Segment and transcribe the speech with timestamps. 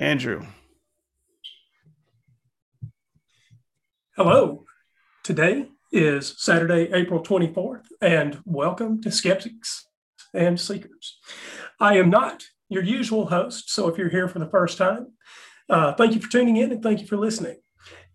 [0.00, 0.46] Andrew.
[4.16, 4.64] Hello.
[5.24, 9.88] Today is Saturday, April 24th, and welcome to Skeptics
[10.32, 11.18] and Seekers.
[11.80, 15.14] I am not your usual host, so if you're here for the first time,
[15.68, 17.56] uh, thank you for tuning in and thank you for listening.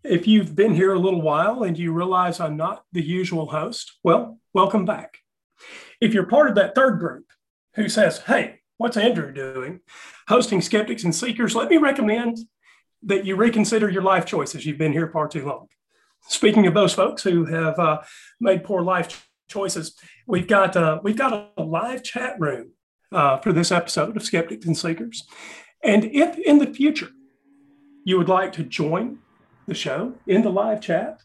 [0.05, 3.91] If you've been here a little while and you realize I'm not the usual host,
[4.03, 5.17] well, welcome back.
[5.99, 7.25] If you're part of that third group
[7.75, 9.79] who says, hey, what's Andrew doing?
[10.27, 12.39] Hosting Skeptics and Seekers, let me recommend
[13.03, 14.65] that you reconsider your life choices.
[14.65, 15.67] You've been here far too long.
[16.27, 18.01] Speaking of those folks who have uh,
[18.39, 22.71] made poor life choices, we've got uh, we've got a live chat room
[23.11, 25.27] uh, for this episode of Skeptics and Seekers.
[25.83, 27.09] And if in the future
[28.05, 29.19] you would like to join
[29.67, 31.21] the show in the live chat,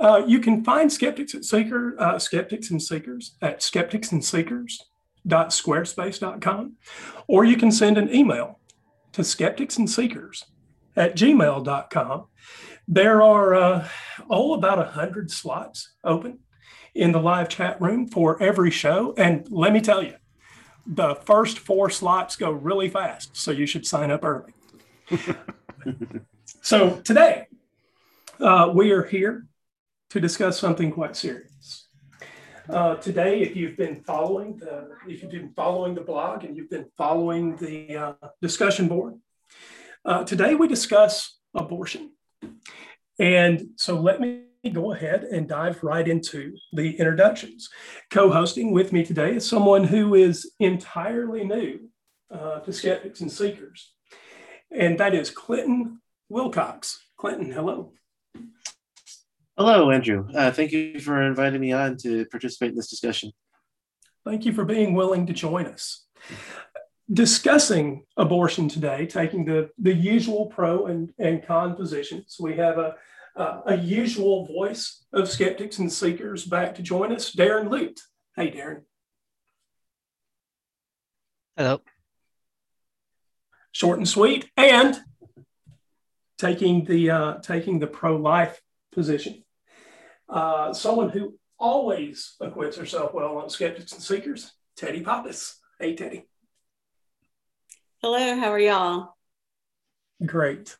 [0.00, 3.62] uh, you can find Skeptics and Seeker, uh, Skeptics and Seekers at
[5.26, 6.72] skepticsandseekers.squarespace.com,
[7.26, 8.60] or you can send an email
[9.12, 10.44] to skepticsandseekers
[10.96, 12.26] at gmail.com
[12.86, 13.88] there are uh,
[14.28, 16.40] oh about a hundred slots open
[16.94, 20.14] in the live chat room for every show, and let me tell you,
[20.86, 24.52] the first four slots go really fast, so you should sign up early.
[26.62, 27.46] so today
[28.38, 29.46] uh, we are here
[30.10, 31.53] to discuss something quite serious.
[32.68, 36.70] Uh, today, if you've been following the if you've been following the blog and you've
[36.70, 39.14] been following the uh, discussion board,
[40.06, 42.12] uh, today we discuss abortion.
[43.18, 47.68] And so let me go ahead and dive right into the introductions.
[48.10, 51.90] Co hosting with me today is someone who is entirely new
[52.30, 53.92] uh, to skeptics and seekers,
[54.70, 56.98] and that is Clinton Wilcox.
[57.18, 57.92] Clinton, hello.
[59.56, 60.26] Hello, Andrew.
[60.34, 63.32] Uh, thank you for inviting me on to participate in this discussion.
[64.24, 66.04] Thank you for being willing to join us
[67.12, 72.36] discussing abortion today, taking the, the usual pro and, and con positions.
[72.40, 72.94] We have a,
[73.36, 78.00] a, a usual voice of skeptics and seekers back to join us, Darren Lute.
[78.36, 78.82] Hey, Darren.
[81.56, 81.80] Hello.
[83.72, 84.96] Short and sweet, and
[86.38, 88.60] taking the uh, taking the pro life
[88.92, 89.43] position.
[90.28, 95.60] Uh, someone who always acquits herself well on skeptics and seekers, Teddy Pappas.
[95.78, 96.26] Hey, Teddy.
[98.02, 99.16] Hello, how are y'all?
[100.24, 100.76] Great.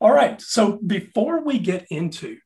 [0.00, 0.40] All right.
[0.40, 2.38] So before we get into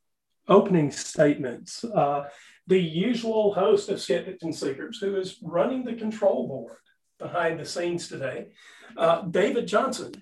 [0.48, 2.24] opening statements, uh,
[2.66, 6.78] the usual host of Skeptics and Seekers, who is running the control board
[7.18, 8.48] behind the scenes today,
[8.96, 10.12] uh, David Johnson,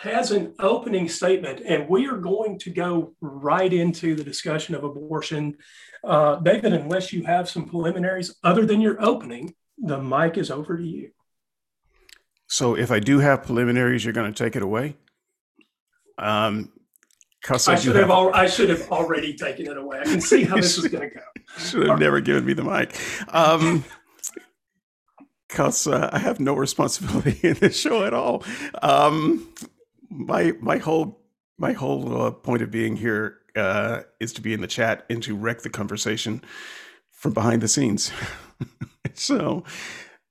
[0.00, 4.82] has an opening statement, and we are going to go right into the discussion of
[4.82, 5.58] abortion.
[6.02, 10.78] Uh, David, unless you have some preliminaries other than your opening, the mic is over
[10.78, 11.10] to you.
[12.46, 14.96] So if I do have preliminaries, you're going to take it away.
[16.16, 16.72] Um,
[17.46, 20.00] I, I should have, have al- I should have already taken it away.
[20.00, 21.22] I can see how this is going to go.
[21.58, 22.96] Should have never given me the mic.
[23.28, 23.84] Um,
[25.48, 28.44] because uh, I have no responsibility in this show at all.
[28.82, 29.48] Um,
[30.10, 31.20] my my whole
[31.58, 35.22] my whole uh, point of being here uh, is to be in the chat and
[35.22, 36.42] to wreck the conversation
[37.10, 38.12] from behind the scenes.
[39.14, 39.64] so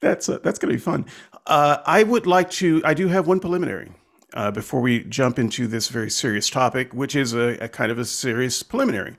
[0.01, 1.05] that's uh, that's going to be fun.
[1.45, 3.91] Uh, I would like to, I do have one preliminary
[4.33, 7.97] uh, before we jump into this very serious topic, which is a, a kind of
[7.97, 9.17] a serious preliminary.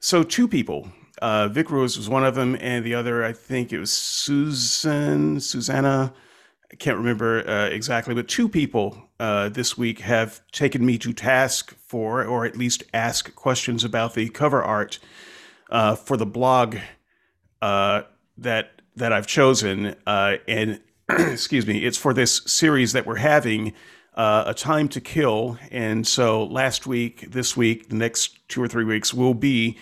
[0.00, 0.88] So, two people,
[1.22, 5.38] uh, Vic Rose was one of them, and the other, I think it was Susan,
[5.38, 6.12] Susanna,
[6.72, 11.12] I can't remember uh, exactly, but two people uh, this week have taken me to
[11.12, 14.98] task for, or at least ask questions about the cover art
[15.70, 16.76] uh, for the blog
[17.60, 18.02] uh,
[18.38, 23.72] that that I've chosen, uh, and excuse me, it's for this series that we're having,
[24.14, 25.58] uh, A Time to Kill.
[25.70, 29.78] And so last week, this week, the next two or three weeks will be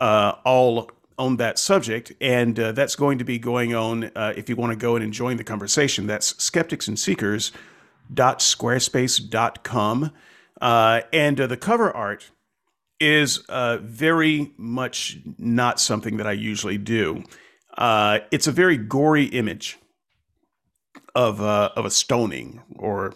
[0.00, 2.12] all on that subject.
[2.20, 5.02] And uh, that's going to be going on uh, if you want to go in
[5.02, 6.06] and join the conversation.
[6.06, 6.42] That's
[8.12, 10.12] skepticsandseekers.squarespace.com.
[10.60, 12.30] Uh, and uh, the cover art
[13.00, 17.22] is very much not something that I usually do.
[17.78, 19.78] it's a very gory image
[21.14, 23.14] of a, of a stoning or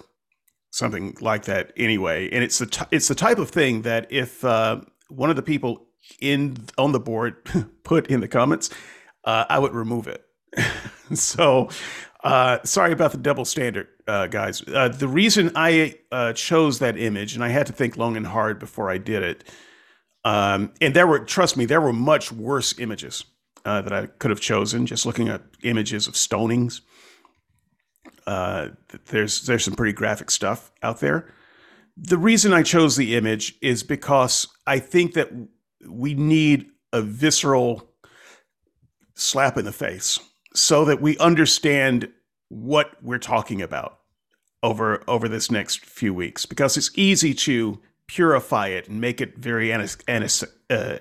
[0.72, 2.28] something like that anyway.
[2.30, 5.42] And it's the t- it's the type of thing that if uh, one of the
[5.42, 5.86] people
[6.20, 7.36] in on the board
[7.84, 8.70] put in the comments,
[9.24, 10.24] uh, I would remove it.
[11.14, 11.68] so
[12.24, 14.62] uh, sorry about the double standard, uh, guys.
[14.68, 18.26] Uh, the reason I uh, chose that image, and I had to think long and
[18.26, 19.44] hard before I did it.
[20.24, 23.24] Um, and there were, trust me, there were much worse images
[23.64, 24.86] that I could have chosen.
[24.86, 26.80] Just looking at images of stonings
[28.26, 28.68] Uh,
[29.06, 31.32] there's there's some pretty graphic stuff out there.
[31.96, 35.30] The reason I chose the image is because I think that
[35.88, 37.90] we need a visceral
[39.14, 40.20] slap in the face
[40.54, 42.08] so that we understand
[42.48, 43.98] what we're talking about
[44.62, 49.36] over over this next few weeks because it's easy to purify it and make it
[49.38, 49.78] very uh,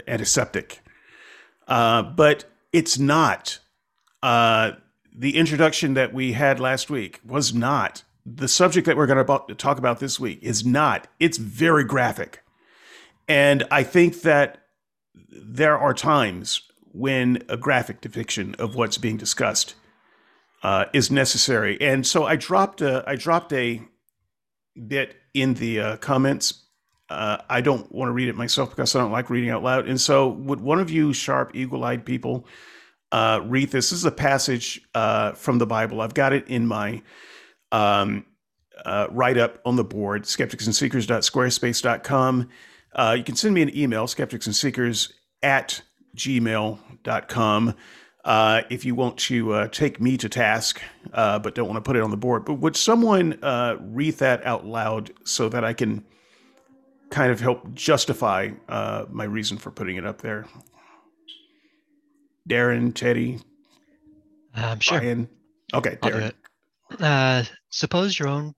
[0.07, 0.81] antiseptic.
[1.68, 3.59] Uh, but it's not
[4.24, 4.71] uh,
[5.13, 9.56] the introduction that we had last week was not the subject that we're going to
[9.56, 12.44] talk about this week is not it's very graphic.
[13.27, 14.62] And i think that
[15.30, 19.76] there are times when a graphic depiction of what's being discussed
[20.64, 23.82] uh, is necessary and so i dropped a i dropped a
[24.88, 26.66] bit in the uh, comments
[27.10, 29.88] uh, i don't want to read it myself because i don't like reading out loud
[29.88, 32.46] and so would one of you sharp eagle-eyed people
[33.12, 33.90] uh, read this.
[33.90, 36.00] This is a passage uh, from the Bible.
[36.02, 37.02] I've got it in my
[37.72, 38.26] um,
[38.86, 42.50] uh, write up on the board, skepticsandseekers.squarespace.com.
[42.94, 45.12] Uh, you can send me an email, skepticsandseekers
[45.44, 45.82] at
[46.16, 47.75] gmail.com.
[48.24, 50.80] Uh, if you want to uh, take me to task,
[51.13, 52.46] uh, but don't want to put it on the board.
[52.46, 56.06] But would someone uh, read that out loud so that I can
[57.10, 60.46] kind of help justify uh, my reason for putting it up there?
[62.48, 63.40] Darren, Teddy,
[64.56, 65.00] um, sure.
[65.00, 65.30] Brian.
[65.74, 66.34] Okay, Darren.
[67.00, 68.54] Uh, suppose your own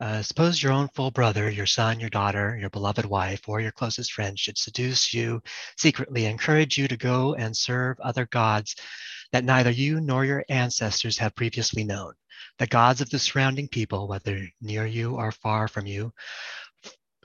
[0.00, 3.72] uh, suppose your own full brother, your son, your daughter, your beloved wife, or your
[3.72, 5.42] closest friend should seduce you
[5.76, 8.76] secretly, encourage you to go and serve other gods
[9.32, 12.12] that neither you nor your ancestors have previously known.
[12.58, 16.12] The gods of the surrounding people, whether near you or far from you,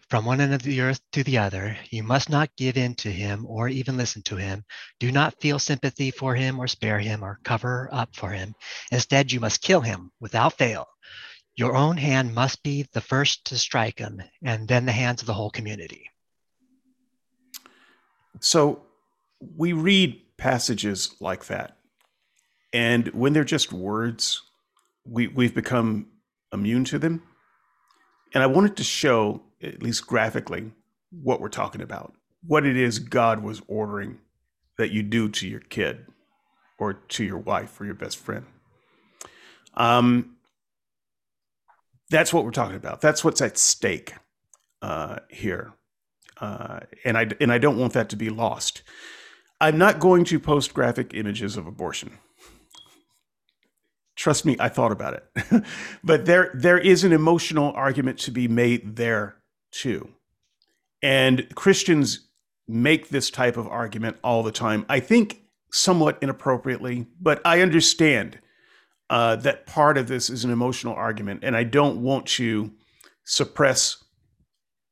[0.09, 1.75] from one end of the earth to the other.
[1.89, 4.63] You must not give in to him or even listen to him.
[4.99, 8.53] Do not feel sympathy for him or spare him or cover up for him.
[8.91, 10.87] Instead, you must kill him without fail.
[11.55, 15.27] Your own hand must be the first to strike him, and then the hands of
[15.27, 16.09] the whole community.
[18.39, 18.81] So
[19.55, 21.77] we read passages like that.
[22.73, 24.41] And when they're just words,
[25.05, 26.07] we, we've become
[26.51, 27.21] immune to them.
[28.33, 30.71] And I wanted to show at least graphically,
[31.11, 32.13] what we're talking about,
[32.45, 34.19] what it is God was ordering
[34.77, 36.05] that you do to your kid
[36.77, 38.45] or to your wife or your best friend.
[39.75, 40.35] Um,
[42.09, 43.01] that's what we're talking about.
[43.01, 44.13] That's what's at stake
[44.81, 45.73] uh, here,
[46.39, 48.83] uh, and I and I don't want that to be lost.
[49.61, 52.17] I'm not going to post graphic images of abortion.
[54.15, 55.63] Trust me, I thought about it,
[56.03, 59.37] but there there is an emotional argument to be made there
[59.71, 60.09] too.
[61.01, 62.27] And Christians
[62.67, 64.85] make this type of argument all the time.
[64.87, 65.41] I think
[65.71, 68.39] somewhat inappropriately, but I understand
[69.13, 72.71] uh, that part of this is an emotional argument, and I don't want to
[73.23, 74.03] suppress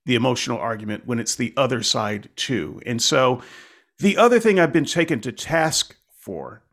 [0.06, 2.82] the emotional argument when it's the other side too.
[2.86, 3.42] And so
[4.00, 6.64] the other thing I've been taken to task for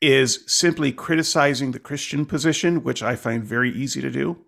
[0.00, 4.44] is simply criticizing the Christian position, which I find very easy to do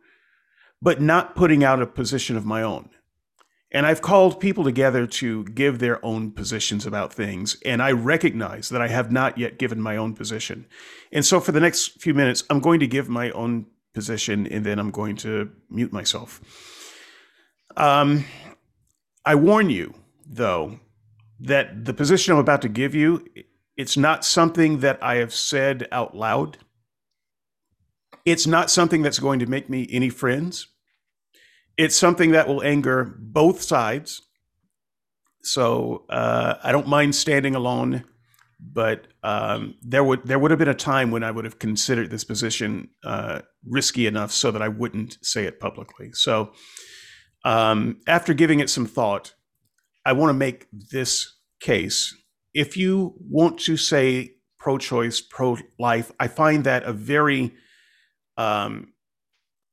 [0.83, 2.91] but not putting out a position of my own.
[3.75, 7.57] And I've called people together to give their own positions about things.
[7.65, 10.67] And I recognize that I have not yet given my own position.
[11.11, 14.65] And so for the next few minutes, I'm going to give my own position and
[14.65, 16.41] then I'm going to mute myself.
[17.75, 18.27] Um,
[19.25, 19.95] I warn you,
[20.27, 20.79] though,
[21.41, 23.25] that the position I'm about to give you,
[23.77, 26.59] it's not something that I have said out loud.
[28.27, 30.69] It's not something that's going to make me any friends
[31.77, 34.23] it's something that will anger both sides.
[35.43, 38.05] So uh, I don't mind standing alone,
[38.61, 42.11] but um, there would there would have been a time when I would have considered
[42.11, 46.13] this position uh, risky enough so that I wouldn't say it publicly.
[46.13, 46.53] So
[47.45, 49.35] um, after giving it some thought,
[50.05, 52.15] I want to make this case.
[52.55, 57.53] If you want to say pro-choice, pro-life, I find that a very
[58.37, 58.92] um,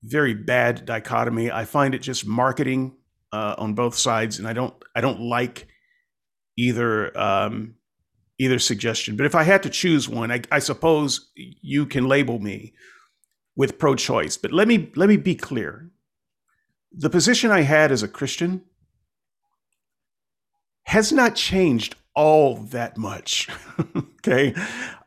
[0.03, 1.51] very bad dichotomy.
[1.51, 2.95] I find it just marketing
[3.31, 5.67] uh, on both sides, and I don't I don't like
[6.57, 7.75] either um,
[8.37, 9.15] either suggestion.
[9.15, 12.73] But if I had to choose one, I, I suppose you can label me
[13.55, 14.37] with pro-choice.
[14.37, 15.89] But let me let me be clear:
[16.91, 18.63] the position I had as a Christian
[20.83, 23.47] has not changed all that much.
[23.97, 24.55] okay,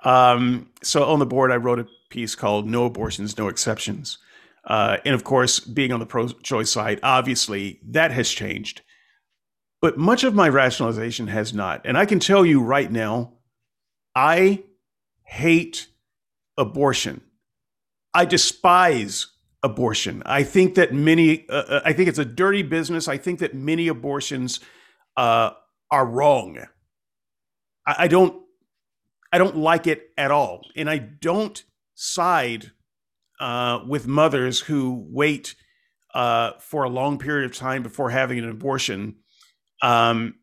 [0.05, 4.19] um, so on the board, I wrote a piece called "No Abortions, No Exceptions."
[4.65, 8.83] Uh, and of course, being on the pro choice side, obviously that has changed.
[9.81, 11.83] But much of my rationalization has not.
[11.85, 13.33] And I can tell you right now,
[14.15, 14.63] I
[15.25, 15.89] hate
[16.57, 17.23] abortion.
[18.15, 19.27] I despise
[19.63, 20.23] abortion.
[20.27, 23.09] I think that many, uh, uh, I think it's a dirty business.
[23.09, 24.61] I think that many abortions
[25.17, 25.51] uh,
[25.91, 26.59] are wrong.
[27.87, 28.41] I, I don't,
[29.33, 31.63] I don't like it at all, and I don't
[31.95, 32.73] side
[33.43, 35.55] uh, with mothers who wait
[36.15, 39.17] uh, for a long period of time before having an abortion.
[39.83, 40.37] Um,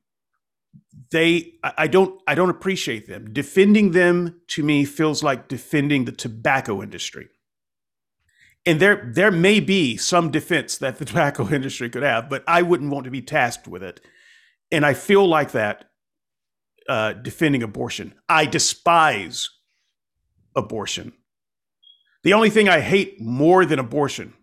[1.12, 3.34] they, I, don't, I don't appreciate them.
[3.34, 7.30] Defending them to me feels like defending the tobacco industry
[8.66, 12.62] and there there may be some defense that the tobacco industry could have, but I
[12.62, 14.02] wouldn't want to be tasked with it.
[14.72, 15.86] And I feel like that
[16.88, 18.14] uh, defending abortion.
[18.28, 19.50] I despise
[20.56, 21.14] abortion.
[22.24, 24.34] The only thing I hate more than abortion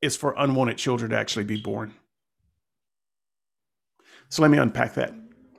[0.00, 1.94] is for unwanted children to actually be born.
[4.30, 5.12] So let me unpack that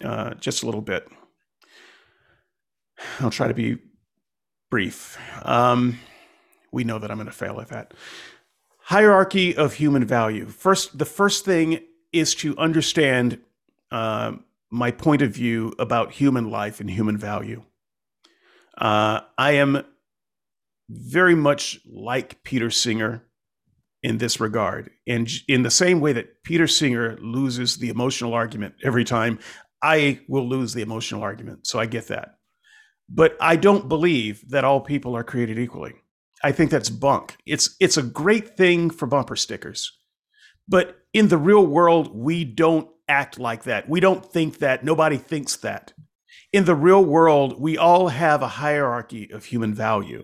[0.04, 1.08] uh, just a little bit.
[3.20, 3.78] I'll try to be
[4.70, 5.18] brief.
[5.44, 6.00] Um,
[6.72, 7.94] we know that I'm going to fail at that.
[8.80, 10.48] Hierarchy of human value.
[10.48, 11.82] First, the first thing
[12.12, 13.40] is to understand
[13.92, 14.34] uh,
[14.70, 17.64] my point of view about human life and human value.
[18.78, 19.84] Uh, I am
[20.90, 23.24] very much like Peter Singer
[24.04, 24.90] in this regard.
[25.08, 29.40] And in the same way that Peter Singer loses the emotional argument every time,
[29.84, 31.68] I will lose the emotional argument.
[31.68, 32.36] So I get that.
[33.10, 35.94] But I don't believe that all people are created equally.
[36.44, 37.38] I think that's bunk.
[37.46, 39.92] It's it's a great thing for bumper stickers.
[40.68, 43.90] But in the real world, we don't act like that.
[43.90, 44.84] We don't think that.
[44.84, 45.94] Nobody thinks that.
[46.54, 50.24] In the real world, we all have a hierarchy of human value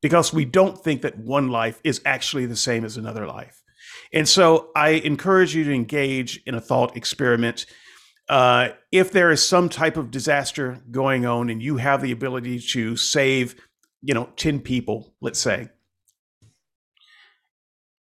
[0.00, 3.62] because we don't think that one life is actually the same as another life.
[4.12, 7.66] And so I encourage you to engage in a thought experiment.
[8.28, 12.60] Uh, if there is some type of disaster going on and you have the ability
[12.60, 13.56] to save
[14.02, 15.68] you know, 10 people, let's say,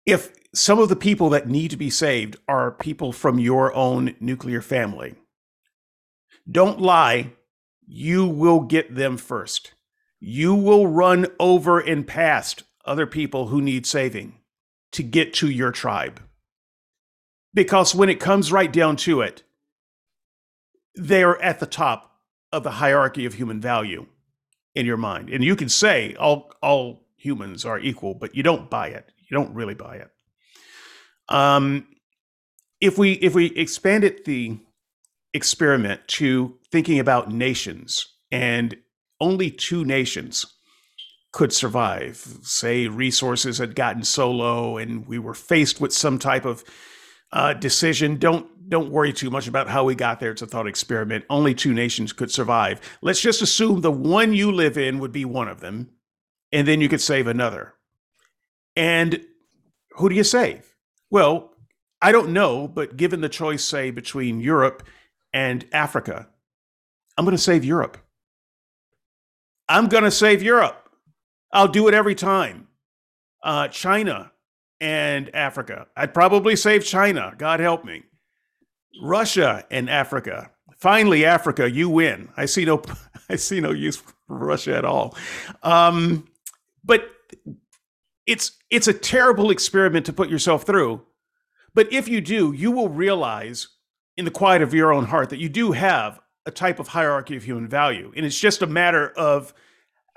[0.06, 4.16] if some of the people that need to be saved are people from your own
[4.20, 5.16] nuclear family,
[6.50, 7.34] don't lie.
[7.92, 9.74] You will get them first.
[10.20, 14.36] You will run over and past other people who need saving
[14.92, 16.22] to get to your tribe.
[17.52, 19.42] Because when it comes right down to it,
[20.94, 22.20] they're at the top
[22.52, 24.06] of the hierarchy of human value
[24.76, 25.32] in your mind.
[25.32, 29.12] And you can say all all humans are equal, but you don't buy it.
[29.18, 30.12] You don't really buy it.
[31.28, 31.88] Um,
[32.80, 34.60] if we if we expanded the
[35.34, 38.76] experiment to thinking about nations and
[39.22, 40.46] only two nations
[41.32, 46.46] could survive say resources had gotten so low and we were faced with some type
[46.46, 46.64] of
[47.32, 48.18] uh, decision.
[48.18, 50.32] Don't don't worry too much about how we got there.
[50.32, 51.26] It's a thought experiment.
[51.30, 52.82] Only two nations could survive.
[53.02, 55.90] Let's just assume the one you live in would be one of them,
[56.52, 57.74] and then you could save another.
[58.76, 59.26] And
[59.94, 60.76] who do you save?
[61.10, 61.54] Well,
[62.00, 64.84] I don't know, but given the choice, say between Europe
[65.34, 66.28] and Africa,
[67.18, 67.98] I'm going to save Europe.
[69.68, 70.90] I'm going to save Europe.
[71.52, 72.68] I'll do it every time.
[73.44, 74.32] Uh, China,
[74.82, 75.88] and Africa.
[75.96, 78.04] I'd probably save China, God help me.
[79.02, 80.52] Russia and Africa.
[80.78, 82.30] Finally, Africa, you win.
[82.38, 82.82] I see no,
[83.30, 85.16] I see no use for Russia at all.
[85.64, 86.28] Um,
[86.84, 87.10] but
[88.26, 91.02] it's it's a terrible experiment to put yourself through.
[91.74, 93.68] But if you do, you will realize
[94.20, 97.38] in the quiet of your own heart that you do have a type of hierarchy
[97.38, 99.54] of human value, and it's just a matter of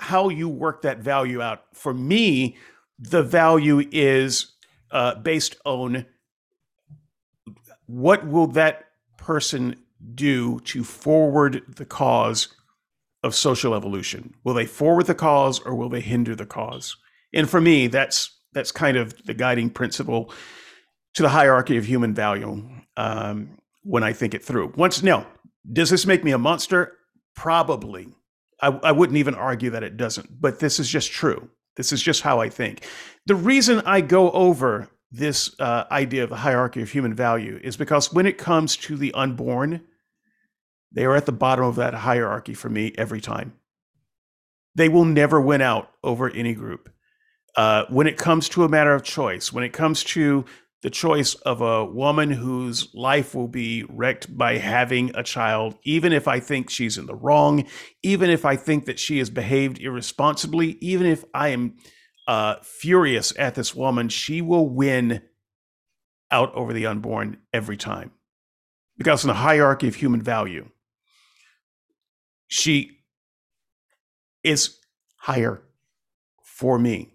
[0.01, 1.63] how you work that value out.
[1.73, 2.57] For me,
[2.99, 4.55] the value is
[4.91, 6.05] uh, based on
[7.87, 8.87] what will that
[9.19, 9.77] person
[10.17, 12.49] do to forward the cause
[13.23, 14.35] of social evolution?
[14.43, 16.97] Will they forward the cause or will they hinder the cause?
[17.33, 20.33] And for me, that's that's kind of the guiding principle
[21.15, 24.73] to the hierarchy of human value um, when I think it through.
[24.77, 25.27] Once, no,
[25.71, 26.97] does this make me a monster?
[27.35, 28.09] Probably.
[28.61, 31.51] I, I wouldn't even argue that it doesn't, but this is just true.
[31.77, 32.87] This is just how I think.
[33.27, 37.77] The reason I go over this uh, idea of the hierarchy of human value is
[37.77, 39.83] because when it comes to the unborn,
[40.91, 43.55] they are at the bottom of that hierarchy for me every time.
[44.75, 46.91] They will never win out over any group.
[47.57, 50.47] Uh, when it comes to a matter of choice, when it comes to
[50.83, 56.13] the choice of a woman whose life will be wrecked by having a child, even
[56.13, 57.67] if I think she's in the wrong,
[58.03, 61.77] even if I think that she has behaved irresponsibly, even if I am
[62.27, 65.23] uh, furious at this woman, she will win
[66.33, 68.11] out over the unborn every time.
[68.99, 70.69] Because in the hierarchy of human value,
[72.49, 72.99] she
[74.43, 74.79] is
[75.17, 75.63] higher
[76.43, 77.12] for me.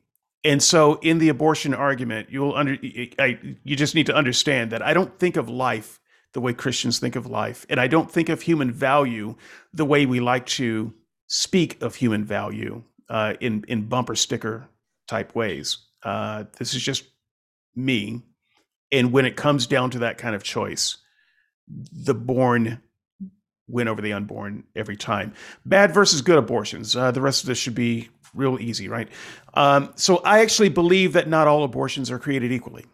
[0.47, 2.77] And so, in the abortion argument, you'll under
[3.19, 5.99] I, you just need to understand that I don't think of life
[6.31, 9.35] the way Christians think of life, and I don't think of human value
[9.73, 10.93] the way we like to
[11.27, 14.69] speak of human value uh, in in bumper sticker
[15.05, 15.79] type ways.
[16.01, 17.03] Uh, this is just
[17.75, 18.21] me,
[18.89, 20.95] and when it comes down to that kind of choice,
[21.67, 22.81] the born
[23.67, 25.33] win over the unborn every time.
[25.65, 26.95] Bad versus good abortions.
[26.95, 29.09] Uh, the rest of this should be real easy, right?
[29.53, 32.85] Um, so I actually believe that not all abortions are created equally.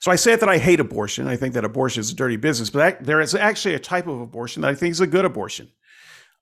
[0.00, 1.26] So I say that I hate abortion.
[1.28, 4.06] I think that abortion is a dirty business, but that, there is actually a type
[4.06, 5.70] of abortion that I think is a good abortion.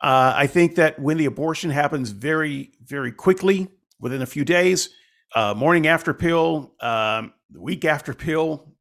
[0.00, 3.68] Uh, I think that when the abortion happens very, very quickly,
[4.00, 4.90] within a few days,
[5.34, 8.72] uh, morning after pill, um, week after pill,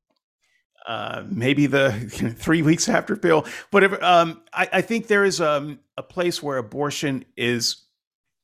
[0.86, 4.04] uh, maybe the you know, three weeks after pill, whatever.
[4.04, 7.86] Um, I, I, think there is um, a place where abortion is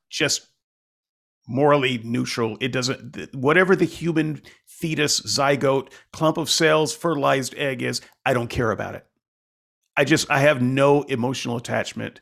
[0.09, 0.47] just
[1.47, 2.57] morally neutral.
[2.61, 8.49] It doesn't, whatever the human fetus, zygote, clump of cells, fertilized egg is, I don't
[8.49, 9.05] care about it.
[9.97, 12.19] I just, I have no emotional attachment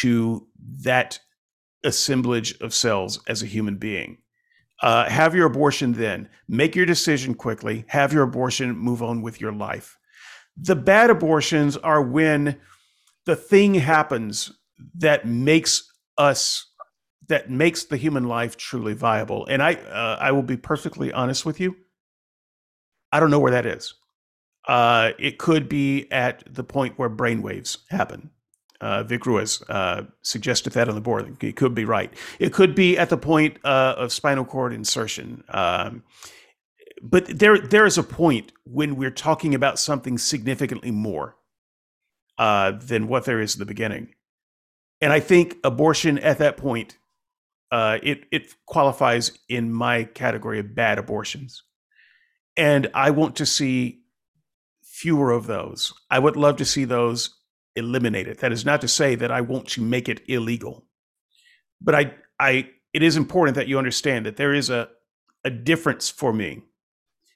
[0.00, 0.46] to
[0.82, 1.18] that
[1.84, 4.18] assemblage of cells as a human being.
[4.82, 6.28] Uh, have your abortion then.
[6.48, 7.84] Make your decision quickly.
[7.88, 8.76] Have your abortion.
[8.76, 9.98] Move on with your life.
[10.56, 12.60] The bad abortions are when
[13.26, 14.52] the thing happens
[14.96, 16.69] that makes us
[17.30, 19.46] that makes the human life truly viable.
[19.46, 21.76] And I uh, I will be perfectly honest with you.
[23.10, 23.94] I don't know where that is.
[24.68, 28.30] Uh, it could be at the point where brainwaves happen.
[28.80, 31.36] Uh, Vic Ruiz uh, suggested that on the board.
[31.40, 32.12] He could be right.
[32.38, 35.44] It could be at the point uh, of spinal cord insertion.
[35.48, 36.02] Um,
[37.02, 41.36] but there, there is a point when we're talking about something significantly more
[42.38, 44.14] uh, than what there is in the beginning.
[45.00, 46.96] And I think abortion at that point,
[47.70, 51.62] uh, it it qualifies in my category of bad abortions.
[52.56, 54.02] And I want to see
[54.82, 55.94] fewer of those.
[56.10, 57.38] I would love to see those
[57.76, 58.38] eliminated.
[58.38, 60.84] That is not to say that I want to make it illegal,
[61.80, 64.88] but I, I, it is important that you understand that there is a,
[65.44, 66.62] a difference for me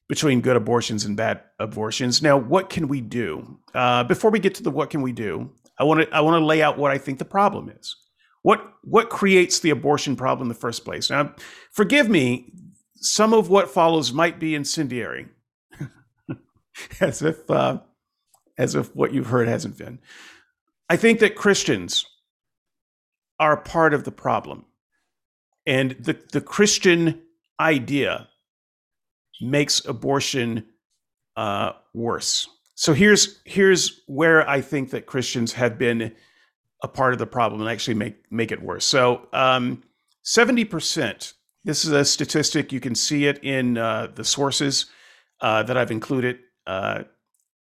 [0.08, 2.20] between good abortions and bad abortions.
[2.20, 3.58] Now, what can we do?
[3.74, 6.40] Uh, before we get to the what can we do, I want to I want
[6.40, 7.96] to lay out what I think the problem is.
[8.44, 11.08] What what creates the abortion problem in the first place?
[11.08, 11.34] Now,
[11.72, 12.52] forgive me,
[12.96, 15.28] some of what follows might be incendiary,
[17.00, 17.78] as if uh,
[18.58, 19.98] as if what you've heard hasn't been.
[20.90, 22.04] I think that Christians
[23.40, 24.66] are part of the problem.
[25.66, 27.22] And the, the Christian
[27.58, 28.28] idea
[29.40, 30.66] makes abortion
[31.34, 32.46] uh, worse.
[32.74, 36.14] So here's here's where I think that Christians have been
[36.84, 38.84] a part of the problem and actually make make it worse.
[38.84, 39.82] So um,
[40.22, 41.32] seventy percent.
[41.64, 42.72] This is a statistic.
[42.72, 44.86] You can see it in uh, the sources
[45.40, 47.04] uh, that I've included uh,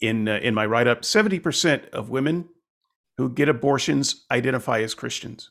[0.03, 1.03] in uh, in my write up.
[1.03, 2.51] Seventy percent of women
[3.17, 5.51] who get abortions identify as Christians.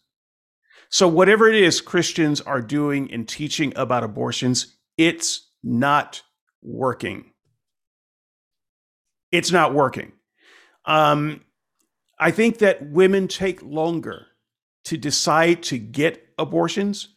[0.89, 6.21] So, whatever it is Christians are doing and teaching about abortions, it's not
[6.61, 7.31] working.
[9.31, 10.11] It's not working.
[10.85, 11.41] Um,
[12.17, 14.27] I think that women take longer
[14.85, 17.09] to decide to get abortions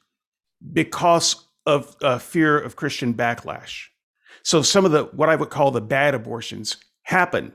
[0.73, 3.87] because of uh, fear of Christian backlash.
[4.43, 7.53] So, some of the what I would call the bad abortions happen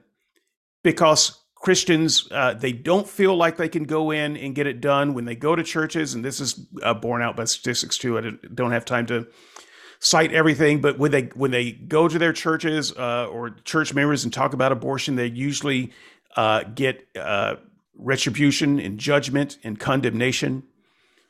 [0.83, 5.13] because Christians, uh, they don't feel like they can go in and get it done
[5.13, 8.17] when they go to churches, and this is uh, borne out by statistics too.
[8.17, 9.27] I don't have time to
[9.99, 14.25] cite everything, but when they when they go to their churches uh, or church members
[14.25, 15.93] and talk about abortion, they usually
[16.35, 17.55] uh, get uh,
[17.95, 20.63] retribution and judgment and condemnation,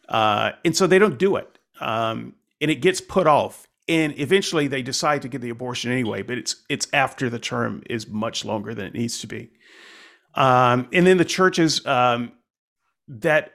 [0.09, 3.67] uh, and so they don't do it, um, and it gets put off.
[3.87, 7.83] And eventually, they decide to get the abortion anyway, but it's it's after the term
[7.89, 9.51] is much longer than it needs to be.
[10.35, 12.31] Um, and then the churches um,
[13.07, 13.53] that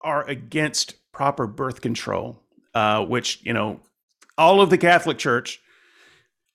[0.00, 2.42] are against proper birth control,
[2.74, 3.80] uh, which, you know,
[4.38, 5.60] all of the Catholic Church,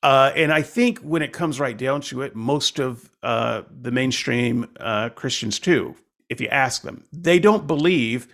[0.04, 3.92] uh, and I think when it comes right down to it, most of uh, the
[3.92, 5.96] mainstream uh, Christians too,
[6.30, 8.28] if you ask them, they don't believe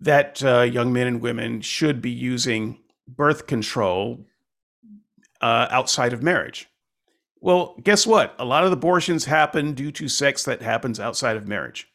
[0.00, 4.26] that uh, young men and women should be using birth control
[5.40, 6.68] uh, outside of marriage.
[7.40, 8.34] Well, guess what?
[8.38, 11.88] A lot of abortions happen due to sex that happens outside of marriage.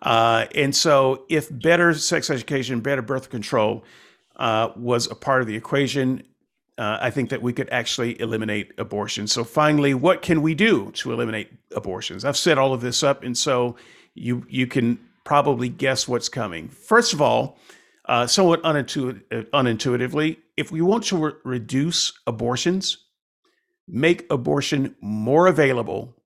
[0.00, 3.84] And so, if better sex education, better birth control
[4.38, 6.22] was a part of the equation,
[6.78, 9.26] uh, I think that we could actually eliminate abortion.
[9.26, 12.24] So, finally, what can we do to eliminate abortions?
[12.24, 13.76] I've set all of this up, and so
[14.14, 16.68] you you can probably guess what's coming.
[16.68, 17.58] First of all,
[18.06, 22.98] uh, somewhat unintuitive, unintuitively, if we want to re- reduce abortions,
[23.86, 26.16] make abortion more available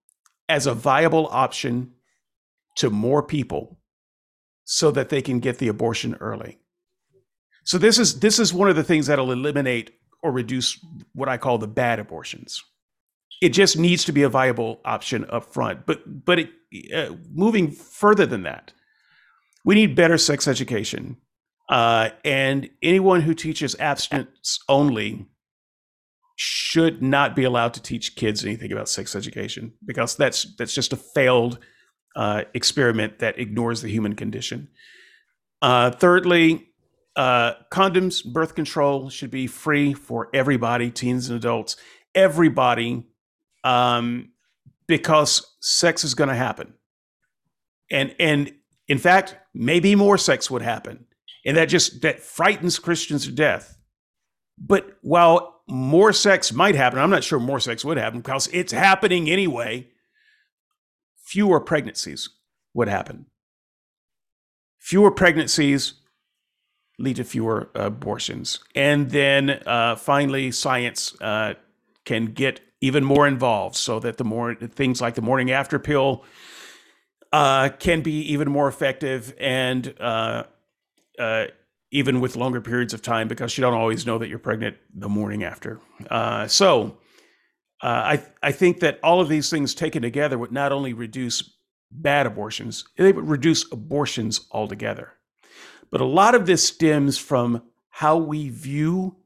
[0.49, 1.93] as a viable option
[2.77, 3.79] to more people
[4.65, 6.59] so that they can get the abortion early.
[7.65, 9.91] So this is this is one of the things that'll eliminate
[10.27, 10.85] or reduce
[11.15, 12.63] what I call the bad abortions.
[13.41, 15.87] It just needs to be a viable option up front.
[15.87, 16.51] But but it,
[16.93, 18.73] uh, moving further than that,
[19.65, 21.19] we need better sex education.
[21.69, 25.27] Uh, and anyone who teaches abstinence only
[26.37, 30.93] should not be allowed to teach kids anything about sex education because that's that's just
[30.93, 31.59] a failed
[32.17, 34.69] uh, experiment that ignores the human condition.
[35.63, 36.69] Uh, thirdly,
[37.17, 41.77] uh, condoms, birth control should be free for everybody, teens and adults,
[42.15, 43.07] everybody,
[43.65, 44.31] um,
[44.87, 46.75] because sex is going to happen,
[47.91, 48.53] and and
[48.87, 51.07] in fact, maybe more sex would happen,
[51.45, 53.79] and that just that frightens Christians to death.
[54.59, 58.73] But while more sex might happen, I'm not sure more sex would happen because it's
[58.73, 59.89] happening anyway.
[61.25, 62.29] Fewer pregnancies
[62.75, 63.27] would happen.
[64.79, 65.95] Fewer pregnancies
[66.99, 68.61] lead to fewer abortions.
[68.75, 71.55] And then uh, finally, science uh,
[72.05, 76.25] can get even more involved so that the more things like the morning after pill
[77.33, 80.45] uh, can be even more effective and uh,
[81.19, 81.47] uh,
[81.91, 85.09] even with longer periods of time because you don't always know that you're pregnant the
[85.09, 85.81] morning after.
[86.11, 86.99] Uh, so
[87.83, 91.57] I, I think that all of these things taken together would not only reduce
[91.91, 95.16] bad abortions, they would reduce abortions altogether.
[95.91, 99.17] But a lot of this stems from how we view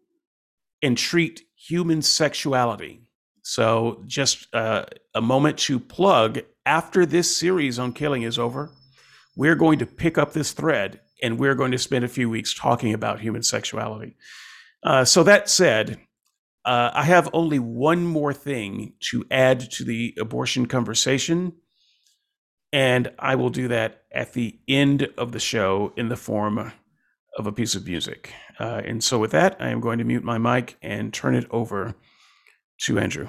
[0.83, 3.03] and treat human sexuality.
[3.43, 8.71] So, just uh, a moment to plug after this series on killing is over,
[9.37, 12.55] we're going to pick up this thread and we're going to spend a few weeks
[12.55, 14.17] talking about human sexuality.
[14.83, 15.99] Uh, so, that said,
[16.65, 21.55] uh, I have only one more thing to add to the abortion conversation
[22.73, 26.73] and I will do that at the end of the show in the form
[27.37, 28.33] of a piece of music.
[28.59, 31.47] Uh, and so, with that, I am going to mute my mic and turn it
[31.51, 31.95] over
[32.83, 33.29] to Andrew.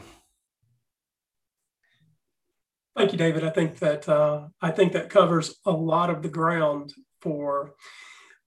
[2.96, 3.44] Thank you, David.
[3.44, 7.74] I think that uh, I think that covers a lot of the ground for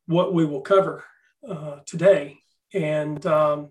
[0.07, 1.05] what we will cover
[1.49, 2.39] uh, today.
[2.73, 3.71] And um,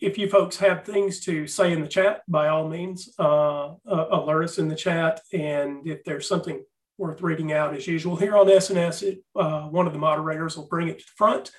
[0.00, 4.06] if you folks have things to say in the chat, by all means, uh, uh,
[4.10, 5.20] alert us in the chat.
[5.32, 6.62] And if there's something
[6.98, 10.68] worth reading out, as usual, here on SNS, it, uh, one of the moderators will
[10.68, 11.50] bring it to the front.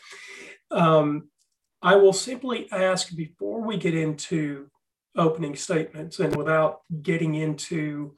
[0.69, 1.29] Um,
[1.81, 4.69] I will simply ask before we get into
[5.15, 8.15] opening statements and without getting into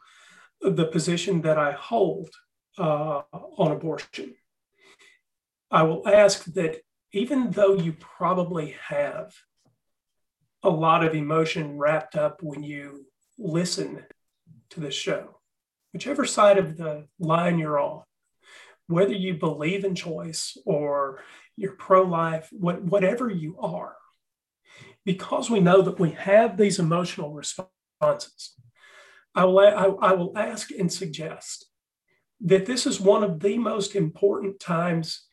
[0.61, 2.29] the position that I hold
[2.77, 4.35] uh, on abortion,
[5.71, 6.81] I will ask that
[7.13, 9.33] even though you probably have
[10.63, 13.05] a lot of emotion wrapped up when you
[13.37, 14.03] listen
[14.71, 15.39] to the show,
[15.93, 18.03] whichever side of the line you're on,
[18.87, 21.21] whether you believe in choice or
[21.55, 23.95] you're pro life, what, whatever you are,
[25.05, 28.55] because we know that we have these emotional responses,
[29.33, 31.67] I will, I, I will ask and suggest
[32.41, 35.25] that this is one of the most important times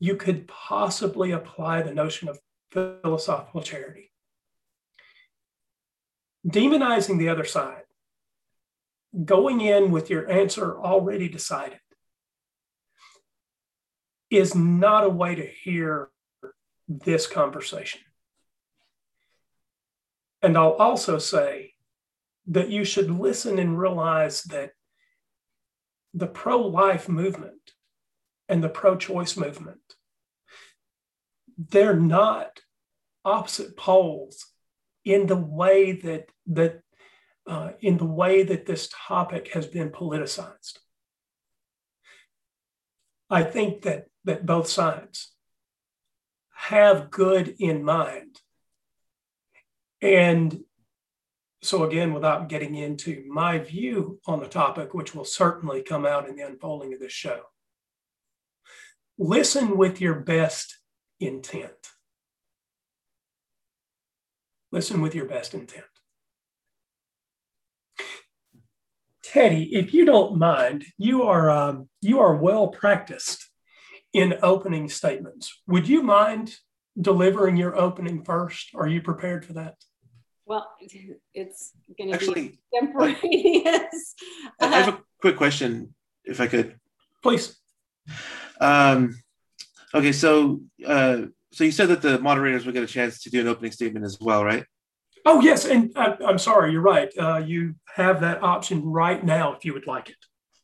[0.00, 2.38] you could possibly apply the notion of
[2.72, 4.10] philosophical charity.
[6.46, 7.84] Demonizing the other side,
[9.24, 11.78] going in with your answer already decided,
[14.30, 16.08] is not a way to hear
[16.88, 18.00] this conversation.
[20.40, 21.74] And I'll also say
[22.48, 24.72] that you should listen and realize that
[26.14, 27.72] the pro life movement
[28.48, 29.80] and the pro choice movement
[31.58, 32.60] they're not
[33.24, 34.46] opposite poles
[35.04, 36.80] in the way that that
[37.46, 40.78] uh, in the way that this topic has been politicized.
[43.28, 45.32] I think that that both sides
[46.54, 48.38] have good in mind.
[50.00, 50.60] And
[51.62, 56.28] so again, without getting into my view on the topic, which will certainly come out
[56.28, 57.42] in the unfolding of this show,
[59.18, 60.78] listen with your best
[61.26, 61.72] intent.
[64.70, 65.84] Listen with your best intent.
[69.22, 73.48] Teddy, if you don't mind, you are um, you are well practiced
[74.12, 75.62] in opening statements.
[75.66, 76.54] Would you mind
[77.00, 78.70] delivering your opening first?
[78.74, 79.76] Are you prepared for that?
[80.44, 80.68] Well,
[81.34, 84.14] it's going to be contemporaneous.
[84.60, 86.78] I have a quick question, if I could.
[87.22, 87.56] Please.
[88.60, 89.14] Um,
[89.94, 93.40] Okay, so uh, so you said that the moderators would get a chance to do
[93.40, 94.64] an opening statement as well, right?
[95.24, 97.12] Oh yes, and I, am sorry, you're right.
[97.16, 100.16] Uh, you have that option right now if you would like it.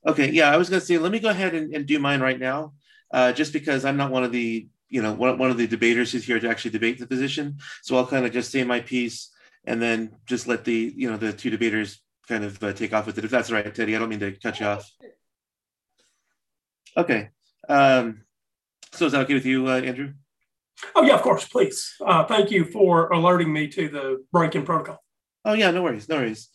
[0.07, 2.21] Okay, yeah, I was going to say let me go ahead and, and do mine
[2.21, 2.73] right now,
[3.13, 6.11] uh, just because I'm not one of the you know one, one of the debaters
[6.11, 7.59] who's here to actually debate the position.
[7.83, 9.31] So I'll kind of just say my piece
[9.65, 13.07] and then just let the you know the two debaters kind of uh, take off
[13.07, 13.25] with it.
[13.25, 14.91] If that's right, Teddy, I don't mean to cut you off.
[16.97, 17.31] Okay.
[17.69, 18.23] Um,
[18.93, 20.13] so is that okay with you, uh, Andrew?
[20.95, 21.95] Oh yeah, of course, please.
[22.05, 25.03] Uh, thank you for alerting me to the break-in protocol.
[25.45, 26.49] Oh yeah, no worries, no worries.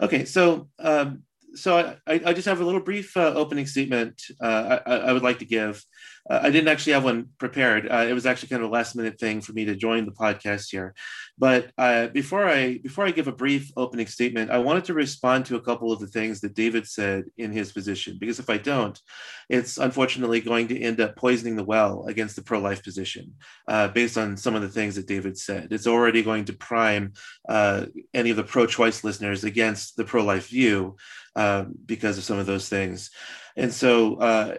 [0.00, 1.22] Okay, so um,
[1.54, 5.22] so I, I just have a little brief uh, opening statement uh, I, I, would
[5.22, 5.84] like to give.
[6.28, 7.88] Uh, I didn't actually have one prepared.
[7.90, 10.12] Uh, it was actually kind of a last minute thing for me to join the
[10.12, 10.94] podcast here.
[11.38, 15.46] But uh, before I before I give a brief opening statement, I wanted to respond
[15.46, 18.58] to a couple of the things that David said in his position because if I
[18.58, 19.00] don't,
[19.48, 23.34] it's unfortunately going to end up poisoning the well against the pro life position
[23.68, 25.68] uh, based on some of the things that David said.
[25.72, 27.14] It's already going to prime
[27.48, 30.96] any of the pro choice listeners against the pro life view
[31.36, 33.10] um, because of some of those things.
[33.56, 34.56] And so uh,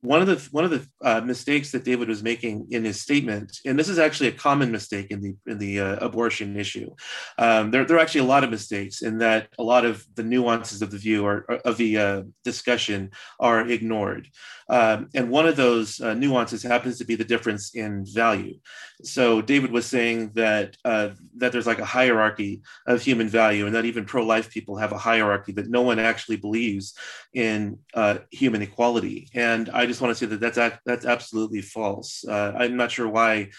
[0.00, 3.58] one of the one of the uh, mistakes that David was making in his statement,
[3.64, 6.90] and this is actually a common mistake in the in the uh, abortion issue.
[7.38, 10.24] Um, there, there are actually a lot of mistakes in that a lot of the
[10.24, 14.28] nuances of the view or, or of the uh, discussion are ignored.
[14.68, 18.54] Um, and one of those uh, nuances happens to be the difference in value.
[19.02, 23.74] So David was saying that uh, that there's like a hierarchy of human value, and
[23.74, 26.94] that even pro-life people have a hierarchy that no one actually believes
[27.34, 29.28] in uh, human equality.
[29.34, 32.24] And I just want to say that that's that's absolutely false.
[32.26, 33.50] Uh, I'm not sure why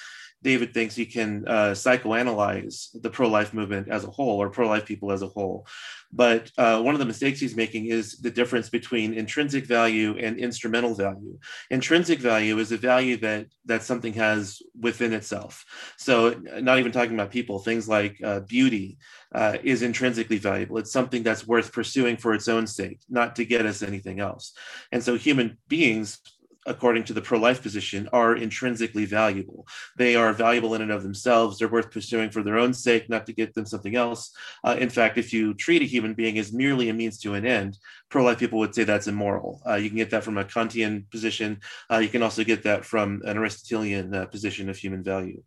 [0.43, 4.67] David thinks he can uh, psychoanalyze the pro life movement as a whole or pro
[4.67, 5.65] life people as a whole.
[6.11, 10.37] But uh, one of the mistakes he's making is the difference between intrinsic value and
[10.37, 11.39] instrumental value.
[11.71, 15.65] Intrinsic value is a value that that something has within itself.
[15.97, 18.97] So, not even talking about people, things like uh, beauty
[19.33, 20.77] uh, is intrinsically valuable.
[20.77, 24.53] It's something that's worth pursuing for its own sake, not to get us anything else.
[24.91, 26.19] And so, human beings
[26.65, 29.67] according to the pro life position, are intrinsically valuable.
[29.97, 31.57] They are valuable in and of themselves.
[31.57, 34.31] They're worth pursuing for their own sake, not to get them something else.
[34.63, 37.45] Uh, in fact, if you treat a human being as merely a means to an
[37.45, 37.77] end,
[38.09, 39.61] pro life people would say that's immoral.
[39.67, 41.59] Uh, you can get that from a Kantian position.
[41.91, 45.41] Uh, you can also get that from an Aristotelian uh, position of human value.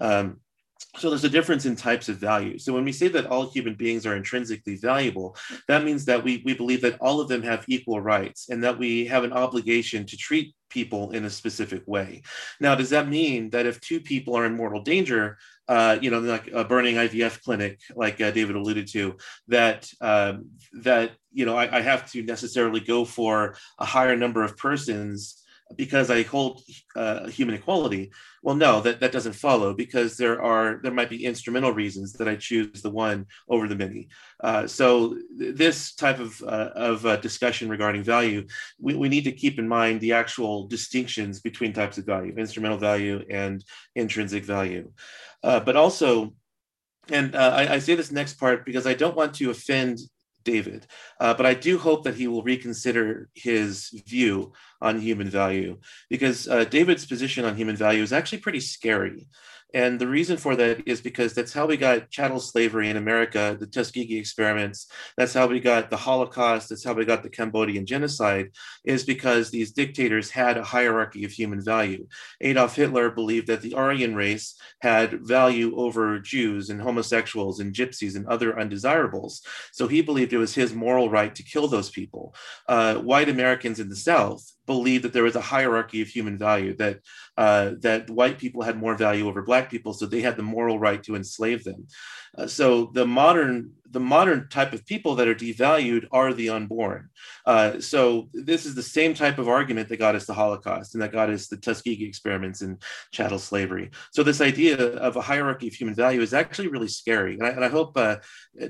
[0.00, 0.40] Um,
[0.96, 2.58] so there's a difference in types of value.
[2.58, 5.36] So when we say that all human beings are intrinsically valuable,
[5.68, 8.78] that means that we, we believe that all of them have equal rights and that
[8.78, 12.22] we have an obligation to treat people in a specific way.
[12.60, 16.20] Now, does that mean that if two people are in mortal danger, uh, you know,
[16.20, 19.16] like a burning IVF clinic, like uh, David alluded to,
[19.48, 20.50] that um,
[20.82, 25.41] that you know I, I have to necessarily go for a higher number of persons
[25.76, 26.62] because I hold
[26.96, 28.12] uh, human equality.
[28.42, 32.28] Well, no, that, that doesn't follow because there are there might be instrumental reasons that
[32.28, 34.08] I choose the one over the many.
[34.42, 38.46] Uh, so th- this type of uh, of uh, discussion regarding value,
[38.78, 42.78] we, we need to keep in mind the actual distinctions between types of value, instrumental
[42.78, 44.90] value and intrinsic value,
[45.42, 46.34] uh, but also.
[47.08, 49.98] And uh, I, I say this next part because I don't want to offend
[50.44, 50.86] David.
[51.20, 55.78] Uh, but I do hope that he will reconsider his view on human value
[56.10, 59.28] because uh, David's position on human value is actually pretty scary.
[59.74, 63.56] And the reason for that is because that's how we got chattel slavery in America,
[63.58, 64.86] the Tuskegee experiments.
[65.16, 66.68] That's how we got the Holocaust.
[66.68, 68.50] That's how we got the Cambodian genocide,
[68.84, 72.06] is because these dictators had a hierarchy of human value.
[72.40, 78.16] Adolf Hitler believed that the Aryan race had value over Jews and homosexuals and gypsies
[78.16, 79.42] and other undesirables.
[79.72, 82.34] So he believed it was his moral right to kill those people.
[82.68, 86.76] Uh, white Americans in the South believed that there was a hierarchy of human value,
[86.76, 87.00] that
[87.36, 90.78] uh, that white people had more value over black people, so they had the moral
[90.78, 91.86] right to enslave them.
[92.36, 97.10] Uh, so the modern the modern type of people that are devalued are the unborn.
[97.46, 101.02] Uh, so this is the same type of argument that got us the Holocaust and
[101.02, 103.90] that got us the Tuskegee experiments and chattel slavery.
[104.12, 107.50] So this idea of a hierarchy of human value is actually really scary, and I,
[107.50, 108.16] and I hope uh,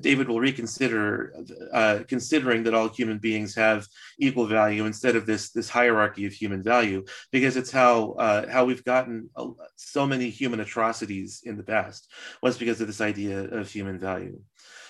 [0.00, 1.34] David will reconsider
[1.72, 3.86] uh, considering that all human beings have
[4.18, 8.64] equal value instead of this this hierarchy of human value, because it's how uh, how
[8.64, 9.30] we've gotten
[9.76, 12.10] so many human atrocities in the past
[12.42, 14.40] was because of this idea of human value.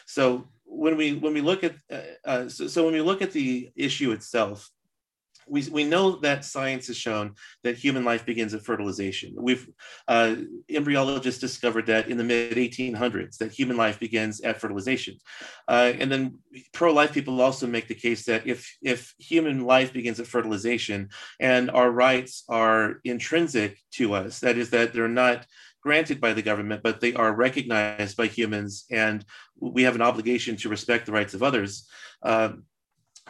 [0.07, 3.33] So when we when we look at uh, uh, so, so when we look at
[3.33, 4.71] the issue itself,
[5.49, 9.35] we, we know that science has shown that human life begins at fertilization.
[9.37, 9.69] We've
[10.09, 10.37] uh,
[10.71, 15.17] embryologists discovered that in the mid 1800s that human life begins at fertilization,
[15.69, 16.39] uh, and then
[16.73, 21.09] pro-life people also make the case that if if human life begins at fertilization
[21.41, 25.47] and our rights are intrinsic to us, that is that they're not
[25.83, 29.25] granted by the government, but they are recognized by humans, and
[29.61, 31.89] we have an obligation to respect the rights of others.
[32.23, 32.53] Uh,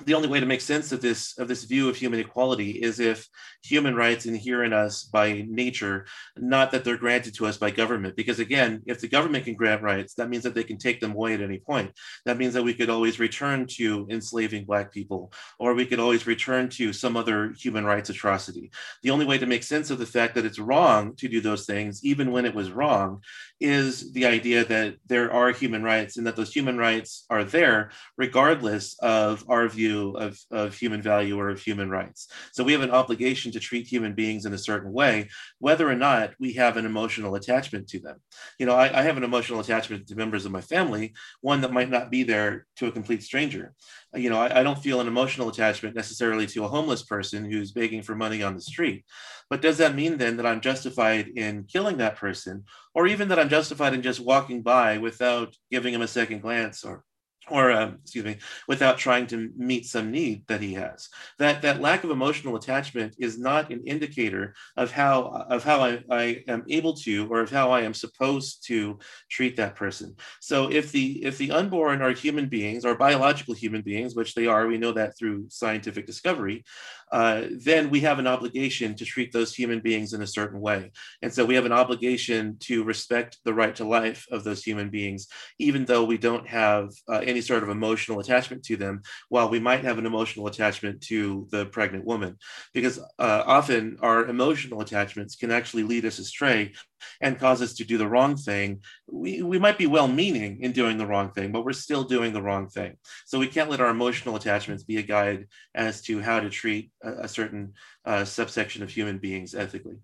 [0.05, 2.99] the only way to make sense of this of this view of human equality is
[2.99, 3.29] if
[3.63, 8.17] human rights inhere in us by nature not that they're granted to us by government.
[8.17, 11.13] Because again if the government can grant rights that means that they can take them
[11.13, 11.93] away at any point.
[12.25, 16.27] That means that we could always return to enslaving black people or we could always
[16.27, 18.71] return to some other human rights atrocity.
[19.03, 21.67] The only way to make sense of the fact that it's wrong to do those
[21.67, 23.21] things even when it was wrong
[23.61, 27.91] is the idea that there are human rights and that those human rights are there
[28.17, 29.82] regardless of our view
[30.17, 32.29] of, of human value or of human rights.
[32.53, 35.95] So we have an obligation to treat human beings in a certain way, whether or
[35.95, 38.17] not we have an emotional attachment to them.
[38.59, 41.73] You know, I, I have an emotional attachment to members of my family, one that
[41.73, 43.75] might not be there to a complete stranger.
[44.15, 47.73] You know, I, I don't feel an emotional attachment necessarily to a homeless person who's
[47.73, 49.05] begging for money on the street.
[49.49, 52.65] But does that mean then that I'm justified in killing that person,
[52.95, 56.85] or even that I'm justified in just walking by without giving him a second glance
[56.85, 57.05] or
[57.51, 58.37] or um, excuse me,
[58.69, 61.09] without trying to meet some need that he has.
[61.39, 66.03] That that lack of emotional attachment is not an indicator of how of how I,
[66.11, 70.15] I am able to or of how I am supposed to treat that person.
[70.41, 74.47] So if the if the unborn are human beings or biological human beings, which they
[74.47, 76.65] are, we know that through scientific discovery,
[77.13, 80.91] uh, then we have an obligation to treat those human beings in a certain way.
[81.21, 84.89] And so we have an obligation to respect the right to life of those human
[84.89, 89.51] beings, even though we don't have uh, any sort of emotional attachment to them, while
[89.51, 92.39] we might have an emotional attachment to the pregnant woman.
[92.73, 96.73] Because uh, often our emotional attachments can actually lead us astray
[97.21, 100.73] and cause us to do the wrong thing, we, we might be well meaning in
[100.73, 102.97] doing the wrong thing, but we're still doing the wrong thing.
[103.27, 106.91] So we can't let our emotional attachments be a guide as to how to treat
[107.03, 109.97] a, a certain uh, subsection of human beings ethically.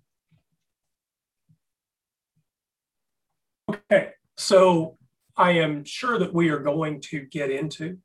[3.71, 4.97] Okay, so
[5.37, 7.99] I am sure that we are going to get into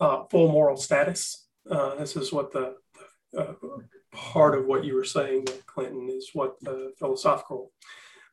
[0.00, 1.46] uh, full moral status.
[1.70, 2.74] Uh, this is what the,
[3.36, 3.54] uh,
[4.16, 7.70] part of what you were saying, Clinton, is what the philosophical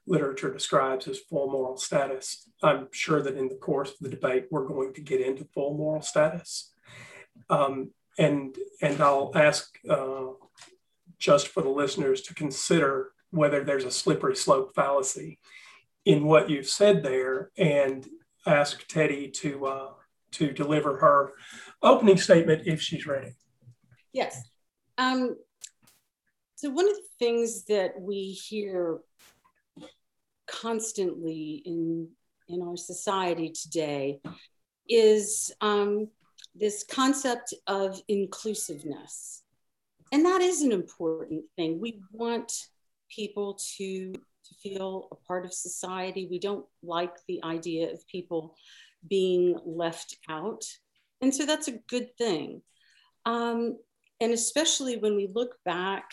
[0.07, 2.49] literature describes as full moral status.
[2.61, 5.75] I'm sure that in the course of the debate, we're going to get into full
[5.77, 6.71] moral status.
[7.49, 10.27] Um, and, and I'll ask uh,
[11.19, 15.39] just for the listeners to consider whether there's a slippery slope fallacy
[16.05, 18.07] in what you've said there and
[18.45, 19.89] ask Teddy to, uh,
[20.31, 21.33] to deliver her
[21.81, 23.35] opening statement if she's ready.
[24.11, 24.43] Yes.
[24.97, 25.37] Um,
[26.63, 28.99] so, one of the things that we hear
[30.47, 32.07] constantly in,
[32.47, 34.21] in our society today
[34.87, 36.07] is um,
[36.55, 39.43] this concept of inclusiveness.
[40.13, 41.81] And that is an important thing.
[41.81, 42.53] We want
[43.13, 46.29] people to, to feel a part of society.
[46.31, 48.55] We don't like the idea of people
[49.09, 50.63] being left out.
[51.21, 52.61] And so that's a good thing.
[53.25, 53.79] Um,
[54.21, 56.11] and especially when we look back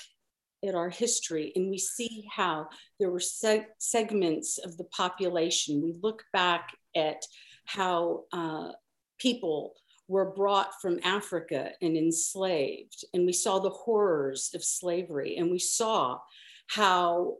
[0.66, 2.68] at our history and we see how
[2.99, 5.83] there were seg- segments of the population.
[5.83, 7.23] We look back at
[7.64, 8.73] how uh,
[9.18, 9.75] people
[10.09, 15.61] were brought from Africa and enslaved, and we saw the horrors of slavery, and we
[15.61, 16.18] saw
[16.66, 17.37] how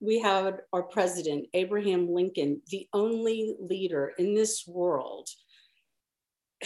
[0.00, 5.28] we had our president, Abraham Lincoln, the only leader in this world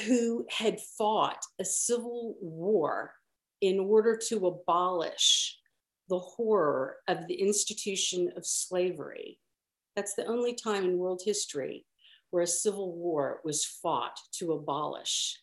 [0.06, 3.12] who had fought a civil war
[3.60, 5.58] in order to abolish
[6.12, 9.38] the horror of the institution of slavery.
[9.96, 11.86] That's the only time in world history
[12.28, 15.38] where a civil war was fought to abolish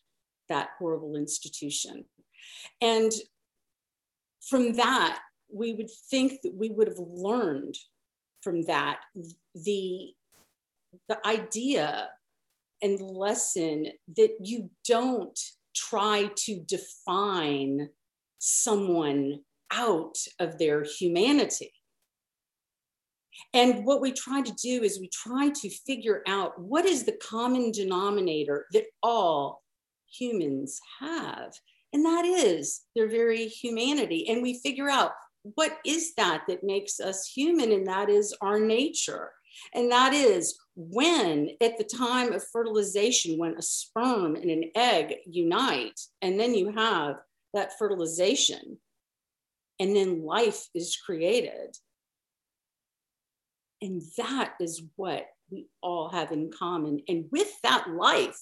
[0.48, 2.04] that horrible institution.
[2.80, 3.10] And
[4.48, 5.18] from that,
[5.52, 7.74] we would think that we would have learned
[8.40, 9.00] from that
[9.52, 10.14] the,
[11.08, 12.10] the idea
[12.80, 15.38] and lesson that you don't
[15.74, 17.88] try to define
[18.38, 19.40] someone
[19.72, 21.72] out of their humanity.
[23.54, 27.18] And what we try to do is we try to figure out what is the
[27.22, 29.62] common denominator that all
[30.12, 31.52] humans have.
[31.92, 34.28] And that is their very humanity.
[34.28, 35.12] And we figure out
[35.42, 37.72] what is that that makes us human?
[37.72, 39.32] And that is our nature.
[39.74, 45.16] And that is when, at the time of fertilization, when a sperm and an egg
[45.26, 47.16] unite, and then you have
[47.54, 48.78] that fertilization,
[49.80, 51.76] and then life is created.
[53.82, 57.00] And that is what we all have in common.
[57.08, 58.38] And with that life,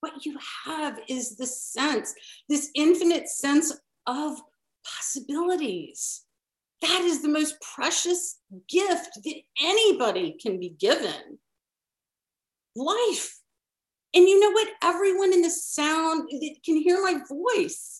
[0.00, 0.36] what you
[0.66, 2.14] have is the sense,
[2.48, 3.72] this infinite sense
[4.06, 4.40] of
[4.84, 6.22] possibilities.
[6.82, 8.38] That is the most precious
[8.68, 11.38] gift that anybody can be given
[12.74, 13.38] life.
[14.14, 14.68] And you know what?
[14.82, 17.99] Everyone in the sound that can hear my voice,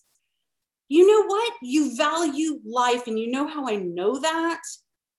[0.90, 1.52] you know what?
[1.62, 3.06] You value life.
[3.06, 4.60] And you know how I know that?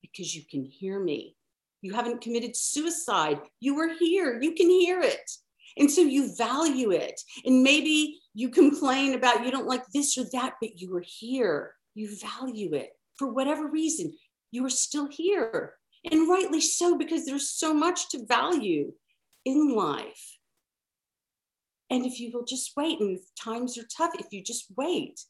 [0.01, 1.38] Because you can hear me.
[1.82, 3.39] You haven't committed suicide.
[3.61, 4.38] You were here.
[4.41, 5.32] You can hear it.
[5.78, 7.19] And so you value it.
[7.45, 11.74] And maybe you complain about you don't like this or that, but you were here.
[11.95, 14.13] You value it for whatever reason.
[14.51, 15.76] You are still here.
[16.11, 18.91] And rightly so, because there's so much to value
[19.45, 20.38] in life.
[21.89, 25.22] And if you will just wait, and times are tough, if you just wait,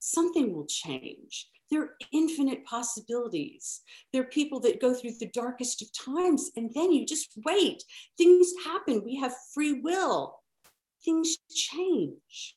[0.00, 1.48] something will change.
[1.70, 3.82] There are infinite possibilities.
[4.12, 7.84] There are people that go through the darkest of times, and then you just wait.
[8.18, 9.04] Things happen.
[9.04, 10.40] We have free will.
[11.04, 12.56] Things change.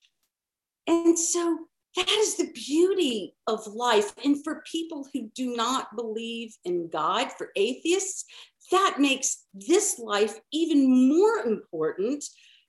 [0.87, 1.59] And so
[1.95, 4.13] that is the beauty of life.
[4.25, 8.25] And for people who do not believe in God, for atheists,
[8.71, 12.23] that makes this life even more important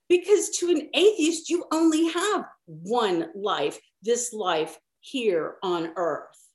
[0.09, 6.49] because to an atheist, you only have one life, this life here on earth.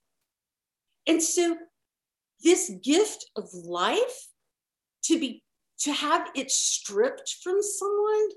[1.07, 1.57] And so,
[2.43, 4.27] this gift of life
[5.03, 5.43] to be
[5.79, 8.29] to have it stripped from someone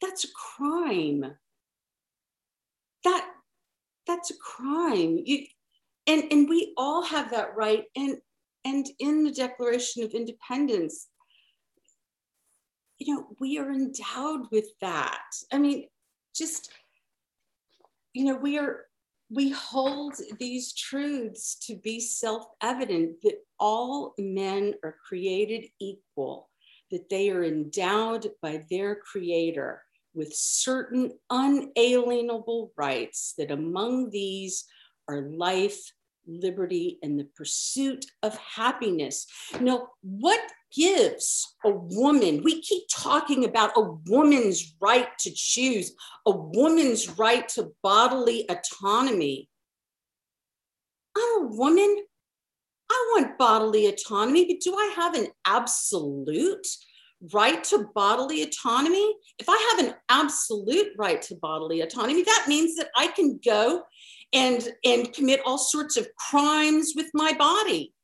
[0.00, 1.24] that's a crime
[3.04, 3.30] that
[4.06, 5.46] that's a crime you,
[6.06, 8.18] and and we all have that right and
[8.64, 11.08] and in the Declaration of Independence,
[12.98, 15.22] you know, we are endowed with that.
[15.52, 15.86] I mean,
[16.38, 16.70] just,
[18.14, 18.86] you know, we are,
[19.30, 26.48] we hold these truths to be self evident that all men are created equal,
[26.90, 29.82] that they are endowed by their creator
[30.14, 34.64] with certain unalienable rights, that among these
[35.08, 35.92] are life,
[36.28, 39.26] liberty, and the pursuit of happiness.
[39.60, 40.40] Now, what
[40.74, 45.92] gives a woman, we keep talking about a woman's right to choose,
[46.26, 49.48] a woman's right to bodily autonomy.
[51.16, 52.04] I'm a woman.
[52.90, 56.66] I want bodily autonomy, but do I have an absolute
[57.32, 59.14] right to bodily autonomy?
[59.38, 63.82] If I have an absolute right to bodily autonomy, that means that I can go
[64.32, 67.94] and and commit all sorts of crimes with my body.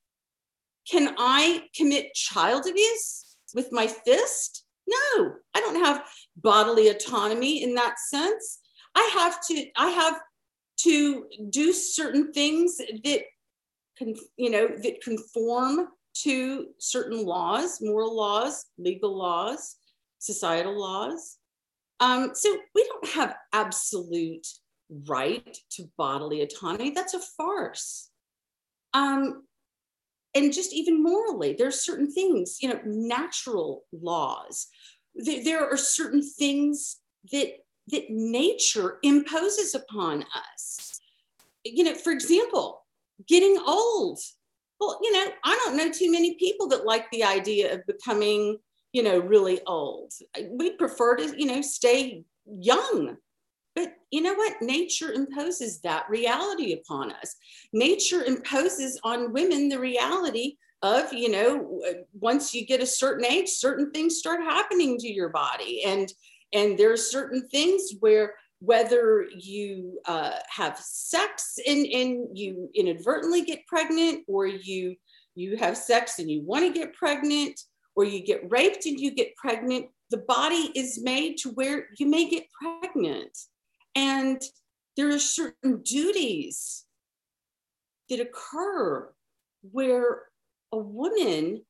[0.91, 4.65] Can i commit child abuse with my fist?
[4.87, 6.07] No i don't have
[6.37, 8.61] bodily autonomy in that sense.
[8.95, 10.21] I have to i have
[10.81, 13.23] to do certain things that
[13.97, 15.89] can you know that conform
[16.23, 19.77] to certain laws moral laws legal laws
[20.25, 21.37] societal laws.
[22.01, 24.47] Um, so we don't have absolute
[24.91, 26.91] right to bodily autonomy.
[26.91, 28.11] That's a farce.
[28.93, 29.45] Um,
[30.35, 34.69] and just even morally, there's certain things, you know, natural laws.
[35.15, 36.97] There, there are certain things
[37.33, 37.53] that
[37.89, 41.01] that nature imposes upon us.
[41.65, 42.85] You know, for example,
[43.29, 44.21] getting old.
[44.81, 48.59] Well, you know, I don't know too many people that like the idea of becoming,
[48.93, 50.13] you know, really old.
[50.51, 53.17] We prefer to, you know, stay young
[53.75, 54.55] but you know what?
[54.61, 57.35] Nature imposes that reality upon us.
[57.73, 63.49] Nature imposes on women the reality of, you know, once you get a certain age,
[63.49, 65.83] certain things start happening to your body.
[65.85, 66.13] And
[66.53, 73.43] and there are certain things where whether you uh, have sex and, and you inadvertently
[73.43, 74.95] get pregnant or you
[75.35, 77.61] you have sex and you want to get pregnant
[77.97, 82.07] or you get raped and you get pregnant the body is made to where you
[82.07, 83.37] may get pregnant
[83.95, 84.41] and
[84.97, 86.85] there are certain duties
[88.09, 89.13] that occur
[89.71, 90.23] where
[90.73, 91.63] a woman,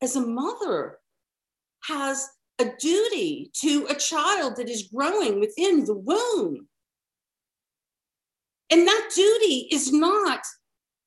[0.00, 0.98] as a mother,
[1.84, 2.28] has
[2.58, 6.68] a duty to a child that is growing within the womb.
[8.70, 10.40] And that duty is not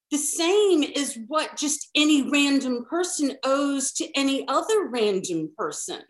[0.10, 6.02] the same as what just any random person owes to any other random person.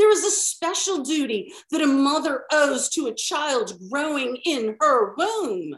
[0.00, 5.14] There is a special duty that a mother owes to a child growing in her
[5.14, 5.74] womb.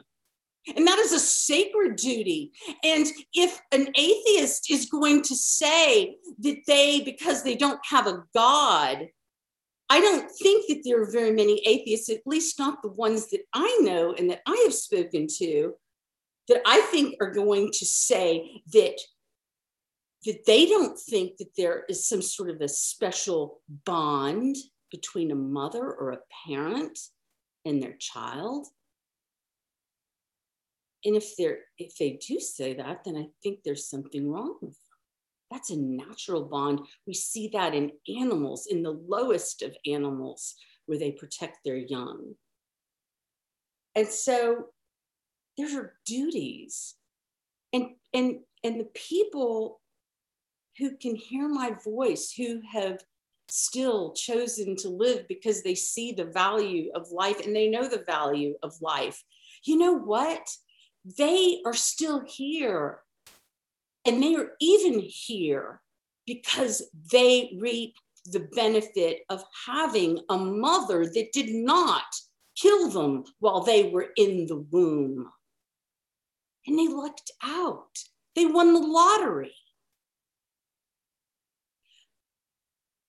[0.77, 2.53] And that is a sacred duty.
[2.85, 8.23] And if an atheist is going to say that they, because they don't have a
[8.33, 9.09] God,
[9.91, 13.43] I don't think that there are very many atheists, at least not the ones that
[13.53, 15.75] I know and that I have spoken to,
[16.47, 19.01] that I think are going to say that
[20.25, 24.57] that they don't think that there is some sort of a special bond
[24.91, 26.99] between a mother or a parent
[27.64, 28.66] and their child.
[31.05, 34.70] And if they're if they do say that, then I think there's something wrong with
[34.70, 34.99] them.
[35.51, 36.81] That's a natural bond.
[37.07, 40.55] We see that in animals, in the lowest of animals,
[40.87, 42.35] where they protect their young.
[43.97, 44.66] And so
[45.59, 46.95] there are duties.
[47.73, 49.82] And and and the people
[50.79, 52.99] who can hear my voice, who have
[53.49, 58.05] still chosen to live because they see the value of life and they know the
[58.07, 59.23] value of life.
[59.64, 60.49] You know what?
[61.18, 63.01] They are still here.
[64.07, 65.81] And they are even here
[66.27, 67.95] because they reap
[68.27, 72.05] the benefit of having a mother that did not
[72.57, 75.29] kill them while they were in the womb.
[76.66, 77.99] And they lucked out.
[78.35, 79.55] They won the lottery.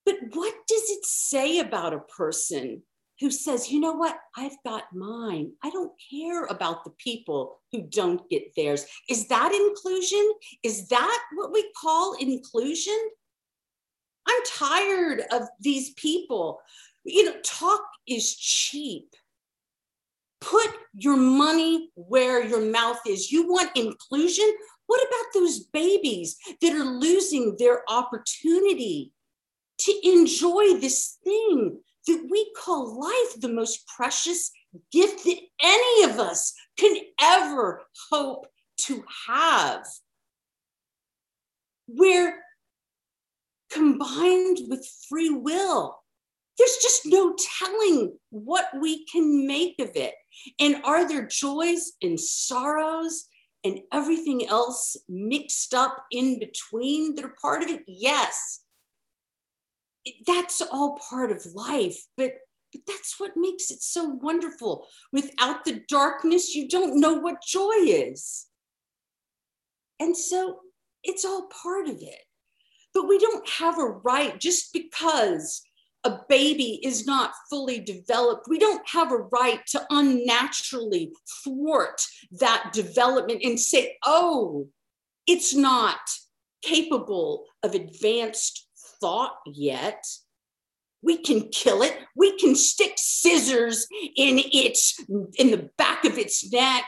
[0.06, 2.84] But what does it say about a person
[3.20, 5.54] who says, you know what, I've got mine.
[5.64, 8.86] I don't care about the people who don't get theirs.
[9.08, 10.30] Is that inclusion?
[10.62, 12.98] Is that what we call inclusion?
[14.28, 16.60] I'm tired of these people.
[17.06, 19.08] You know, talk is cheap.
[20.42, 23.32] Put your money where your mouth is.
[23.32, 24.54] You want inclusion?
[24.88, 29.13] What about those babies that are losing their opportunity
[29.84, 34.52] to enjoy this thing that we call life, the most precious
[34.92, 39.86] gift that any of us can ever hope to have.
[41.88, 42.40] Where
[43.72, 46.00] combined with free will,
[46.58, 50.14] there's just no telling what we can make of it.
[50.60, 53.26] And are there joys and sorrows
[53.64, 57.84] and everything else mixed up in between that are part of it?
[57.88, 58.63] Yes
[60.26, 62.34] that's all part of life but
[62.72, 67.76] but that's what makes it so wonderful without the darkness you don't know what joy
[67.78, 68.48] is
[70.00, 70.60] and so
[71.04, 72.22] it's all part of it
[72.94, 75.64] but we don't have a right just because
[76.04, 78.48] a baby is not fully developed.
[78.50, 82.02] We don't have a right to unnaturally thwart
[82.40, 84.68] that development and say, oh,
[85.28, 86.00] it's not
[86.62, 88.68] capable of advanced
[89.04, 90.06] thought yet.
[91.02, 91.98] We can kill it.
[92.16, 93.86] We can stick scissors
[94.16, 94.98] in its
[95.38, 96.86] in the back of its neck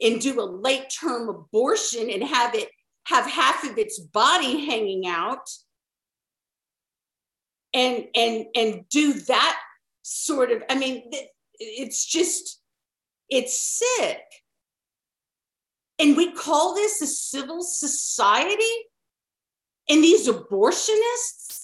[0.00, 2.70] and do a late term abortion and have it
[3.06, 5.46] have half of its body hanging out
[7.74, 9.58] and and and do that
[10.02, 11.10] sort of i mean
[11.58, 12.62] it's just
[13.28, 14.22] it's sick
[15.98, 18.88] and we call this a civil society
[19.88, 21.57] and these abortionists,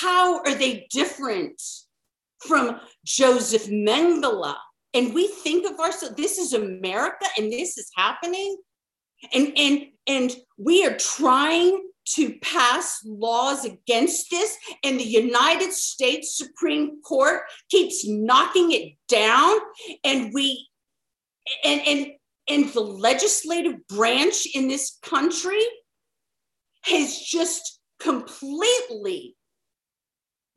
[0.00, 1.60] how are they different
[2.46, 4.54] from Joseph Mengele?
[4.94, 8.56] And we think of ourselves, this is America and this is happening.
[9.34, 11.82] And, and, and we are trying
[12.14, 19.58] to pass laws against this, and the United States Supreme Court keeps knocking it down,
[20.04, 20.68] and we
[21.64, 22.06] and and
[22.48, 25.60] and the legislative branch in this country
[26.82, 29.36] has just completely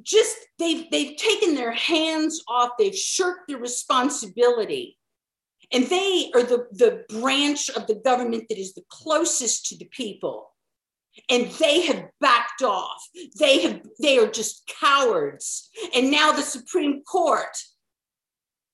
[0.04, 4.98] just they've they've taken their hands off they've shirked their responsibility.
[5.74, 9.86] And they are the, the branch of the government that is the closest to the
[9.86, 10.50] people.
[11.30, 13.08] And they have backed off.
[13.40, 15.70] They have they are just cowards.
[15.96, 17.58] And now the supreme court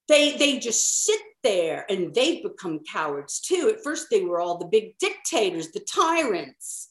[0.08, 3.72] they they just sit there and they've become cowards too.
[3.74, 6.90] At first they were all the big dictators the tyrants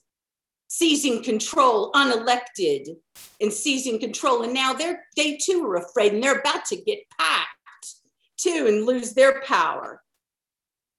[0.77, 2.97] seizing control, unelected,
[3.41, 4.43] and seizing control.
[4.43, 7.95] And now they're they too are afraid, and they're about to get packed
[8.37, 10.03] too and lose their power.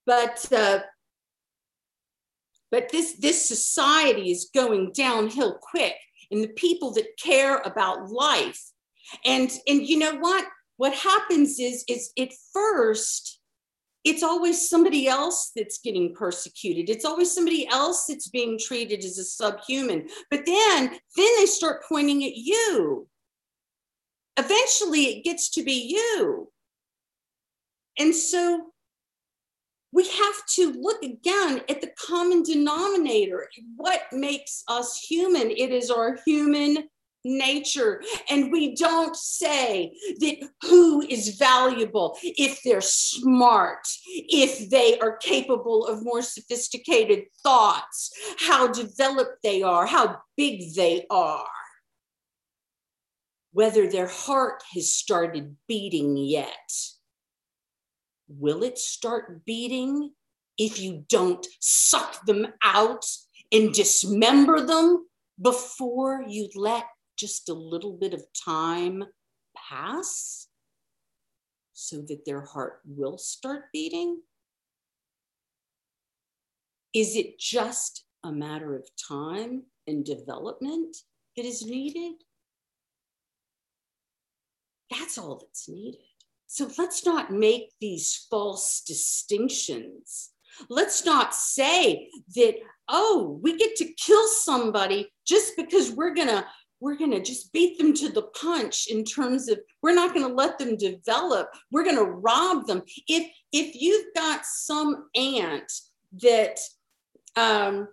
[0.06, 0.80] But uh,
[2.72, 5.96] but this this society is going downhill quick,
[6.32, 8.72] and the people that care about life,
[9.26, 10.46] and and you know what?
[10.78, 13.37] What happens is is at first
[14.08, 16.89] it's always somebody else that's getting persecuted.
[16.89, 20.08] It's always somebody else that's being treated as a subhuman.
[20.32, 23.08] But then, then they start pointing at you.
[24.38, 26.51] Eventually, it gets to be you.
[27.99, 28.68] And so
[29.91, 33.49] we have to look again at the common denominator.
[33.76, 35.49] What makes us human?
[35.49, 36.88] It is our human
[37.28, 38.02] nature.
[38.30, 45.86] And we don't say that who is valuable if they're smart, if they are capable
[45.86, 51.46] of more sophisticated thoughts, how developed they are, how big they are.
[53.52, 56.72] Whether their heart has started beating yet.
[58.28, 60.12] Will it start beating
[60.58, 63.06] if you don't suck them out
[63.52, 65.06] and dismember them
[65.42, 66.86] before you let
[67.18, 69.03] just a little bit of time
[69.55, 70.47] pass
[71.74, 74.22] so that their heart will start beating?
[76.93, 80.97] Is it just a matter of time and development
[81.36, 82.13] that is needed?
[84.89, 86.01] That's all that's needed.
[86.47, 90.32] So let's not make these false distinctions.
[90.70, 92.55] Let's not say that,
[92.89, 96.45] oh, we get to kill somebody just because we're going to
[96.80, 100.28] we're going to just beat them to the punch in terms of we're not going
[100.28, 101.50] to let them develop.
[101.72, 102.84] We're going to rob them.
[103.08, 105.72] If if you've got some aunt
[106.22, 106.60] that
[107.36, 107.88] um,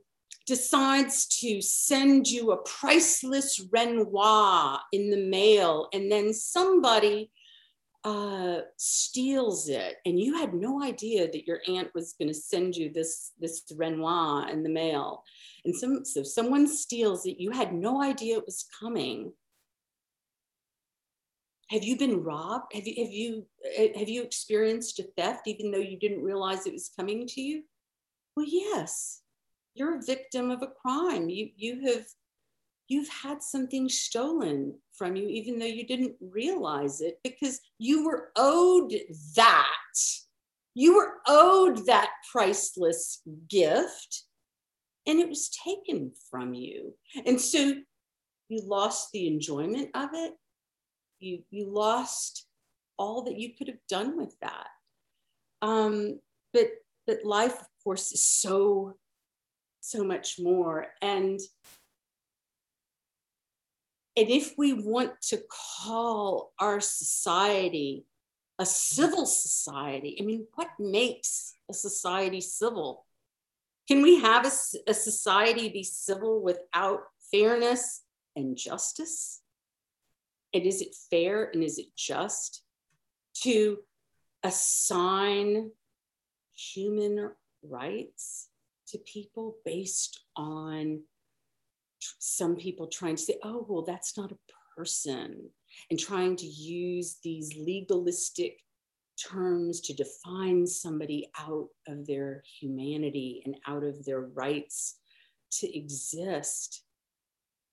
[0.46, 7.30] decides to send you a priceless renoir in the mail and then somebody
[8.04, 12.76] uh, steals it and you had no idea that your aunt was going to send
[12.76, 15.22] you this this renoir in the mail.
[15.64, 19.32] And some so someone steals it you had no idea it was coming.
[21.70, 22.74] Have you been robbed?
[22.74, 26.66] Have you have you eh, have you experienced a theft even though you didn't realize
[26.66, 27.62] it was coming to you?
[28.36, 29.22] Well yes.
[29.72, 31.30] You're a victim of a crime.
[31.30, 32.04] You you have
[32.88, 38.30] you've had something stolen from you, even though you didn't realize it, because you were
[38.36, 38.92] owed
[39.36, 39.66] that.
[40.74, 44.24] You were owed that priceless gift,
[45.06, 46.94] and it was taken from you.
[47.24, 47.74] And so
[48.48, 50.34] you lost the enjoyment of it.
[51.20, 52.46] You, you lost
[52.98, 54.68] all that you could have done with that.
[55.62, 56.20] Um,
[56.52, 56.68] but,
[57.06, 58.94] but life, of course, is so,
[59.80, 60.88] so much more.
[61.00, 61.40] And
[64.16, 65.42] and if we want to
[65.82, 68.06] call our society
[68.60, 73.04] a civil society, I mean, what makes a society civil?
[73.88, 74.52] Can we have a,
[74.88, 77.00] a society be civil without
[77.32, 78.02] fairness
[78.36, 79.42] and justice?
[80.52, 82.62] And is it fair and is it just
[83.42, 83.78] to
[84.44, 85.72] assign
[86.54, 87.32] human
[87.64, 88.48] rights
[88.88, 91.00] to people based on
[92.18, 94.38] some people trying to say, oh, well, that's not a
[94.76, 95.48] person,
[95.90, 98.58] and trying to use these legalistic
[99.16, 104.98] terms to define somebody out of their humanity and out of their rights
[105.52, 106.82] to exist.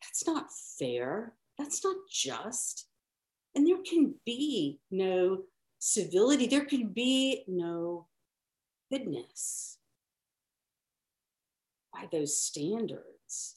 [0.04, 0.48] That's not
[0.80, 1.34] fair.
[1.58, 2.88] That's not just.
[3.56, 5.44] And there can be no
[5.80, 8.08] civility, there can be no
[8.92, 9.78] goodness
[11.94, 13.56] by those standards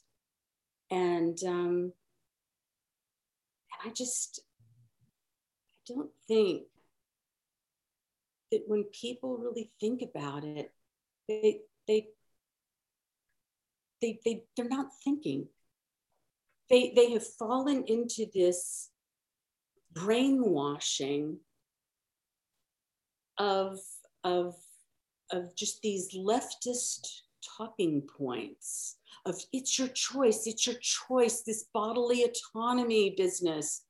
[0.91, 1.93] and um,
[3.71, 4.41] and I just
[5.73, 6.63] I don't think
[8.51, 10.71] that when people really think about it,
[11.27, 12.07] they they
[14.01, 15.47] they, they they're not thinking.
[16.69, 18.89] They they have fallen into this
[19.93, 21.37] brainwashing
[23.37, 23.79] of
[24.23, 24.55] of
[25.31, 27.21] of just these leftist
[27.57, 33.83] talking points of it's your choice, it's your choice, this bodily autonomy business.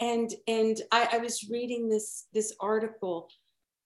[0.00, 3.28] And and I, I was reading this this article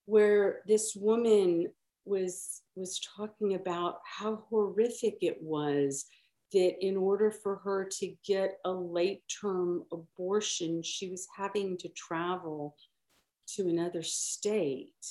[0.07, 1.69] where this woman
[2.05, 6.07] was was talking about how horrific it was
[6.53, 11.89] that in order for her to get a late term abortion, she was having to
[11.91, 12.77] travel
[13.49, 15.07] to another state,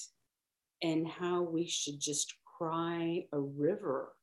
[0.84, 4.14] and how we should just cry a river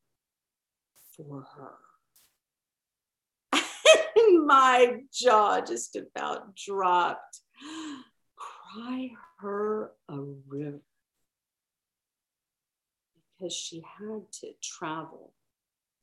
[1.19, 1.75] for her.
[4.17, 7.41] and my jaw just about dropped.
[8.37, 9.11] Cry
[9.41, 10.81] her a river
[13.39, 15.33] because she had to travel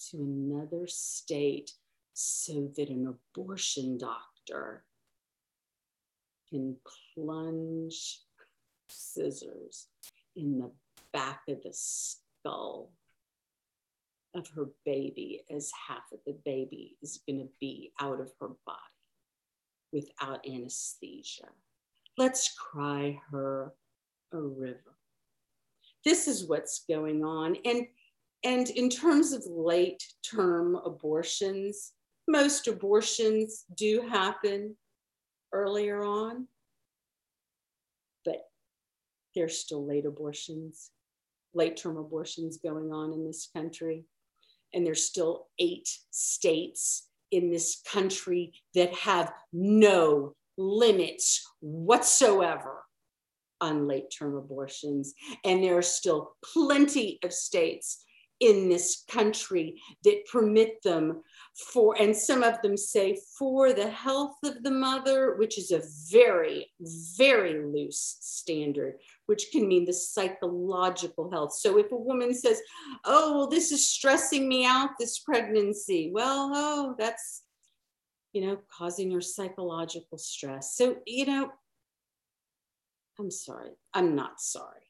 [0.09, 1.71] to another state
[2.13, 4.83] so that an abortion doctor
[6.49, 6.75] can
[7.13, 8.21] plunge
[8.89, 9.87] scissors
[10.35, 10.71] in the
[11.11, 12.91] back of the skull
[14.35, 18.49] of her baby as half of the baby is going to be out of her
[18.65, 18.79] body
[19.91, 21.47] without anesthesia.
[22.17, 23.73] Let's cry her
[24.33, 24.97] a river.
[26.03, 27.57] This is what's going on.
[27.65, 27.87] And,
[28.43, 31.93] and in terms of late term abortions,
[32.27, 34.75] most abortions do happen
[35.53, 36.47] earlier on,
[38.23, 38.41] but
[39.35, 40.91] there's still late abortions,
[41.53, 44.05] late term abortions going on in this country.
[44.75, 52.83] And there's still eight states in this country that have no limits whatsoever
[53.61, 55.13] on late term abortions.
[55.43, 58.04] And there are still plenty of states
[58.39, 61.23] in this country that permit them
[61.73, 65.81] for, and some of them say for the health of the mother, which is a
[66.11, 66.71] very,
[67.17, 68.95] very loose standard,
[69.27, 71.53] which can mean the psychological health.
[71.53, 72.61] So if a woman says,
[73.05, 77.43] oh, well, this is stressing me out, this pregnancy, well, oh, that's,
[78.33, 80.75] you know, causing her psychological stress.
[80.75, 81.51] So, you know,
[83.17, 84.84] I'm sorry, I'm not sorry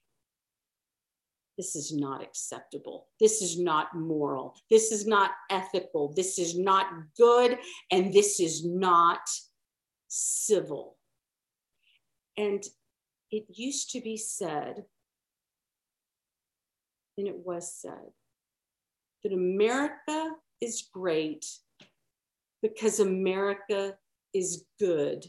[1.57, 3.07] this is not acceptable.
[3.19, 4.55] This is not moral.
[4.69, 6.13] This is not ethical.
[6.13, 6.87] This is not
[7.17, 7.57] good.
[7.91, 9.21] And this is not
[10.07, 10.97] civil.
[12.37, 12.63] And
[13.31, 14.85] it used to be said,
[17.17, 18.11] and it was said,
[19.23, 20.31] that America
[20.61, 21.45] is great
[22.61, 23.95] because America
[24.33, 25.25] is good.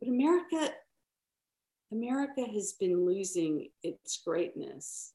[0.00, 0.72] But America
[1.92, 5.12] America has been losing its greatness.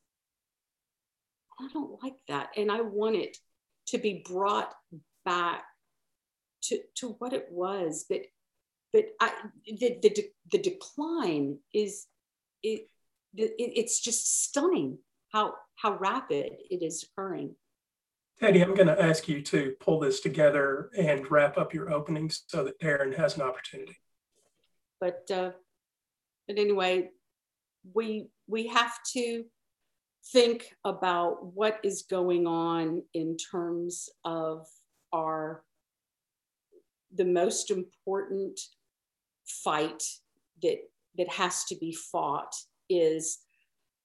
[1.59, 2.49] I don't like that.
[2.55, 3.37] And I want it
[3.87, 4.73] to be brought
[5.25, 5.63] back
[6.63, 8.05] to, to what it was.
[8.09, 8.21] But
[8.93, 9.31] but I,
[9.65, 12.07] the, the, the decline is
[12.63, 12.87] it,
[13.35, 14.99] it, it's just stunning
[15.33, 17.55] how how rapid it is occurring.
[18.39, 22.29] Teddy, I'm going to ask you to pull this together and wrap up your opening
[22.29, 23.97] so that Darren has an opportunity.
[25.01, 25.51] But uh,
[26.47, 27.09] but anyway,
[27.93, 29.45] we we have to
[30.31, 34.65] think about what is going on in terms of
[35.13, 35.63] our
[37.15, 38.59] the most important
[39.45, 40.03] fight
[40.61, 40.77] that
[41.17, 42.53] that has to be fought
[42.89, 43.39] is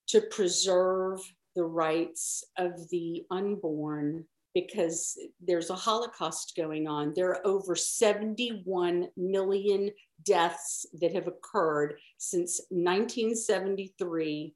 [0.08, 1.20] to preserve
[1.54, 4.24] the rights of the unborn
[4.54, 7.12] because there's a Holocaust going on.
[7.14, 9.90] There are over 71 million
[10.24, 14.54] deaths that have occurred since 1973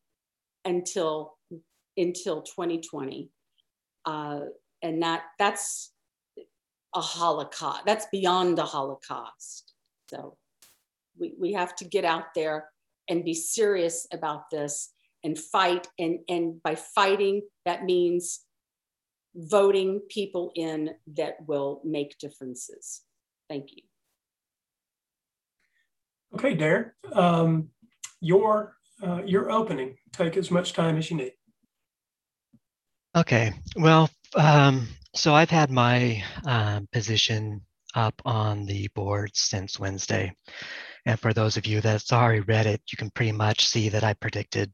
[0.64, 1.36] until
[1.98, 3.30] until 2020,
[4.04, 4.40] uh,
[4.82, 5.92] and that that's
[6.94, 7.82] a Holocaust.
[7.86, 9.72] That's beyond a Holocaust.
[10.10, 10.36] So
[11.18, 12.68] we we have to get out there
[13.08, 14.92] and be serious about this
[15.24, 15.88] and fight.
[15.98, 18.40] And and by fighting, that means
[19.34, 23.02] voting people in that will make differences.
[23.48, 23.82] Thank you.
[26.36, 27.70] Okay, Darren, um,
[28.20, 29.96] your uh, your opening.
[30.12, 31.32] Take as much time as you need.
[33.16, 33.54] Okay.
[33.74, 37.62] Well, um, so I've had my um, position
[37.94, 40.30] up on the board since Wednesday.
[41.06, 44.04] And for those of you that's already read it, you can pretty much see that
[44.04, 44.70] I predicted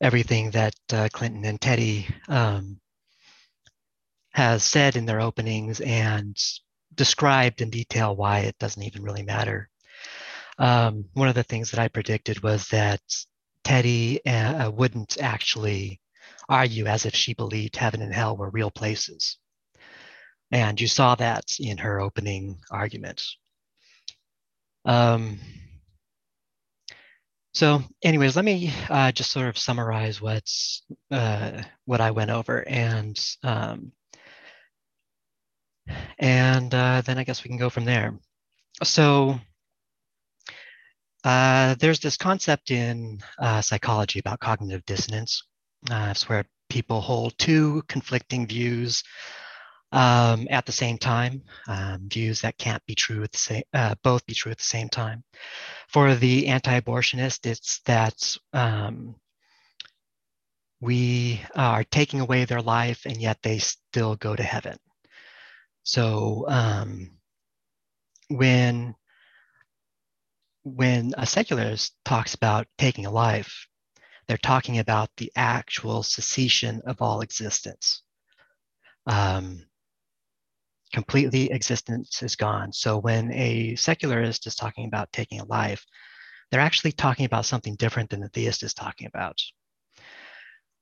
[0.00, 2.78] everything that uh, Clinton and Teddy um,
[4.34, 6.36] has said in their openings and
[6.94, 9.68] described in detail why it doesn't even really matter.
[10.58, 13.00] Um, one of the things that I predicted was that
[13.64, 16.00] Teddy uh, wouldn't actually
[16.48, 19.38] argue as if she believed heaven and hell were real places.
[20.50, 23.22] And you saw that in her opening argument.
[24.84, 25.38] Um,
[27.52, 32.66] so, anyways, let me uh, just sort of summarize what's uh, what I went over,
[32.66, 33.92] and um,
[36.18, 38.18] and uh, then I guess we can go from there.
[38.84, 39.40] So,
[41.28, 45.42] uh, there's this concept in uh, psychology about cognitive dissonance.
[45.90, 49.04] Uh, it's where people hold two conflicting views
[49.92, 53.94] um, at the same time, um, views that can't be true at the same, uh,
[54.02, 55.22] both be true at the same time.
[55.88, 59.14] For the anti-abortionist, it's that um,
[60.80, 64.78] we are taking away their life and yet they still go to heaven.
[65.82, 67.18] So um,
[68.30, 68.94] when
[70.74, 73.66] when a secularist talks about taking a life,
[74.26, 78.02] they're talking about the actual cessation of all existence.
[79.06, 79.64] Um,
[80.92, 82.72] completely existence is gone.
[82.72, 85.84] So when a secularist is talking about taking a life,
[86.50, 89.40] they're actually talking about something different than the theist is talking about.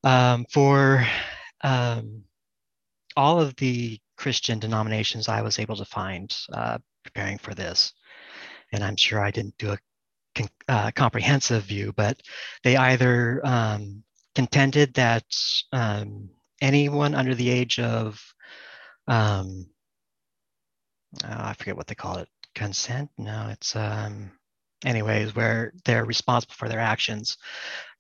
[0.05, 1.07] Um, for
[1.63, 2.23] um,
[3.17, 7.93] all of the Christian denominations I was able to find uh, preparing for this,
[8.77, 9.79] and I'm sure I didn't do a
[10.35, 12.21] con- uh, comprehensive view, but
[12.63, 14.05] they either um,
[14.35, 15.25] contended that
[15.73, 18.23] um, anyone under the age of,
[19.09, 19.67] um,
[21.25, 23.11] oh, I forget what they call it, consent?
[23.19, 24.31] No, it's, um,
[24.85, 27.39] anyways, where they're responsible for their actions,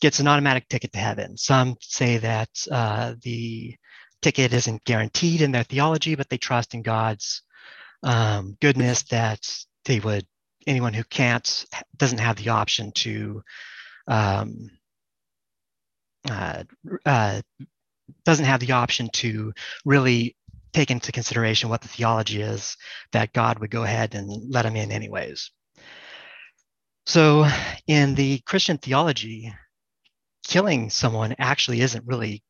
[0.01, 1.37] gets an automatic ticket to heaven.
[1.37, 3.74] Some say that uh, the
[4.22, 7.43] ticket isn't guaranteed in their theology, but they trust in God's
[8.03, 9.41] um, goodness that
[9.85, 10.27] they would
[10.66, 13.42] anyone who can't doesn't have the option to
[14.08, 14.70] um,
[16.30, 16.64] uh,
[17.04, 17.40] uh,
[18.24, 19.52] doesn't have the option to
[19.84, 20.36] really
[20.72, 22.76] take into consideration what the theology is
[23.12, 25.50] that God would go ahead and let them in anyways.
[27.06, 27.46] So
[27.86, 29.54] in the Christian theology,
[30.44, 32.42] killing someone actually isn't really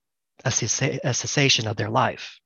[0.45, 2.39] a cessation of their life.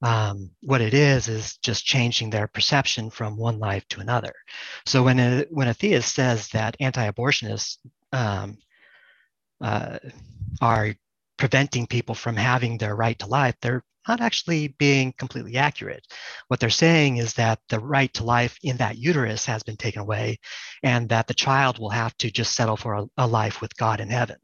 [0.00, 4.32] Um, what it is is just changing their perception from one life to another.
[4.86, 7.78] So when a when a theist says that anti-abortionists
[8.12, 8.58] um,
[9.60, 9.98] uh,
[10.60, 10.94] are
[11.36, 16.06] preventing people from having their right to life, they're not actually being completely accurate.
[16.46, 20.00] What they're saying is that the right to life in that uterus has been taken
[20.00, 20.38] away,
[20.82, 24.00] and that the child will have to just settle for a, a life with God
[24.00, 24.36] in heaven.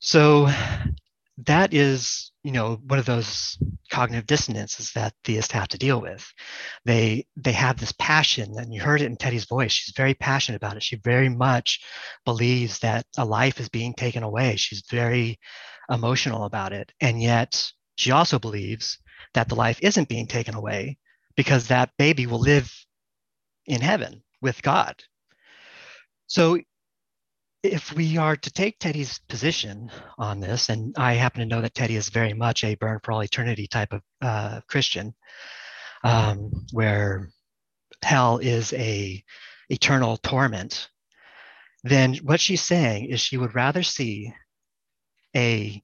[0.00, 0.50] So
[1.44, 3.58] that is, you know, one of those
[3.90, 6.26] cognitive dissonances that theists have to deal with.
[6.84, 9.72] They they have this passion, and you heard it in Teddy's voice.
[9.72, 10.82] She's very passionate about it.
[10.82, 11.80] She very much
[12.24, 14.56] believes that a life is being taken away.
[14.56, 15.38] She's very
[15.90, 18.98] emotional about it, and yet she also believes
[19.34, 20.96] that the life isn't being taken away
[21.36, 22.72] because that baby will live
[23.66, 25.02] in heaven with God.
[26.26, 26.58] So
[27.62, 31.74] if we are to take Teddy's position on this, and I happen to know that
[31.74, 35.14] Teddy is very much a burn for all eternity type of uh, Christian,
[36.04, 37.30] um, where
[38.02, 39.22] hell is a
[39.68, 40.88] eternal torment,
[41.82, 44.32] then what she's saying is she would rather see
[45.34, 45.82] a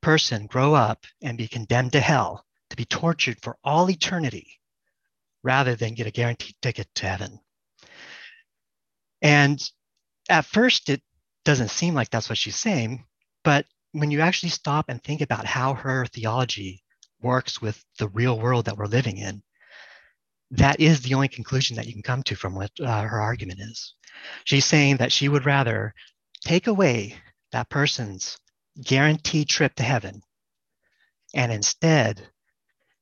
[0.00, 4.60] person grow up and be condemned to hell to be tortured for all eternity
[5.42, 7.38] rather than get a guaranteed ticket to heaven.
[9.22, 9.60] And
[10.30, 11.02] at first, it
[11.44, 13.04] doesn't seem like that's what she's saying.
[13.44, 16.82] But when you actually stop and think about how her theology
[17.20, 19.42] works with the real world that we're living in,
[20.52, 23.60] that is the only conclusion that you can come to from what uh, her argument
[23.60, 23.94] is.
[24.44, 25.94] She's saying that she would rather
[26.44, 27.16] take away
[27.52, 28.38] that person's
[28.82, 30.22] guaranteed trip to heaven
[31.34, 32.26] and instead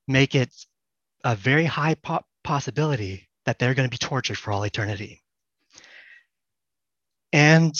[0.07, 0.53] make it
[1.25, 5.23] a very high po- possibility that they're going to be tortured for all eternity.
[7.33, 7.75] And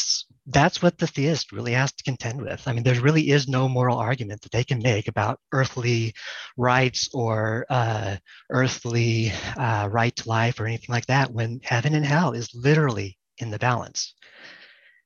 [0.47, 2.67] that's what the theist really has to contend with.
[2.67, 6.15] I mean, there really is no moral argument that they can make about earthly
[6.57, 8.17] rights or uh,
[8.51, 13.19] earthly uh, right to life or anything like that when heaven and hell is literally
[13.39, 14.15] in the balance.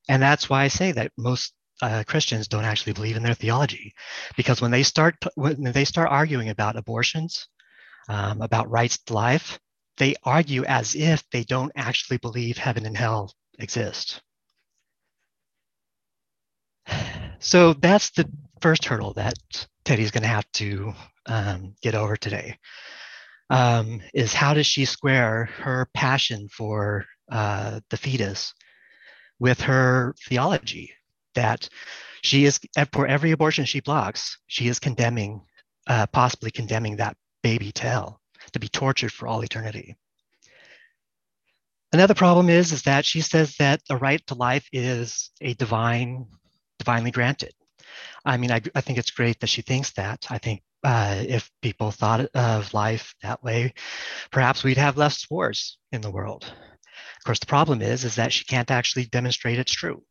[0.09, 3.95] And that's why I say that most uh, Christians don't actually believe in their theology,
[4.37, 7.49] because when they start when they start arguing about abortions,
[8.09, 9.59] um, about rights to life,
[9.97, 14.23] they argue as if they don't actually believe heaven and hell exist.
[17.43, 18.31] So that's the
[18.61, 19.35] first hurdle that
[19.85, 20.95] Teddy's going to have to
[21.27, 22.57] um, get over today.
[23.51, 28.55] Um, is how does she square her passion for uh, the fetus
[29.41, 30.93] with her theology
[31.35, 31.69] that
[32.23, 32.61] she is
[32.93, 35.43] for every abortion she blocks, she is condemning,
[35.89, 38.21] uh, possibly condemning that baby to hell
[38.53, 39.97] to be tortured for all eternity.
[41.93, 46.27] Another problem is, is that she says that the right to life is a divine
[46.83, 47.53] divinely granted.
[48.25, 50.27] I mean, I, I think it's great that she thinks that.
[50.31, 53.75] I think uh, if people thought of life that way,
[54.31, 56.45] perhaps we'd have less wars in the world.
[56.45, 60.03] Of course, the problem is, is that she can't actually demonstrate it's true.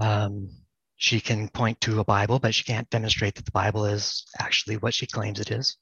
[0.00, 0.50] Um,
[0.96, 4.76] she can point to a Bible, but she can't demonstrate that the Bible is actually
[4.78, 5.76] what she claims it is.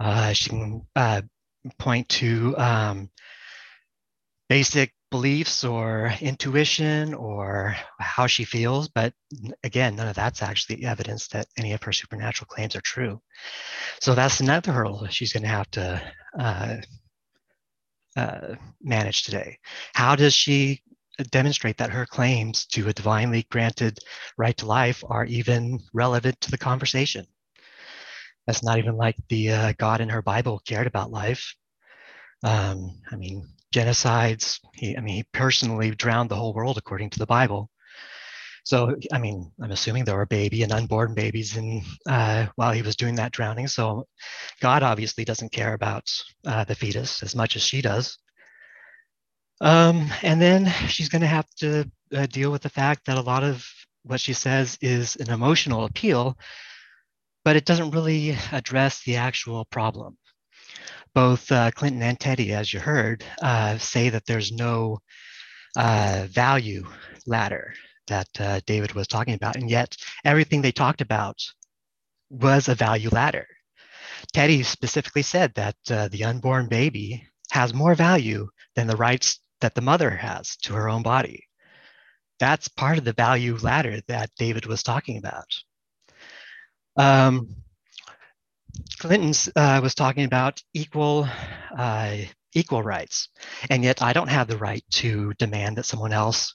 [0.00, 1.22] Uh, she can uh,
[1.78, 3.10] point to um,
[4.48, 8.88] basic beliefs or intuition or how she feels.
[8.88, 9.14] But
[9.64, 13.20] again, none of that's actually evidence that any of her supernatural claims are true.
[14.00, 16.76] So that's another hurdle she's going to have to uh,
[18.16, 19.58] uh, manage today.
[19.94, 20.82] How does she
[21.30, 23.98] demonstrate that her claims to a divinely granted
[24.36, 27.26] right to life are even relevant to the conversation?
[28.46, 31.54] That's not even like the uh, God in her Bible cared about life.
[32.42, 34.60] Um, I mean, genocides.
[34.74, 37.70] He, I mean, he personally drowned the whole world according to the Bible.
[38.64, 42.82] So, I mean, I'm assuming there were baby and unborn babies in uh, while he
[42.82, 43.66] was doing that drowning.
[43.66, 44.06] So,
[44.60, 46.04] God obviously doesn't care about
[46.46, 48.18] uh, the fetus as much as she does.
[49.60, 53.22] Um, and then she's going to have to uh, deal with the fact that a
[53.22, 53.66] lot of
[54.02, 56.38] what she says is an emotional appeal,
[57.44, 60.16] but it doesn't really address the actual problem.
[61.18, 65.00] Both uh, Clinton and Teddy, as you heard, uh, say that there's no
[65.76, 66.86] uh, value
[67.26, 67.74] ladder
[68.06, 71.42] that uh, David was talking about, and yet everything they talked about
[72.30, 73.48] was a value ladder.
[74.32, 78.46] Teddy specifically said that uh, the unborn baby has more value
[78.76, 81.48] than the rights that the mother has to her own body.
[82.38, 85.52] That's part of the value ladder that David was talking about.
[86.96, 87.56] Um,
[88.98, 91.28] Clinton uh, was talking about equal
[91.76, 92.16] uh,
[92.54, 93.28] equal rights,
[93.70, 96.54] and yet I don't have the right to demand that someone else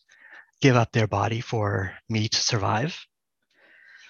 [0.61, 2.97] give up their body for me to survive.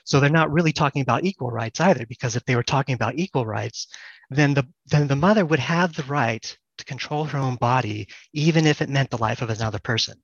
[0.06, 3.16] So they're not really talking about equal rights either, because if they were talking about
[3.18, 3.88] equal rights,
[4.30, 8.66] then the then the mother would have the right to control her own body, even
[8.66, 10.22] if it meant the life of another person.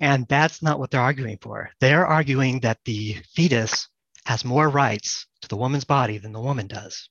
[0.00, 1.70] And that's not what they're arguing for.
[1.80, 3.88] They're arguing that the fetus
[4.26, 7.08] has more rights to the woman's body than the woman does.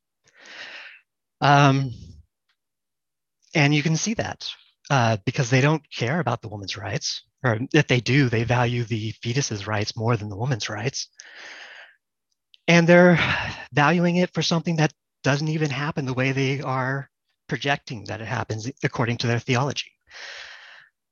[1.41, 1.91] Um,
[3.53, 4.49] and you can see that
[4.89, 8.84] uh, because they don't care about the woman's rights, or if they do, they value
[8.84, 11.09] the fetus's rights more than the woman's rights.
[12.68, 13.20] And they're
[13.74, 14.93] valuing it for something that
[15.24, 17.09] doesn't even happen the way they are
[17.47, 19.91] projecting that it happens according to their theology.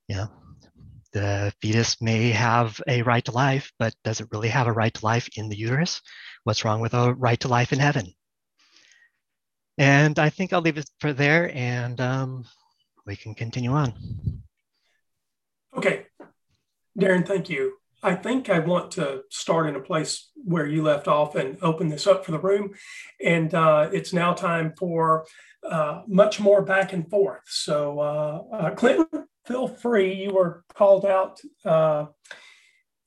[0.07, 0.27] Know,
[1.13, 4.93] the fetus may have a right to life, but does it really have a right
[4.93, 6.01] to life in the uterus?
[6.43, 8.13] What's wrong with a right to life in heaven?
[9.77, 12.45] And I think I'll leave it for there and um,
[13.05, 13.93] we can continue on.
[15.75, 16.05] Okay.
[16.97, 17.73] Darren, thank you.
[18.01, 21.89] I think I want to start in a place where you left off and open
[21.89, 22.73] this up for the room.
[23.23, 25.25] And uh, it's now time for
[25.69, 27.41] uh, much more back and forth.
[27.45, 30.13] So, uh, uh Clinton, feel free.
[30.13, 32.05] You were called out uh,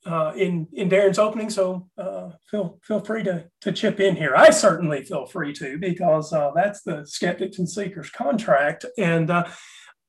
[0.05, 4.35] uh, in in Darren's opening, so uh, feel feel free to to chip in here.
[4.35, 9.45] I certainly feel free to because uh, that's the skeptics and seekers contract, and uh,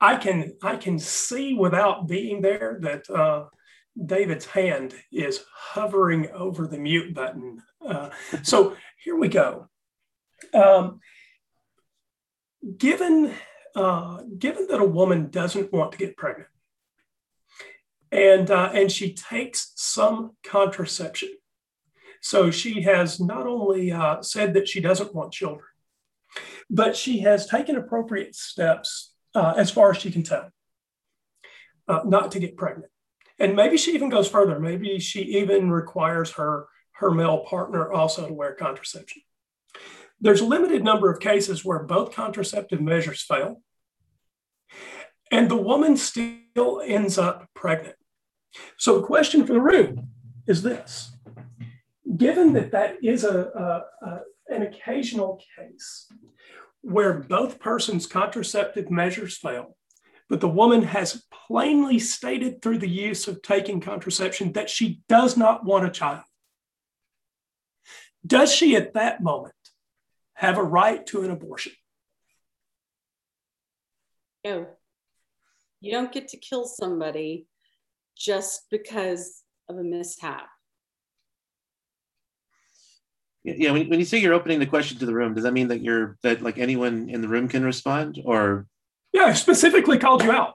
[0.00, 3.44] I can I can see without being there that uh,
[4.04, 7.62] David's hand is hovering over the mute button.
[8.42, 9.68] so here we go.
[10.52, 10.98] Um,
[12.76, 13.32] given
[13.74, 16.48] uh, given that a woman doesn't want to get pregnant
[18.14, 21.30] and, uh, and she takes some contraception,
[22.20, 25.66] so she has not only uh, said that she doesn't want children,
[26.70, 30.48] but she has taken appropriate steps uh, as far as she can tell
[31.88, 32.90] uh, not to get pregnant.
[33.40, 34.60] And maybe she even goes further.
[34.60, 39.22] Maybe she even requires her, her male partner also to wear contraception.
[40.24, 43.60] There's a limited number of cases where both contraceptive measures fail,
[45.30, 47.96] and the woman still ends up pregnant.
[48.78, 50.08] So, the question for the room
[50.46, 51.14] is this
[52.16, 56.08] given that that is a, a, a an occasional case
[56.80, 59.76] where both persons' contraceptive measures fail,
[60.30, 65.36] but the woman has plainly stated through the use of taking contraception that she does
[65.36, 66.24] not want a child.
[68.26, 69.54] Does she at that moment
[70.34, 71.72] have a right to an abortion?
[74.44, 74.66] No.
[75.80, 77.46] You don't get to kill somebody
[78.16, 80.48] just because of a mishap.
[83.44, 85.68] Yeah, when, when you say you're opening the question to the room, does that mean
[85.68, 88.66] that you're that like anyone in the room can respond, or?
[89.12, 90.54] Yeah, I specifically called you out.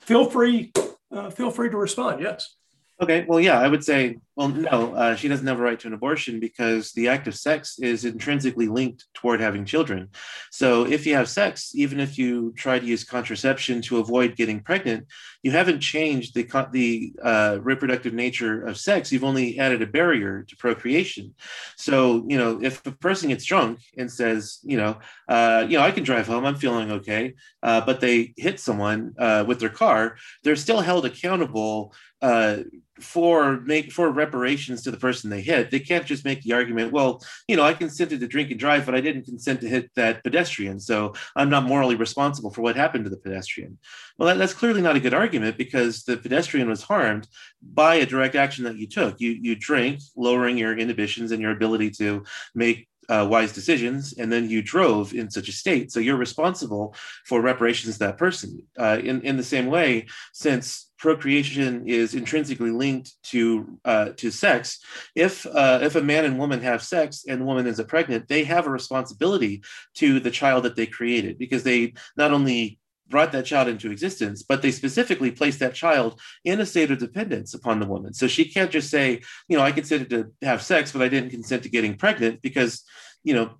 [0.00, 0.72] Feel free,
[1.12, 2.20] uh, feel free to respond.
[2.20, 2.56] Yes.
[3.00, 5.88] Okay, well, yeah, I would say, well, no, uh, she doesn't have a right to
[5.88, 10.08] an abortion because the act of sex is intrinsically linked toward having children.
[10.50, 14.60] So if you have sex, even if you try to use contraception to avoid getting
[14.60, 15.06] pregnant,
[15.42, 19.12] you haven't changed the the uh, reproductive nature of sex.
[19.12, 21.34] You've only added a barrier to procreation.
[21.76, 25.84] So you know, if a person gets drunk and says, you know, uh, you know,
[25.84, 29.68] I can drive home, I'm feeling okay, uh, but they hit someone uh, with their
[29.68, 32.58] car, they're still held accountable uh,
[33.00, 35.70] for make for reparations to the person they hit.
[35.70, 38.84] They can't just make the argument, well, you know, I consented to drink and drive,
[38.84, 42.76] but I didn't consent to hit that pedestrian, so I'm not morally responsible for what
[42.76, 43.78] happened to the pedestrian.
[44.18, 47.28] Well, that, that's clearly not a good argument because the pedestrian was harmed
[47.62, 49.20] by a direct action that you took.
[49.20, 52.24] You you drank, lowering your inhibitions and your ability to
[52.54, 55.90] make uh, wise decisions, and then you drove in such a state.
[55.90, 58.62] So you're responsible for reparations to that person.
[58.78, 64.78] Uh, in in the same way, since procreation is intrinsically linked to uh, to sex.
[65.16, 68.28] If uh, if a man and woman have sex and the woman is a pregnant,
[68.28, 69.62] they have a responsibility
[69.96, 72.78] to the child that they created because they not only
[73.12, 76.98] brought that child into existence, but they specifically placed that child in a state of
[76.98, 78.12] dependence upon the woman.
[78.12, 81.30] So she can't just say, you know, I consented to have sex, but I didn't
[81.30, 82.82] consent to getting pregnant because,
[83.22, 83.50] you know,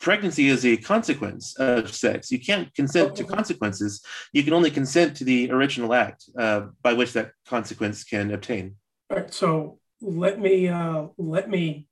[0.00, 2.30] pregnancy is a consequence of sex.
[2.30, 4.02] You can't consent to consequences.
[4.32, 8.76] You can only consent to the original act uh, by which that consequence can obtain.
[9.10, 9.34] All right.
[9.34, 11.88] So let me uh, let me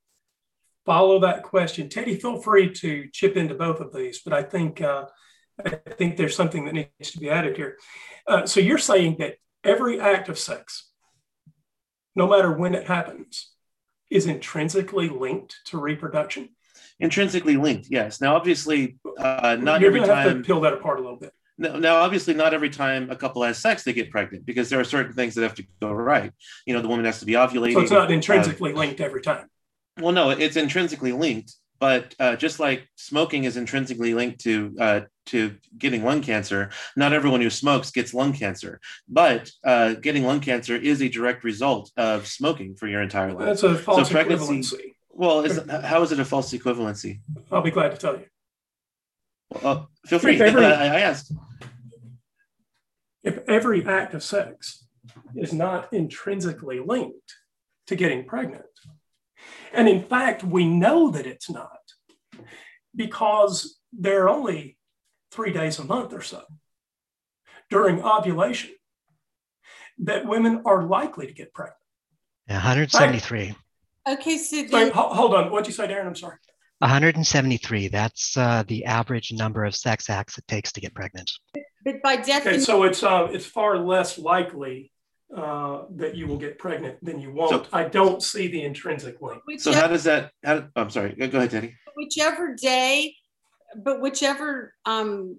[0.86, 1.88] follow that question.
[1.88, 5.04] Teddy, feel free to chip into both of these, but I think uh,
[5.66, 7.78] I think there's something that needs to be added here.
[8.26, 10.90] Uh, so you're saying that every act of sex,
[12.14, 13.50] no matter when it happens,
[14.08, 16.50] is intrinsically linked to reproduction.
[16.98, 18.20] Intrinsically linked, yes.
[18.20, 20.28] Now, obviously, uh, not you're every time.
[20.28, 21.32] Have to peel that apart a little bit.
[21.60, 24.84] Now, obviously, not every time a couple has sex they get pregnant because there are
[24.84, 26.32] certain things that have to go right.
[26.66, 27.74] You know, the woman has to be ovulating.
[27.74, 29.46] So it's not intrinsically uh, linked every time.
[29.98, 35.00] Well, no, it's intrinsically linked, but uh, just like smoking is intrinsically linked to uh,
[35.26, 38.80] to getting lung cancer, not everyone who smokes gets lung cancer.
[39.08, 43.46] But uh, getting lung cancer is a direct result of smoking for your entire life.
[43.46, 44.94] That's a false so equivalency.
[45.08, 47.20] Well, is, how is it a false equivalency?
[47.50, 48.26] I'll be glad to tell you.
[49.62, 50.40] Well, feel free.
[50.40, 51.32] Every, I asked.
[53.22, 54.86] If every act of sex
[55.34, 57.34] is not intrinsically linked
[57.86, 58.64] to getting pregnant,
[59.72, 61.78] and in fact, we know that it's not
[62.94, 64.76] because there are only
[65.30, 66.42] three days a month or so
[67.68, 68.70] during ovulation
[70.00, 71.76] that women are likely to get pregnant.
[72.46, 73.54] 173.
[74.08, 75.50] Okay, so then, hold on.
[75.50, 76.06] What'd you say, Darren?
[76.06, 76.36] I'm sorry.
[76.78, 77.88] 173.
[77.88, 81.30] That's uh, the average number of sex acts it takes to get pregnant.
[81.84, 84.90] But by definition, okay, so it's uh, it's far less likely
[85.36, 87.50] uh, that you will get pregnant than you won't.
[87.50, 89.42] So, I don't see the intrinsic link.
[89.58, 90.32] So how does that?
[90.44, 91.14] How, oh, I'm sorry.
[91.14, 91.74] Go ahead, Teddy.
[91.96, 93.14] Whichever day,
[93.76, 94.74] but whichever.
[94.84, 95.38] Um,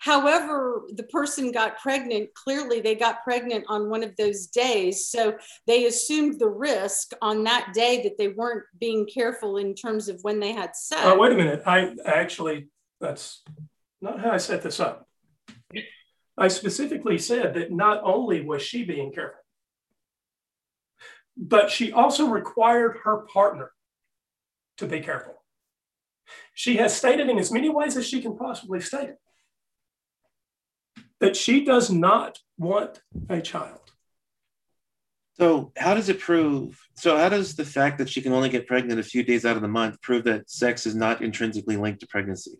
[0.00, 2.32] however, the person got pregnant.
[2.34, 7.44] Clearly, they got pregnant on one of those days, so they assumed the risk on
[7.44, 11.02] that day that they weren't being careful in terms of when they had sex.
[11.04, 11.62] Uh, wait a minute.
[11.66, 12.68] I actually
[13.00, 13.42] that's
[14.00, 15.06] not how I set this up.
[16.36, 19.40] I specifically said that not only was she being careful,
[21.36, 23.72] but she also required her partner
[24.78, 25.42] to be careful.
[26.54, 29.18] She has stated in as many ways as she can possibly state it
[31.22, 33.78] that she does not want a child.
[35.34, 36.78] So, how does it prove?
[36.94, 39.56] So, how does the fact that she can only get pregnant a few days out
[39.56, 42.58] of the month prove that sex is not intrinsically linked to pregnancy?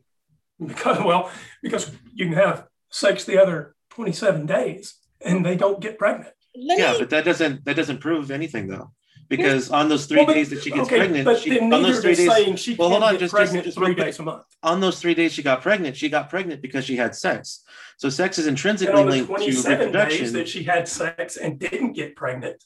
[0.64, 5.98] Because, well, because you can have sex the other 27 days and they don't get
[5.98, 6.32] pregnant.
[6.54, 8.92] yeah, but that doesn't that doesn't prove anything though.
[9.28, 12.00] Because on those three well, but, days that she gets okay, pregnant, she, on those
[12.00, 14.44] three days, she well, hold on, just, just, just three days a month.
[14.62, 17.64] On those three days she got pregnant, she got pregnant because she had sex.
[17.96, 20.20] So sex is intrinsically linked to reproduction.
[20.20, 22.62] Days that she had sex and didn't get pregnant.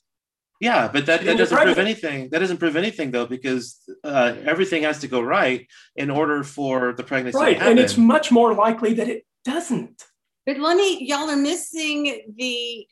[0.61, 2.31] Yeah, but that, that doesn't prove anything.
[2.31, 6.95] That doesn't prove anything though, because uh, everything has to go right in order for
[6.95, 7.39] the pregnancy.
[7.39, 10.03] Right, and it's much more likely that it doesn't.
[10.47, 12.87] But let me, y'all are missing the,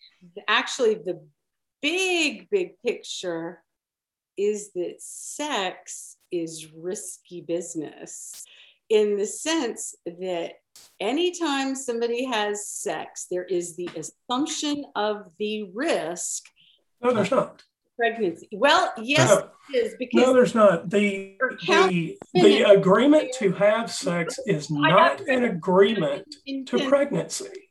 [0.49, 1.25] actually the
[1.81, 3.63] big, big picture
[4.37, 8.45] is that sex is risky business
[8.91, 10.55] in the sense that
[10.99, 16.45] anytime somebody has sex, there is the assumption of the risk.
[17.01, 17.63] No, there's not
[17.97, 18.49] pregnancy.
[18.53, 20.91] Well, yes, no, it is because no, there's not.
[20.91, 21.37] The
[21.67, 26.35] the, the agreement to have sex is not an agreement
[26.67, 27.71] to pregnancy.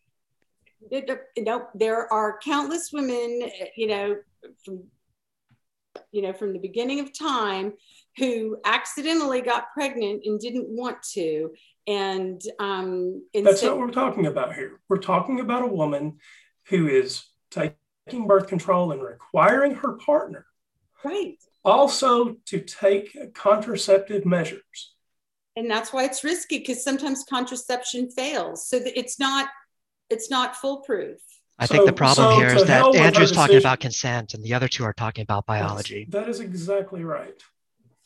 [1.37, 4.15] Know, there are countless women, you know,
[4.63, 4.83] from
[6.11, 7.73] you know, from the beginning of time
[8.17, 11.51] who accidentally got pregnant and didn't want to.
[11.87, 14.79] And um, that's not what we're talking about here.
[14.87, 16.19] We're talking about a woman
[16.67, 17.75] who is taking
[18.11, 20.45] birth control and requiring her partner
[21.03, 24.93] right also to take contraceptive measures
[25.55, 29.49] and that's why it's risky because sometimes contraception fails so it's not
[30.09, 31.19] it's not foolproof
[31.59, 34.53] I so, think the problem so here is that Andrew's talking about consent and the
[34.55, 36.07] other two are talking about biology.
[36.09, 37.39] That's, that is exactly right.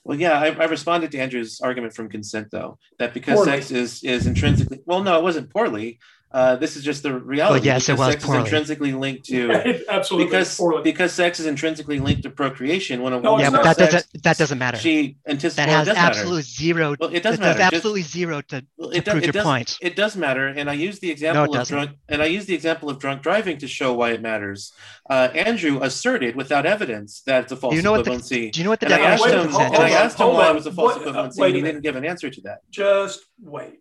[0.03, 3.51] Well, yeah, I, I, responded to Andrew's argument from consent, though, that because poorly.
[3.51, 5.99] sex is is intrinsically well, no, it wasn't poorly.
[6.29, 7.59] Uh, this is just the reality.
[7.59, 8.41] Well, yes, it was sex poorly.
[8.41, 10.83] is intrinsically linked to absolutely because poorly.
[10.83, 13.01] because sex is intrinsically linked to procreation.
[13.01, 14.77] When a no, yeah, but that sex, doesn't that doesn't matter.
[14.77, 16.95] She anticipates that has absolute zero.
[16.99, 17.61] Well, it does matter.
[17.61, 19.77] Absolutely just, zero to, well, to prove does, your point.
[19.81, 22.55] It does matter, and I use the example no, of drunk and I use the
[22.55, 24.73] example of drunk driving to show why it matters.
[25.09, 28.29] Uh, Andrew asserted without evidence that it's a false do you know equivalency.
[28.29, 29.79] The, do you know what the definition of consent is?
[29.79, 32.03] And I asked him why it was a false equivalency, and he didn't give an
[32.03, 32.69] answer to that.
[32.69, 33.79] Just wait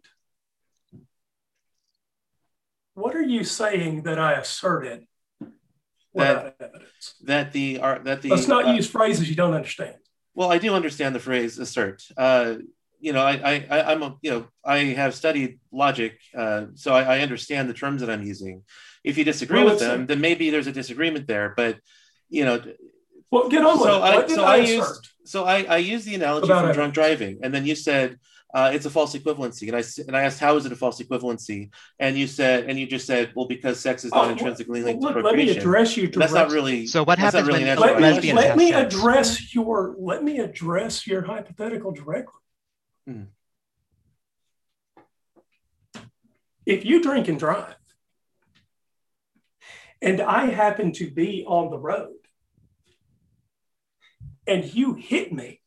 [2.96, 5.06] what are you saying that I asserted
[6.12, 7.14] without evidence?
[7.24, 9.96] that the are that the Let's not uh, use phrases you don't understand.
[10.34, 12.02] Well, I do understand the phrase assert.
[12.16, 12.56] Uh,
[12.98, 17.16] you know, I, I, I'm, a, you know, I have studied logic, uh, so I,
[17.16, 18.62] I understand the terms that I'm using.
[19.04, 21.52] If you disagree Well, with a- them, then maybe there's a disagreement there.
[21.56, 21.78] But,
[22.30, 22.62] you know,
[23.30, 24.00] Well, get on with So it.
[24.02, 27.40] I- so I, I used- so I, I used the analogy About from drunk driving,
[27.42, 28.18] and then you said
[28.56, 30.76] uh, it's a false equivalency, and I s- and I asked how is it a
[30.76, 31.68] false equivalency,
[31.98, 34.86] and you said, and you just said, well, because sex is Oh, not intrinsically well,
[34.92, 36.86] linked to look, let me address you And that's not really.
[36.86, 38.70] So what that's not happens really when an let answer me, to let have me
[38.70, 38.94] sex?
[38.94, 42.40] address your let me address your hypothetical directly.
[43.06, 43.22] Hmm.
[46.64, 47.74] If you drink and drive,
[50.00, 52.16] and I happen to be on the road,
[54.46, 55.60] and you hit me,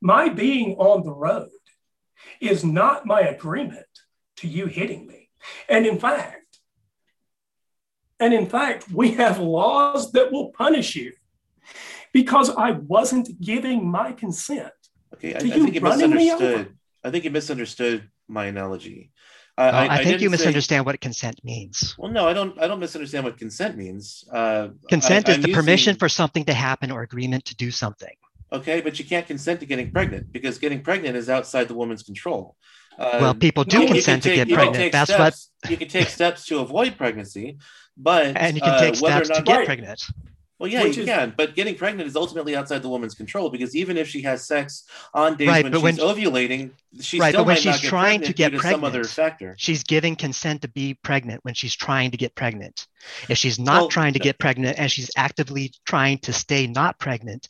[0.00, 1.48] my being on the road
[2.40, 3.86] is not my agreement
[4.38, 5.30] to you hitting me.
[5.68, 6.58] And in fact,
[8.18, 11.12] and in fact, we have laws that will punish you
[12.12, 14.72] because I wasn't giving my consent.
[15.14, 16.40] Okay, I, I to you think you running me over.
[16.42, 16.76] misunderstood.
[17.04, 19.12] I think you misunderstood my analogy.
[19.58, 21.94] Uh, Oh, I, think you didn't say- misunderstand what consent means.
[21.98, 22.60] Well, no, I don't.
[22.60, 24.22] I don't misunderstand what consent means.
[24.30, 27.70] Uh, Consent I- is I'm the permission for something to happen or agreement to do
[27.70, 28.14] something.
[28.56, 32.02] Okay, but you can't consent to getting pregnant because getting pregnant is outside the woman's
[32.02, 32.56] control.
[32.98, 34.92] Uh, well, people do you consent to take- get pregnant.
[34.92, 35.34] That's what,
[35.70, 37.58] you can take steps to avoid pregnancy,
[37.96, 39.66] but and you can uh, take or steps to get Right.
[39.66, 40.00] pregnant.
[40.58, 43.50] Well, yeah, Which you is- can, but getting pregnant is ultimately outside the woman's control
[43.50, 47.28] because even if she has sex on days Right, when she's when- ovulating, she Right,
[47.28, 49.10] still but when might not she's get trying to pregnant get to some other pregnant,
[49.10, 49.54] factor.
[49.58, 52.86] She's giving consent to be pregnant when she's trying to get pregnant.
[53.28, 54.22] If she's not Well, trying to no.
[54.24, 57.46] get pregnant and she's actively trying to stay not pregnant,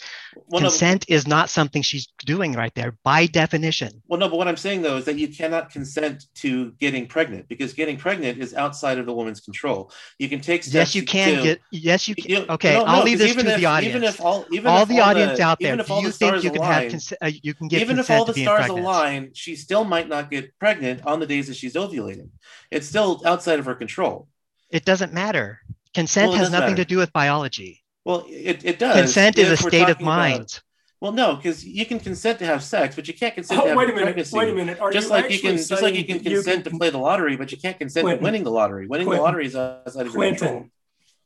[0.48, 4.02] Well, no, consent is not something she's doing right there by definition.
[4.08, 7.48] Well, no, but what I'm saying though is that you cannot consent to getting pregnant
[7.48, 9.92] because getting pregnant is outside of the woman's control.
[10.18, 10.74] You can take steps.
[10.74, 11.60] Yes, you can to- get.
[11.70, 12.50] Yes, you you- can.
[12.50, 13.94] Okay, no, I'll no, leave 'cause this to even if, the audience.
[13.96, 16.08] Even if all, even all if the audience out there, even if do all you
[16.08, 17.18] the think stars you can align, have consent?
[17.22, 18.80] Uh, you can get even if all the stars pregnant.
[18.86, 22.28] align, she still might not get pregnant on the days that she's ovulating.
[22.70, 24.28] It's still outside of her control.
[24.70, 25.60] It doesn't matter.
[25.94, 26.84] Consent Well, has nothing matter.
[26.84, 27.82] to do with biology.
[28.04, 28.96] Well, it, it does.
[28.96, 30.60] Consent is a state of talking about- mind.
[31.00, 33.68] well, no, because you can consent to have sex, but you can't consent to Oh,
[33.68, 34.02] have wait a minute.
[34.04, 34.36] pregnancy.
[34.36, 34.80] Wait a minute.
[34.80, 36.70] Are just you like you actually can, just like you can that you consent to
[36.70, 38.20] play the lottery, but you can't consent Clinton.
[38.20, 38.86] to winning the lottery.
[38.86, 39.18] Winning Clinton.
[39.20, 40.50] the lottery is outside of your control.
[40.50, 40.70] Clinton?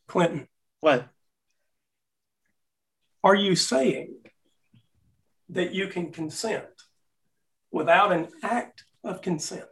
[0.09, 0.49] Clinton,
[0.81, 1.09] What?
[3.23, 4.15] Are you saying
[5.49, 6.65] that you can consent
[7.71, 9.67] without an act of consent?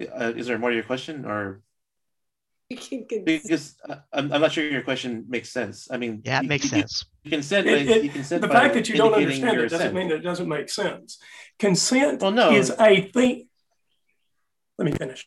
[0.00, 1.60] Uh, is there more to your question, or
[2.70, 3.24] You can consent.
[3.26, 5.88] because uh, I'm, I'm not sure your question makes sense.
[5.90, 7.04] I mean, Yeah, it you- makes you, sense.
[7.24, 7.66] You consent.
[7.66, 9.94] It- it- you consent the fact that you don't understand your it doesn't assent.
[9.94, 11.18] mean that it doesn't make sense.
[11.58, 12.52] Consent Well, no.
[12.52, 13.48] is a thing.
[14.78, 15.26] Let me finish.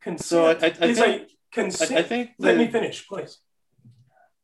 [0.00, 1.92] Consent So I- I- I think- consent.
[1.92, 2.30] I, think.
[2.38, 3.38] Let me finish, please.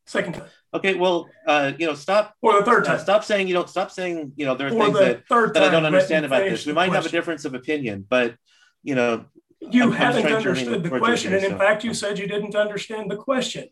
[0.07, 2.35] Second time Okay, well, uh, you know, stop.
[2.43, 2.99] or the third uh, time.
[2.99, 3.69] stop saying you don't.
[3.69, 5.23] Stop saying you know there are or things that,
[5.55, 5.63] that.
[5.63, 6.67] I don't understand about this.
[6.67, 8.37] We might have a difference of opinion, but
[8.83, 9.25] you know,
[9.61, 12.27] You I'm- I'm haven't to understood the question, and in so- fact, you said you
[12.29, 13.69] didn't understand the question.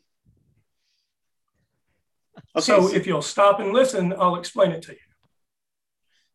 [2.56, 4.98] okay, so so- if you'll stop and listen, I'll explain it to you.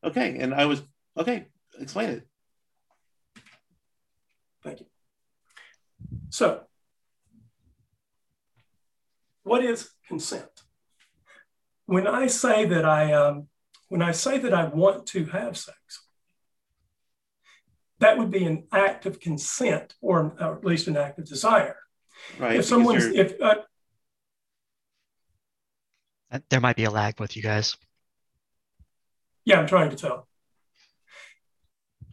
[0.10, 0.84] okay, and I was
[1.18, 1.48] okay.
[1.80, 2.28] Explain it.
[4.64, 4.86] Thank you.
[6.30, 6.62] So,
[9.44, 10.50] what is consent?
[11.86, 13.48] When I say that I, um,
[13.88, 15.78] when I say that I want to have sex,
[18.00, 21.76] that would be an act of consent, or, or at least an act of desire.
[22.38, 22.52] Right.
[22.52, 23.56] if because someone's, if uh,
[26.32, 27.76] Uh, There might be a lag with you guys.
[29.46, 30.28] Yeah, I'm trying to tell.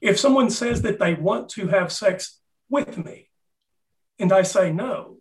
[0.00, 3.28] If someone says that they want to have sex with me
[4.18, 5.18] and I say no,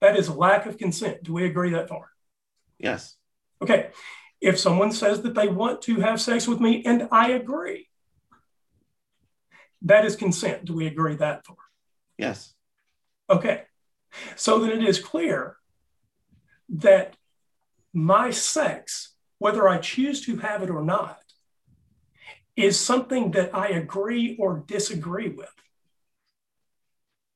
[0.00, 1.22] that is a lack of consent.
[1.22, 2.10] Do we agree that far?
[2.78, 3.16] yes.
[3.62, 3.88] Okay.
[4.40, 7.88] If someone says that they want to have sex with me and I agree,
[9.82, 10.66] that is consent.
[10.66, 11.56] Do we agree that far?
[12.18, 12.52] Yes.
[13.30, 13.62] Okay.
[14.36, 15.56] So then it is clear
[16.68, 17.16] that
[17.92, 21.18] my sex, whether I choose to have it or not,
[22.56, 25.52] is something that I agree or disagree with.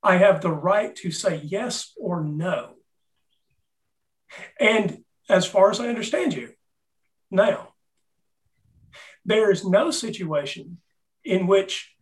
[0.02, 2.76] I have the right to say yes or no.
[4.58, 6.52] And as far as I understand you,
[7.30, 7.74] now,
[9.24, 10.78] there is no situation
[11.24, 11.94] in which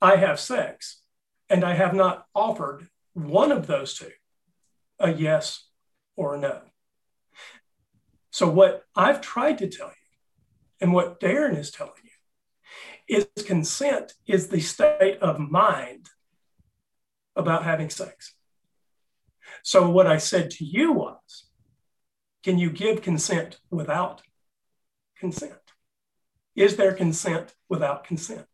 [0.00, 1.00] I have sex
[1.48, 4.10] and I have not offered one of those two,
[4.98, 5.68] a yes
[6.16, 6.62] or a no.
[8.30, 9.92] So, what I've tried to tell you
[10.80, 16.08] and what Darren is telling you is consent is the state of mind
[17.36, 18.34] about having sex.
[19.62, 21.44] So, what I said to you was,
[22.42, 24.22] can you give consent without
[25.18, 25.52] consent?
[26.54, 28.46] Is there consent without consent?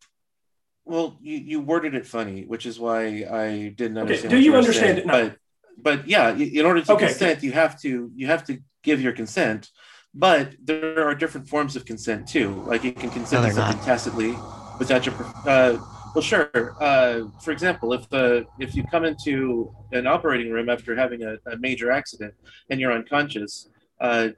[0.85, 4.33] Well, you, you worded it funny, which is why I didn't understand.
[4.33, 4.41] Okay.
[4.41, 4.99] Do you understand saying.
[4.99, 5.13] it now?
[5.13, 5.37] But,
[5.79, 7.07] but yeah, in order to okay.
[7.07, 9.71] consent, you have to you have to give your consent.
[10.15, 12.63] But there are different forms of consent too.
[12.67, 13.87] Like you can consent no, to something not.
[13.87, 14.35] tacitly
[14.79, 15.15] without your.
[15.47, 15.79] Uh,
[16.15, 16.77] well, sure.
[16.81, 21.37] Uh, for example, if the if you come into an operating room after having a,
[21.51, 22.35] a major accident
[22.71, 23.69] and you're unconscious,
[24.01, 24.29] uh,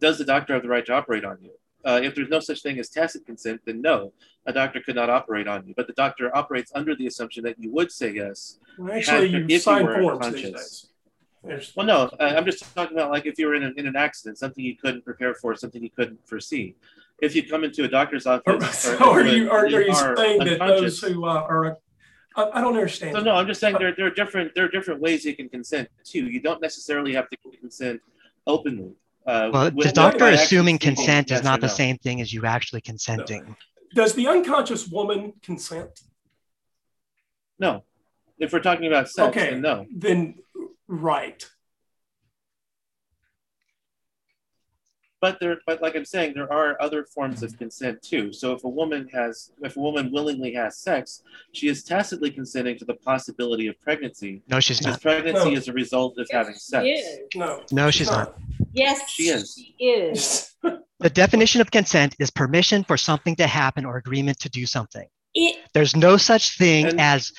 [0.00, 1.50] does the doctor have the right to operate on you?
[1.84, 4.12] Uh, if there's no such thing as tacit consent, then no,
[4.46, 5.74] a doctor could not operate on you.
[5.76, 8.58] But the doctor operates under the assumption that you would say yes.
[8.78, 10.88] Well, actually, you if sign you forms
[11.76, 14.38] Well, no, I'm just talking about like if you were in an, in an accident,
[14.38, 16.74] something you couldn't prepare for, something you couldn't foresee.
[17.24, 20.44] If you come into a doctor's office, so or, are you are, are you saying
[20.44, 21.78] that those who uh, are
[22.36, 23.16] I, don't understand.
[23.16, 25.48] So no, I'm just saying there, there are different there are different ways you can
[25.48, 26.26] consent too.
[26.26, 28.00] You don't necessarily have to consent
[28.46, 28.92] openly.
[29.26, 31.72] Uh, well, the doctor assuming consent is not the no.
[31.72, 33.44] same thing as you actually consenting.
[33.44, 33.56] No.
[33.94, 36.02] Does the unconscious woman consent?
[37.58, 37.84] No.
[38.38, 39.86] If we're talking about sex, okay, then no.
[39.94, 40.34] Then
[40.88, 41.48] right.
[45.24, 48.30] But there but like i'm saying there are other forms of consent too.
[48.30, 51.22] So if a woman has if a woman willingly has sex
[51.52, 54.42] she is tacitly consenting to the possibility of pregnancy.
[54.48, 55.00] No she's not.
[55.00, 55.56] pregnancy no.
[55.56, 57.00] is a result of yes, having sex.
[57.34, 57.62] no.
[57.72, 58.38] No she's not.
[58.74, 60.54] yes she is she is.
[61.00, 65.06] the definition of consent is permission for something to happen or agreement to do something.
[65.32, 67.32] It, there's no such thing and, as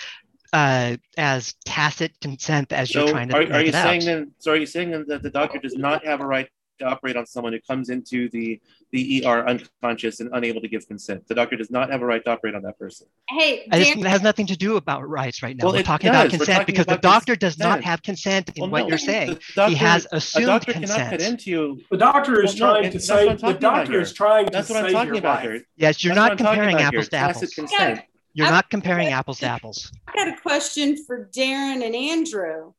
[0.53, 3.35] uh, as tacit consent as so you're trying to.
[3.35, 4.05] Are, are you saying out.
[4.05, 4.31] then?
[4.39, 6.51] So are you saying then that the doctor does not have a right to
[6.83, 8.59] operate on someone who comes into the
[8.91, 11.27] the ER unconscious and unable to give consent.
[11.27, 13.07] The doctor does not have a right to operate on that person.
[13.29, 15.65] Hey, Dan- it has nothing to do about rights right now.
[15.65, 16.21] Well, We're talking does.
[16.25, 18.87] about consent talking because about the doctor does not have consent in well, what no,
[18.89, 19.39] you're saying.
[19.55, 20.99] Doctor, he has assumed a doctor consent.
[20.99, 24.45] Cannot get into, the doctor is well, trying no, to say the doctor is trying
[24.45, 25.61] to That's what I'm talking about here.
[25.75, 27.53] Yes, you're That's not comparing apples to apples.
[27.53, 28.01] Consent.
[28.33, 29.91] You're not comparing apples to apples.
[30.07, 32.73] I got a question for Darren and Andrew.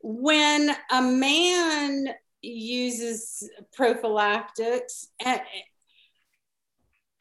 [0.00, 2.08] When a man
[2.42, 5.40] uses prophylactics and,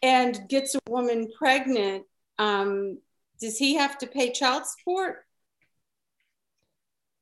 [0.02, 2.06] and gets a woman pregnant,
[2.40, 2.98] um,
[3.40, 5.26] does he have to pay child support?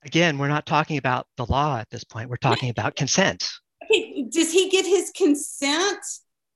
[0.03, 2.29] Again, we're not talking about the law at this point.
[2.29, 3.49] We're talking about consent.
[4.29, 5.99] Does he get his consent?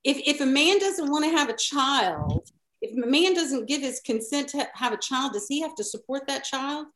[0.02, 2.48] If, if a man doesn't want to have a child,
[2.80, 5.84] if a man doesn't give his consent to have a child, does he have to
[5.84, 6.86] support that child?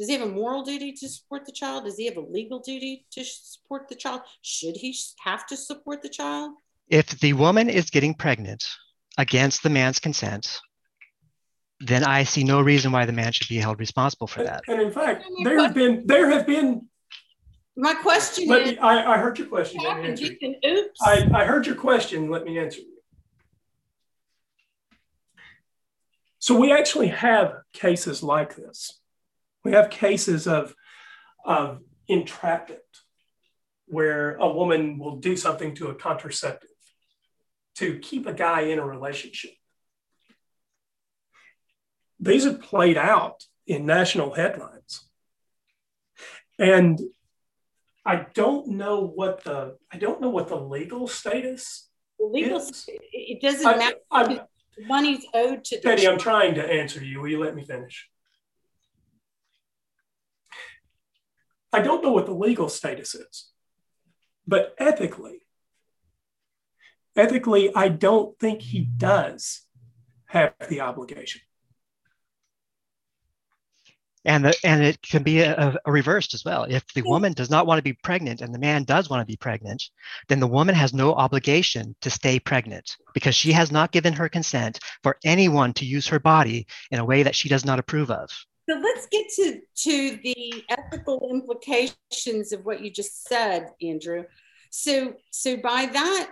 [0.00, 1.84] Does he have a moral duty to support the child?
[1.84, 4.22] Does he have a legal duty to support the child?
[4.40, 6.52] Should he have to support the child?
[6.88, 8.64] If the woman is getting pregnant
[9.18, 10.58] against the man's consent,
[11.80, 14.62] then I see no reason why the man should be held responsible for that.
[14.68, 16.88] And in fact, there have been there have been.
[17.76, 18.70] My question let is.
[18.72, 19.82] Me, I, I heard your question.
[19.84, 20.54] Let me answer you.
[20.66, 21.00] Oops.
[21.02, 22.30] I, I heard your question.
[22.30, 22.96] Let me answer you.
[26.38, 28.99] So we actually have cases like this.
[29.64, 30.74] We have cases of,
[31.44, 32.80] of entrapment
[33.86, 36.70] where a woman will do something to a contraceptive
[37.76, 39.52] to keep a guy in a relationship.
[42.20, 45.08] These have played out in national headlines.
[46.58, 47.00] And
[48.04, 51.88] I don't know what the I don't know what the legal status.
[52.18, 52.84] legal is.
[52.88, 53.96] it doesn't I, matter.
[54.10, 54.40] I,
[54.86, 55.80] money's owed to.
[55.80, 57.20] Teddy, I'm trying to answer you.
[57.20, 58.08] Will you let me finish?
[61.72, 63.50] I don't know what the legal status is,
[64.46, 65.42] but ethically,
[67.16, 69.62] ethically, I don't think he does
[70.26, 71.40] have the obligation.
[74.24, 76.64] And the, and it can be a, a reversed as well.
[76.64, 77.08] If the hmm.
[77.08, 79.82] woman does not want to be pregnant and the man does want to be pregnant,
[80.28, 84.28] then the woman has no obligation to stay pregnant because she has not given her
[84.28, 88.10] consent for anyone to use her body in a way that she does not approve
[88.10, 88.28] of.
[88.70, 94.24] So let's get to, to the ethical implications of what you just said, Andrew.
[94.70, 96.30] So, so by that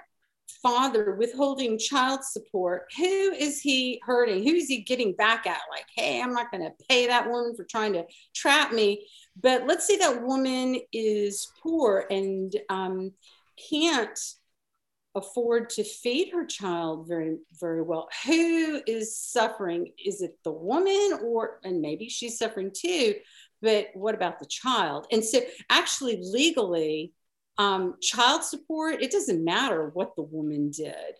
[0.63, 4.45] father withholding child support, who is he hurting?
[4.45, 5.63] Who is he getting back at?
[5.69, 8.05] Like, hey, I'm not going to pay that woman for trying to
[8.37, 9.09] trap me.
[9.41, 13.13] But let's say that woman is poor and um,
[13.69, 14.17] can't
[15.15, 21.19] afford to feed her child very very well who is suffering is it the woman
[21.25, 23.15] or and maybe she's suffering too
[23.63, 25.41] but what about the child and so
[25.71, 27.13] actually legally
[27.59, 31.13] Um, child support, it doesn't matter what the woman did.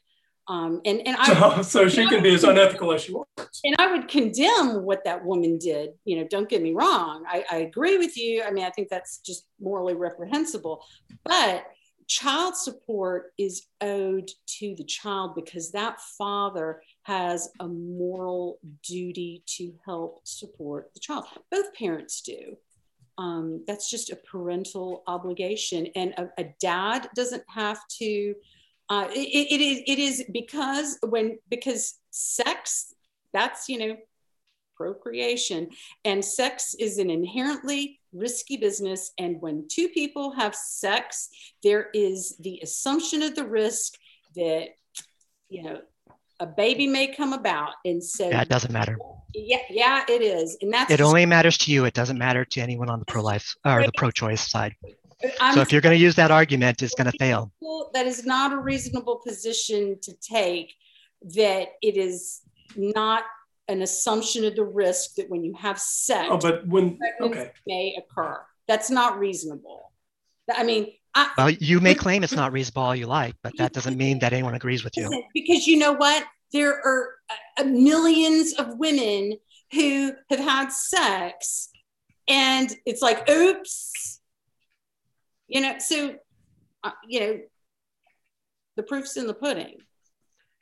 [0.47, 3.61] Um, and and I so, she can be as unethical as she wants.
[3.65, 5.91] And I would condemn what that woman did.
[6.05, 7.25] You know, don't get me wrong.
[7.29, 8.45] I, I agree with you.
[8.47, 10.85] I mean, I think that's just morally reprehensible.
[11.25, 11.67] But
[12.09, 19.73] child support is owed to the child because that father has a moral duty to
[19.85, 21.27] help support the child.
[21.51, 22.57] Both parents do.
[23.19, 28.35] Um, that's just a parental obligation, and a, a dad doesn't have to
[28.91, 32.95] uh, it, it is it is because when because sex
[33.33, 33.97] that's you know
[34.79, 35.69] procreation
[36.05, 41.29] and sex is an inherently risky business and when two people have sex
[41.63, 43.95] there is the assumption of the risk
[44.37, 44.69] that
[45.51, 45.81] you know
[46.41, 48.97] a baby may come about and so that doesn't matter
[49.35, 52.61] yeah yeah it is and that's it only matters to you it doesn't matter to
[52.61, 54.75] anyone on the pro-life or the pro-choice side
[55.41, 57.51] I'm so if you're going to use that argument, it's going to fail.
[57.93, 60.75] That is not a reasonable position to take.
[61.35, 62.43] That it is
[62.77, 63.25] not
[63.69, 67.97] an assumption of the risk that when you have sex, oh, but when okay, may
[67.99, 68.41] occur.
[68.67, 69.93] That's not reasonable.
[70.55, 73.73] I mean, I, well, you may claim it's not reasonable all you like, but that
[73.73, 75.11] doesn't mean that anyone agrees with you.
[75.35, 76.25] Because you know what?
[76.53, 77.15] There are
[77.59, 79.39] uh, millions of women
[79.73, 81.69] who have had sex,
[82.27, 84.19] and it's like, oops,
[85.49, 86.15] you know so
[86.85, 87.41] uh, you know
[88.77, 89.79] the proof's in the pudding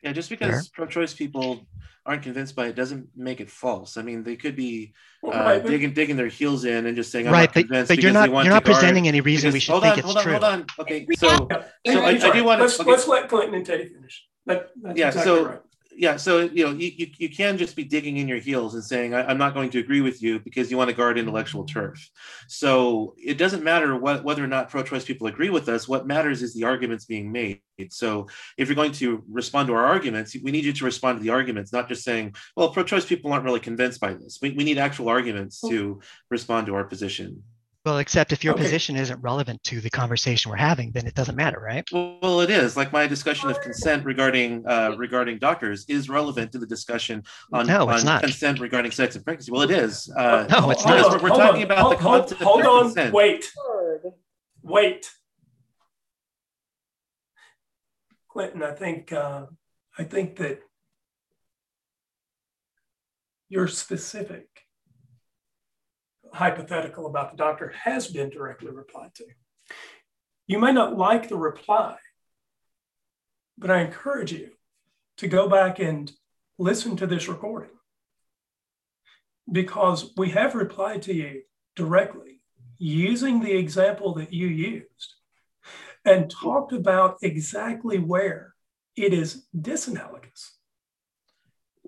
[0.03, 0.87] yeah just because sure.
[0.87, 1.67] pro-choice people
[2.05, 3.97] aren't convinced by it doesn't make it false.
[3.97, 4.95] I mean they could be
[5.27, 8.13] uh, right, digging digging their heels in and just saying I'm right but, but you're
[8.13, 10.23] not you're not presenting any reason because, we should hold think on, it's hold on,
[10.23, 10.33] true.
[10.33, 10.67] hold on.
[10.81, 12.91] Okay so, so I, I, do want to let's, okay.
[12.91, 15.61] let's let clinton and teddy finish that, yeah exactly so right
[15.97, 18.85] yeah so you know you, you, you can just be digging in your heels and
[18.85, 21.65] saying I, am not going to agree with you because you want to guard intellectual
[21.65, 22.11] turf.
[22.49, 26.43] So it doesn't matter what, whether or not pro-choice people agree with us what matters
[26.43, 27.61] is the arguments being made.
[27.91, 31.23] So if you're going to respond to our arguments we need you to respond to
[31.23, 34.39] the arguments not just saying well pro-choice people aren't really convinced by this.
[34.43, 36.01] We, we need actual arguments to
[36.31, 37.43] respond to our position
[37.87, 38.65] well, except if your okay.
[38.65, 41.89] position isn't relevant to the conversation we're having, then it doesn't matter, right?
[41.93, 42.77] Well, it is.
[42.77, 47.23] Like my discussion of consent regarding uh, regarding doctors is relevant to the discussion
[47.53, 48.25] on, no, on not.
[48.25, 49.53] consent regarding sex and pregnancy.
[49.53, 50.11] Well, it is.
[50.17, 51.23] Uh, no, it's not.
[51.23, 53.15] We're, we're talking on, about hold, the concept hold, hold on, consent.
[53.15, 53.53] wait,
[54.63, 55.11] wait.
[58.29, 59.47] Clinton, I think uh,
[59.97, 60.59] I think that
[63.49, 64.66] you're specific
[66.37, 69.25] hypothetical about the doctor has been directly replied to.
[70.47, 71.97] You may not like the reply,
[73.59, 74.51] but I encourage you
[75.19, 76.13] to go back and
[76.59, 77.71] listen to this recording
[79.51, 81.43] because we have replied to you
[81.75, 82.41] directly
[82.79, 85.15] using the example that you used
[86.05, 88.55] and talked about exactly where
[88.97, 90.53] it is disanalogous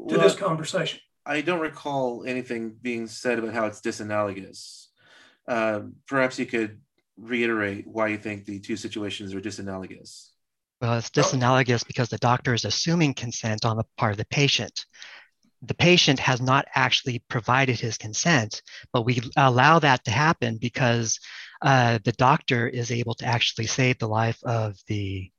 [0.09, 1.01] to well, this conversation.
[1.29, 4.87] I don't recall anything being said about how it's disanalogous.
[5.47, 6.81] Uh, perhaps you could
[7.19, 10.31] reiterate why you think the two situations are disanalogous.
[10.81, 14.87] Well, it's disanalogous because the doctor is assuming consent on the part of the patient.
[15.61, 21.19] The patient has not actually provided his consent, but we allow that to happen because
[21.61, 25.31] uh, the doctor is able to actually save the life of the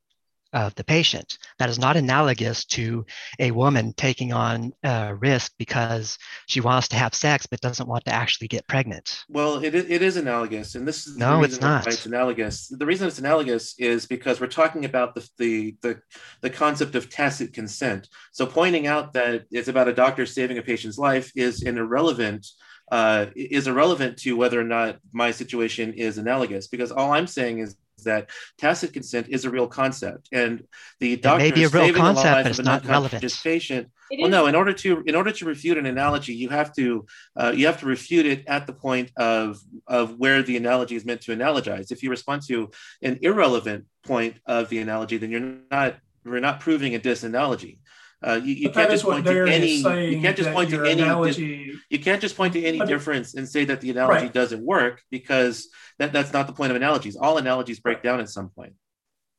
[0.53, 1.37] of the patient.
[1.57, 3.05] That is not analogous to
[3.39, 6.17] a woman taking on a risk because
[6.47, 9.23] she wants to have sex but doesn't want to actually get pregnant.
[9.29, 11.87] Well, it, it is analogous, and this is no, it's not.
[11.87, 12.67] It's analogous.
[12.67, 16.01] The reason it's analogous is because we're talking about the, the the
[16.41, 18.07] the concept of tacit consent.
[18.31, 22.45] So pointing out that it's about a doctor saving a patient's life is an irrelevant
[22.91, 27.59] uh, is irrelevant to whether or not my situation is analogous because all I'm saying
[27.59, 30.63] is that tacit consent is a real concept, and
[30.99, 33.23] the doctor may be a real concept, but it's not relevant.
[33.43, 33.89] Patient.
[34.17, 34.47] Well, no.
[34.47, 37.05] In order to in order to refute an analogy, you have to
[37.35, 41.05] uh, you have to refute it at the point of of where the analogy is
[41.05, 41.91] meant to analogize.
[41.91, 42.71] If you respond to
[43.01, 47.79] an irrelevant point of the analogy, then you're not we're not proving a disanalogy.
[48.21, 49.75] Uh, you, you can't just point to any.
[49.75, 51.01] You can't just point to any.
[51.01, 54.33] Analogy, you can't just point to any difference and say that the analogy right.
[54.33, 55.69] doesn't work because
[55.99, 57.15] that, that's not the point of analogies.
[57.15, 58.73] All analogies break down at some point.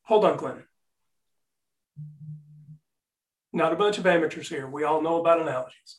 [0.05, 0.63] Hold on, Glenn.
[3.53, 4.67] Not a bunch of amateurs here.
[4.67, 5.99] We all know about analogies.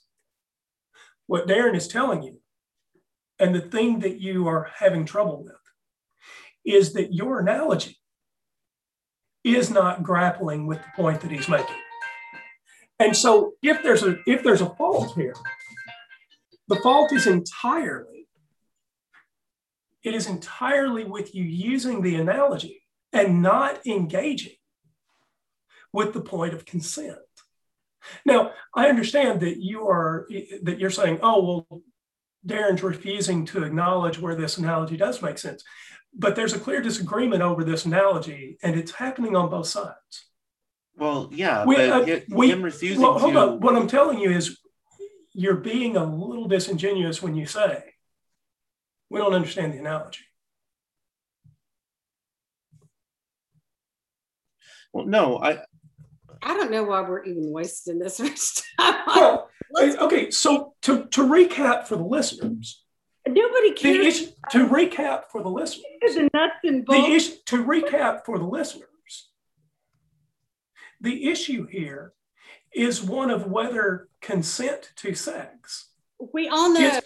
[1.27, 2.39] What Darren is telling you,
[3.37, 5.53] and the thing that you are having trouble with,
[6.65, 7.97] is that your analogy
[9.43, 11.75] is not grappling with the point that he's making.
[13.01, 15.33] And so if there's a if there's a fault here,
[16.67, 18.11] the fault is entirely
[20.03, 22.83] it is entirely with you using the analogy
[23.13, 24.55] and not engaging
[25.93, 27.17] with the point of consent.
[28.25, 30.27] Now, I understand that you are
[30.63, 31.81] that you're saying, oh well,
[32.47, 35.63] Darren's refusing to acknowledge where this analogy does make sense.
[36.13, 40.30] But there's a clear disagreement over this analogy, and it's happening on both sides.
[41.01, 43.39] Well, yeah, We- but uh, him we- refusing Well, hold to.
[43.39, 43.59] on.
[43.59, 44.59] What I'm telling you is
[45.33, 47.95] you're being a little disingenuous when you say
[49.09, 50.19] we don't understand the analogy.
[54.93, 55.63] Well, no, I
[56.43, 58.95] I don't know why we're even wasting this much time.
[59.07, 59.49] Well,
[60.01, 62.83] okay, so to, to recap for the listeners,
[63.27, 67.09] Nobody the cares issue, to recap for the listeners, the nuts and the bolts.
[67.09, 68.87] issue, to recap for the listeners,
[71.01, 72.13] the issue here
[72.73, 75.89] is one of whether consent to sex
[76.33, 76.79] We all know.
[76.79, 77.01] is,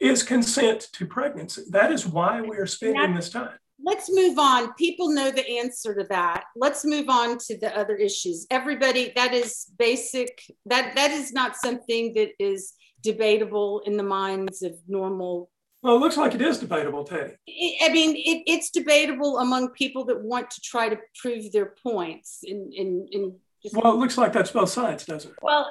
[0.00, 1.62] is consent to pregnancy.
[1.70, 3.56] That is why we are spending this time.
[3.82, 4.72] Let's move on.
[4.74, 6.44] People know the answer to that.
[6.56, 8.46] Let's move on to the other issues.
[8.50, 10.42] Everybody, that is basic.
[10.64, 15.50] That that is not something that is debatable in the minds of normal.
[15.86, 17.34] Well, it looks like it is debatable, Teddy.
[17.80, 22.40] I mean, it, it's debatable among people that want to try to prove their points.
[22.42, 25.36] In in in just Well, it looks like that's both sides, doesn't it?
[25.42, 25.70] well,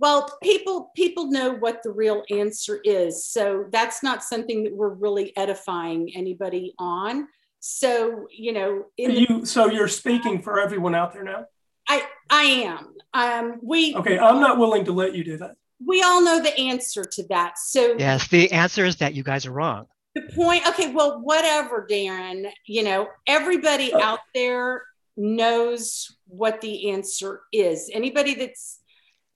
[0.00, 4.94] well, people people know what the real answer is, so that's not something that we're
[4.94, 7.28] really edifying anybody on.
[7.60, 11.46] So you know, in the, You, so you're speaking for everyone out there now?
[11.88, 12.94] I I am.
[13.14, 15.54] Um, we Okay, I'm not willing to let you do that.
[15.86, 17.58] We all know the answer to that.
[17.58, 19.86] So Yes, the answer is that you guys are wrong.
[20.14, 22.50] the point, okay, well, whatever, Darren.
[22.66, 24.82] You know, everybody out there
[25.16, 27.90] knows what the answer is.
[27.92, 28.80] Anybody that's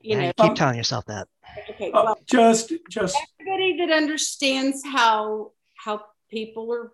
[0.01, 1.27] you Yeah, know, you keep Um, telling yourself that.
[1.71, 6.93] okay, Uh, just, just, everybody that understands how how people are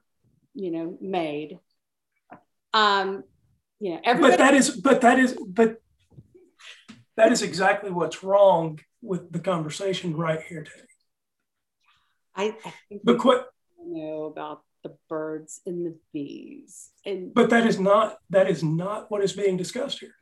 [0.54, 1.58] you know made
[2.74, 3.24] um
[3.80, 5.80] you know but that is, but that is, but
[7.16, 10.86] that is exactly what's wrong with the conversation right here, today.
[12.34, 13.42] I, I think But we quit,
[13.84, 19.10] know about the birds and the bees and but that is not, that is not
[19.10, 20.14] what is being discussed here.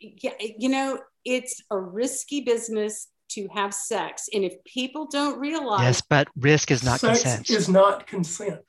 [0.00, 5.80] yeah you know it's a risky business to have sex and if people don't realize
[5.82, 7.50] Yes, but risk is not Sex consent.
[7.50, 8.64] is not consent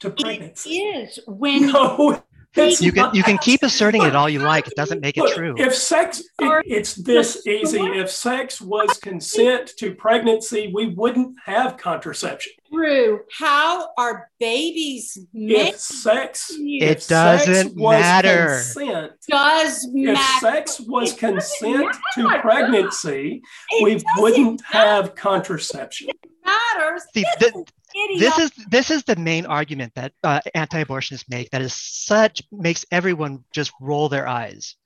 [0.00, 0.78] to it pregnancy.
[0.80, 2.22] is when No,
[2.54, 3.14] it's You can not.
[3.14, 4.66] you can keep asserting it all you like.
[4.66, 5.54] It doesn't make it true.
[5.58, 7.80] If sex, it, it's this easy.
[7.80, 12.52] If sex was consent to pregnancy, we wouldn't have contraception.
[12.72, 13.20] True.
[13.38, 18.46] how are babies made If sex, It if sex doesn't was matter.
[18.48, 26.08] Consent, does if sex was It consent to pregnancy, It we doesn't wouldn't have contraception.
[26.44, 27.74] matter See, This th- is idiotic.
[28.18, 32.84] This is this is the main argument that uh, anti-abortionists make that is such makes
[32.92, 34.76] everyone just roll their eyes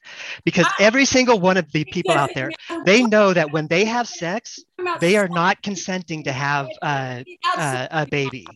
[0.44, 0.74] because Ah.
[0.80, 2.51] every single one of the people out there
[2.84, 4.59] they know that when they have sex
[5.01, 7.22] they are not consenting to have uh,
[7.56, 8.47] uh, a baby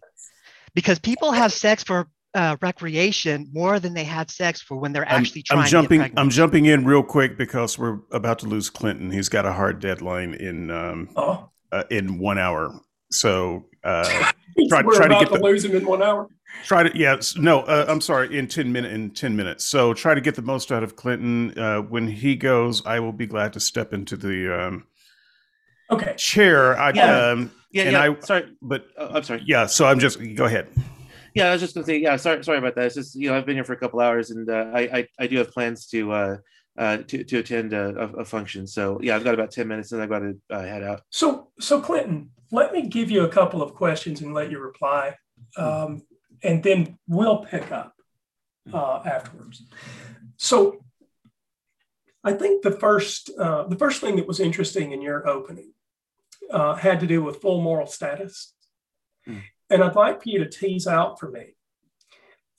[0.74, 5.08] because people have sex for uh, recreation more than they have sex for when they're
[5.08, 6.00] I'm, actually trying I'm jumping.
[6.02, 9.10] to get I'm jumping in real quick because we're about to lose Clinton.
[9.10, 12.78] He's got a hard deadline in um, Oh, uh, in one hour.
[13.10, 14.04] So uh,
[14.68, 16.28] Try- we're try to get to the- lose him in one hour.
[16.64, 16.98] try to.
[16.98, 17.36] Yes.
[17.36, 17.60] No.
[17.60, 18.36] Uh, I'm sorry.
[18.38, 18.92] In ten minute.
[18.92, 19.64] In ten minutes.
[19.64, 21.56] So try to get the most out of Clinton.
[21.58, 24.84] Uh, when he goes, I will be glad to step into the um,
[25.90, 26.14] Okay.
[26.16, 26.76] chair.
[26.78, 27.30] I, Yeah.
[27.30, 28.02] um, yeah, and yeah.
[28.02, 29.42] I- sorry, but oh, I'm sorry.
[29.46, 29.66] yeah.
[29.66, 30.18] So I'm just.
[30.34, 30.68] Go ahead.
[31.34, 32.86] Yeah, I was just gonna say, yeah, sorry, sorry about that.
[32.86, 35.08] It's just you know I've been here for a couple hours, and uh, I, I
[35.20, 36.36] I do have plans to uh,
[36.78, 38.66] uh to to attend a, a, function.
[38.66, 41.02] So yeah, I've got about ten minutes, and I've got to uh, head out.
[41.10, 45.14] So, so Clinton, let me give you a couple of questions and let you reply,
[45.56, 46.02] um,
[46.42, 47.94] and then we'll pick up
[48.72, 49.62] uh, afterwards.
[50.36, 50.84] So,
[52.22, 55.72] I think the first uh, the first thing that was interesting in your opening
[56.50, 58.52] uh, had to do with full moral status,
[59.24, 59.38] Hmm.
[59.70, 61.56] and I'd like for you to tease out for me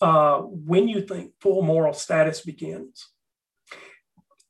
[0.02, 3.10] uh, when you think full moral status begins,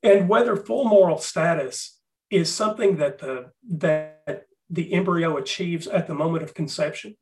[0.07, 6.13] and whether full moral status is something that the that the embryo achieves at the
[6.13, 7.15] moment of conception,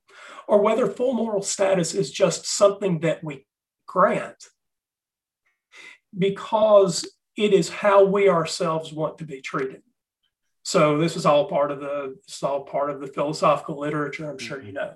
[0.48, 3.46] or whether full moral status is just something that we
[3.88, 4.50] grant
[6.18, 9.82] because it is how we ourselves want to be treated.
[10.64, 14.30] So this is all part of the this is all part of the philosophical literature.
[14.30, 14.94] I'm sure you know.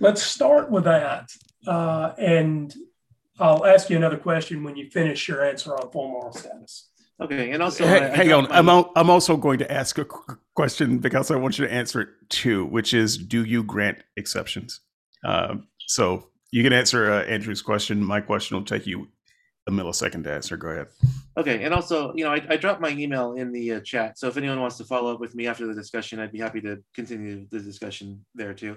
[0.00, 1.30] Let's start with that,
[1.68, 2.74] uh, and
[3.38, 6.91] I'll ask you another question when you finish your answer on full moral status.
[7.20, 8.50] Okay, and also Hey, I- I hang on.
[8.50, 11.72] I'm al- I'm also going to ask a qu- question because I want you to
[11.72, 14.80] answer it too, which is, do you grant exceptions?
[15.24, 18.04] Um, so You can answer uh, Andrew's question.
[18.04, 19.08] My question will take you
[19.66, 20.56] a millisecond to answer.
[20.58, 20.88] Go ahead.
[21.38, 24.26] Okay, and also, you know, I, I dropped my email in the uh, chat, so
[24.28, 26.82] if anyone wants to follow up with me after the discussion, I'd be happy to
[26.94, 28.76] continue the discussion there too.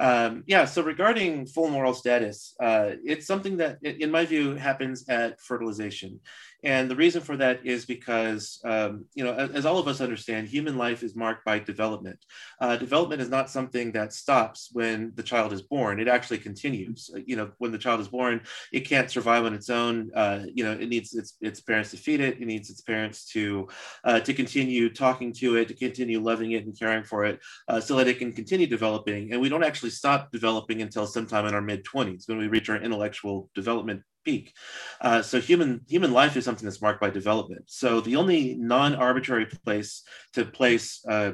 [0.00, 5.04] Um, yeah, so regarding full moral status, uh, it's something that, in my view, happens
[5.08, 6.20] at fertilization.
[6.64, 10.48] And the reason for that is because, um, you know, as, all of us understand,
[10.48, 12.18] human life is marked by development.
[12.58, 16.00] Uh, development is not something that stops when the child is born.
[16.00, 17.10] It actually continues.
[17.14, 18.40] Uh, you know, when the child is born,
[18.72, 20.10] it can't survive on its own.
[20.14, 22.40] Uh, you know, it needs its, its parents to feed it.
[22.40, 23.68] It needs its parents to
[24.04, 27.80] uh, to continue talking to it, to continue loving it and caring for it, uh,
[27.80, 29.32] so that it can continue developing.
[29.32, 32.70] And we don't actually stop developing until sometime in our mid 20s when we reach
[32.70, 34.54] our intellectual development peak.
[35.00, 37.64] Uh, so human human life is something that's marked by development.
[37.66, 40.02] So the only non-arbitrary place
[40.32, 41.32] to place uh,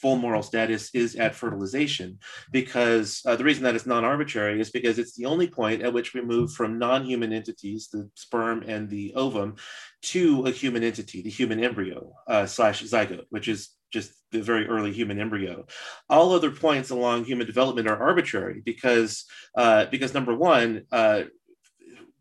[0.00, 2.18] full moral status is at fertilization,
[2.50, 6.14] because uh, the reason that it's non-arbitrary is because it's the only point at which
[6.14, 9.56] we move from non-human entities, the sperm and the ovum,
[10.02, 14.66] to a human entity, the human embryo uh, slash zygote, which is just the very
[14.68, 15.66] early human embryo.
[16.08, 19.24] All other points along human development are arbitrary because
[19.56, 21.22] uh, because number one, uh,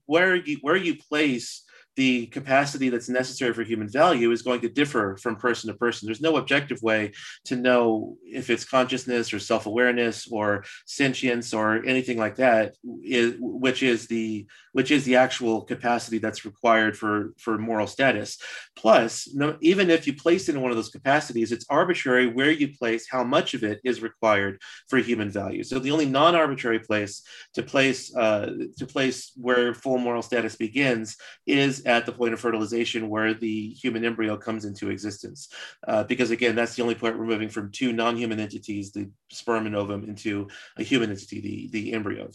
[0.10, 1.61] where you where you place
[1.99, 6.05] the capacity that's necessary for human value is going to differ from person to person.
[6.05, 7.11] There's no objective way
[7.43, 14.07] to know if it's consciousness or self-awareness or sentience or anything like that, which is
[14.07, 18.38] the which is the actual capacity that's required for for moral status.
[18.77, 22.51] Plus, no, even if you place it in one of those capacities, it's arbitrary where
[22.51, 25.63] you place how much of it is required for human value.
[25.63, 27.23] So the only non-arbitrary place
[27.55, 32.40] to place uh, to place where full moral status begins is at the point of
[32.40, 35.41] fertilization where the human embryo comes into existence.
[35.88, 39.66] Uh, because again, that's the only point we're moving from two non-human entities, the sperm
[39.66, 40.48] and ovum, into
[40.78, 42.30] a human entity, the, the embryo.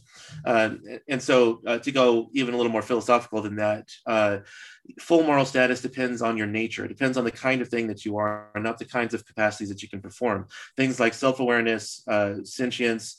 [0.45, 0.71] Uh,
[1.09, 4.39] and so uh, to go even a little more philosophical than that, uh,
[4.99, 6.85] full moral status depends on your nature.
[6.85, 9.69] It depends on the kind of thing that you are, not the kinds of capacities
[9.69, 10.49] that you can perform.
[10.77, 13.17] Things like self-awareness, uh, sentience,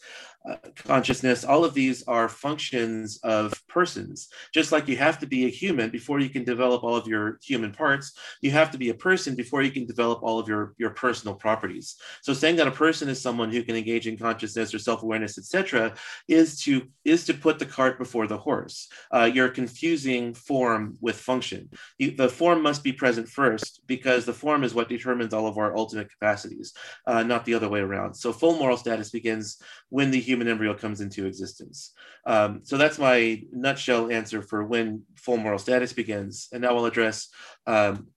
[0.76, 4.30] consciousness, all of these are functions of persons.
[4.54, 7.40] Just like you have to be a human before you can develop all of your
[7.44, 10.74] human parts, you have to be a person before you can develop all of your,
[10.78, 11.96] your personal properties.
[12.22, 15.94] So saying that a person is someone who can engage in consciousness or self-awareness, etc.,
[16.28, 18.88] is to is to put the cart before the horse.
[19.14, 21.70] Uh, you're confusing form with function.
[22.00, 25.58] You, the form must be present first because the form is what determines all of
[25.58, 26.74] our ultimate capacities,
[27.06, 28.16] uh, not the other way around.
[28.16, 31.94] So full moral status begins when the human embryo comes into existence.
[32.26, 36.48] Um, so that's my nutshell answer for when full moral status begins.
[36.52, 37.30] And now I'll address
[37.68, 38.08] um,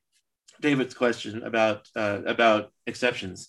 [0.60, 3.48] David's question about uh, about exceptions.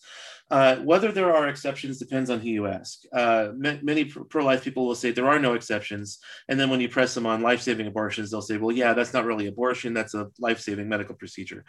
[0.52, 3.02] Uh, whether there are exceptions depends on who you ask.
[3.14, 6.20] Uh, many pro life people will say there are no exceptions.
[6.48, 9.14] And then when you press them on life saving abortions, they'll say, well, yeah, that's
[9.14, 9.94] not really abortion.
[9.94, 11.66] That's a life saving medical procedure.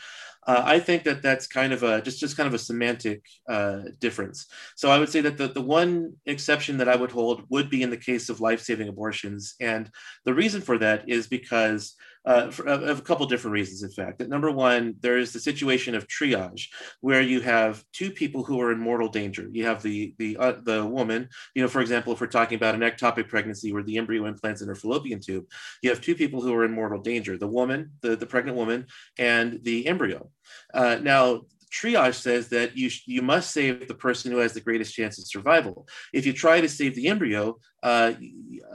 [0.47, 3.81] Uh, I think that that's kind of a just, just kind of a semantic uh,
[3.99, 4.47] difference.
[4.77, 7.83] So I would say that the, the one exception that I would hold would be
[7.83, 9.55] in the case of life saving abortions.
[9.61, 9.91] And
[10.25, 11.95] the reason for that is because
[12.25, 14.19] uh, for, of a couple different reasons, in fact.
[14.19, 16.67] That number one, there is the situation of triage,
[17.01, 19.49] where you have two people who are in mortal danger.
[19.51, 22.75] You have the the uh, the woman, you know, for example, if we're talking about
[22.75, 25.47] an ectopic pregnancy where the embryo implants in her fallopian tube,
[25.83, 28.87] you have two people who are in mortal danger: the woman, the, the pregnant woman,
[29.19, 30.31] and the embryo.
[30.75, 31.43] Uh, now,
[31.73, 35.27] triage says that you you must save the person who has the greatest chance of
[35.27, 35.89] survival.
[36.13, 38.13] If you try to save the embryo, uh,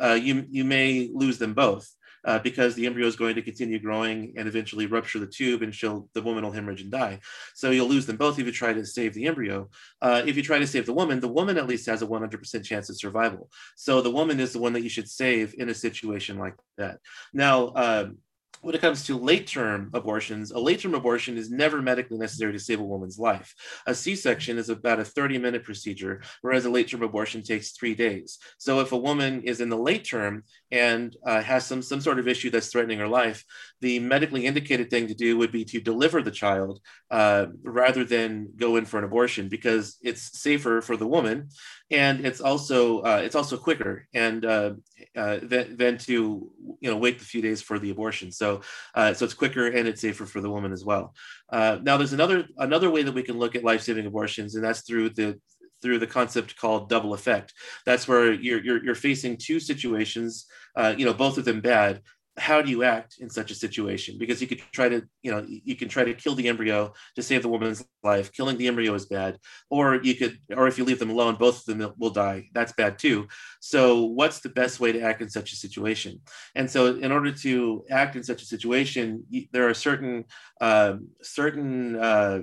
[0.01, 1.94] uh, you you may lose them both
[2.25, 5.73] uh, because the embryo is going to continue growing and eventually rupture the tube and
[5.73, 7.19] she'll, the woman will hemorrhage and die.
[7.53, 9.69] So you'll lose them both if you try to save the embryo.
[10.01, 12.63] Uh, if you try to save the woman, the woman at least has a 100%
[12.63, 13.49] chance of survival.
[13.75, 16.99] So the woman is the one that you should save in a situation like that.
[17.33, 18.17] Now, um,
[18.65, 22.51] when it comes to late term abortions, a late term abortion is never medically necessary
[22.51, 23.53] to save a woman's life.
[23.85, 27.71] A C section is about a 30 minute procedure, whereas a late term abortion takes
[27.71, 28.39] three days.
[28.57, 32.19] So if a woman is in the late term and uh, has some, some sort
[32.19, 33.43] of issue that's threatening her life,
[33.81, 36.79] the medically indicated thing to do would be to deliver the child
[37.11, 41.49] uh, rather than go in for an abortion because it's safer for the woman
[41.91, 44.73] and it's also uh, it's also quicker and uh,
[45.15, 48.31] uh, than, than to you know wait the few days for the abortion.
[48.31, 48.61] So
[48.95, 51.13] uh, so it's quicker and it's safer for the woman as well.
[51.51, 54.81] Now there's another another way that we can look at life saving abortions, and that's
[54.81, 55.39] through the
[55.85, 57.53] through the concept called double effect.
[57.85, 62.01] That's where you're you're, you're facing two situations, uh, you know, both of them bad,
[62.37, 64.17] how do you act in such a situation?
[64.17, 67.23] Because you could try to, you know, you can try to kill the embryo to
[67.23, 68.31] save the woman's life.
[68.33, 69.37] Killing the embryo is bad.
[69.69, 72.49] Or you could, or if you leave them alone, both of them will die.
[72.53, 73.27] That's bad too.
[73.61, 76.19] So, what's the best way to act in such a situation?
[76.55, 80.25] And so, in order to act in such a situation, there are certain,
[80.59, 82.41] uh, certain, uh,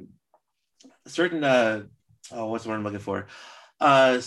[1.06, 1.82] certain, uh,
[2.30, 3.26] oh, what's the word I'm looking for?
[3.80, 4.20] uh,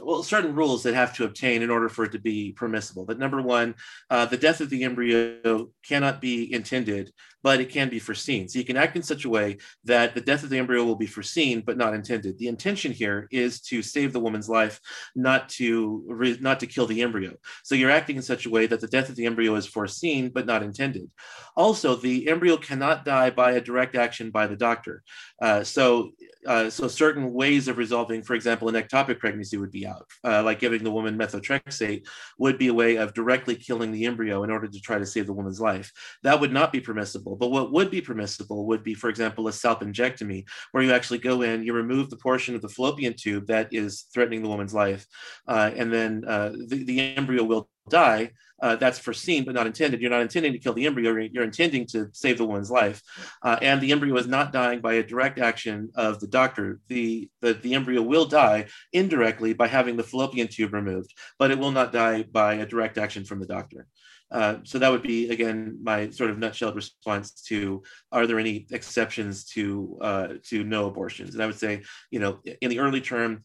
[0.00, 3.04] well, certain rules that have to obtain in order for it to be permissible.
[3.06, 3.74] That number one,
[4.10, 7.12] uh, the death of the embryo cannot be intended
[7.42, 8.48] but it can be foreseen.
[8.48, 10.96] So you can act in such a way that the death of the embryo will
[10.96, 12.38] be foreseen, but not intended.
[12.38, 14.80] The intention here is to save the woman's life,
[15.14, 17.34] not to not to kill the embryo.
[17.64, 20.30] So you're acting in such a way that the death of the embryo is foreseen,
[20.30, 21.10] but not intended.
[21.56, 25.02] Also, the embryo cannot die by a direct action by the doctor.
[25.40, 26.10] Uh, so
[26.46, 30.42] uh, so certain ways of resolving, for example, an ectopic pregnancy would be out, uh,
[30.42, 32.06] like giving the woman methotrexate
[32.38, 35.26] would be a way of directly killing the embryo in order to try to save
[35.26, 35.92] the woman's life.
[36.22, 37.36] That would not be permissible.
[37.36, 41.42] But what would be permissible would be, for example, a salpingectomy, where you actually go
[41.42, 45.06] in, you remove the portion of the fallopian tube that is threatening the woman's life,
[45.48, 48.30] uh, and then uh, the, the embryo will die.
[48.62, 50.00] Uh, that's foreseen but not intended.
[50.00, 51.28] You're not intending to kill the embryo.
[51.32, 53.02] You're intending to save the woman's life,
[53.42, 56.78] uh, and the embryo is not dying by a direct action of the doctor.
[56.86, 61.58] The, the the embryo will die indirectly by having the fallopian tube removed, but it
[61.58, 63.88] will not die by a direct action from the doctor.
[64.32, 68.66] Uh, so that would be again my sort of nutshell response to are there any
[68.70, 71.34] exceptions to uh, to no abortions?
[71.34, 73.42] And I would say you know in the early term.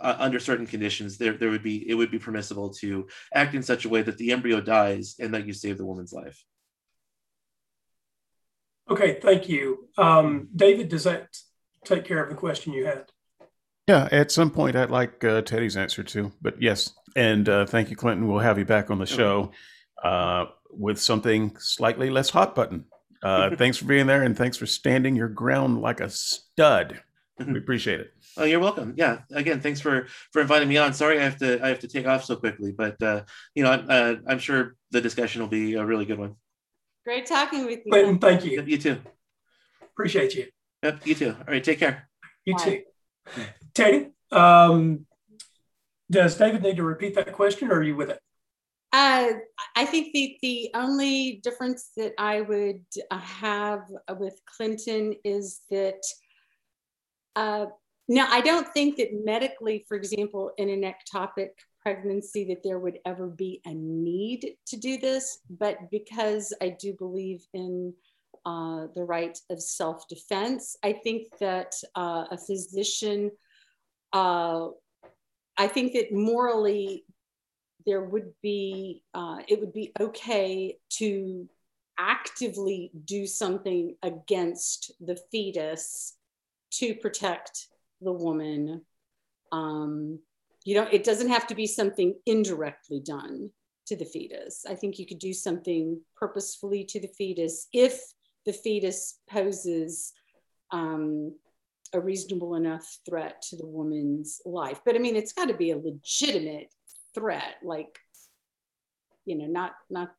[0.00, 3.62] Uh, under certain conditions, there, there would be it would be permissible to act in
[3.62, 6.42] such a way that the embryo dies and that you save the woman's life.
[8.90, 10.88] Okay, thank you, um, David.
[10.88, 11.28] Does that
[11.84, 13.04] take care of the question you had?
[13.86, 17.90] Yeah, at some point I'd like uh, Teddy's answer too, but yes, and uh, thank
[17.90, 18.28] you, Clinton.
[18.28, 19.52] We'll have you back on the show
[20.02, 22.84] uh, with something slightly less hot button.
[23.22, 27.00] Uh, thanks for being there and thanks for standing your ground like a stud.
[27.38, 28.12] We appreciate it.
[28.36, 28.94] Oh, you're welcome.
[28.96, 29.20] Yeah.
[29.32, 30.92] Again, thanks for for inviting me on.
[30.92, 33.22] Sorry, I have to I have to take off so quickly, but uh,
[33.54, 36.36] you know, uh, I'm sure the discussion will be a really good one.
[37.04, 37.92] Great talking with you.
[37.92, 38.58] Clinton, thank you.
[38.58, 39.00] Yep, you too.
[39.82, 40.46] Appreciate you.
[40.82, 41.36] Yep, you too.
[41.38, 42.08] All right, take care.
[42.44, 42.64] You Bye.
[42.64, 42.82] too.
[43.74, 45.06] Teddy, um,
[46.10, 48.20] does David need to repeat that question, or are you with it?
[48.92, 49.32] Uh,
[49.74, 53.82] I think the, the only difference that I would uh, have
[54.18, 56.00] with Clinton is that
[57.34, 57.66] uh,
[58.08, 61.50] now I don't think that medically, for example, in an ectopic
[61.80, 66.92] pregnancy, that there would ever be a need to do this, but because I do
[66.92, 67.94] believe in
[68.44, 73.30] uh, the right of self defense, I think that uh, a physician.
[74.12, 74.68] Uh,
[75.58, 77.04] I think that morally
[77.86, 81.48] there would be, uh, it would be okay to
[81.98, 86.14] actively do something against the fetus
[86.72, 87.68] to protect
[88.00, 88.82] the woman.
[89.52, 90.20] Um,
[90.64, 93.50] you know, it doesn't have to be something indirectly done
[93.86, 94.64] to the fetus.
[94.68, 98.00] I think you could do something purposefully to the fetus if
[98.44, 100.12] the fetus poses
[100.72, 101.34] um,
[101.92, 104.80] a reasonable enough threat to the woman's life.
[104.84, 106.72] But I mean, it's got to be a legitimate
[107.14, 107.98] threat, like,
[109.24, 110.12] you know, not not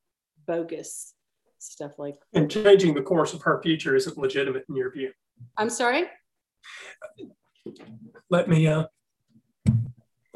[0.47, 1.13] bogus
[1.59, 2.15] stuff like.
[2.33, 5.11] And changing the course of her future isn't legitimate in your view.
[5.57, 6.05] I'm sorry.
[8.29, 8.67] Let me.
[8.67, 8.85] uh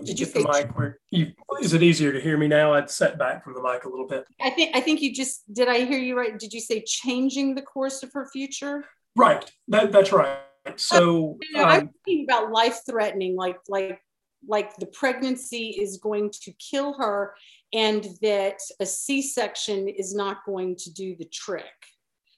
[0.03, 1.31] did you get the mic where you
[1.61, 2.73] is it easier to hear me now?
[2.73, 4.25] I'd set back from the mic a little bit.
[4.39, 6.37] I think i think you just did i hear you right?
[6.37, 8.85] Did you say changing the course of her future?
[9.15, 9.49] Right.
[9.67, 10.39] That, that's right.
[10.75, 14.01] So um, i'm thinking about life threatening like like
[14.47, 17.35] like the pregnancy is going to kill her
[17.73, 21.65] and that a c-section is not going to do the trick.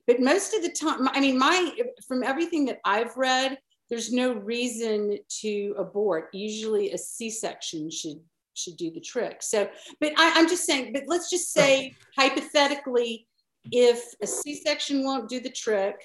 [0.05, 1.71] But most of the time i mean my
[2.07, 3.57] from everything that i've read
[3.93, 6.29] there's no reason to abort.
[6.33, 8.19] Usually a c-section should
[8.55, 9.43] should do the trick.
[9.43, 13.27] So but I, i'm just saying but let's just say hypothetically
[13.71, 15.95] if a c-section won't do the trick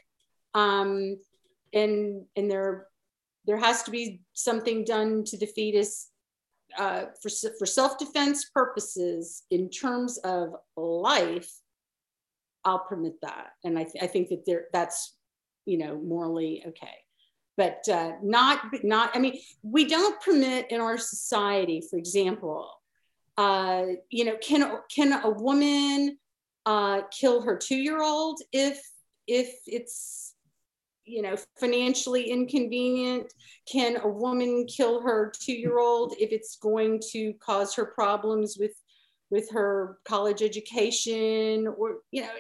[0.55, 1.17] um
[1.73, 2.89] and and there
[3.47, 6.11] there has to be something done to the fetus
[6.79, 11.51] uh, for, for self-defense purposes in terms of life
[12.67, 13.53] i'll permit that.
[13.65, 15.17] And i, th- I think that there that's
[15.65, 16.99] you know morally okay
[17.59, 22.71] but uh, not not i mean we don't permit in our society for example
[23.37, 26.17] uh, you know can can a woman
[26.65, 28.81] uh, kill her two-year-old if
[29.27, 30.35] if it's
[31.09, 33.33] you know financially inconvenient?
[33.71, 38.75] Can a woman kill her two-year-old if it's going to cause her problems with
[39.31, 42.31] with her college education or you know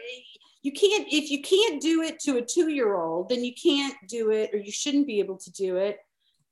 [0.62, 3.94] you can't if you can't do it to a two year old then you can't
[4.08, 5.98] do it or you shouldn't be able to do it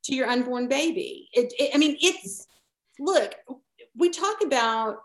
[0.05, 1.29] to your unborn baby.
[1.33, 2.47] It, it, i mean it's
[2.99, 3.35] look
[3.97, 4.99] we talk about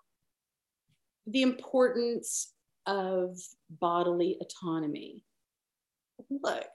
[1.27, 2.53] the importance
[2.85, 3.37] of
[3.69, 5.23] bodily autonomy.
[6.29, 6.69] Look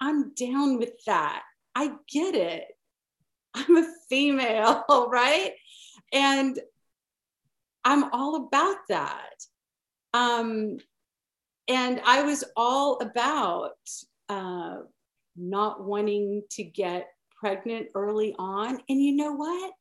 [0.00, 1.42] i'm down with that.
[1.74, 2.66] I get it.
[3.54, 5.52] I'm a female right?
[6.12, 6.58] And
[7.84, 9.34] i'm all about that
[10.14, 10.78] um,
[11.68, 13.72] and I was all about
[14.28, 14.76] uh,
[15.36, 17.08] not wanting to get
[17.38, 18.80] pregnant early on.
[18.88, 19.72] And you know what?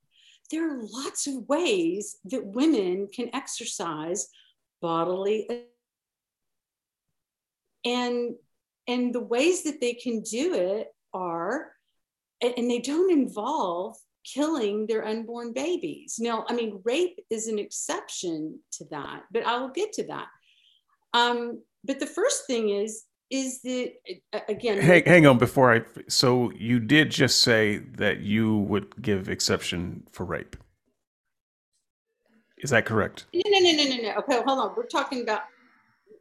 [0.50, 4.28] There are lots of ways that women can exercise
[4.82, 5.48] bodily
[7.86, 8.36] and
[8.88, 11.72] and the ways that they can do it are
[12.42, 16.18] and they don't involve killing their unborn babies.
[16.20, 20.28] Now, I mean, rape is an exception to that, but I will get to that.
[21.14, 23.94] Um, but the first thing is, is that
[24.48, 24.80] again?
[24.80, 25.82] Hang, hang on before I.
[26.08, 30.56] So you did just say that you would give exception for rape.
[32.60, 33.26] Is that correct?
[33.34, 34.16] No, no, no, no, no, no.
[34.20, 34.74] Okay, hold on.
[34.78, 35.42] We're talking about.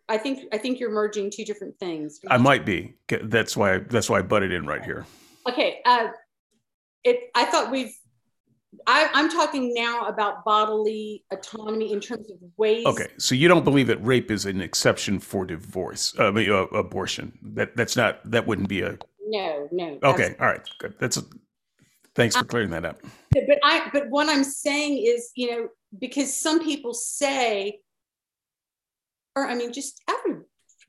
[0.08, 2.18] I think I think you're merging two different things.
[2.28, 2.94] I might be.
[3.08, 3.78] That's why.
[3.78, 5.06] That's why I butted in right here.
[5.48, 5.80] Okay.
[5.84, 6.08] Uh,
[7.04, 7.94] it i thought we've
[8.86, 12.86] I, am talking now about bodily autonomy in terms of ways.
[12.86, 17.38] Okay, so you don't believe that rape is an exception for divorce, uh, uh, abortion.
[17.42, 18.98] That that's not that wouldn't be a.
[19.26, 19.98] No, no.
[20.02, 20.94] Okay, all right, good.
[20.98, 21.22] That's a,
[22.14, 23.00] thanks for clearing that up.
[23.32, 25.68] But I, but what I'm saying is, you know,
[25.98, 27.80] because some people say,
[29.36, 30.40] or I mean, just every,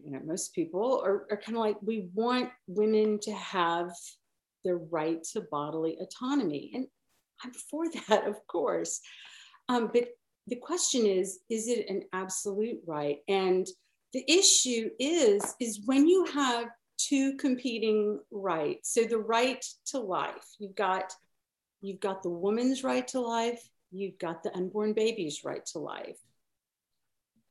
[0.03, 3.91] you know, most people are, are kind of like, we want women to have
[4.64, 6.72] the right to bodily autonomy.
[6.73, 6.88] And
[7.44, 9.02] I'm for that, of course.
[9.69, 10.10] Um, but
[10.48, 13.19] the question is, is it an absolute right?
[13.27, 13.65] And
[14.14, 16.68] the issue is, is when you have
[16.98, 18.94] two competing rights.
[18.94, 21.14] So the right to life, you've got
[21.81, 23.61] you've got the woman's right to life,
[23.91, 26.18] you've got the unborn baby's right to life.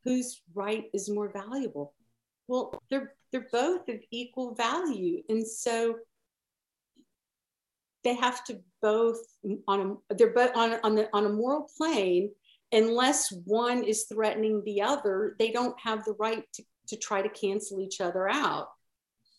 [0.04, 1.94] Whose right is more valuable?
[2.48, 5.22] Well, they're they're both of equal value.
[5.28, 5.96] And so
[8.04, 9.18] they have to both
[9.68, 12.30] on a they're both on, on the on a moral plane
[12.72, 17.28] unless one is threatening the other they don't have the right to, to try to
[17.28, 18.68] cancel each other out.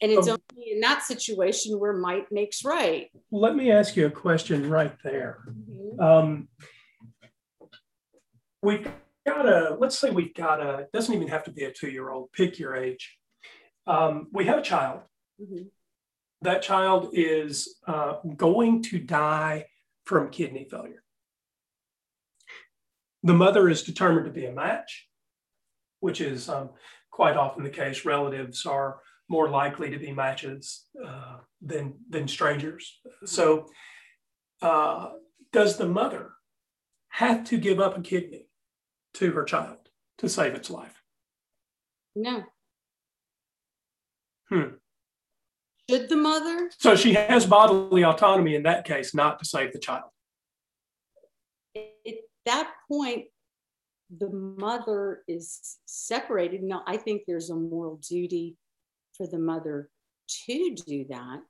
[0.02, 0.38] And it's oh.
[0.52, 3.10] only in that situation where might makes right.
[3.31, 5.44] Let me ask you a question right there.
[5.49, 5.99] Mm-hmm.
[5.99, 6.48] um,
[8.61, 8.88] we've
[9.26, 12.31] got a let's say we've got a it doesn't even have to be a two-year-old
[12.31, 13.18] pick your age.
[13.88, 15.02] Um, we have a child.
[15.41, 15.64] Mm-hmm
[16.43, 19.65] that child is uh, going to die
[20.05, 21.03] from kidney failure.
[23.23, 25.07] The mother is determined to be a match,
[26.01, 26.71] which is um,
[27.09, 28.05] quite often the case.
[28.05, 28.99] Relatives are
[29.29, 32.99] more likely to be matches uh, than, than strangers.
[33.25, 33.67] So,
[34.61, 35.11] uh,
[35.53, 36.31] does the mother
[37.09, 38.47] have to give up a kidney
[39.13, 39.77] to her child
[40.17, 41.01] to save its life?
[42.15, 42.43] No.
[44.49, 44.75] Hmm.
[45.93, 46.71] Should the mother?
[46.79, 50.09] So she has bodily autonomy in that case, not to save the child.
[51.75, 52.15] At
[52.45, 53.25] that point,
[54.09, 56.63] the mother is separated.
[56.63, 58.57] Now, I think there's a moral duty
[59.15, 59.89] for the mother
[60.47, 61.41] to do that.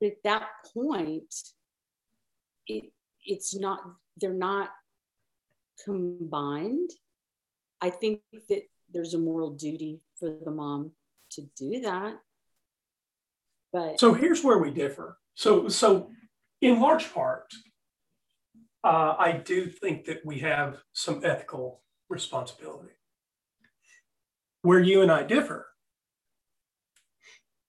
[0.00, 1.34] But at that point,
[2.66, 2.92] it,
[3.26, 3.80] it's not,
[4.16, 4.70] they're not
[5.84, 6.90] combined.
[7.82, 8.62] I think that
[8.92, 10.92] there's a moral duty for the mom
[11.32, 12.14] to do that.
[13.72, 15.18] But so here's where we differ.
[15.34, 16.10] So so
[16.60, 17.52] in large part,
[18.84, 22.92] uh, I do think that we have some ethical responsibility.
[24.62, 25.66] Where you and I differ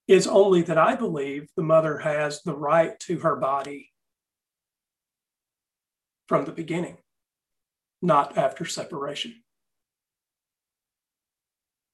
[0.07, 3.91] is only that I believe the mother has the right to her body
[6.27, 6.97] from the beginning,
[8.01, 9.41] not after separation.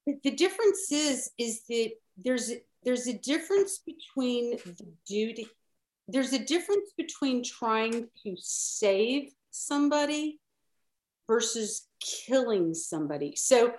[0.06, 2.52] The difference is, is that there's
[2.84, 5.48] there's a difference between the duty
[6.12, 10.40] there's a difference between trying to save somebody
[11.28, 13.36] versus killing somebody.
[13.36, 13.74] So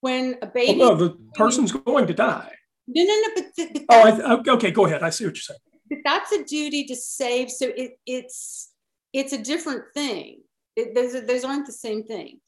[0.00, 2.52] when a baby oh, no the person's going to die.
[2.88, 5.02] No no no but, the, but oh I, okay go ahead.
[5.02, 5.60] I see what you're saying.
[5.88, 8.72] But that's a duty to save so it, it's
[9.12, 10.40] it's a different thing.
[10.76, 12.40] It, those, those aren't the same thing.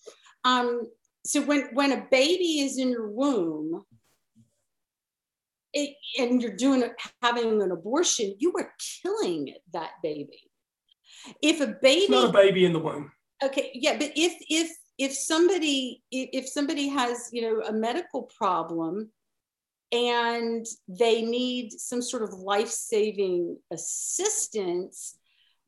[0.44, 0.82] Um,
[1.24, 3.84] so when when a baby is in your womb
[5.72, 6.84] it, and you're doing
[7.22, 8.72] having an abortion, you are
[9.02, 10.50] killing that baby.
[11.42, 13.12] If a baby, it's not a baby in the womb.
[13.44, 19.10] okay yeah but if if if somebody if somebody has you know a medical problem
[19.92, 25.16] and they need some sort of life-saving assistance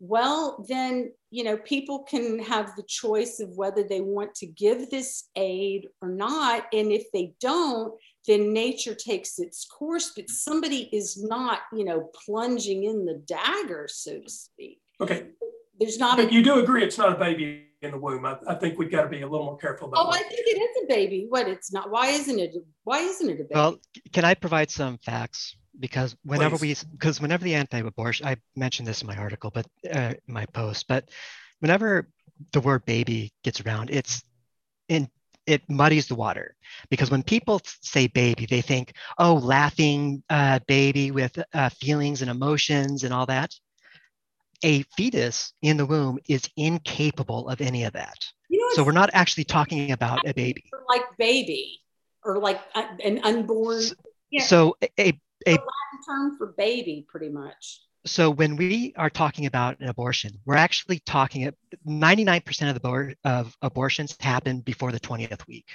[0.07, 4.91] well then you know people can have the choice of whether they want to give
[4.91, 6.67] this aid or not.
[6.73, 7.95] And if they don't
[8.27, 13.89] then nature takes its course but somebody is not you know plunging in the dagger
[13.89, 14.81] so to speak.
[15.01, 15.27] Okay,
[15.81, 18.25] there's not but a you do agree it's not a baby in the womb.
[18.25, 20.43] I, I think we've got to be a little more careful about oh i think
[20.47, 22.55] it is a baby what it's not why isn't it
[22.85, 23.77] why isn't it a baby Well,
[24.13, 25.57] can I provide some facts?
[25.81, 30.15] Because whenever we, because whenever the anti-abortion, I mentioned this in my article, but uh,
[30.29, 31.09] my post, but
[31.59, 32.09] whenever
[32.53, 34.23] the word baby gets around, it's
[34.89, 35.09] in
[35.47, 36.55] it muddies the water
[36.91, 42.31] because when people say baby, they think, oh, laughing uh, baby with uh, feelings and
[42.31, 43.53] emotions and all that.
[44.65, 48.19] A fetus in the womb is incapable of any of that.
[48.49, 50.65] you know So we're not actually talking about a baby.
[50.89, 51.81] like baby
[52.25, 53.83] or like an unborn
[54.31, 54.43] Yeah.
[54.43, 55.13] So a,
[55.47, 55.59] a
[56.09, 60.99] term for baby pretty much so when we are talking about an abortion, we're actually
[61.07, 61.55] talking at
[61.89, 65.69] 99% of the abor- of abortions happen before the 20th week.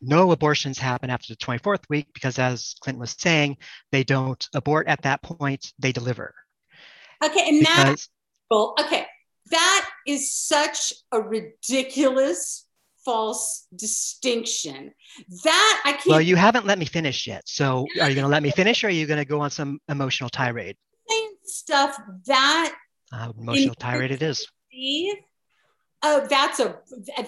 [0.00, 3.58] No abortions happen after the 24th week because as Clinton was saying,
[3.90, 6.34] they don't abort at that point, they deliver.
[7.24, 8.08] Okay and that Because
[8.50, 9.06] well okay
[9.50, 12.66] that is such a ridiculous
[13.04, 14.92] false distinction
[15.44, 17.42] that i can't well, you haven't let me finish yet.
[17.48, 19.50] So are you going to let me finish or are you going to go on
[19.50, 20.76] some emotional tirade?
[21.44, 22.74] stuff that
[23.12, 24.46] Uh, emotional tirade it is.
[26.04, 26.78] Oh that's a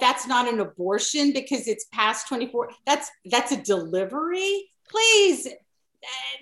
[0.00, 5.46] that's not an abortion because it's past 24 that's that's a delivery please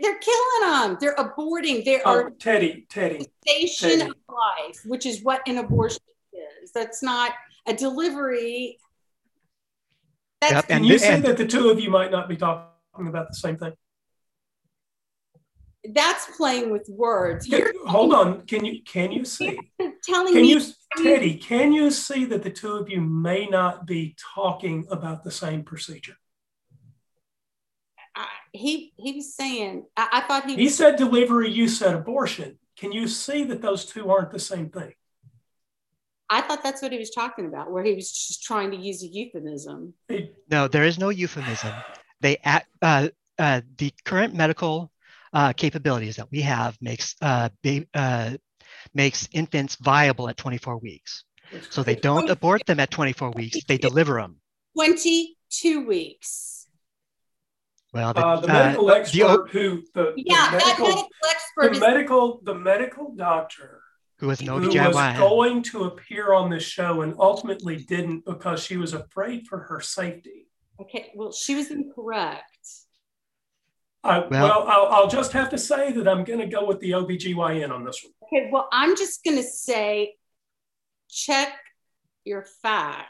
[0.01, 4.11] they're killing them they're aborting they Oh, are Teddy, Teddy, station Teddy.
[4.11, 6.01] of life which is what an abortion
[6.63, 7.33] is that's not
[7.67, 8.79] a delivery
[10.41, 12.29] that's Yep, can And you the- say and- that the two of you might not
[12.29, 13.73] be talking about the same thing?
[15.93, 19.59] that's playing with words you're Hold on, can you, can you see?
[20.05, 20.61] telling Can me you,
[21.03, 25.31] Teddy, can you see that the two of you may not be talking about the
[25.33, 26.15] same procedure?
[28.15, 31.95] I, he he was saying I, I thought he He was said delivery, you said
[31.95, 32.59] abortion.
[32.77, 34.93] Can you see that those two aren't the same thing?
[36.29, 39.03] I thought that's what he was talking about where he was just trying to use
[39.03, 39.95] a euphemism
[40.51, 41.75] No, there is no euphemism.
[42.21, 43.09] They act, uh,
[43.39, 44.91] uh, the current medical
[45.35, 48.31] uh, capabilities that we have makes uh, ba- uh,
[48.95, 51.25] makes infants viable at 24 weeks.
[51.69, 54.37] So they don't abort them at 24 weeks; they deliver them.
[54.75, 56.62] 22 weeks
[57.93, 60.87] Well, the, Uh, the uh, medical the expert o- who, the, the yeah that medical,
[60.89, 63.81] medical expert the is medical, the medical doctor
[64.19, 68.63] who was an who was going to appear on this show and ultimately didn't because
[68.65, 70.47] she was afraid for her safety.
[70.81, 72.69] okay well she was incorrect
[74.05, 76.81] I, Well- well, I'll, I'll just have to say that I'm going to go with
[76.81, 78.13] the OBGYN on this one.
[78.25, 80.15] okay well i'm just going to say
[81.11, 81.53] check
[82.25, 83.09] your facts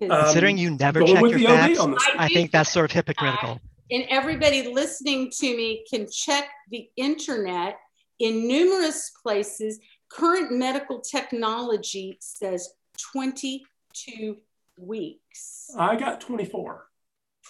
[0.00, 2.18] 'Cause- Um, Considering you never check your facts, on this one.
[2.18, 3.60] I think that's sort of my hypocritical.
[3.90, 7.78] And everybody listening to me can check the internet
[8.18, 9.78] in numerous places.
[10.10, 12.70] Current medical technology says
[13.12, 14.36] 22
[14.78, 15.70] weeks.
[15.78, 16.86] I got 24.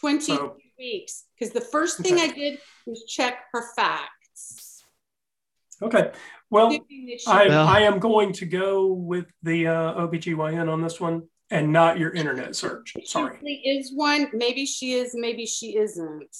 [0.00, 1.24] 22 So- weeks.
[1.38, 2.24] Because the first thing Okay.
[2.24, 4.84] I did was check her facts.
[5.80, 6.12] Okay.
[6.50, 10.68] Well, Assuming that she- I, Well- I am going to go with the uh, OBGYN
[10.72, 12.94] on this one and not your internet search.
[13.04, 13.38] Sorry.
[13.42, 14.28] really is one.
[14.32, 16.36] Maybe she is, maybe she isn't.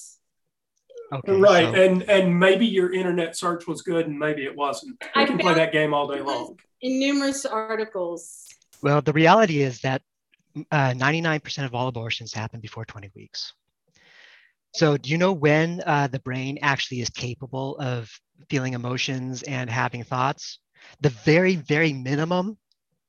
[1.11, 1.73] Okay, right.
[1.73, 5.01] so- And and maybe your internet search was good and maybe it wasn't.
[5.15, 6.59] I can play that game all day long.
[6.81, 8.45] In numerous articles.
[8.81, 10.01] Well, the reality is that
[10.71, 13.53] uh, 99% of all abortions happen before 20 weeks.
[14.75, 18.09] So, do you know when uh, the brain actually is capable of
[18.49, 20.59] feeling emotions and having thoughts?
[21.01, 22.57] The very, very minimum.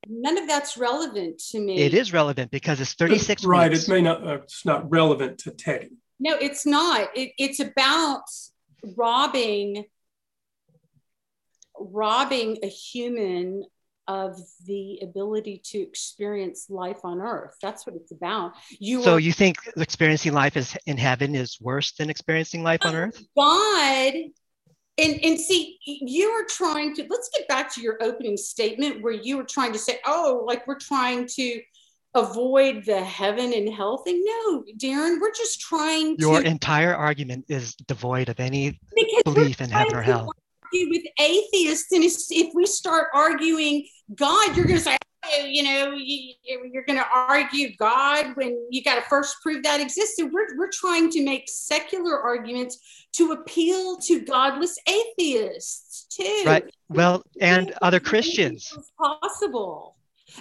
[0.09, 1.78] None of that's relevant to me.
[1.78, 3.70] It is relevant because it's 36 Right.
[3.70, 3.85] weeks.
[3.85, 5.90] It may not, uh, it's not relevant to Teddy.
[6.18, 7.09] No, it's not.
[7.16, 8.22] It, it's about
[8.97, 9.85] robbing
[11.81, 13.64] robbing a human
[14.06, 14.36] of
[14.66, 17.55] the ability to experience life on earth.
[17.62, 18.52] That's what it's about.
[18.78, 22.81] You so, are you think experiencing life is in heaven is worse than experiencing life
[22.85, 23.22] on earth?
[23.36, 24.14] God.
[25.01, 29.12] And, and see, you are trying to, let's get back to your opening statement where
[29.12, 31.60] you were trying to say, oh, like we're trying to
[32.14, 34.22] avoid the heaven and hell thing.
[34.24, 38.78] No, Darren, we're just trying to Your to entire argument is devoid of any
[39.24, 40.32] belief in heaven or hell.
[40.72, 44.97] with atheists, and if we start arguing God, you're going to say,
[45.45, 49.81] you know, you, you're going to argue God when you got to first prove that
[49.81, 50.31] existed.
[50.33, 56.43] We're, we're trying to make secular arguments to appeal to godless atheists too.
[56.47, 56.65] Right.
[56.89, 58.77] Well, and other Christians.
[58.99, 59.97] Possible.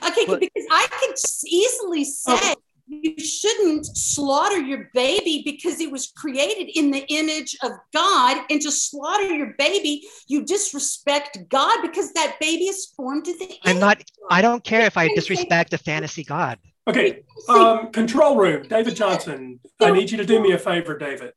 [0.06, 1.16] Okay, but, because I could
[1.46, 2.56] easily oh, say oh
[2.90, 8.44] you shouldn't slaughter your baby because it was created in the image of God.
[8.50, 13.58] And to slaughter your baby, you disrespect God because that baby is formed to the.
[13.64, 14.04] I'm not.
[14.30, 16.60] I don't care if I disrespect a fantasy God.
[16.88, 17.24] Okay.
[17.48, 19.60] Um, control room, David Johnson.
[19.80, 21.34] I need you to do me a favor, David.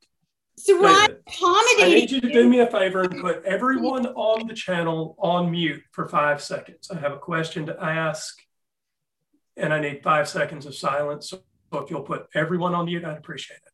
[0.56, 4.54] So David, I need you to do me a favor and put everyone on the
[4.54, 6.90] channel on mute for five seconds.
[6.90, 8.38] I have a question to ask
[9.56, 11.30] and I need five seconds of silence.
[11.30, 11.42] So
[11.78, 13.72] if you'll put everyone on mute, I'd appreciate it.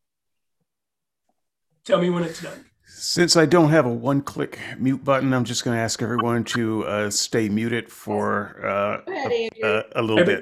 [1.84, 2.64] Tell me when it's done.
[2.84, 6.44] Since I don't have a one click mute button, I'm just going to ask everyone
[6.44, 10.36] to uh, stay muted for uh, a, a, a, little Every,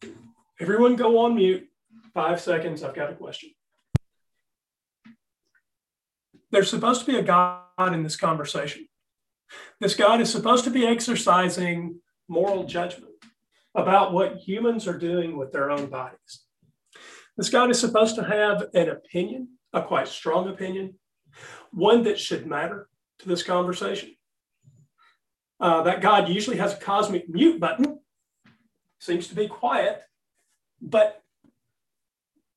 [0.00, 0.14] bit.
[0.60, 1.68] Everyone go on mute.
[2.14, 2.82] Five seconds.
[2.82, 3.50] I've got a question.
[6.50, 8.86] There's supposed to be a God in this conversation.
[9.80, 13.05] This God is supposed to be exercising moral judgment
[13.76, 16.44] about what humans are doing with their own bodies.
[17.36, 20.94] This God is supposed to have an opinion, a quite strong opinion,
[21.70, 22.88] one that should matter
[23.18, 24.16] to this conversation.
[25.60, 28.00] Uh, that God usually has a cosmic mute button,
[28.98, 30.02] seems to be quiet,
[30.80, 31.22] but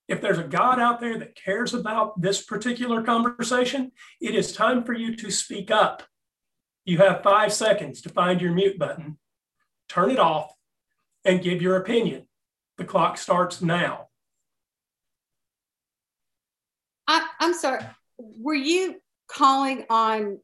[0.08, 4.84] if there's a God out there that cares about this particular conversation, it is time
[4.84, 6.04] for you to speak up.
[6.84, 9.18] You have five seconds to find your mute button,
[9.88, 10.52] turn it off,
[11.26, 12.28] and give your opinion.
[12.78, 14.08] The clock starts now.
[17.08, 17.84] I, I'm sorry.
[18.18, 20.40] Were you calling on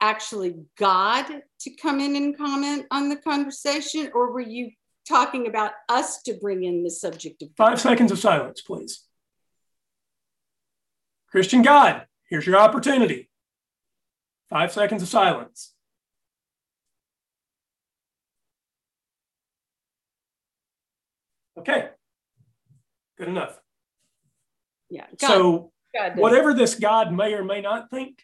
[0.00, 1.26] actually God
[1.60, 4.70] to come in and comment on the conversation, or were you
[5.06, 7.70] talking about us to bring in the subject of God?
[7.70, 9.04] Five seconds of silence, please.
[11.30, 13.28] Christian God, here's your opportunity.
[14.48, 15.74] Five seconds of silence.
[21.58, 21.88] Okay.
[23.18, 23.58] Good enough.
[24.90, 25.06] Yeah.
[25.20, 28.22] God, so God whatever this God may or may not think,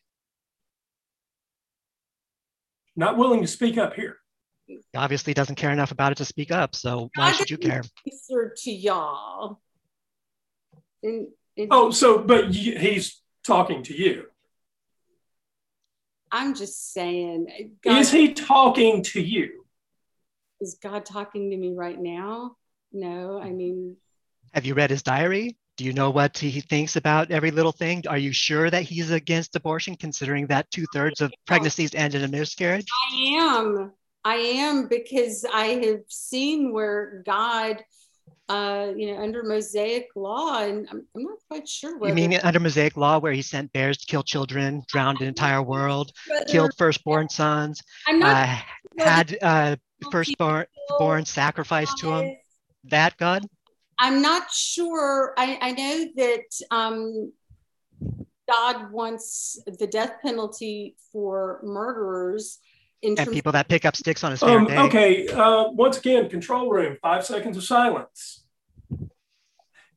[2.96, 4.18] not willing to speak up here.
[4.66, 6.74] He obviously doesn't care enough about it to speak up.
[6.74, 7.82] So why should you care?
[7.82, 9.60] To y'all.
[11.02, 14.26] In, in, oh, so but he's talking to you.
[16.32, 17.74] I'm just saying.
[17.84, 19.66] God, is he talking to you?
[20.60, 22.56] Is God talking to me right now?
[22.94, 23.96] No, I mean.
[24.54, 25.56] Have you read his diary?
[25.76, 28.04] Do you know what he thinks about every little thing?
[28.06, 32.22] Are you sure that he's against abortion, considering that two thirds of pregnancies end in
[32.22, 32.86] a miscarriage?
[33.10, 33.92] I am.
[34.24, 37.82] I am because I have seen where God,
[38.48, 41.98] uh, you know, under Mosaic law, and I'm, I'm not quite sure.
[41.98, 45.26] Whether, you mean under Mosaic law, where he sent bears to kill children, drowned an
[45.26, 48.58] entire world, whether, killed firstborn sons, I'm not uh,
[48.98, 49.76] had uh,
[50.12, 50.66] firstborn
[50.98, 52.36] born sacrificed to him?
[52.90, 53.46] That God?
[53.98, 55.34] I'm not sure.
[55.36, 57.32] I, I know that um,
[58.50, 62.58] God wants the death penalty for murderers.
[63.02, 64.78] and people that pick up sticks on his um, day.
[64.78, 68.44] Okay, uh, once again, control room, five seconds of silence.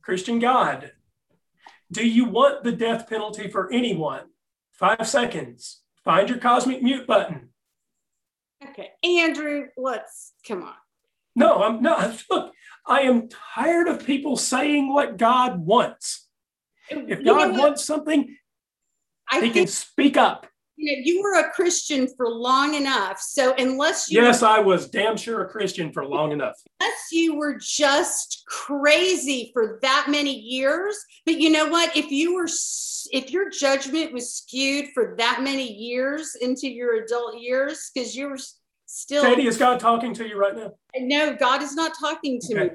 [0.01, 0.91] Christian God,
[1.91, 4.22] do you want the death penalty for anyone?
[4.72, 5.81] Five seconds.
[6.03, 7.49] Find your cosmic mute button.
[8.69, 10.73] Okay, Andrew, let's come on.
[11.35, 12.23] No, I'm not.
[12.30, 12.53] Look,
[12.88, 16.27] I am tired of people saying what God wants.
[16.89, 18.38] If God wants something,
[19.30, 20.47] I he can speak up.
[20.77, 23.19] You know, you were a Christian for long enough.
[23.19, 26.55] So unless you Yes, were, I was damn sure a Christian for long enough.
[26.80, 30.95] Unless you were just crazy for that many years.
[31.26, 31.97] But you know what?
[31.97, 32.47] If you were
[33.11, 38.30] if your judgment was skewed for that many years into your adult years, because you
[38.30, 38.38] were
[38.88, 39.23] still.
[39.23, 40.73] Katie, is God talking to you right now?
[40.97, 42.64] No, God is not talking to okay.
[42.64, 42.69] me.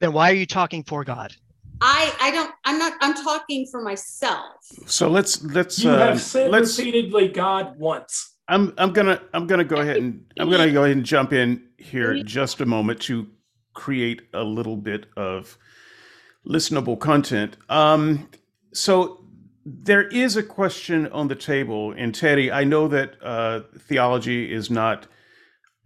[0.00, 1.34] Then why are you talking for God?
[1.80, 2.52] I I don't.
[2.64, 2.92] I'm not.
[3.00, 4.54] I'm talking for myself.
[4.86, 5.82] So let's let's.
[5.82, 8.36] You uh, have said let's, repeatedly God once.
[8.48, 11.68] I'm I'm gonna I'm gonna go ahead and I'm gonna go ahead and jump in
[11.78, 13.26] here just a moment to
[13.74, 15.56] create a little bit of
[16.46, 17.56] listenable content.
[17.68, 18.28] Um,
[18.72, 19.24] so
[19.64, 24.70] there is a question on the table, and Teddy, I know that uh, theology is
[24.70, 25.06] not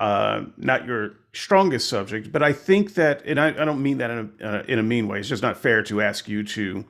[0.00, 4.10] uh, not your strongest subject, but I think that, and I, I don't mean that
[4.10, 5.18] in a, uh, in a mean way.
[5.18, 6.84] It's just not fair to ask you to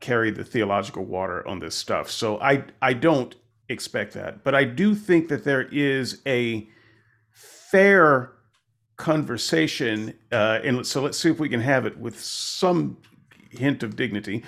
[0.00, 2.10] carry the theological water on this stuff.
[2.10, 3.34] So I I don't
[3.68, 6.68] expect that, but I do think that there is a
[7.30, 8.32] fair
[8.96, 12.98] conversation, uh, and so let's see if we can have it with some
[13.50, 14.44] hint of dignity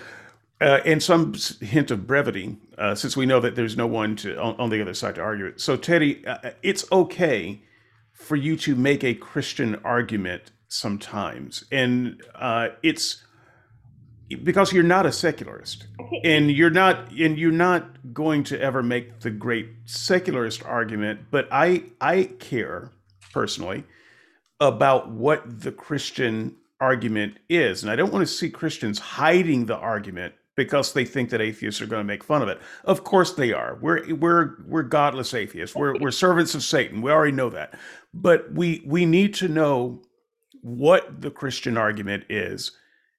[0.60, 4.38] uh, and some hint of brevity, uh, since we know that there's no one to
[4.38, 5.60] on, on the other side to argue it.
[5.60, 7.62] So, Teddy, uh, uh, it's okay
[8.16, 13.22] for you to make a Christian argument sometimes, and uh, it's
[14.42, 15.86] because you're not a secularist,
[16.24, 21.20] and you're not, and you're not going to ever make the great secularist argument.
[21.30, 22.90] But I, I care
[23.32, 23.84] personally
[24.60, 27.82] about what the Christian argument is.
[27.82, 31.80] And I don't want to see Christians hiding the argument because they think that atheists
[31.80, 32.60] are going to make fun of it.
[32.84, 33.78] Of course they are.
[33.80, 35.76] We're we're we're godless atheists.
[35.76, 37.02] We're we're servants of Satan.
[37.02, 37.78] We already know that.
[38.12, 40.02] But we we need to know
[40.62, 42.72] what the Christian argument is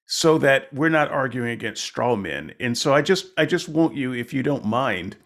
[0.06, 2.52] so that we're not arguing against straw men.
[2.60, 5.16] And so I just I just want you if you don't mind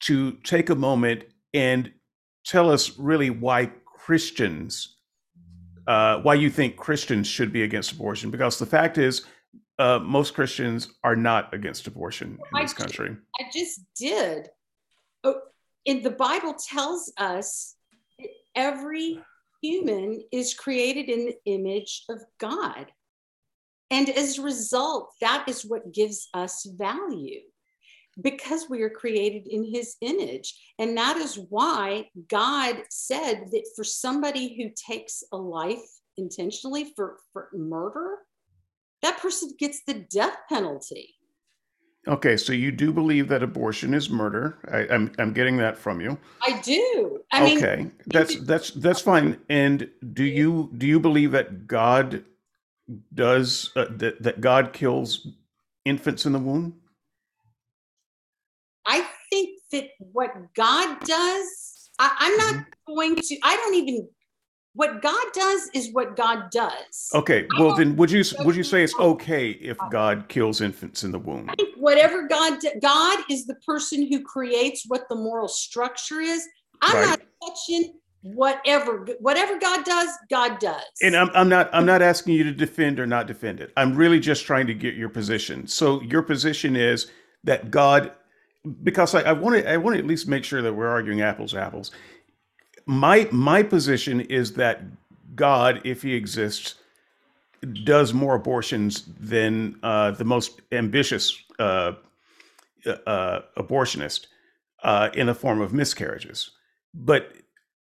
[0.00, 1.92] to take a moment and
[2.46, 4.94] tell us really why Christians
[5.88, 9.24] uh, why you think Christians should be against abortion because the fact is
[9.78, 13.16] uh, most Christians are not against abortion in this country.
[13.38, 14.48] I just did.
[15.24, 15.40] Oh,
[15.84, 17.76] in the Bible tells us
[18.18, 19.20] that every
[19.62, 22.86] human is created in the image of God.
[23.90, 27.40] And as a result, that is what gives us value
[28.20, 30.54] because we are created in his image.
[30.78, 37.18] And that is why God said that for somebody who takes a life intentionally for,
[37.32, 38.18] for murder,
[39.02, 41.14] that person gets the death penalty.
[42.06, 44.58] Okay, so you do believe that abortion is murder.
[44.72, 46.18] I, am I'm, I'm getting that from you.
[46.46, 47.20] I do.
[47.32, 49.38] I okay, mean, that's that's that's fine.
[49.50, 52.24] And do you do you believe that God
[53.12, 55.28] does uh, that that God kills
[55.84, 56.80] infants in the womb?
[58.86, 62.94] I think that what God does, I, am not mm-hmm.
[62.94, 63.38] going to.
[63.42, 64.08] I don't even
[64.74, 67.10] what God does is what God does.
[67.14, 71.10] Okay, well then, would you would you say it's okay if God kills infants in
[71.10, 71.50] the womb?
[71.78, 76.46] whatever God God is the person who creates what the moral structure is.
[76.82, 77.06] I'm right.
[77.08, 80.08] not touching whatever whatever God does.
[80.30, 80.82] God does.
[81.02, 83.72] And I'm I'm not I'm not asking you to defend or not defend it.
[83.76, 85.66] I'm really just trying to get your position.
[85.66, 87.10] So your position is
[87.44, 88.12] that God,
[88.82, 91.20] because I, I want to I want to at least make sure that we're arguing
[91.22, 91.90] apples apples
[92.88, 94.82] my my position is that
[95.34, 96.76] God, if he exists,
[97.84, 101.92] does more abortions than uh, the most ambitious uh,
[103.06, 104.26] uh, abortionist
[104.82, 106.50] uh, in the form of miscarriages.
[106.94, 107.34] But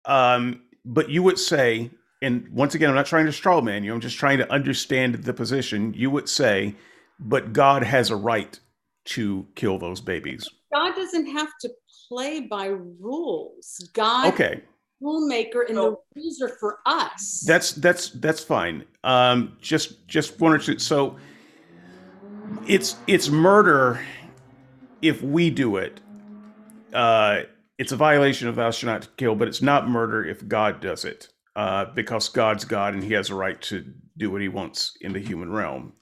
[0.06, 1.90] um, but you would say,
[2.22, 3.92] and once again, I'm not trying to straw man you.
[3.92, 5.92] I'm just trying to understand the position.
[5.92, 6.74] You would say,
[7.20, 8.58] but God has a right
[9.06, 10.48] to kill those babies.
[10.72, 11.70] God doesn't have to
[12.08, 13.90] play by rules.
[13.92, 14.62] God okay
[15.02, 17.44] rulemaker and the rules are for us.
[17.46, 18.84] That's that's that's fine.
[19.04, 20.78] Um, just just one or two.
[20.78, 21.16] So
[22.66, 24.00] it's it's murder
[25.02, 26.00] if we do it.
[26.92, 27.42] Uh,
[27.78, 31.04] it's a violation of thou shalt not kill, but it's not murder if God does
[31.04, 33.84] it, uh, because God's God and He has a right to
[34.16, 35.92] do what He wants in the human realm.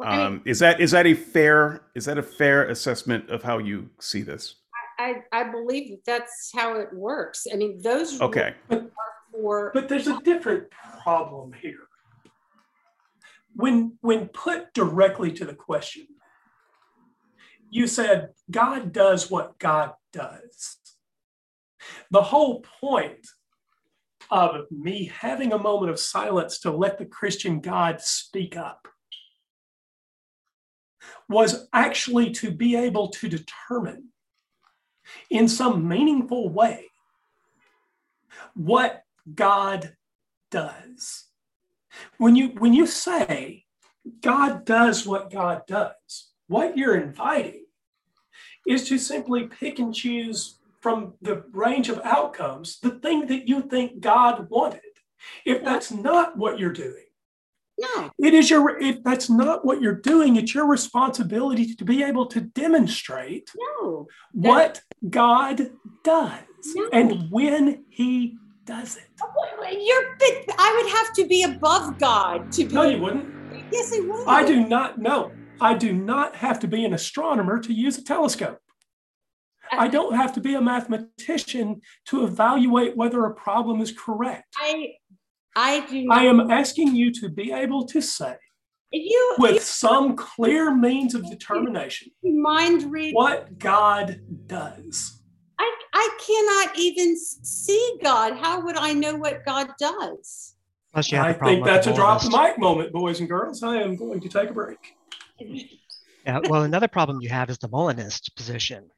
[0.00, 3.90] Um, is that is that a fair is that a fair assessment of how you
[4.00, 4.56] see this?
[4.98, 7.46] I, I believe that that's how it works.
[7.52, 8.54] I mean, those okay.
[9.32, 10.70] For, but there's a different
[11.02, 11.88] problem here.
[13.54, 16.06] When when put directly to the question,
[17.70, 20.76] you said God does what God does.
[22.10, 23.26] The whole point
[24.30, 28.88] of me having a moment of silence to let the Christian God speak up
[31.28, 34.08] was actually to be able to determine
[35.30, 36.86] in some meaningful way
[38.54, 39.96] what God
[40.50, 41.24] does.
[42.18, 43.64] When you when you say
[44.20, 47.64] God does what God does, what you're inviting
[48.66, 53.62] is to simply pick and choose from the range of outcomes the thing that you
[53.62, 54.80] think God wanted.
[55.46, 57.03] If that's not what you're doing,
[57.78, 58.10] no.
[58.18, 62.26] It is your if that's not what you're doing, it's your responsibility to be able
[62.26, 64.06] to demonstrate no.
[64.32, 64.80] what
[65.10, 65.70] God
[66.02, 66.40] does
[66.74, 66.88] no.
[66.92, 69.04] and when he does it.
[69.18, 70.16] You're
[70.58, 73.34] I would have to be above God to be No, you wouldn't.
[73.72, 74.28] Yes, I would.
[74.28, 75.32] I do not know.
[75.60, 78.60] I do not have to be an astronomer to use a telescope.
[79.72, 84.54] I don't have to be a mathematician to evaluate whether a problem is correct.
[84.58, 84.94] I
[85.56, 86.08] I do.
[86.10, 88.36] I am asking you to be able to say,
[88.92, 95.20] you, with you, some clear means of determination, mind read what God does.
[95.58, 98.36] I, I cannot even see God.
[98.36, 100.54] How would I know what God does?
[100.92, 102.92] Plus, you have I the problem think with that's the a drop the mic moment,
[102.92, 103.62] boys and girls.
[103.62, 104.78] I am going to take a break.
[106.24, 108.90] Yeah, well, another problem you have is the Molinist position.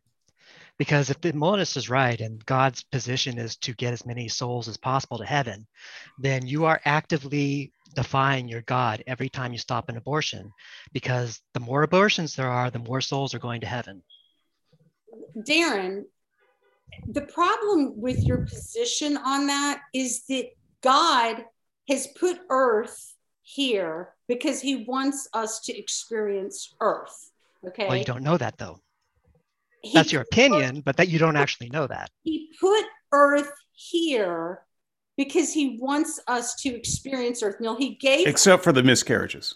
[0.79, 4.69] Because if the Molinist is right and God's position is to get as many souls
[4.69, 5.67] as possible to heaven,
[6.19, 10.53] then you are actively defying your God every time you stop an abortion.
[10.93, 14.03] Because the more abortions there are, the more souls are going to heaven.
[15.49, 16.05] Darren,
[17.09, 20.51] the problem with your position on that is that
[20.83, 21.45] God
[21.89, 27.31] has put earth here because he wants us to experience earth.
[27.67, 27.87] Okay.
[27.87, 28.81] Well, you don't know that though.
[29.87, 32.11] He That's your put- opinion, but that you don't actually know that.
[32.25, 34.63] He put earth here
[35.17, 37.57] because he wants us to experience earth.
[37.61, 39.55] No, he gave Except for the miscarriages.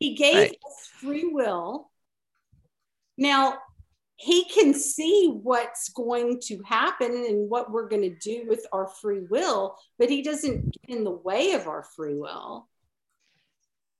[0.00, 0.58] He gave Right.
[0.66, 1.90] us free will.
[3.16, 3.58] Now,
[4.16, 8.86] he can see what's going to happen and what we're going to do with our
[8.88, 12.68] free will, but he doesn't get in the way of our free will.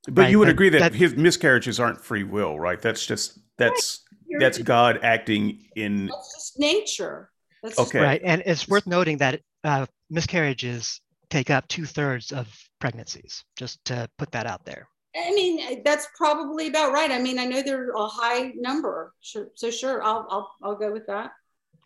[0.07, 2.81] But Right, you would but agree that, that- his miscarriages aren't free will, right?
[2.81, 4.05] That's just that's
[4.39, 7.31] that's God acting in That's just nature.
[7.63, 8.01] That's just- Okay.
[8.05, 8.21] Right.
[8.25, 11.01] And it's worth noting that uh, miscarriages
[11.31, 12.49] take up two thirds of
[12.79, 14.89] pregnancies, just to put that out there.
[15.17, 17.11] I mean, that's probably about right.
[17.11, 19.13] I mean, I know they're a high number.
[19.21, 19.49] Sure.
[19.55, 21.33] So sure, I'll I'll I'll go with that.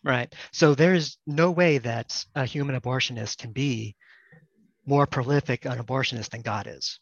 [0.03, 0.33] Right.
[0.51, 3.95] So there's no way that a human abortionist can be
[4.85, 6.99] more prolific an abortionist than God is.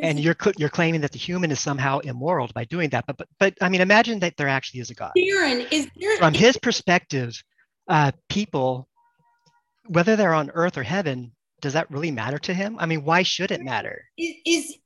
[0.00, 3.04] And you're you're claiming that the human is somehow immoral by doing that.
[3.06, 5.12] But but, but I mean, imagine that there actually is a God.
[5.16, 7.42] Darren, is there From his perspective,
[7.88, 8.88] uh, people,
[9.86, 12.76] whether they're on earth or heaven, does that really matter to him?
[12.78, 14.04] I mean, why should it matter?
[14.16, 14.78] is, is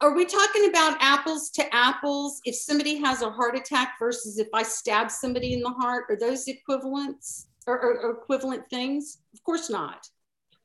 [0.00, 4.46] are we talking about apples to apples if somebody has a heart attack versus if
[4.54, 9.42] i stab somebody in the heart are those equivalents or, or, or equivalent things of
[9.42, 10.06] course not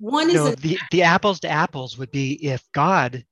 [0.03, 3.23] one is No, a, the, the apples to apples would be if God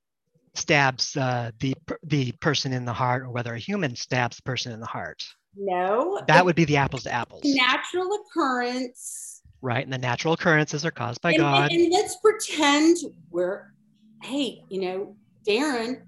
[0.54, 4.72] stabs uh, the the person in the heart, or whether a human stabs the person
[4.72, 5.22] in the heart.
[5.56, 9.32] no That would be the apples to apples, natural occurrence
[9.64, 9.84] right?
[9.84, 11.70] And the natural occurrences are caused by and, God.
[11.70, 12.98] and, and let's pretend
[13.30, 13.72] we're
[14.22, 15.16] hey you know
[15.46, 16.00] darren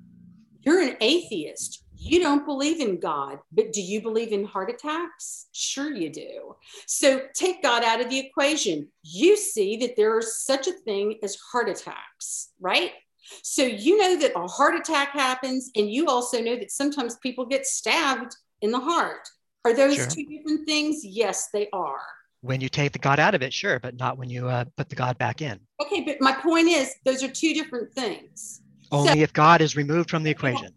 [0.61, 5.49] you're an atheist you don't believe in god but do you believe in heart attacks
[5.51, 6.55] sure you do
[6.87, 11.19] so take god out of the equation you see that there is such a thing
[11.25, 12.93] as heart attacks right
[13.43, 17.45] so you know that a heart attack happens and you also know that sometimes people
[17.47, 19.29] get stabbed in the heart
[19.65, 20.07] are those Sure.
[20.07, 22.01] two different things yes they are
[22.43, 24.91] When you take the God out of it, sure, but not when you uh, put
[24.91, 25.59] the God back in.
[25.81, 28.61] Okay, but my point is, those are two different things.
[28.93, 30.69] Only if God is removed from the equation.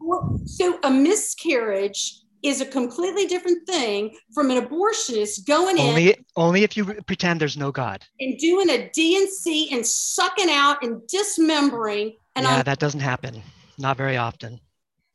[0.45, 6.63] So a miscarriage is a completely different thing from an abortionist going in Only only
[6.63, 8.05] if you pretend there's no God.
[8.21, 12.15] and doing a D&C and sucking out and dismembering.
[12.37, 13.41] And yeah, I'm that doesn't happen.
[13.79, 14.59] Not very often.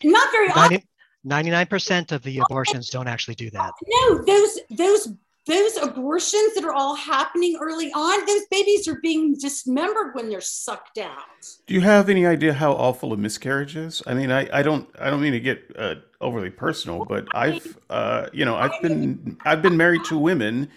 [0.02, 0.82] not very often.
[1.24, 3.72] 99% of the abortions don't actually do that.
[3.86, 5.08] No, those those
[5.46, 10.40] those abortions that are all happening early on, those babies are being dismembered when they're
[10.40, 11.46] sucked out.
[11.66, 14.02] Do you have any idea how awful a miscarriage is?
[14.06, 17.78] I mean, I, I don't I don't mean to get uh, overly personal, but I've
[17.88, 20.70] uh, you know I've been I've been married to women,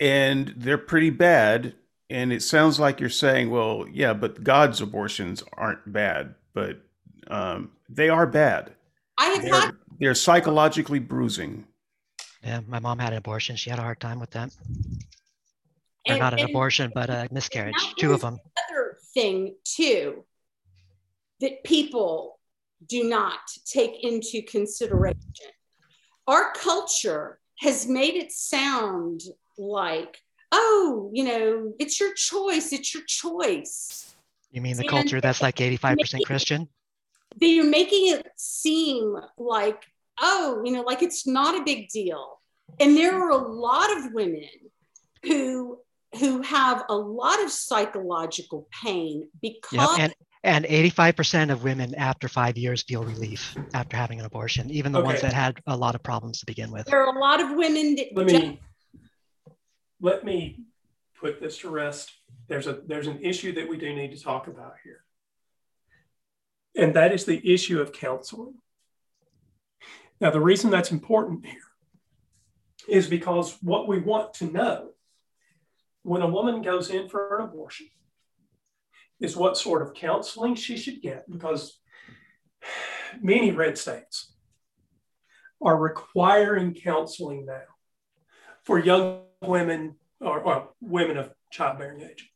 [0.00, 1.74] and they're pretty bad.
[2.10, 6.80] And it sounds like you're saying, well, yeah, but God's abortions aren't bad, but
[7.28, 8.72] um, they are bad.
[9.18, 11.66] I have They're, they're psychologically bruising.
[12.42, 13.56] Yeah, my mom had an abortion.
[13.56, 14.50] She had a hard time with that.
[16.08, 17.74] Or not an abortion, but a miscarriage.
[17.98, 18.38] Two of them.
[18.70, 20.24] other thing too
[21.40, 22.38] that people
[22.88, 25.18] do not take into consideration.
[26.26, 29.22] Our culture has made it sound
[29.56, 30.22] like,
[30.52, 34.14] oh, you know, it's your choice, it's your choice.
[34.50, 36.68] You mean the And- culture that's like 85% Christian?
[37.36, 39.84] They're making it seem like,
[40.20, 42.40] oh, you know, like it's not a big deal.
[42.80, 44.48] And there are a lot of women
[45.24, 45.78] who
[46.18, 49.54] who have a lot of psychological pain Yep.
[49.62, 50.14] because And
[50.44, 55.02] and 85% of women after five years feel relief after having an abortion, even the
[55.02, 56.86] ones that had a lot of problems to begin with.
[56.86, 58.60] there are a lot of women that Let don't- me
[60.00, 60.60] let me
[61.20, 62.12] put this to rest.
[62.48, 65.04] There's a there's an issue that we do need to talk about here.
[66.76, 68.54] And that is the issue of counseling.
[70.20, 71.58] Now, the reason that's important here
[72.88, 74.90] is because what we want to know
[76.02, 77.88] when a woman goes in for an abortion
[79.20, 81.78] is what sort of counseling she should get because
[83.20, 84.32] many red states
[85.60, 87.62] are requiring counseling now
[88.64, 92.30] for young women or, or women of childbearing age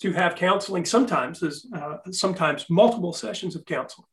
[0.00, 4.06] to have counseling sometimes is uh, sometimes multiple sessions of counseling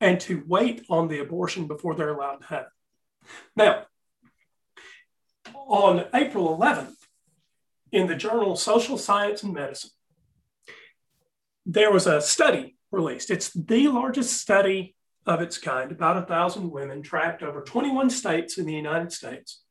[0.00, 3.28] and to wait on the abortion before they're allowed to have it.
[3.56, 3.84] Now,
[5.54, 6.96] on April 11th,
[7.92, 9.90] in the journal Social Science and Medicine,
[11.64, 13.30] there was a study released.
[13.30, 14.94] It's the largest study
[15.26, 19.63] of its kind, about a thousand women tracked over 21 states in the United States.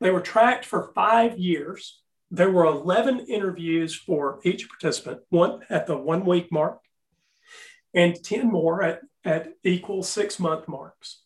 [0.00, 2.00] They were tracked for five years.
[2.30, 6.80] There were 11 interviews for each participant, one at the one week mark,
[7.94, 11.22] and 10 more at, at equal six month marks.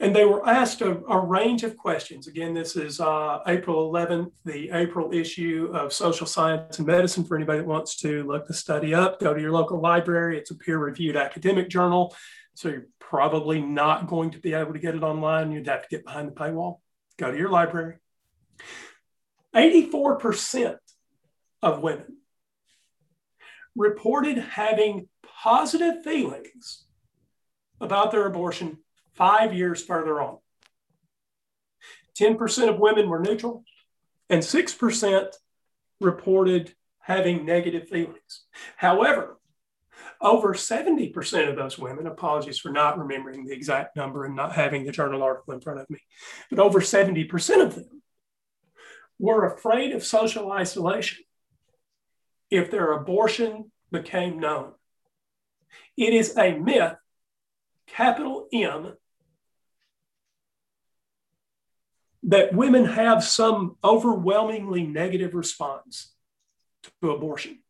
[0.00, 2.28] And they were asked a, a range of questions.
[2.28, 7.24] Again, this is uh, April 11th, the April issue of Social Science and Medicine.
[7.24, 10.38] For anybody that wants to look the study up, go to your local library.
[10.38, 12.14] It's a peer reviewed academic journal.
[12.54, 15.50] So you're probably not going to be able to get it online.
[15.50, 16.78] You'd have to get behind the paywall.
[17.18, 17.96] Go to your library.
[19.54, 20.76] 84%
[21.62, 22.18] of women
[23.74, 25.08] reported having
[25.42, 26.84] positive feelings
[27.80, 28.78] about their abortion
[29.14, 30.38] five years further on.
[32.18, 33.64] 10% of women were neutral,
[34.28, 35.26] and 6%
[36.00, 38.44] reported having negative feelings.
[38.76, 39.37] However,
[40.20, 44.84] over 70% of those women, apologies for not remembering the exact number and not having
[44.84, 45.98] the journal article in front of me,
[46.50, 48.02] but over 70% of them
[49.18, 51.24] were afraid of social isolation
[52.50, 54.72] if their abortion became known.
[55.96, 56.94] It is a myth,
[57.86, 58.94] capital M,
[62.24, 66.12] that women have some overwhelmingly negative response
[67.02, 67.60] to abortion.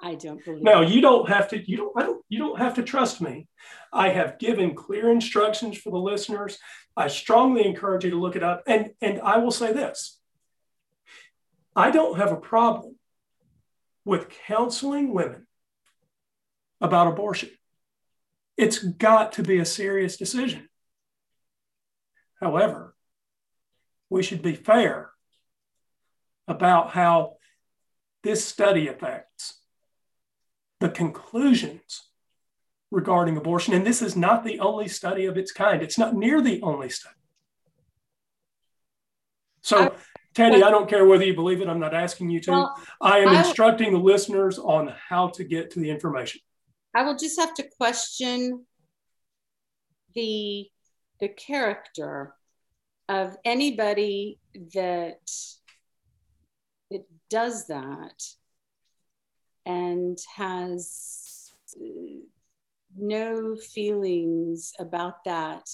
[0.00, 0.62] I don't believe.
[0.62, 1.70] Now you don't have to.
[1.70, 1.92] You don't.
[1.96, 2.24] I don't.
[2.28, 3.48] You don't have to trust me.
[3.92, 6.58] I have given clear instructions for the listeners.
[6.96, 8.62] I strongly encourage you to look it up.
[8.66, 10.20] And and I will say this.
[11.74, 12.96] I don't have a problem
[14.04, 15.46] with counseling women
[16.80, 17.50] about abortion.
[18.56, 20.68] It's got to be a serious decision.
[22.40, 22.94] However,
[24.10, 25.10] we should be fair
[26.46, 27.36] about how
[28.22, 29.57] this study affects
[30.80, 32.04] the conclusions
[32.90, 33.74] regarding abortion.
[33.74, 36.88] And this is not the only study of its kind, it's not near the only
[36.88, 37.14] study.
[39.62, 39.94] So,
[40.34, 42.50] Teddy, I don't care whether you believe it, I'm not asking you to.
[42.52, 46.40] Well, I am I instructing the listeners on how to get to the information.
[46.94, 48.64] I will just have to question
[50.14, 50.68] the
[51.20, 52.34] the character
[53.08, 54.38] of anybody
[54.74, 55.18] that
[56.90, 58.22] it does that
[59.68, 61.84] and has uh,
[62.96, 65.68] no feelings about that.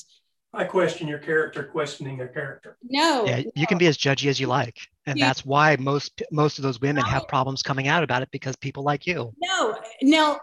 [0.53, 2.77] I question your character, questioning your character.
[2.83, 3.51] No, yeah, no.
[3.55, 6.63] you can be as judgy as you like, and you, that's why most most of
[6.63, 7.11] those women no.
[7.11, 9.33] have problems coming out about it because people like you.
[9.43, 10.39] No, no,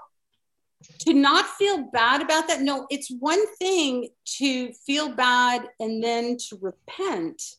[1.00, 6.38] to not feel bad about that no it's one thing to feel bad and then
[6.38, 7.56] to repent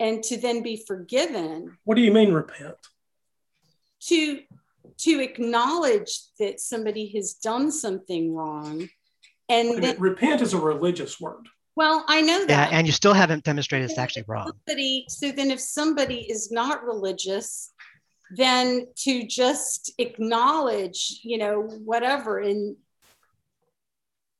[0.00, 2.76] and to then be forgiven what do you mean repent
[4.00, 4.40] to
[4.98, 8.88] to acknowledge that somebody has done something wrong
[9.48, 11.46] and then, repent is a religious word.
[11.76, 12.70] Well i know that.
[12.70, 14.52] yeah and you still haven't demonstrated it's actually wrong.
[14.66, 17.72] somebody, so then if somebody is not religious
[18.30, 22.76] then to just acknowledge, you know, whatever and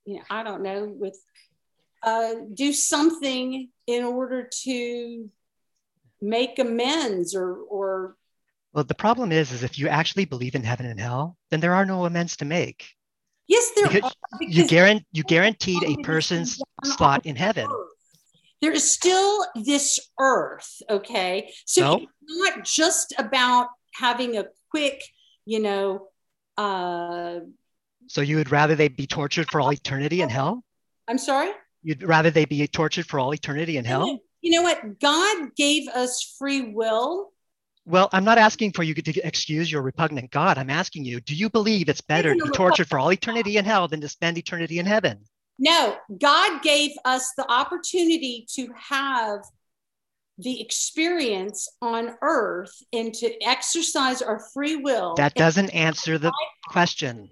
[0.04, 1.18] you know, I don't know, with
[2.02, 5.30] uh, do something in order to
[6.20, 8.16] make amends or or
[8.74, 11.74] well the problem is is if you actually believe in heaven and hell then there
[11.74, 12.86] are no amends to make.
[13.46, 17.68] Yes there because are because you guarantee you guaranteed a person's slot in heaven.
[18.60, 21.52] there is still this earth okay?
[21.64, 22.02] So nope.
[22.02, 25.02] it's not just about having a quick
[25.46, 26.08] you know
[26.58, 27.40] uh
[28.06, 30.62] so you would rather they be tortured for all eternity in hell?
[31.08, 31.50] I'm sorry?
[31.82, 34.20] You'd rather they be tortured for all eternity in hell?
[34.40, 35.00] You know what?
[35.00, 37.32] God gave us free will
[37.86, 40.56] well, I'm not asking for you to excuse your repugnant God.
[40.56, 43.64] I'm asking you, do you believe it's better to be tortured for all eternity in
[43.64, 45.20] hell than to spend eternity in heaven?
[45.58, 49.40] No, God gave us the opportunity to have
[50.38, 55.14] the experience on earth and to exercise our free will.
[55.14, 56.32] That doesn't answer the
[56.68, 57.30] question.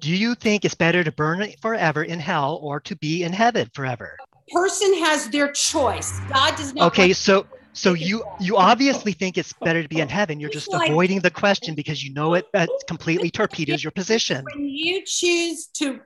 [0.00, 3.70] Do you think it's better to burn forever in hell or to be in heaven
[3.74, 4.16] forever?
[4.52, 6.18] Person has their choice.
[6.32, 6.86] God does not.
[6.88, 10.40] Okay, so so you you obviously think it's better to be in heaven.
[10.40, 12.46] You're just like, avoiding the question because you know it
[12.88, 14.44] completely torpedoes your position.
[14.54, 16.00] When you choose to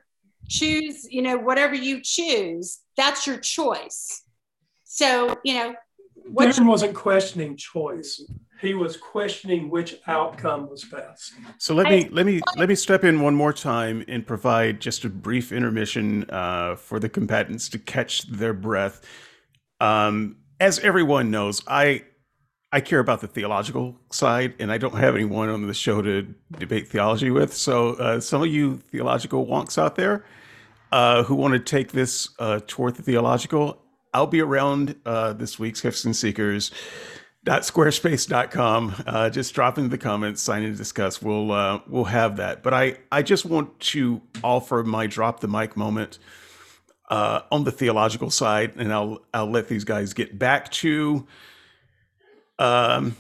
[0.49, 4.23] choose, you know, whatever you choose, that's your choice.
[4.85, 5.75] So, you know,
[6.27, 8.23] what Darren wasn't questioning choice.
[8.61, 11.35] He was questioning which outcome was best.
[11.59, 15.05] So let me let me let me step in one more time and provide just
[15.05, 19.03] a brief intermission uh, for the combatants to catch their breath.
[19.81, 22.05] Um, as everyone knows, I
[22.73, 26.35] I care about the theological side, and I don't have anyone on the show to
[26.59, 27.55] debate theology with.
[27.55, 30.25] So uh, some of you theological wonks out there
[30.91, 33.81] uh, who want to take this uh, toward the theological,
[34.13, 36.73] I'll be around uh, this week, Skeptics and Seekers.
[37.45, 38.95] Dot Squarespace.com.
[39.07, 41.21] Uh, just drop in the comments, sign in to discuss.
[41.21, 42.63] We'll uh, we'll have that.
[42.63, 46.19] But I I just want to offer my drop the mic moment
[47.11, 51.27] uh, on the theological side, and I'll I'll let these guys get back to
[52.59, 53.17] um,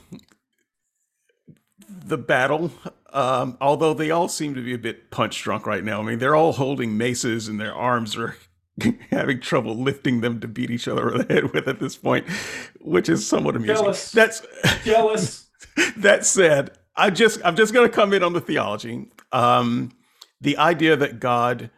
[1.89, 2.71] the battle.
[3.13, 6.01] Um, although they all seem to be a bit punch drunk right now.
[6.01, 8.37] I mean, they're all holding maces, and their arms are
[9.11, 12.27] having trouble lifting them to beat each other over the head with at this point,
[12.81, 13.77] which is somewhat amusing.
[13.77, 14.11] Jealous.
[14.11, 14.43] That's
[14.85, 15.49] jealous.
[15.97, 19.11] that said, I just I'm just going to come in on the theology.
[19.31, 19.93] Um,
[20.41, 21.71] the idea that God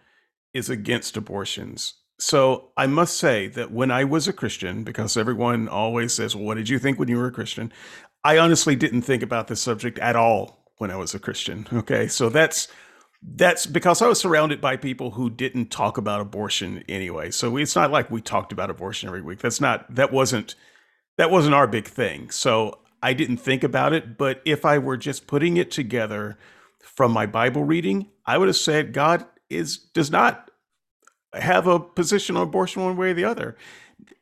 [0.57, 1.95] is against abortions.
[2.19, 6.45] So I must say that when I was a Christian, because everyone always says, "Well,
[6.45, 7.73] what did you think when you were a Christian?"
[8.25, 11.67] I honestly didn't think about this subject at all when I was a Christian.
[11.73, 12.69] Okay, so that's
[13.23, 17.31] that's because I was surrounded by people who didn't talk about abortion anyway.
[17.31, 19.41] So it's not like we talked about abortion every week.
[19.41, 20.55] That's not that wasn't
[21.19, 22.31] that wasn't our big thing.
[22.31, 26.39] So I didn't think about it, but if I were just putting it together
[26.81, 30.46] from my Bible reading, I would have said God is does not
[31.41, 33.57] have a position on abortion one way or the other.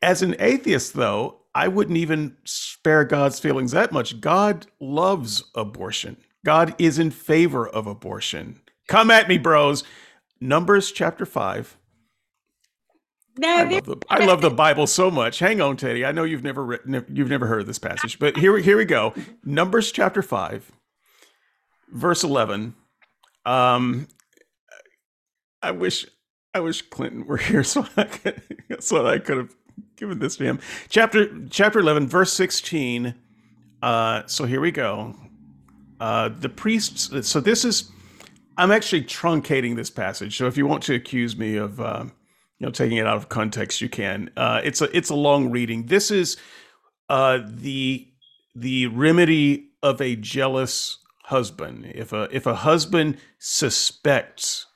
[0.03, 4.21] As an atheist though, I wouldn't even spare God's feelings that much.
[4.21, 6.17] God loves abortion.
[6.45, 8.61] God is in favor of abortion.
[8.89, 9.85] Come at me, bros.
[10.41, 11.79] Numbers chapter 5.
[13.37, 15.41] No, I love, the, I love the Bible so much.
[15.41, 16.05] Hang on, Teddy.
[16.05, 19.13] I know you've never written, you've never heard this passage, but here, here we go.
[19.45, 20.71] Numbers chapter five,
[21.93, 22.75] verse eleven.
[23.45, 24.07] Um,
[25.63, 26.07] I wish,
[26.55, 28.43] I wish Clinton were here so I could,
[28.81, 29.55] so I could have
[29.97, 30.61] given this to him.
[30.89, 33.15] Chapter chapter eleven, verse sixteen.
[33.83, 35.15] Uh, so here we go.
[36.01, 37.11] Uh, the priests.
[37.29, 37.91] So this is
[38.57, 40.37] I'm actually truncating this passage.
[40.37, 42.05] So if you want to accuse me of, uh,
[42.59, 44.31] you know, taking it out of context, you can.
[44.37, 45.87] Uh, it's a it's a long reading.
[45.87, 46.37] This is
[47.09, 48.09] uh, the
[48.55, 51.91] the remedy of a jealous husband.
[51.95, 54.67] If a if a husband suspects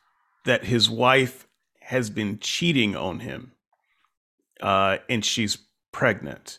[0.44, 1.47] that his wife
[1.88, 3.52] has been cheating on him,
[4.60, 5.58] uh, and she's
[5.92, 6.58] pregnant,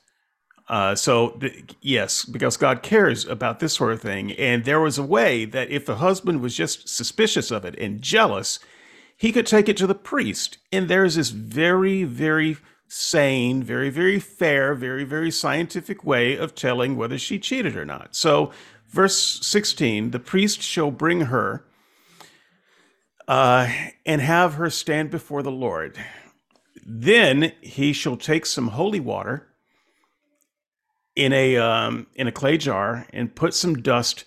[0.70, 5.00] uh, so th- yes, because God cares about this sort of thing, and there was
[5.00, 8.60] a way that if the husband was just suspicious of it and jealous,
[9.18, 10.60] he could take it to the priest.
[10.72, 12.58] And there's this very, very
[12.88, 18.16] sane, very, very fair, very, very scientific way of telling whether she cheated or not.
[18.16, 18.52] So,
[18.88, 21.66] verse 16 the priest shall bring her
[23.30, 23.72] uh,
[24.08, 25.98] and have her stand before the Lord.
[26.84, 29.48] Then he shall take some holy water
[31.16, 34.26] in a um, in a clay jar and put some dust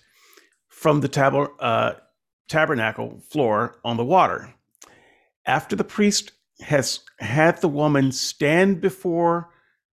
[0.69, 1.93] from the tab- uh,
[2.47, 4.53] tabernacle floor on the water.
[5.45, 6.31] After the priest
[6.61, 9.49] has had the woman stand before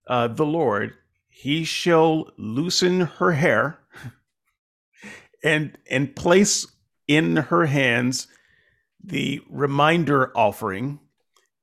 [0.07, 0.93] uh, the Lord,
[1.27, 3.79] he shall loosen her hair
[5.43, 6.65] and and place
[7.09, 8.27] in her hands
[9.03, 10.99] the reminder offering,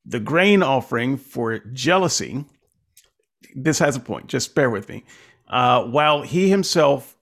[0.04, 2.44] the grain offering for jealousy.
[3.54, 4.26] This has a point.
[4.26, 5.04] Just bear with me
[5.48, 7.16] uh, while he himself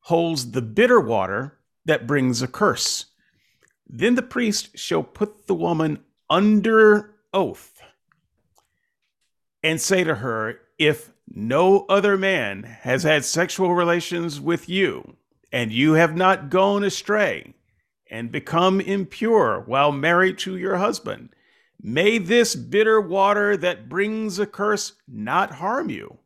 [0.00, 3.06] holds the bitter water that brings a curse.
[3.86, 7.80] Then the priest shall put the woman under oath
[9.62, 15.16] and say to her, If no other man has had sexual relations with you,
[15.52, 17.54] and you have not gone astray
[18.10, 21.30] and become impure while married to your husband,
[21.80, 26.18] may this bitter water that brings a curse not harm you.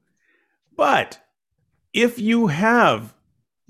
[0.76, 1.20] But
[1.92, 3.14] if you have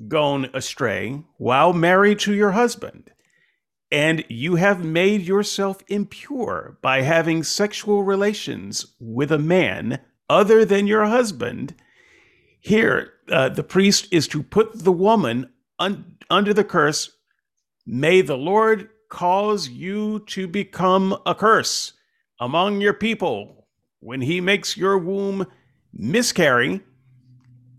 [0.07, 3.11] gone astray while married to your husband,
[3.91, 10.87] and you have made yourself impure by having sexual relations with a man other than
[10.87, 11.75] your husband,
[12.61, 17.17] here uh, the priest is to put the woman un- under the curse.
[17.91, 21.95] May the Lord cause you to become a curse
[22.39, 23.67] among your people
[24.01, 25.47] when he makes your womb
[25.95, 26.83] miscarry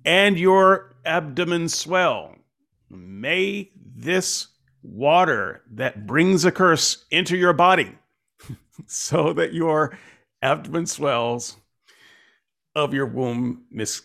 [0.03, 2.33] and your abdomen swell.
[2.89, 4.47] May this
[4.81, 7.95] water that brings a curse into your body
[8.87, 9.95] so that your
[10.41, 11.55] abdomen swells
[12.73, 14.01] of your womb mis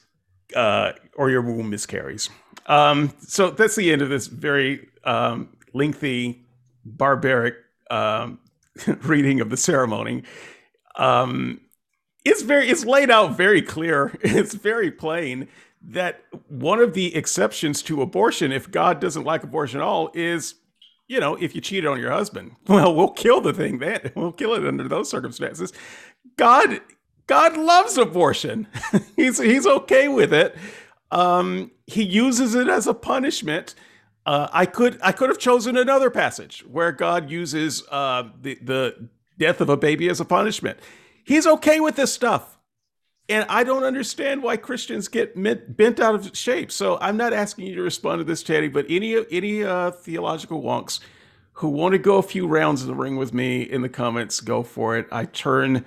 [0.54, 2.28] uh, or your womb miscarries.
[2.66, 6.46] Um, so that's the end of this very um, lengthy,
[6.84, 7.56] barbaric
[7.90, 8.38] um,
[9.02, 10.22] reading of the ceremony.
[10.96, 11.60] Um,
[12.24, 14.12] it's very it's laid out very clear.
[14.22, 15.48] It's very plain
[15.82, 20.54] that one of the exceptions to abortion, if God doesn't like abortion at all, is
[21.06, 22.52] you know if you cheated on your husband.
[22.68, 24.12] Well, we'll kill the thing then.
[24.14, 25.72] We'll kill it under those circumstances.
[26.36, 26.80] God
[27.26, 28.66] God loves abortion.
[29.16, 30.56] he's he's okay with it.
[31.10, 33.74] Um, he uses it as a punishment.
[34.26, 39.08] Uh, I could I could have chosen another passage where God uses uh, the the
[39.38, 40.78] death of a baby as a punishment.
[41.24, 42.58] He's okay with this stuff.
[43.26, 46.70] And I don't understand why Christians get bent out of shape.
[46.70, 50.62] So I'm not asking you to respond to this, Teddy, but any any uh, theological
[50.62, 51.00] wonks
[51.54, 54.40] who want to go a few rounds in the ring with me in the comments,
[54.40, 55.06] go for it.
[55.10, 55.86] I turn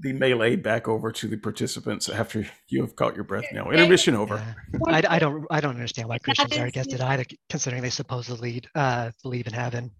[0.00, 3.44] the melee back over to the participants after you have caught your breath.
[3.52, 4.36] Now intermission over.
[4.36, 4.80] Yeah.
[4.86, 8.62] I, I, don't I don't understand why Christians are against it either, considering they supposedly
[8.74, 9.90] uh, believe in heaven.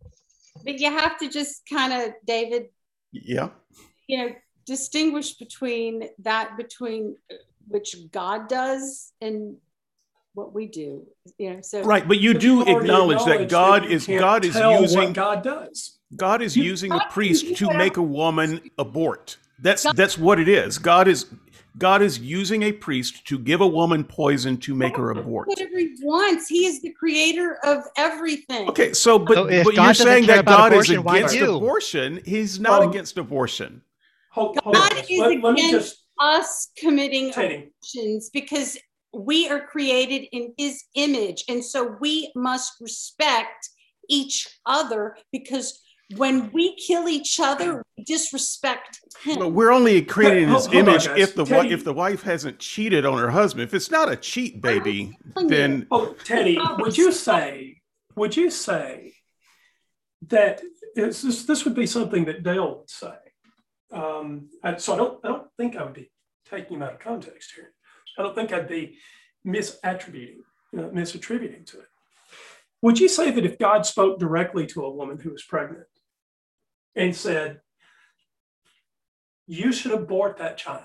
[0.64, 2.66] But you have to just kind of, David.
[3.12, 3.50] Yeah.
[4.06, 4.34] You know,
[4.66, 7.36] distinguish between that between uh,
[7.68, 9.56] which God does and
[10.34, 11.06] what we do.
[11.38, 15.12] You know, so right, but you do acknowledge, that God that is God is using
[15.12, 15.98] God does.
[16.14, 19.38] God is you, using a priest to make a woman abort.
[19.62, 20.76] That's God, that's what it is.
[20.78, 21.26] God is
[21.78, 25.48] God is using a priest to give a woman poison to make her abort.
[25.48, 26.48] Whatever he wants.
[26.48, 28.68] He is the creator of everything.
[28.68, 32.20] Okay, so but, so but you're saying that God abortion, is against abortion.
[32.24, 33.82] He's not um, against abortion.
[34.32, 38.76] Hold, hold God is let, against let just, us committing abortions because
[39.14, 41.44] we are created in his image.
[41.48, 43.70] And so we must respect
[44.08, 45.81] each other because
[46.16, 49.38] when we kill each other, we disrespect him.
[49.38, 52.58] But we're only created in his image on, if the Teddy, if the wife hasn't
[52.58, 53.64] cheated on her husband.
[53.64, 57.82] If it's not a cheat baby, then oh, Teddy, would you say
[58.16, 59.14] would you say
[60.28, 60.62] that
[60.94, 63.14] this this would be something that Dale would say?
[63.92, 64.48] Um,
[64.78, 66.10] so I don't I don't think I would be
[66.48, 67.72] taking him out of context here.
[68.18, 68.98] I don't think I'd be
[69.46, 70.40] misattributing
[70.76, 71.86] uh, misattributing to it.
[72.82, 75.86] Would you say that if God spoke directly to a woman who was pregnant
[76.94, 77.60] and said,
[79.46, 80.84] You should abort that child.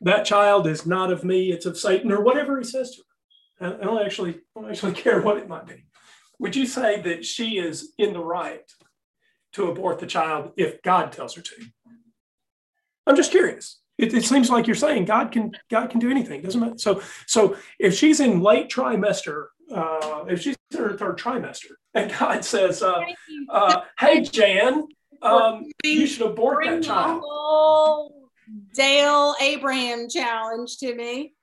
[0.00, 3.02] That child is not of me, it's of Satan, or whatever he says to
[3.60, 3.78] her.
[3.80, 5.86] I don't actually, I don't actually care what it might be.
[6.38, 8.70] Would you say that she is in the right
[9.52, 11.54] to abort the child if God tells her to?
[13.06, 13.80] I'm just curious.
[13.96, 16.80] It, it, seems like you're saying God can God can do anything, doesn't it?
[16.80, 22.12] So so if she's in late trimester, uh, if she's in her third trimester, and
[22.18, 23.02] God says, uh,
[23.48, 24.88] uh, "Hey Jan,
[25.22, 27.22] um, you should abort that child."
[28.74, 31.34] Dale Abraham challenge to me.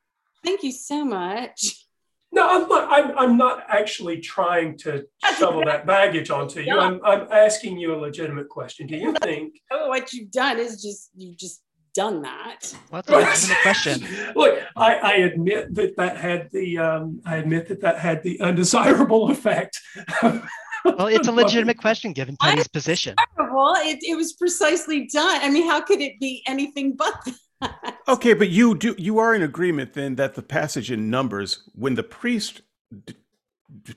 [0.43, 1.85] Thank you so much.
[2.33, 5.06] No, I'm not, I'm, I'm not actually trying to
[5.38, 6.77] shovel that baggage onto you.
[6.77, 8.88] I'm, I'm asking you a legitimate question.
[8.88, 9.56] Do you think?
[9.69, 11.61] What you've done is just you just
[11.94, 12.74] done that.
[12.92, 14.06] Well, that's a question.
[14.36, 18.40] Look, I, I, admit that that had the um, I admit that that had the
[18.42, 19.80] undesirable effect.
[20.22, 23.16] well, it's a legitimate question given Teddy's position.
[23.38, 25.42] Well, it, it was precisely done.
[25.42, 27.14] I mean, how could it be anything but
[27.61, 27.98] that?
[28.08, 31.95] Okay, but you do you are in agreement then that the passage in Numbers, when
[31.95, 32.61] the priest
[33.06, 33.16] d-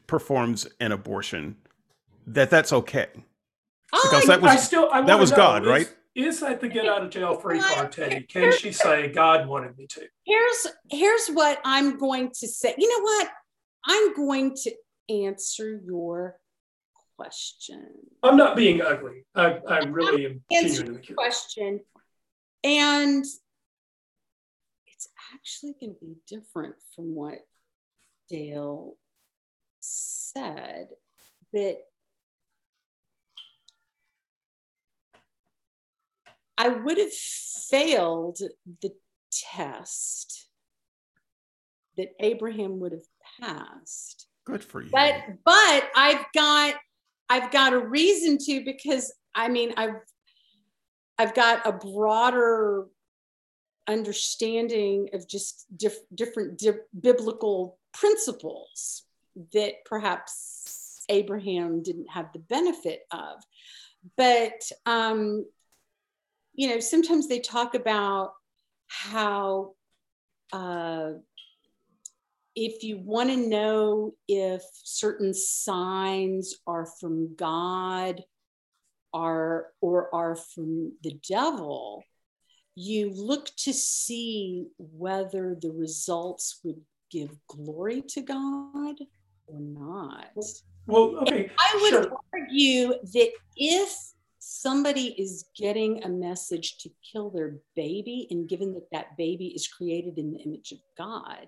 [0.06, 1.56] performs an abortion,
[2.26, 3.08] that that's okay.
[3.90, 5.92] Because that was I still, I that was know, God, right?
[6.14, 8.22] Is that the get out of jail free card, Teddy?
[8.22, 10.02] Can she say God wanted me to?
[10.24, 12.74] Here's here's what I'm going to say.
[12.78, 13.30] You know what?
[13.86, 14.72] I'm going to
[15.08, 16.38] answer your
[17.16, 17.86] question.
[18.22, 19.24] I'm not being ugly.
[19.34, 21.80] I, I really am answering the question.
[22.62, 23.24] And
[24.86, 27.38] it's actually going to be different from what
[28.28, 28.94] Dale
[29.80, 30.88] said.
[31.52, 31.78] That
[36.56, 38.38] I would have failed
[38.80, 38.92] the
[39.30, 40.48] test
[41.96, 43.06] that Abraham would have
[43.40, 44.26] passed.
[44.44, 44.90] Good for you.
[44.90, 46.74] But but I've got
[47.28, 49.96] I've got a reason to because I mean I've
[51.18, 52.86] I've got a broader
[53.86, 59.04] understanding of just diff- different di- biblical principles
[59.52, 63.42] that perhaps Abraham didn't have the benefit of.
[64.16, 65.46] But um,
[66.54, 68.32] you know, sometimes they talk about
[68.86, 69.72] how
[70.52, 71.12] uh,
[72.54, 78.22] if you want to know if certain signs are from God
[79.12, 82.04] or, or are from the devil,
[82.76, 88.96] you look to see whether the results would give glory to God
[89.46, 90.30] or not.
[90.86, 91.50] Well, okay.
[91.58, 92.12] I would sure.
[92.32, 94.13] argue that if
[94.60, 99.66] somebody is getting a message to kill their baby and given that that baby is
[99.66, 101.46] created in the image of god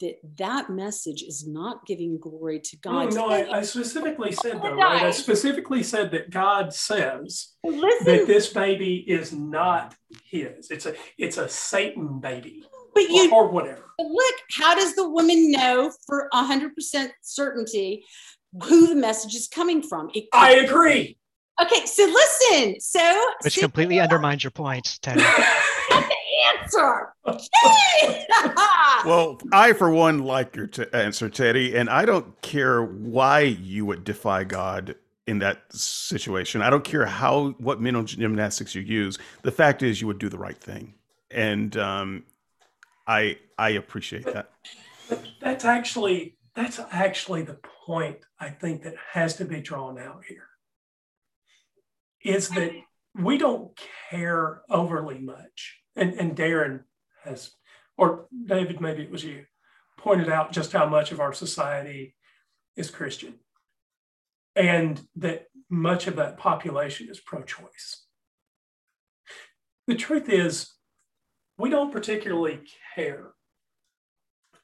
[0.00, 4.74] that that message is not giving glory to god no, I, I specifically said though,
[4.74, 5.02] right?
[5.04, 10.70] I specifically said that God says that this baby is not his.
[10.70, 12.64] It's a it's a Satan baby
[12.94, 13.84] but you or whatever.
[13.98, 18.04] look how does the woman know for 100% certainty
[18.64, 21.16] who the message is coming from I agree.
[21.60, 25.20] Okay so listen so Which see, completely undermines your point, Teddy.
[25.90, 26.14] that's the
[26.54, 28.26] answer Yay!
[29.04, 33.84] Well, I, for one, like your t- answer, Teddy, and I don't care why you
[33.86, 34.94] would defy God
[35.26, 36.62] in that situation.
[36.62, 39.18] I don't care how what mental gymnastics you use.
[39.42, 40.94] The fact is, you would do the right thing,
[41.30, 42.24] and um,
[43.06, 44.50] I I appreciate that.
[45.08, 50.22] But that's actually that's actually the point I think that has to be drawn out
[50.28, 50.48] here.
[52.24, 52.72] Is that
[53.14, 53.78] we don't
[54.10, 55.78] care overly much.
[55.96, 56.84] And and Darren
[57.24, 57.52] has
[57.96, 59.44] or David, maybe it was you,
[59.98, 62.14] pointed out just how much of our society
[62.76, 63.34] is Christian.
[64.56, 68.04] And that much of that population is pro-choice.
[69.86, 70.72] The truth is,
[71.58, 72.60] we don't particularly
[72.94, 73.30] care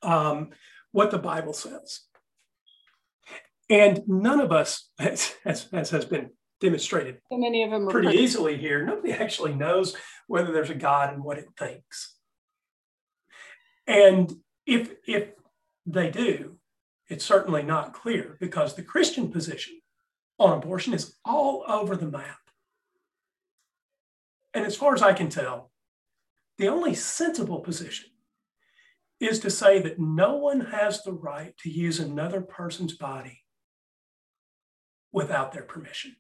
[0.03, 0.51] um,
[0.93, 2.01] what the Bible says.
[3.70, 6.31] And none of us, as, as, as has been
[6.61, 9.97] demonstrated so many of them are pretty easily here, nobody actually knows
[10.27, 12.17] whether there's a God and what it thinks.
[13.87, 14.33] And
[14.67, 15.31] if, if
[15.87, 16.59] they do,
[17.09, 19.81] it's certainly not clear because the Christian position
[20.39, 22.39] on abortion is all over the map.
[24.53, 25.70] And as far as I can tell,
[26.59, 28.11] the only sensible position
[29.20, 33.45] is to say that no one has the right to use another person's body
[35.12, 36.17] without their permission.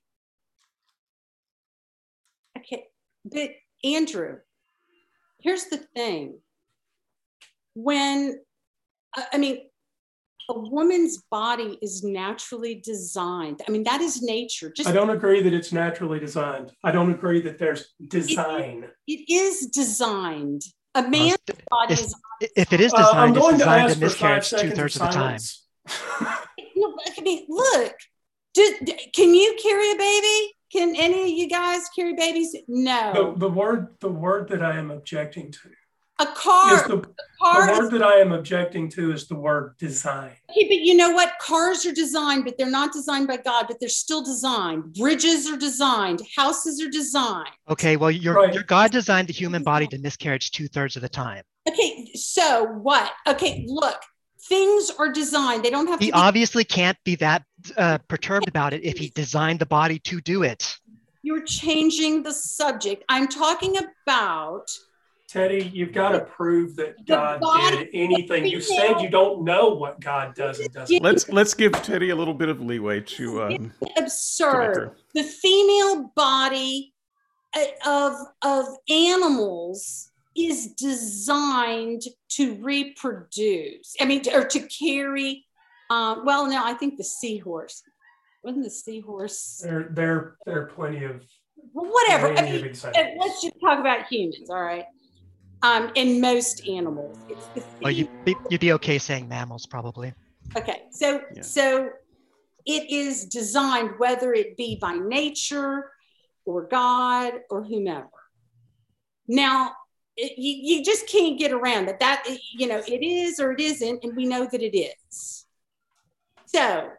[2.58, 2.84] Okay,
[3.24, 3.50] but
[3.84, 4.38] Andrew,
[5.40, 6.38] here's the thing.
[7.74, 8.40] When,
[9.14, 9.58] I I mean,
[10.50, 13.60] a woman's body is naturally designed.
[13.68, 14.72] I mean, that is nature.
[14.74, 16.72] Just I don't agree that it's naturally designed.
[16.82, 18.88] I don't agree that there's design.
[19.06, 20.62] it is designed.
[20.94, 21.36] A man's
[21.70, 22.14] body if- is.
[22.56, 24.62] If it is Uh, I'm designed, it's going to designed ask to for five miscarriage
[24.62, 25.38] two thirds of the time.
[26.76, 27.94] No, I mean, look.
[28.54, 30.54] Do, do- can you carry a baby?
[30.72, 32.54] Can any of you guys carry babies?
[32.68, 33.34] No.
[33.36, 35.58] the word the word that I am objecting to
[36.20, 36.86] A car.
[36.88, 37.08] the, A the
[37.40, 40.32] car is word that I am objecting to is the word design.
[40.50, 41.32] Okay, but you know what?
[41.40, 44.94] Cars are designed, but they're not designed by God, but they're still designed.
[44.94, 46.20] Bridges are designed.
[46.36, 47.48] Houses are designed.
[47.70, 48.52] Okay, well, your, Right.
[48.52, 51.44] your God designed the human body to miscarriage two thirds of the time.
[51.68, 53.12] Okay, so what?
[53.26, 54.00] Okay, look,
[54.48, 55.62] things are designed.
[55.64, 56.18] They don't have He to be.
[56.18, 57.44] obviously can't be that
[57.76, 60.78] uh, perturbed about it if he designed the body to do it.
[61.22, 63.04] You're changing the subject.
[63.08, 64.70] I'm talking about.
[65.28, 67.40] Teddy, you've got to prove that God
[67.72, 68.46] did anything.
[68.46, 71.02] You said you don't know what God does and doesn't.
[71.02, 74.76] Let's let's give Teddy a little bit of leeway to um, absurd.
[74.76, 76.94] her- The female body
[77.54, 83.94] uh, of of animals is designed to reproduce.
[84.00, 85.46] I mean, or to carry.
[85.90, 87.82] Uh, well, no, I think the seahorse.
[88.44, 89.60] Wasn't the seahorse?
[89.64, 91.24] There, there, there are plenty of,
[91.72, 92.32] Well, whatever.
[92.36, 93.06] I mean, of uh, examples.
[93.18, 94.84] let's just talk about humans, all right?
[95.62, 100.12] Um, and most animals, it's the Well, you'd be, you'd be okay saying mammals, probably.
[100.56, 101.42] Okay, so Yeah.
[101.42, 101.90] so
[102.64, 105.90] it is designed whether it be by nature
[106.44, 108.08] or God or whomever.
[109.26, 109.72] Now,
[110.18, 112.00] it, you, you just can't get around that.
[112.00, 115.46] That you know, it is or it isn't, and we know that it is.
[116.46, 116.90] So,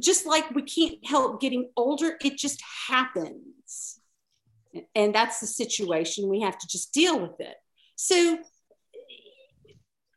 [0.00, 4.00] just like we can't help getting older, it just happens,
[4.94, 6.28] and that's the situation.
[6.28, 7.56] We have to just deal with it.
[7.96, 8.38] So,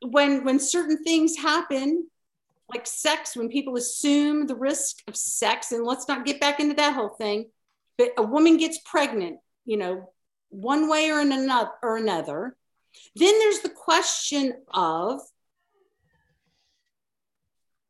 [0.02, 2.08] when when certain things happen
[2.74, 6.74] like sex when people assume the risk of sex and let's not get back into
[6.74, 7.46] that whole thing
[7.98, 10.10] but a woman gets pregnant you know
[10.52, 12.56] one way or another or another.
[13.16, 15.22] Then there's the question of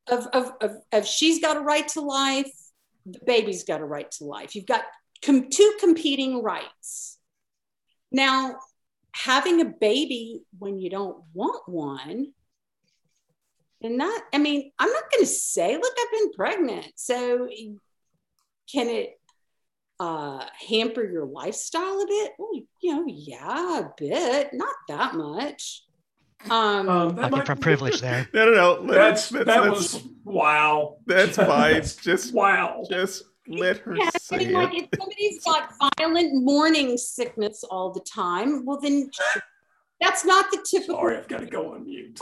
[0.07, 2.51] of, of, of, of she's got a right to life
[3.05, 4.55] the baby's got a right to life.
[4.55, 4.83] You've got
[5.23, 7.17] com- two competing rights.
[8.11, 8.57] Now
[9.13, 12.31] having a baby when you don't want one
[13.81, 17.49] and that i mean i'm not going to say look i've been pregnant so
[18.71, 19.19] can it
[20.01, 22.31] uh, hamper your lifestyle a bit?
[22.39, 22.49] Well,
[22.81, 25.83] you know, yeah, a bit, not that much.
[26.49, 28.27] Um, Um, that might- from privilege there.
[28.33, 28.93] No, no, no.
[28.93, 30.97] That's that's, that that's, was wow.
[31.05, 31.83] that's fine.
[31.83, 32.83] Just, wow.
[32.89, 37.91] just let her yeah, I say mean, like if somebody's got violent morning sickness all
[37.93, 39.11] the time, well, then
[40.01, 42.15] that's not the typical Sorry, I've got to go on mute.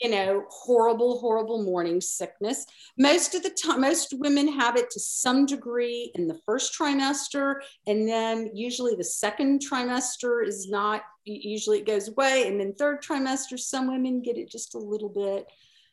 [0.00, 2.66] You know, horrible, horrible morning sickness.
[2.98, 7.56] Most of the time, most women have it to some degree in the first trimester.
[7.86, 12.46] And then usually the second trimester is not, usually it goes away.
[12.46, 15.46] And then third trimester, some women get it just a little bit.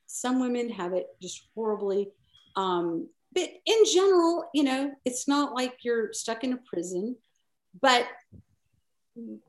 [0.07, 2.09] Some women have it just horribly.
[2.55, 7.15] Um, but in general, you know, it's not like you're stuck in a prison,
[7.81, 8.05] but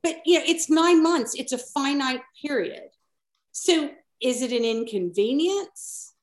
[0.03, 1.35] but you know, it's nine months.
[1.35, 2.91] It's a finite period.
[3.53, 3.91] So
[4.25, 6.15] is it an inconvenience?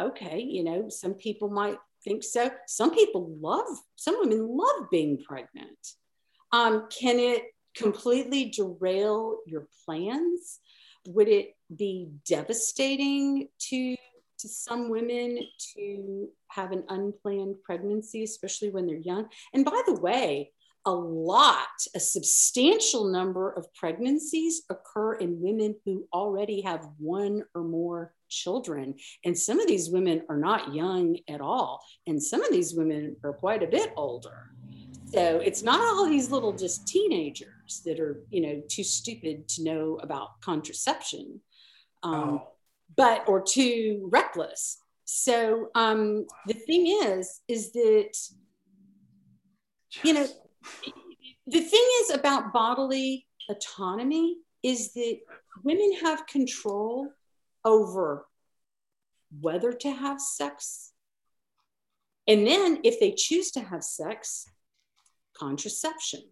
[0.00, 2.50] Okay, you know, some people might think so.
[2.68, 3.66] Some people love,
[3.96, 5.78] some women love being pregnant.
[6.52, 7.42] Um, can it
[7.74, 10.60] completely derail your plans?
[11.08, 13.96] Would it be devastating to
[14.38, 15.38] to some women
[15.74, 19.28] to have an unplanned pregnancy, especially when they're young?
[19.52, 20.52] And by the way,
[20.86, 21.66] a lot,
[21.96, 28.94] a substantial number of pregnancies occur in women who already have one or more children.
[29.24, 31.82] And some of these women are not young at all.
[32.06, 34.52] And some of these women are quite a bit older.
[35.12, 39.64] So it's not all these little just teenagers that are, you know, too stupid to
[39.64, 41.40] know about contraception,
[42.02, 42.48] um, Oh,
[42.96, 44.78] but or too reckless.
[45.04, 48.12] So um, the thing is, is that
[50.04, 50.26] you know,
[51.46, 55.18] the thing is about bodily autonomy is that
[55.62, 57.08] women have control
[57.64, 58.26] over
[59.40, 60.92] whether to have sex.
[62.26, 64.48] And then if they choose to have sex,
[65.38, 66.22] contraception.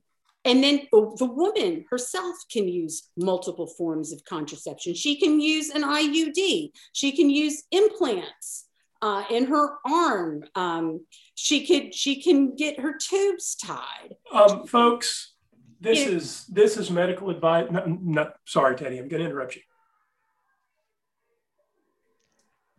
[0.45, 4.95] And then the woman herself can use multiple forms of contraception.
[4.95, 8.67] She can use an IUD, she can use implants.
[9.05, 14.15] Uh, in her arm, um, she could she can get her tubes tied.
[14.33, 15.35] um, folks,
[15.79, 16.13] this Yeah.
[16.17, 17.71] is this is medical advice.
[17.71, 19.63] No, no, sorry, Teddy, I'm going to interrupt you.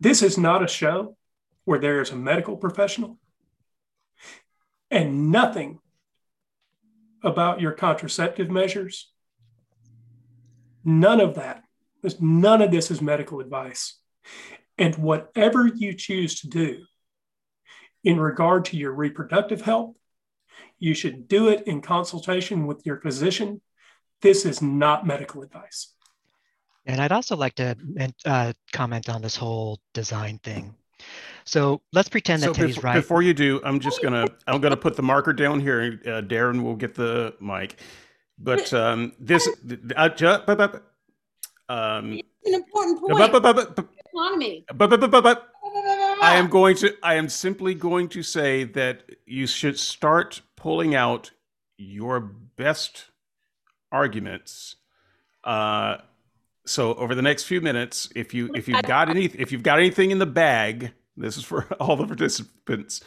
[0.00, 1.16] This is not a show
[1.64, 3.20] where there is a medical professional
[4.90, 5.78] and nothing
[7.22, 9.12] about your contraceptive measures.
[10.84, 11.62] None of that.
[12.18, 14.00] None of this is medical advice.
[14.78, 16.84] And whatever you choose to do
[18.04, 19.94] in regard to your reproductive health,
[20.78, 23.60] you should do it in consultation with your physician.
[24.20, 25.92] This is not medical advice.
[26.84, 27.74] And I'd also like to
[28.24, 30.74] uh, comment on this whole design thing.
[31.44, 32.94] So let's pretend that So Teddy's before, right.
[32.96, 36.00] before you do, I'm just gonna I'm gonna put the marker down here.
[36.04, 37.76] Uh, Darren will get the mic,
[38.38, 39.48] but um, this
[39.96, 40.78] uh, ju- bu- bu- bu-
[41.68, 43.95] um, It's an important bu- point.
[44.16, 44.64] Bu- bu- bu- bu- Autonomy.
[44.74, 45.40] bu- bu- bu- bu- bu-
[46.22, 50.94] I am going to I am simply going to say that you should start pulling
[50.94, 51.30] out
[51.78, 53.06] your best
[53.92, 54.76] arguments.
[55.44, 55.98] Uh,
[56.66, 59.78] so over the next few minutes, if you if you've got any if you've got
[59.78, 63.02] anything in the bag, this is for all the participants.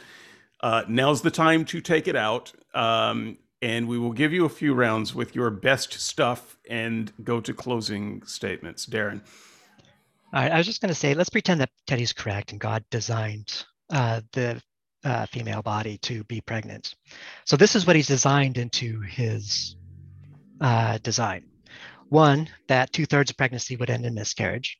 [0.62, 4.48] Uh, now's the time to take it out, um, and we will give you a
[4.48, 8.86] few rounds with your best stuff and go to closing statements.
[8.86, 9.22] Darren.
[10.32, 12.84] All right, I was just going to say, let's pretend that Teddy's correct and God
[12.90, 14.62] designed uh, the
[15.02, 16.94] uh, female body to be pregnant.
[17.46, 19.74] So this is what he's designed into his
[20.60, 21.46] uh, design.
[22.10, 24.78] One, that two thirds of pregnancy would end in miscarriage.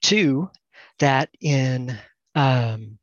[0.00, 0.50] Two,
[0.98, 1.98] that in
[2.34, 2.98] um,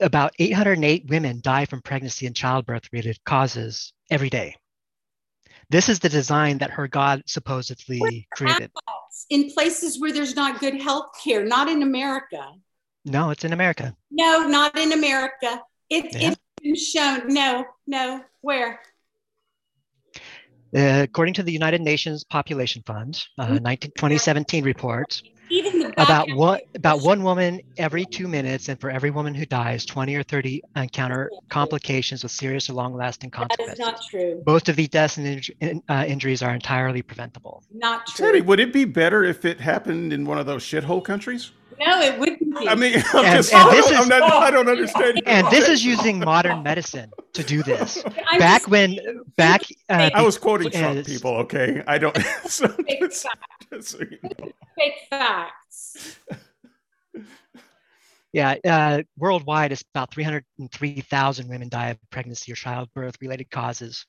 [0.00, 4.56] about 808 women die from pregnancy and childbirth related causes every day.
[5.70, 8.70] This is the design that her God supposedly created.
[9.30, 12.52] In places where there's not good health care, not in America.
[13.04, 13.94] No, it's in America.
[14.10, 15.62] No, not in America.
[15.90, 16.30] It, Yeah.
[16.30, 17.28] It's been shown.
[17.28, 18.22] No, no.
[18.40, 18.80] Where?
[20.76, 25.22] Uh, according to the United Nations Population Fund, uh, 19, 2017 report,
[25.96, 29.84] about back- one about one woman every two minutes, and for every woman who dies,
[29.84, 33.78] 20 or 30 encounter complications with serious or long-lasting consequences.
[33.78, 34.42] That is not true.
[34.46, 37.62] Most of these deaths and in- uh, injuries are entirely preventable.
[37.72, 38.26] Not true.
[38.26, 41.52] Teddy, would it be better if it happened in one of those shithole countries?
[41.78, 42.68] No, it wouldn't be.
[42.68, 45.22] I mean, I'm And- just, and I, this don't, I'm is- not, I don't understand.
[45.26, 48.02] And this is using modern medicine to do this.
[48.26, 48.98] I'm Back just when,
[49.36, 51.06] back, uh, I was quoting Trump Yes.
[51.06, 51.82] people, okay?
[51.86, 52.16] I don't.
[52.46, 53.66] So fake just, facts.
[53.72, 54.52] just so you know.
[54.78, 56.18] Fake facts.
[58.32, 64.04] Yeah, uh, worldwide, it's about 303,000 women die of pregnancy or childbirth related causes.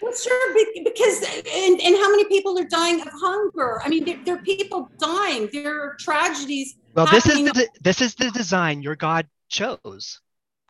[0.00, 0.54] Well, sure,
[0.84, 3.80] because and, and how many people are dying of hunger?
[3.84, 5.48] I mean, there, there are people dying.
[5.52, 6.76] There are tragedies.
[6.98, 10.20] Well, this is the this is the design your God chose.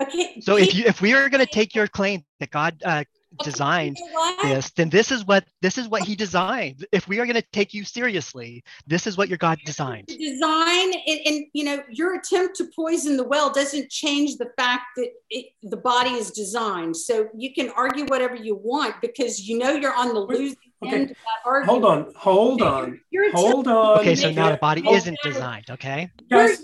[0.00, 0.40] Okay.
[0.40, 3.04] So if you if we are going to take your claim that God uh,
[3.44, 3.98] designed
[4.42, 6.86] this, then this is what this is what he designed.
[6.92, 10.06] If we are going to take you seriously, this is what your God designed.
[10.06, 14.84] Design and, and, you know your attempt to poison the well doesn't change the fact
[14.96, 16.96] that it, the body is designed.
[16.96, 20.94] So you can argue whatever you want because you know you're on the losing okay.
[20.94, 21.84] end of that argument.
[21.84, 23.00] Hold on, hold on,
[23.34, 24.00] hold on.
[24.00, 25.70] Okay, so now the body isn't designed.
[25.70, 26.10] Okay.
[26.30, 26.62] Guys,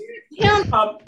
[0.73, 0.99] um,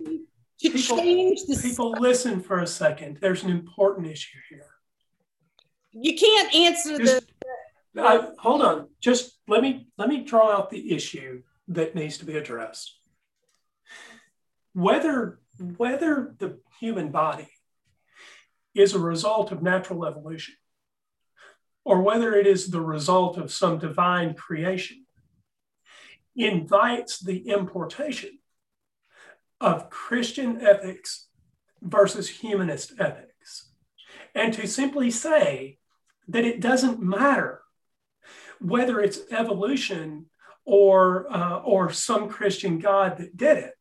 [0.61, 3.19] to people, change the people listen for a second.
[3.21, 4.66] There's an important issue here
[6.01, 7.27] you can't answer Just,
[7.95, 8.03] the.
[8.03, 8.89] Uh, hold on.
[9.01, 12.99] Just let me let me draw out the issue that needs to be addressed.
[14.75, 15.41] Whether
[15.77, 17.49] whether the human body
[18.75, 20.55] is a result of natural evolution
[21.85, 25.07] or whether it is the result of some divine creation
[26.35, 28.39] invites the importation
[29.61, 31.29] of Christian ethics
[31.81, 33.71] versus humanist ethics.
[34.35, 35.79] And to simply say
[36.29, 37.63] that it doesn't matter
[38.61, 40.27] whether it's evolution
[40.65, 43.75] or uh, or some Christian God that did it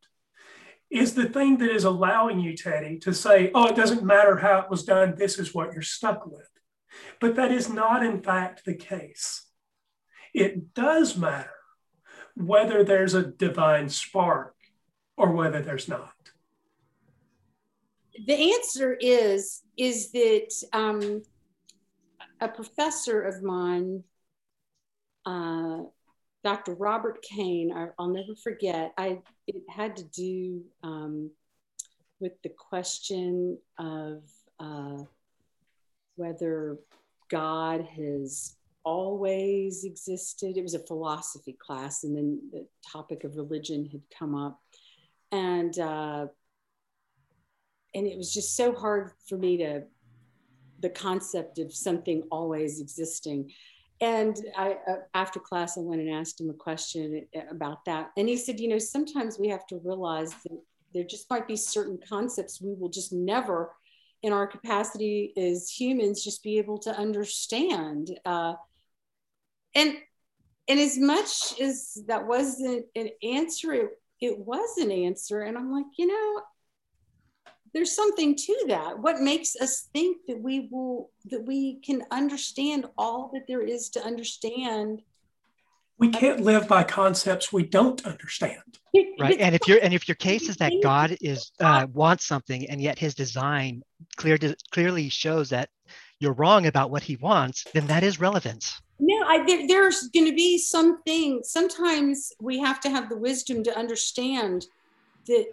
[0.89, 4.59] is the thing that is allowing you, Teddy, to say, "Oh, it doesn't matter how
[4.59, 5.15] it was done.
[5.15, 6.49] This is what you're stuck with."
[7.19, 9.45] But that is not, in fact, the case.
[10.33, 11.49] It does matter
[12.35, 14.55] whether there's a divine spark
[15.17, 16.11] or whether there's not.
[18.25, 21.23] The answer is is that um,
[22.45, 24.03] a professor of mine,
[25.25, 25.79] uh,
[26.43, 26.75] Dr.
[26.75, 31.31] Robert Kane, I, will never forget, I, it had to do um,
[32.19, 34.21] with the question of
[34.59, 35.03] uh,
[36.15, 36.77] whether
[37.31, 40.55] God has always existed.
[40.55, 44.61] It was a philosophy class, and then the topic of religion had come up.
[45.31, 46.27] And uh,
[47.95, 49.83] and it was just so hard for me to
[50.79, 53.51] the concept of something always existing.
[54.01, 58.11] And I, uh, after class, I went and asked him a question about that.
[58.17, 60.59] And he said, you know, sometimes we have to realize that
[60.93, 63.71] there just might be certain concepts we will just never,
[64.21, 68.17] in our capacity as humans, just be able to understand.
[68.25, 68.55] Uh,
[69.75, 69.97] and
[70.67, 73.89] and as much as that wasn't an answer, it,
[74.19, 75.41] it was an answer.
[75.41, 76.41] And I'm like, you know,
[77.75, 78.97] there's something to that.
[78.97, 83.89] What makes us think that we will that we can understand all that there is
[83.89, 85.01] to understand?
[85.97, 88.79] We can't live by concepts we don't understand.
[89.19, 92.69] Right and if your and if your case is that god is uh, wants something
[92.69, 93.83] and yet his design
[94.15, 94.37] clear
[94.71, 95.69] clearly shows that
[96.21, 98.81] you're wrong about what he wants then that is relevance.
[98.99, 103.63] No I, there, there's going to be something sometimes we have to have the wisdom
[103.63, 104.65] to understand
[105.27, 105.45] that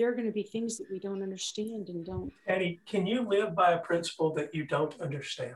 [0.00, 2.32] there are going to be things that we don't understand and don't.
[2.46, 5.54] Eddie, can you live by a principle that you don't understand?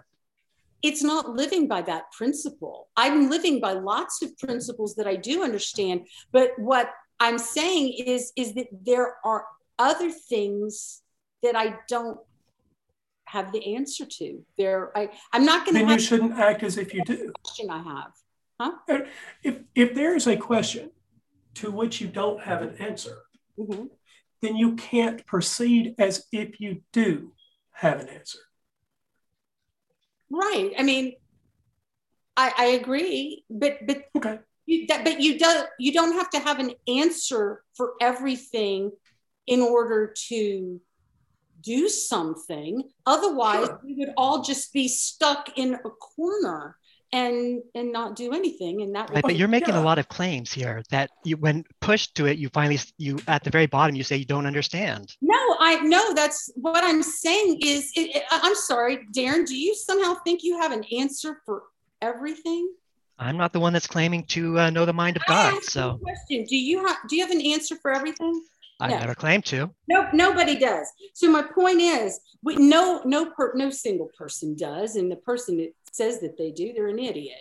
[0.83, 2.89] It's not living by that principle.
[2.95, 6.09] I'm living by lots of principles that I do understand.
[6.31, 9.47] But what I'm saying is, is that there are
[9.79, 11.01] other things
[11.43, 12.19] that I don't
[13.25, 14.45] have the answer to.
[14.59, 15.87] There, I, I'm not going to.
[15.87, 17.33] Then you shouldn't act as if you do.
[17.43, 18.13] Question I have,
[18.61, 19.01] huh?
[19.43, 20.91] If if there is a question
[21.55, 23.23] to which you don't have an answer,
[23.59, 23.87] mm-hmm
[24.45, 27.33] then you can't proceed as if you do
[27.73, 28.39] have an answer.
[30.31, 30.73] Right.
[30.79, 31.15] I mean,
[32.37, 34.41] I, I agree, but but okay.
[34.67, 38.91] You, that, but you don't you don't have to have an answer for everything
[39.47, 40.81] in order to
[41.61, 42.83] do something.
[43.07, 43.81] Otherwise, sure.
[43.85, 46.77] we would all just be stuck in a corner
[47.13, 49.81] and and not do anything and that right, but you're making yeah.
[49.81, 53.45] a lot of claims here that you when pushed to it you finally you at
[53.45, 57.59] the very bottom you say you don't understand no i know that's what i'm saying
[57.65, 61.63] is it, it, i'm sorry darren do you somehow think you have an answer for
[62.03, 62.69] everything
[63.19, 66.45] i'm not the one that's claiming to uh, know the mind of god so question
[66.45, 68.43] do you have do you have an answer for everything
[68.81, 68.99] I no.
[68.99, 69.71] never claimed to.
[69.89, 70.89] Nope, nobody does.
[71.13, 75.57] So my point is, we, no, no, per, no single person does, and the person
[75.59, 77.37] that says that they do, they're an idiot.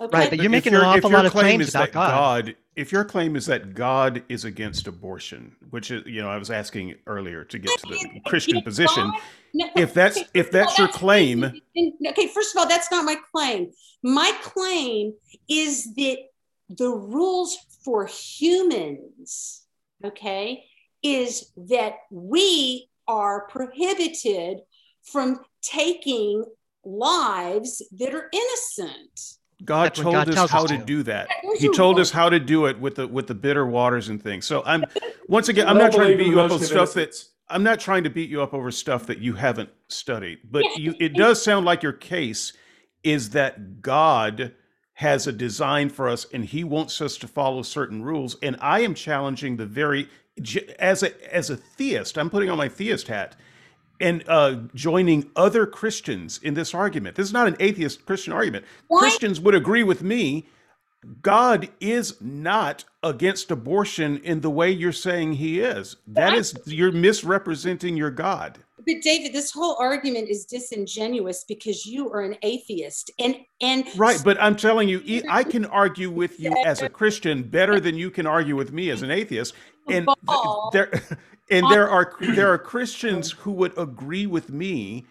[0.00, 0.18] Okay?
[0.18, 2.46] Right, but you're making an awful lot of claims about God.
[2.46, 2.56] God.
[2.74, 6.50] If your claim is that God is against abortion, which is, you know, I was
[6.50, 9.12] asking earlier to get to the Christian position.
[9.54, 12.26] No, if that's okay, if that's your claim, okay.
[12.26, 13.70] First of all, that's not my claim.
[14.02, 15.14] My claim
[15.48, 16.18] is that
[16.68, 19.62] the rules for humans,
[20.04, 20.64] okay,
[21.04, 24.58] is that we are prohibited
[25.04, 26.44] from taking
[26.84, 29.20] lives that are innocent.
[29.64, 30.84] God That's told God us how us to to.
[30.84, 31.28] do that.
[31.42, 34.22] Those He told us how to do it with the with the bitter waters and
[34.22, 34.46] things.
[34.46, 34.84] So I'm
[35.28, 37.30] once again, I'm not trying to beat you up the on stuff that's.
[37.48, 40.76] I'm not trying to beat you up over stuff that you haven't studied, but Yeah,
[40.76, 42.54] you it does sound like your case
[43.02, 44.54] is that God
[44.94, 48.80] has a design for us and he wants us to follow certain rules and I
[48.80, 50.08] am challenging the very
[50.78, 53.36] as a as a theist, I'm putting on my theist hat
[54.00, 57.16] and uh, joining other Christians in this argument.
[57.16, 58.64] This is not an atheist Christian argument.
[58.88, 59.00] Why?
[59.00, 60.46] Christians would agree with me.
[61.22, 65.96] God is not against abortion in the way you're saying he is.
[66.06, 68.58] That is, you're misrepresenting your God.
[68.86, 74.20] But David, this whole argument is disingenuous because you are an atheist, and and Right,
[74.22, 78.10] but I'm telling you, I can argue with you as a Christian better than you
[78.10, 79.54] can argue with me as an atheist.
[79.86, 80.08] And
[80.72, 80.90] there,
[81.50, 85.04] and there are there are Christians who would agree with me.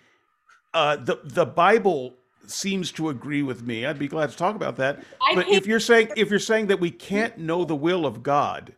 [0.73, 2.15] Uh, the the Bible
[2.47, 3.85] seems to agree with me.
[3.85, 5.03] I'd be glad to talk about that.
[5.21, 8.23] I But if you're saying if you're saying that we can't know the will of
[8.23, 8.73] God,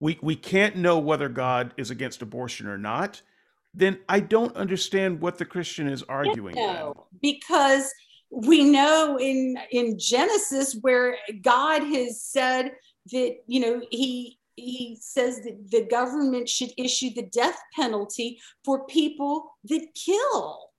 [0.00, 3.22] we we can't know whether God is against abortion or not,
[3.74, 6.56] then I don't understand what the Christian is arguing.
[6.56, 7.92] No, because
[8.30, 12.72] we know in in Genesis where God has said
[13.12, 18.86] that you know he he says that the government should issue the death penalty for
[18.86, 20.69] people that kill.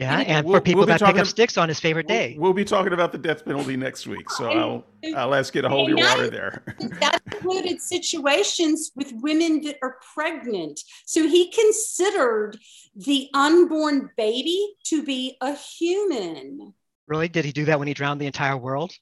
[0.00, 2.06] Yeah, And and we'll- for people we'll be that pick up sticks on his favorite
[2.08, 2.36] We'll- day.
[2.38, 5.68] We'll be talking about the death penalty next week, so I'll I'll ask you to
[5.68, 6.64] hold your water there.
[7.00, 10.80] That included situations with women that are pregnant.
[11.04, 12.58] So he considered
[12.96, 16.72] the unborn baby to be a human.
[17.06, 17.28] Really?
[17.28, 18.92] Did he do that when he drowned the entire world?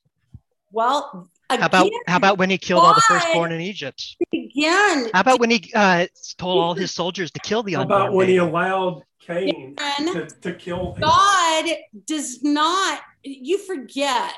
[0.72, 4.16] Well, How about how about when he killed all the firstborn in Egypt?
[4.32, 8.02] again, How about when he uh, told all his soldiers to kill the How unborn
[8.02, 11.00] about when he allowed Cain to, to kill him?
[11.00, 11.66] God
[12.06, 14.34] does not, you forget.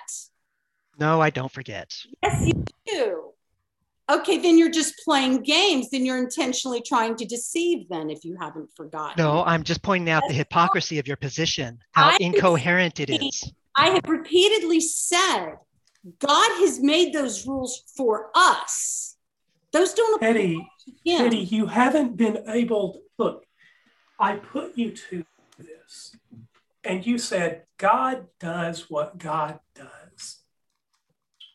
[0.98, 1.96] No, I don't forget.
[2.22, 3.30] Yes, you do.
[4.10, 5.90] Okay, then you're just playing games.
[5.90, 9.14] Then you're intentionally trying to deceive, then, if you haven't forgotten.
[9.16, 13.52] No, I'm just pointing out the hypocrisy of your position, how I- incoherent it is.
[13.76, 15.54] I have repeatedly said
[16.18, 19.16] God has made those rules for us.
[19.72, 20.68] Those don't apply Eddie.
[21.06, 22.94] Eddie, you haven't been able.
[22.94, 23.44] to Look,
[24.18, 25.24] I put you to
[25.58, 26.16] this,
[26.82, 30.40] and you said God does what God does,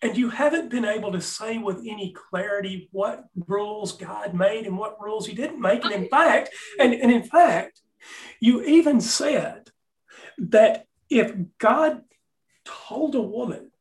[0.02, 4.78] and you haven't been able to say with any clarity what rules God made and
[4.78, 5.84] what rules He didn't make.
[5.84, 7.82] And in fact, and, and in fact,
[8.40, 9.72] you even said
[10.38, 12.02] that if God
[12.64, 13.72] told a woman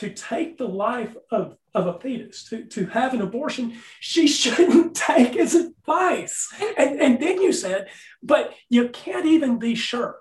[0.00, 4.94] to take the life of, of a fetus, to, to have an abortion, she shouldn't
[4.94, 6.48] take his advice.
[6.78, 7.88] And, and then you said,
[8.22, 10.20] but you can't even be sure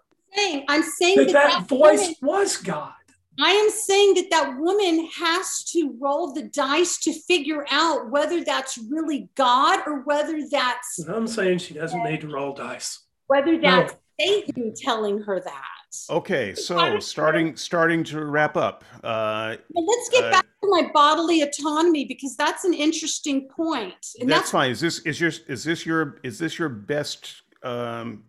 [0.67, 2.93] I'm saying that that, that that voice woman, was God.
[3.40, 8.43] I am saying that that woman has to roll the dice to figure out whether
[8.43, 12.99] that's really God or whether that's And I'm saying she doesn't need to roll dice.
[13.27, 13.82] whether No.
[13.82, 15.78] that's Satan telling her that.
[16.09, 18.84] Okay, so starting starting to wrap up.
[19.03, 23.95] Uh, But let's get Uh, back to my bodily autonomy because that's an interesting point.
[24.19, 24.72] And that's that's, fine.
[24.72, 28.24] Is this is your is this your is this your best um,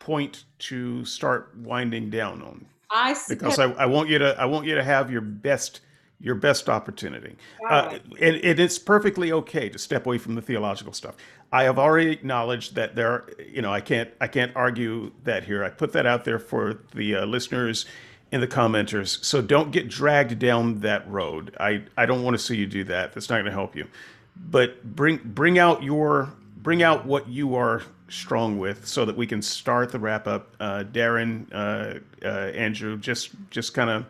[0.00, 2.66] point to start winding down on?
[2.90, 3.58] I Because.
[3.58, 5.80] I, I want you to I want you to have your best
[6.18, 7.36] your best opportunity.
[7.68, 11.16] Uh, and, and it's perfectly okay to step away from the theological stuff.
[11.52, 15.44] I have already acknowledged that there, are, you know, I can't, I can't argue that
[15.44, 15.62] here.
[15.62, 17.84] I put that out there for the uh, listeners
[18.32, 19.22] and the commenters.
[19.22, 21.54] So don't get dragged down that road.
[21.60, 23.12] I, I don't want to see you do that.
[23.12, 23.86] That's not going to help you.
[24.34, 29.26] But bring, bring out your, bring out what you are strong with, so that we
[29.26, 30.56] can start the wrap up.
[30.58, 34.06] Uh, Darren, uh, uh, Andrew, just, just kind of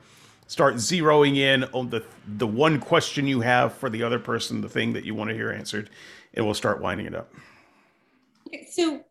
[0.47, 2.05] start zeroing in on the
[2.37, 5.35] the one question you have for the other person, the thing that you want to
[5.35, 5.89] hear answered,
[6.35, 7.33] and we'll start winding it up.
[8.71, 9.05] so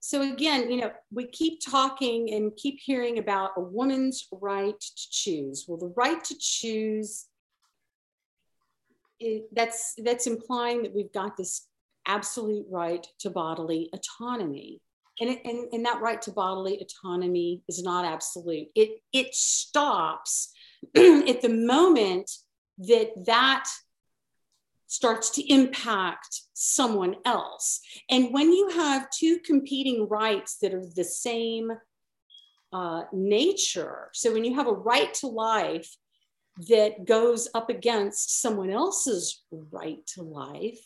[0.00, 5.10] so again you know we keep talking and keep hearing about a woman's right to
[5.10, 5.64] choose.
[5.68, 7.26] Well the right to choose
[9.20, 11.66] it, that's that's implying that we've got this
[12.06, 14.80] absolute right to bodily autonomy.
[15.20, 18.68] And, it, and and that right to bodily autonomy is not absolute.
[18.74, 20.52] It it stops
[20.96, 22.30] at the moment
[22.78, 23.68] that that
[24.90, 27.80] starts to impact someone else.
[28.10, 31.70] And when you have two competing rights that are the same
[32.72, 35.96] uh, nature, so when you have a right to life
[36.68, 40.80] that goes up against someone else's right to life,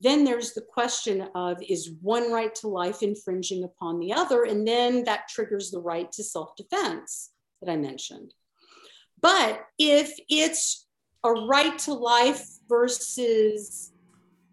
[0.00, 4.44] then there's the question of is one right to life infringing upon the other?
[4.44, 7.30] And then that triggers the right to self defense
[7.60, 8.32] that I mentioned.
[9.20, 10.86] But if it's
[11.24, 13.92] a right to life versus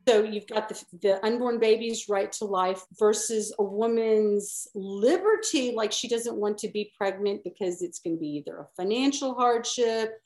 [0.07, 5.91] so you've got the, the unborn baby's right to life versus a woman's liberty like
[5.91, 10.21] she doesn't want to be pregnant because it's going to be either a financial hardship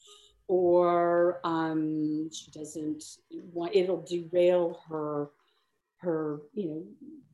[0.48, 3.04] or um, she doesn't
[3.54, 5.30] want it'll derail her
[5.98, 6.84] her you know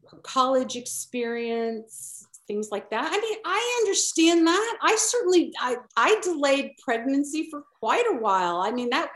[0.10, 3.10] her college experience things like that.
[3.12, 4.78] I mean i understand that.
[4.82, 8.62] I certainly i i delayed pregnancy for quite a while.
[8.62, 9.10] I mean that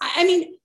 [0.00, 0.56] i mean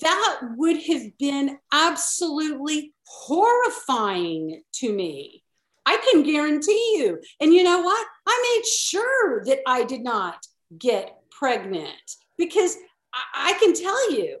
[0.00, 5.42] that would have been absolutely horrifying to me
[5.86, 10.38] i can guarantee you and you know what i made sure that i did not
[10.78, 12.76] get pregnant because
[13.12, 14.38] I, I can tell you,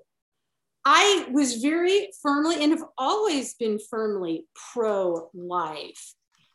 [0.84, 6.14] I was very firmly and have always been firmly pro life.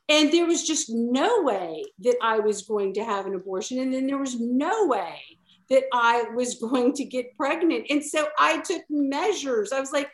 [0.09, 3.79] And there was just no way that I was going to have an abortion.
[3.79, 5.19] And then there was no way
[5.69, 7.87] that I was going to get pregnant.
[7.89, 9.71] And so I took measures.
[9.71, 10.09] I was like,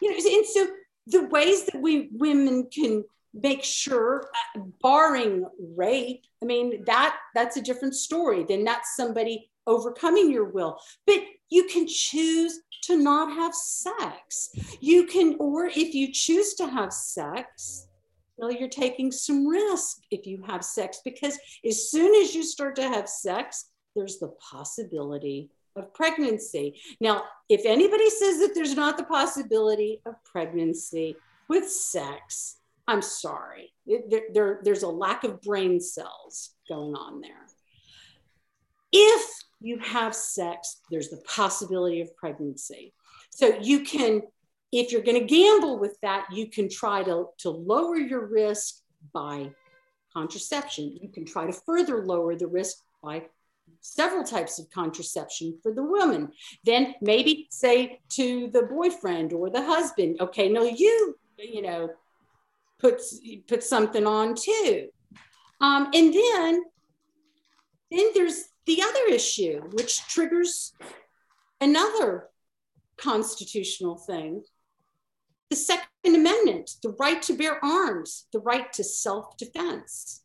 [0.00, 0.66] you know, and so
[1.06, 5.46] the ways that we women can make sure uh, barring
[5.76, 10.78] rape i mean that that's a different story then that's somebody overcoming your will.
[11.06, 14.50] But you can choose to not have sex.
[14.80, 17.86] You can, or if you choose to have sex,
[18.36, 22.76] well, you're taking some risk if you have sex because as soon as you start
[22.76, 26.80] to have sex, there's the possibility of pregnancy.
[27.00, 31.16] Now, if anybody says that there's not the possibility of pregnancy
[31.48, 33.72] with sex, I'm sorry.
[33.86, 37.46] There, there, there's a lack of brain cells going on there.
[38.92, 42.92] If you have sex, there's the possibility of pregnancy.
[43.30, 44.22] So you can,
[44.72, 48.80] if you're going to gamble with that, you can try to, to lower your risk
[49.12, 49.50] by
[50.12, 50.98] contraception.
[51.00, 53.26] You can try to further lower the risk by
[53.80, 56.32] several types of contraception for the woman.
[56.64, 61.90] Then maybe say to the boyfriend or the husband, okay, no, you, you know,
[62.78, 63.00] put,
[63.48, 64.88] put something on too.
[65.60, 66.62] Um, and then,
[67.90, 70.72] then there's the other issue, which triggers
[71.60, 72.28] another
[72.96, 74.42] constitutional thing
[75.50, 80.22] the Second Amendment, the right to bear arms, the right to self defense.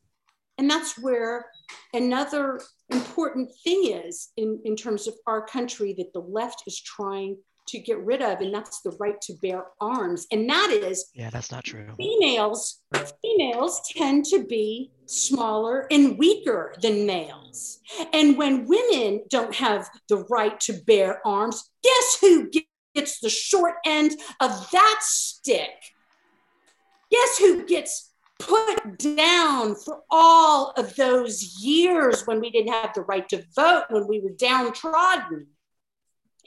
[0.58, 1.48] And that's where
[1.94, 7.38] another important thing is in, in terms of our country that the left is trying
[7.68, 10.28] to get rid of, and that's the right to bear arms.
[10.32, 11.88] And that is yeah, that's not true.
[11.98, 12.82] Females,
[13.22, 17.80] females tend to be smaller and weaker than males.
[18.14, 22.52] And when women don't have the right to bear arms, guess who
[22.94, 25.72] gets the short end of that stick?
[27.12, 33.02] Guess who gets put down for all of those years when we didn't have the
[33.02, 35.48] right to vote, when we were downtrodden?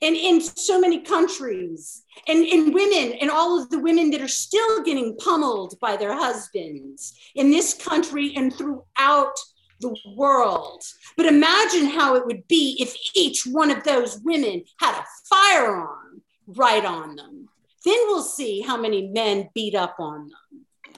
[0.03, 4.29] and in so many countries and, and women and all of the women that are
[4.29, 9.35] still getting pummeled by their husbands in this country and throughout
[9.81, 10.83] the world.
[11.17, 16.23] But imagine how it would be if each one of those women had a firearm
[16.47, 17.49] right on them.
[17.85, 20.48] Then we'll see how many men beat up on them.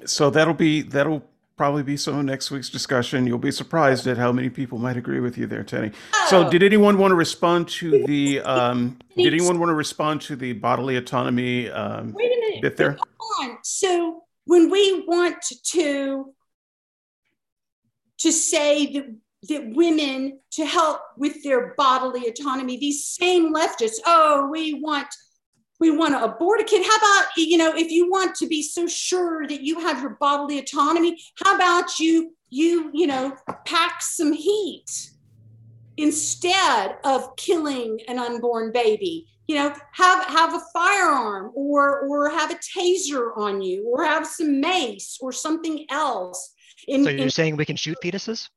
[0.06, 1.24] So that'll be that'll
[1.60, 3.26] probably be some of next week's discussion.
[3.26, 5.92] You'll be surprised at how many people might agree with you there, Teddy.
[6.14, 6.26] Oh.
[6.30, 8.40] So, did anyone want to respond to the?
[8.40, 12.62] Um, did anyone want to respond to the bodily autonomy um, Wait a minute.
[12.62, 12.96] bit there?
[13.42, 13.58] On.
[13.62, 15.36] So, when we want
[15.72, 16.32] to
[18.20, 19.14] to say that
[19.48, 25.08] that women to help with their bodily autonomy, these same leftists, oh, we want
[25.80, 26.86] we want to abort a kid.
[26.86, 30.16] How about, you know, if you want to be so sure that you have your
[30.20, 33.34] bodily autonomy, how about you, you, you know,
[33.64, 35.10] pack some heat
[35.96, 39.26] instead of killing an unborn baby?
[39.48, 44.24] You know, have have a firearm or or have a taser on you or have
[44.24, 46.54] some mace or something else.
[46.86, 48.48] In, so you're in, saying we can shoot fetuses?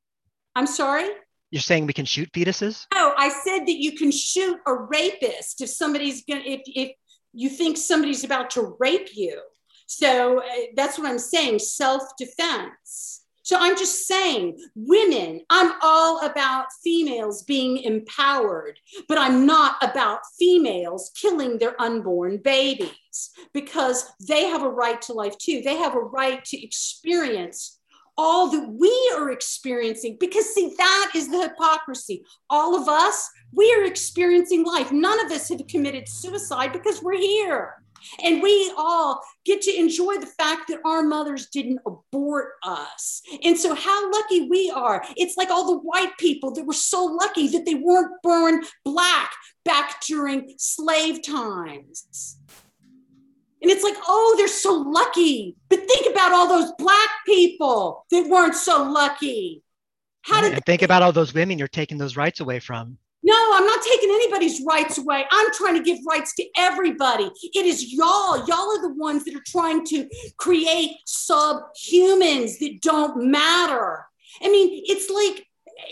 [0.56, 1.10] I'm sorry?
[1.50, 2.86] You're saying we can shoot fetuses?
[2.94, 6.92] No, I said that you can shoot a rapist if somebody's gonna if if
[7.34, 9.42] you think somebody's about to rape you.
[9.88, 10.44] So uh,
[10.76, 13.24] that's what I'm saying self defense.
[13.46, 18.80] So I'm just saying, women, I'm all about females being empowered,
[19.10, 25.14] but I'm not about females killing their unborn babies because they have a right to
[25.14, 25.62] life too.
[25.62, 27.73] They have a right to experience
[28.18, 33.74] all that we are experiencing because see that is the hypocrisy all of us we
[33.78, 37.76] are experiencing life none of us have committed suicide because we're here
[38.24, 43.22] And we all get to enjoy the fact that our mothers didn't abort us.
[43.44, 45.04] And so, how lucky we are.
[45.16, 49.32] It's like all the white people that were so lucky that they weren't born black
[49.66, 52.38] back during slave times.
[53.64, 55.56] And it's like, oh, they're so lucky.
[55.70, 59.64] But think about all those black people that weren't so lucky.
[60.22, 62.98] How did think about all those women you're taking those rights away from?
[63.26, 65.24] No, I'm not taking anybody's rights away.
[65.32, 67.32] I'm trying to give rights to everybody.
[67.54, 68.46] It is y'all.
[68.46, 74.06] Y'all are the ones that are trying to create subhumans that don't matter.
[74.42, 75.48] I mean, it's like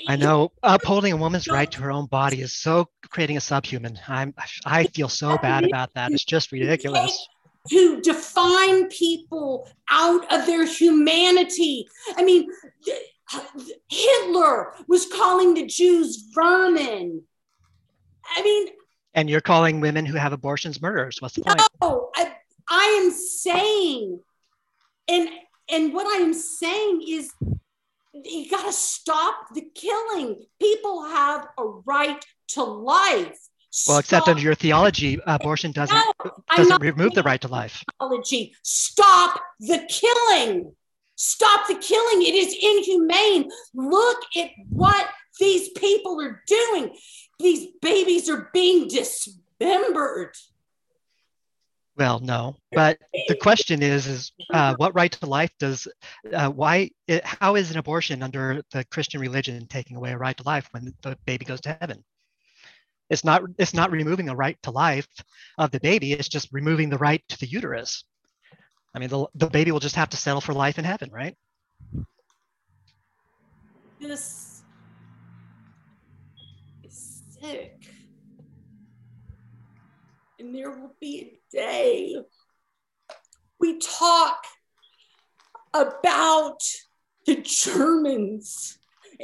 [0.07, 3.97] I know upholding a woman's right to her own body is so creating a subhuman.
[4.07, 4.33] I'm
[4.65, 6.11] I feel so bad about that.
[6.11, 7.27] It's just ridiculous.
[7.69, 11.87] To define people out of their humanity.
[12.17, 12.49] I mean,
[13.87, 17.21] Hitler was calling the Jews vermin.
[18.35, 18.67] I mean,
[19.13, 21.21] and you're calling women who have abortions murderers.
[21.21, 21.67] What's the no, point?
[21.81, 22.33] No, I,
[22.69, 24.19] I am saying,
[25.07, 25.29] and
[25.69, 27.31] and what I am saying is,
[28.13, 30.45] you got to stop the killing.
[30.59, 33.37] People have a right to life.
[33.87, 37.83] Well, except under your theology, abortion doesn't no, doesn't remove the right to life.
[37.99, 38.53] Theology.
[38.63, 40.73] Stop the killing.
[41.15, 42.21] Stop the killing.
[42.23, 43.49] It is inhumane.
[43.73, 45.07] Look at what
[45.39, 46.95] these people are doing.
[47.39, 50.35] These babies are being dismembered.
[51.97, 55.87] Well, no, but the question is, is uh, what right to life does,
[56.33, 60.35] uh, why, it, how is an abortion under the Christian religion taking away a right
[60.37, 62.03] to life when the baby goes to heaven?
[63.11, 65.07] It's not, it's not removing the right to life
[65.57, 66.13] of the baby.
[66.13, 68.05] It's just removing the right to the uterus.
[68.95, 71.35] I mean, the, the baby will just have to settle for life in heaven, right?
[73.99, 74.63] This
[76.83, 77.85] is sick.
[80.39, 82.15] And there will be a day
[83.61, 84.43] we talk
[85.73, 86.63] about
[87.27, 88.79] the Germans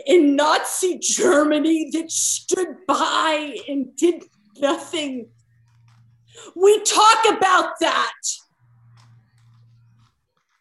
[0.06, 4.24] in Nazi Germany that stood by and did
[4.59, 5.30] nothing.
[6.56, 8.11] We talk about that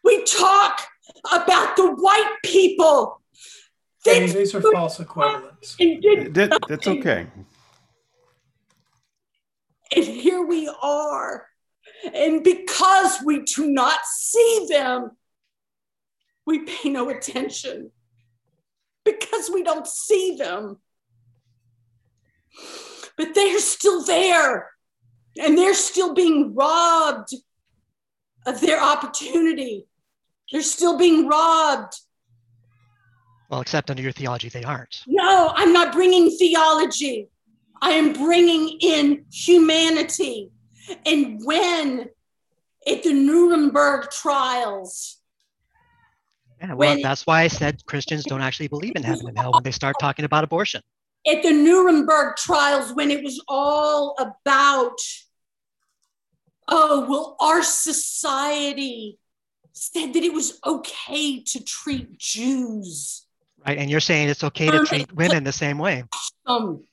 [0.07, 0.87] we talk
[1.33, 3.21] about the white people.
[4.05, 5.75] these are false equivalents.
[5.75, 7.27] That, that's okay.
[9.93, 11.47] And here we are.
[12.13, 15.11] And because we do not see them,
[16.45, 17.91] we pay no attention.
[19.07, 20.77] Because we don't see them.
[23.17, 24.71] But they're still there.
[25.39, 27.33] And they're still being robbed
[28.45, 29.87] of their opportunity
[30.51, 31.99] they're still being robbed.
[33.49, 35.03] Well, except under your theology, they aren't.
[35.07, 37.29] No, I'm not bringing theology.
[37.81, 40.51] I am bringing in humanity.
[41.05, 42.09] And when
[42.87, 45.16] at the Nuremberg trials,
[46.59, 49.53] yeah, well, when, that's why I said Christians don't actually believe in heaven and hell
[49.53, 50.81] when they start talking about abortion.
[51.27, 54.97] At the Nuremberg trials, when it was all about,
[56.67, 59.19] oh, well, our society
[59.73, 63.25] said that it was okay to treat Jews.
[63.65, 66.03] Right, and you're saying it's okay to treat women the same way.
[66.45, 66.83] Um,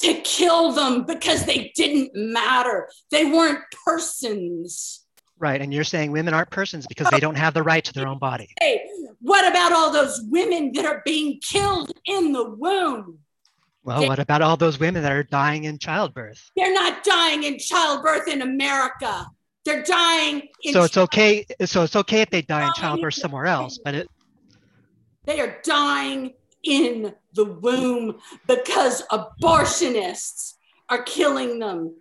[0.00, 2.88] to kill them because they didn't matter.
[3.10, 5.04] They weren't persons.
[5.40, 8.08] Right, and you're saying women aren't persons because they don't have the right to their
[8.08, 8.48] own body.
[8.60, 8.88] Hey,
[9.20, 13.18] what about all those women that are being killed in the womb?
[13.84, 16.50] Well, they, what about all those women that are dying in childbirth?
[16.56, 19.26] They're not dying in childbirth in America.
[19.64, 20.48] They're dying.
[20.72, 21.46] so it's okay.
[21.64, 24.08] So it's okay if they die in childbirth somewhere else, but it.
[25.24, 26.34] They are dying
[26.64, 30.54] in the womb because abortionists
[30.88, 31.94] are killing them.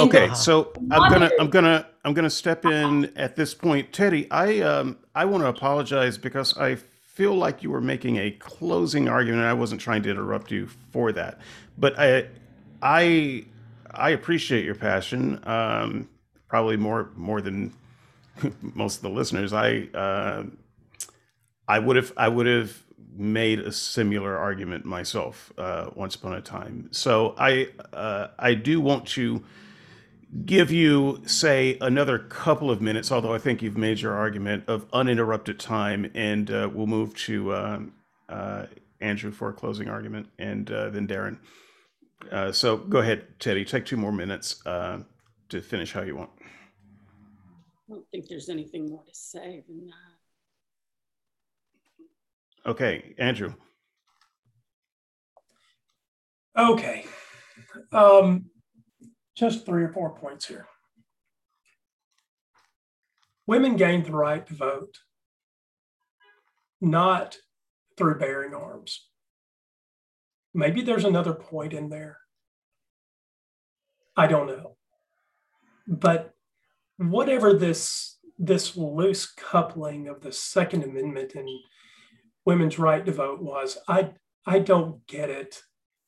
[0.00, 4.30] Okay, so I'm gonna I'm gonna I'm gonna step in at this point, Teddy.
[4.30, 9.08] I um I want to apologize because I feel like you were making a closing
[9.08, 9.44] argument.
[9.44, 11.38] I wasn't trying to interrupt you for that,
[11.76, 12.28] but I
[12.82, 13.44] I
[13.90, 15.40] I appreciate your passion.
[15.46, 16.08] Um,
[16.48, 17.74] probably more more than
[18.62, 19.52] most of the listeners.
[19.52, 20.44] I uh,
[21.68, 26.40] I would have I would have made a similar argument myself uh, once upon a
[26.40, 26.88] time.
[26.90, 29.44] So I uh, I do want to
[30.44, 34.86] give you say another couple of minutes, although I think you've made your argument of
[34.92, 37.92] uninterrupted time, and uh, we'll move to um,
[38.28, 38.66] uh,
[39.00, 41.38] Andrew for a closing argument, and uh, then Darren.
[42.30, 43.64] Uh, so go ahead, Teddy.
[43.64, 46.30] Take two more minutes to finish how you want.
[47.88, 49.94] I don't think there's anything more to say than that.
[52.70, 53.54] Okay, Andrew.
[56.56, 57.06] Okay.
[57.92, 58.49] Um,
[59.36, 60.66] just three or four points here.
[63.50, 64.98] women gained the right to vote,
[66.80, 67.36] not
[67.98, 69.08] through bearing arms.
[70.54, 72.18] Maybe there's another point in there.
[74.16, 74.76] I don't know.
[75.88, 76.32] But
[76.96, 81.48] whatever this this loose coupling of the Second Amendment and
[82.46, 84.12] women's right to vote was, I
[84.46, 85.60] I don't get it.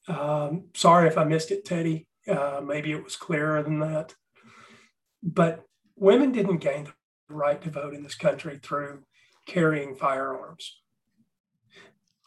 [0.07, 2.07] Um, sorry if I missed it, Teddy.
[2.28, 4.15] Uh, maybe it was clearer than that.
[5.23, 5.65] But
[5.97, 9.02] women didn't gain the right to vote in this country through
[9.47, 10.81] carrying firearms.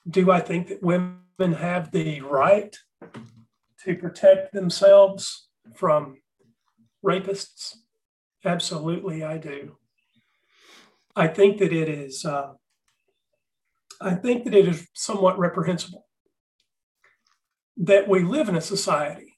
[0.09, 2.75] Do I think that women have the right
[3.83, 6.17] to protect themselves from
[7.03, 7.75] rapists?
[8.43, 9.77] Absolutely, I do.
[11.15, 12.25] I think that it is.
[12.25, 12.53] Uh,
[14.01, 16.05] I think that it is somewhat reprehensible
[17.77, 19.34] that we live in a society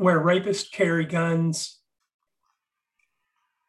[0.00, 1.78] where rapists carry guns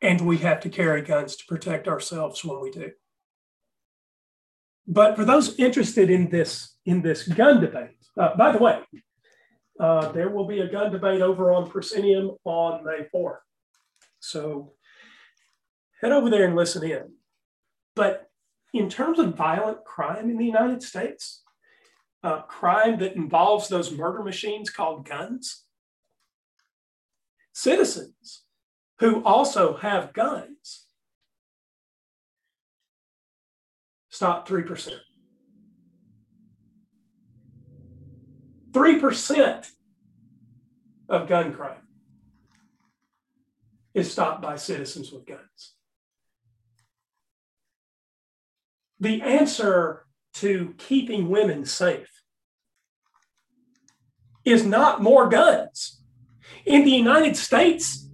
[0.02, 2.92] and we have to carry guns to protect ourselves when we do.
[4.88, 8.80] But for those interested in this in this gun debate, uh, by the way,
[9.80, 13.40] uh, there will be a gun debate over on Proscenium on May 4th.
[14.20, 14.74] So
[16.02, 17.14] head over there and listen in.
[17.96, 18.30] But
[18.74, 21.44] in terms of violent crime in the United States,
[22.24, 25.66] uh, crime that involves those murder machines called guns,
[27.54, 28.44] citizens
[29.00, 30.86] who also have guns
[34.10, 34.92] stop 3%.
[38.72, 39.68] 3%
[41.10, 41.88] of gun crime
[43.94, 45.74] is stopped by citizens with guns.
[49.00, 50.06] The answer
[50.36, 52.22] to keeping women safe
[54.46, 56.01] is not more guns.
[56.66, 58.08] In the United States,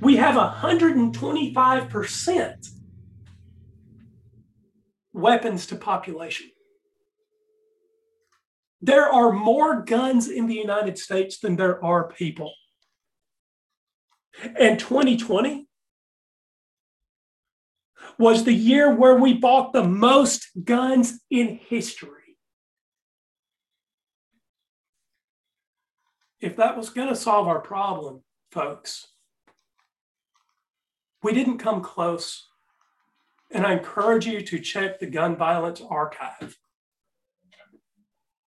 [0.00, 2.68] we have 125%
[5.12, 6.50] weapons to population.
[8.82, 12.52] There are more guns in the United States than there are people.
[14.58, 15.66] And 2020
[18.18, 22.23] was the year where we bought the most guns in history.
[26.44, 29.08] If that was going to solve our problem, folks,
[31.22, 32.46] we didn't come close.
[33.50, 36.58] And I encourage you to check the gun violence archive.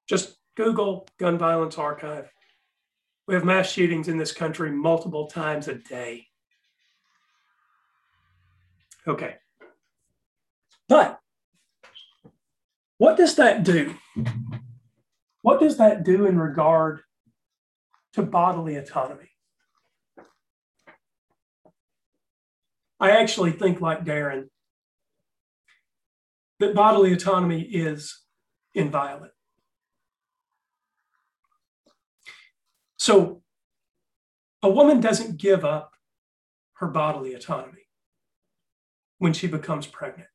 [0.08, 2.30] Just Google gun violence archive.
[3.28, 6.28] We have mass shootings in this country multiple times a day.
[9.08, 9.38] Okay.
[10.88, 11.20] But
[13.00, 13.96] what does that do?
[15.42, 17.02] What does that do in regard
[18.18, 19.30] to bodily autonomy?
[23.00, 24.46] I actually think, like Darren,
[26.60, 28.24] that bodily autonomy is
[28.74, 29.30] inviolate.
[32.98, 33.44] So
[34.64, 35.94] a woman doesn't give up
[36.78, 37.86] her bodily autonomy
[39.20, 40.30] when she becomes pregnant.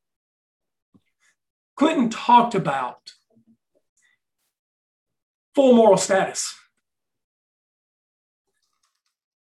[1.75, 3.11] Clinton talked about
[5.53, 6.55] full moral status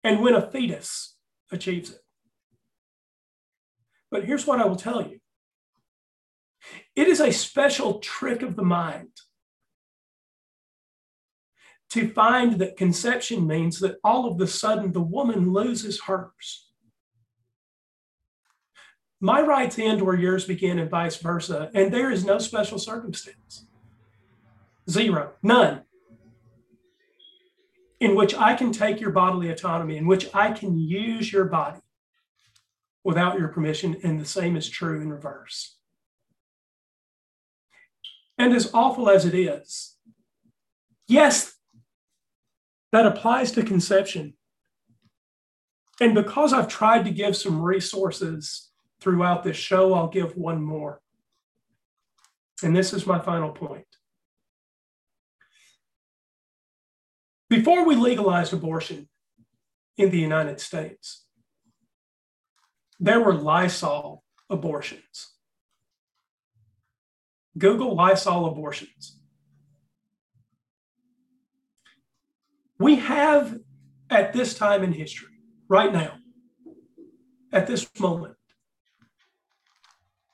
[0.04, 1.16] and when a fetus
[1.52, 2.02] achieves it.
[4.12, 5.20] But here's what I will tell you
[6.96, 9.12] it is a special trick of the mind
[11.92, 16.68] to find that conception means that all of a sudden the woman loses hers.
[19.22, 23.66] My rights end where yours begin and vice versa, and there is no special circumstance.
[24.90, 25.82] Zero, none,
[28.00, 31.82] in which I can take your bodily autonomy, in which I can use your body
[33.04, 35.78] without your permission, and the same is true in reverse.
[38.38, 39.98] And as awful as it is,
[41.08, 41.56] yes,
[42.92, 44.34] that applies to conception.
[46.00, 48.70] And because I've tried to give some resources
[49.02, 51.02] throughout this show, I'll give one more.
[52.64, 53.86] And this is my final point.
[57.50, 59.10] Before we legalized abortion
[59.98, 61.26] in the United States,
[63.00, 65.34] there were Lysol abortions.
[67.58, 69.20] Google Lysol abortions.
[72.78, 73.58] We have
[74.10, 75.34] at this time in history,
[75.68, 76.14] right now,
[77.52, 78.36] at this moment,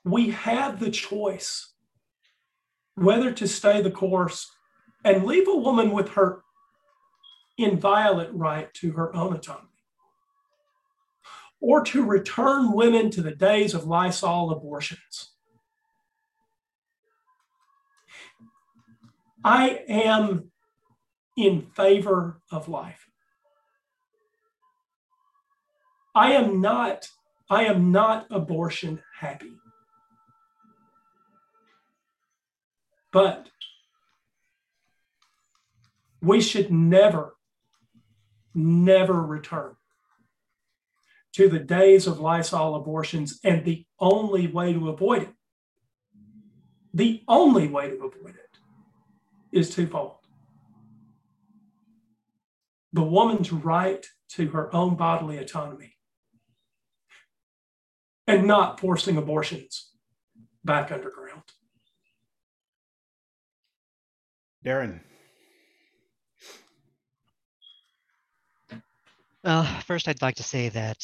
[0.03, 1.73] we have the choice
[2.95, 4.51] whether to stay the course
[5.03, 6.44] and leave a woman with her
[7.57, 9.69] inviolate right to her own autonomy
[11.61, 15.31] or to return women to the days of Lysol abortions.
[19.43, 20.51] I am
[21.37, 23.09] in favor of life.
[26.13, 27.07] I am not
[27.49, 29.53] I am not abortion happy.
[33.11, 33.49] But
[36.21, 37.34] we should never,
[38.55, 39.75] never return
[41.33, 43.39] to the days of Lysol abortions.
[43.43, 45.33] And the only way to avoid it,
[46.93, 48.57] the only way to avoid it
[49.51, 50.15] is twofold.
[52.93, 55.95] The woman's right to her own bodily autonomy
[58.25, 59.91] and not forcing abortions
[60.63, 61.43] back underground.
[64.65, 65.01] Darren.
[69.45, 70.97] Well, first, I'd like to say that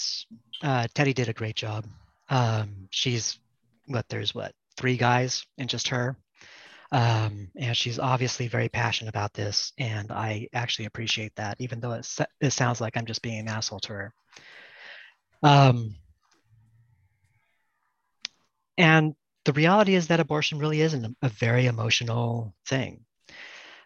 [0.63, 1.85] uh, Teddy did a great job.
[2.27, 3.37] Um, she's
[3.85, 6.17] what there's what three guys and just her,
[6.91, 11.91] um, and she's obviously very passionate about this, and I actually appreciate that, even though
[11.91, 12.07] it,
[12.39, 14.13] it sounds like I'm just being an asshole to her.
[15.43, 15.93] Um,
[18.75, 19.13] and
[19.45, 23.05] the reality is that abortion really is an, a very emotional thing.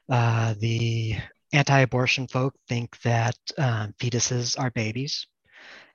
[0.10, 1.18] Uh, the
[1.56, 5.28] anti abortion folk think that um, fetuses are babies.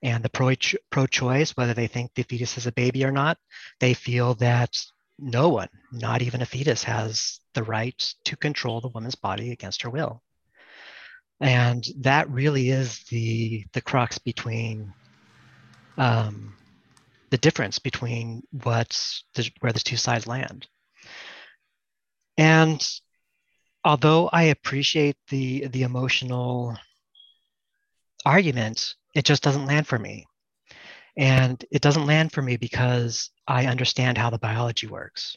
[0.02, 0.30] And the
[0.90, 3.36] pro choice, whether they think the fetus is a baby or not,
[3.80, 4.74] they feel that
[5.18, 9.82] no one, not even a fetus, has the right to control the woman's body against
[9.82, 10.22] her will.
[11.40, 14.92] And that really is the, the crux between
[15.98, 16.54] um,
[17.30, 20.66] the difference between what's the, where the two sides land.
[22.36, 22.82] And
[23.84, 26.76] although I appreciate the the emotional
[28.24, 30.26] argument, it just doesn't land for me.
[31.16, 35.36] And it doesn't land for me because I understand how the biology works.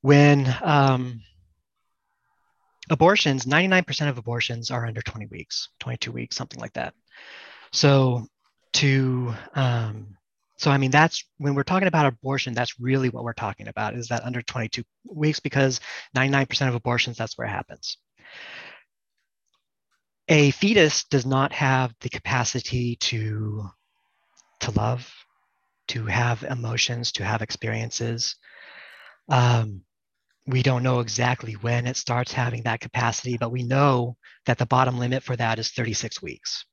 [0.00, 1.22] When um,
[2.88, 6.94] abortions, 99% of abortions are under 20 weeks, 22 weeks, something like that.
[7.72, 8.26] So
[8.74, 10.16] to um,
[10.56, 13.94] so i mean that's when we're talking about abortion that's really what we're talking about
[13.94, 15.80] is that under 22 weeks because
[16.16, 17.98] 99% of abortions that's where it happens.
[20.28, 23.68] A fetus does not have the capacity to
[24.60, 25.12] to love
[25.88, 28.36] to have emotions to have experiences.
[29.28, 29.82] Um,
[30.46, 34.66] we don't know exactly when it starts having that capacity but we know that the
[34.66, 36.64] bottom limit for that is 36 weeks.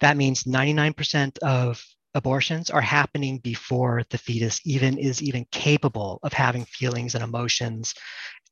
[0.00, 1.82] That means 99% of
[2.16, 7.94] abortions are happening before the fetus even is even capable of having feelings and emotions,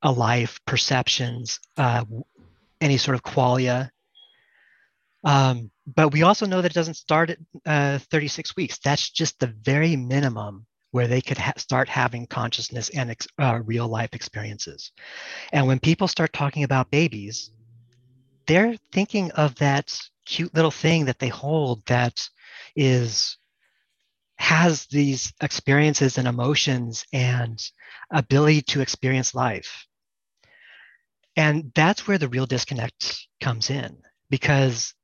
[0.02, 2.04] a life, perceptions, uh,
[2.80, 3.90] any sort of qualia.
[5.24, 8.78] Um, but we also know that it doesn't start at uh, 36 weeks.
[8.84, 13.60] That's just the very minimum where they could ha- start having consciousness and ex- uh,
[13.64, 14.92] real life experiences.
[15.52, 17.50] And when people start talking about babies,
[18.46, 22.28] they're thinking of that cute little thing that they hold that
[22.76, 23.38] is
[24.36, 27.62] has these experiences and emotions and
[28.10, 29.86] ability to experience life
[31.36, 33.96] and that's where the real disconnect comes in
[34.30, 34.94] because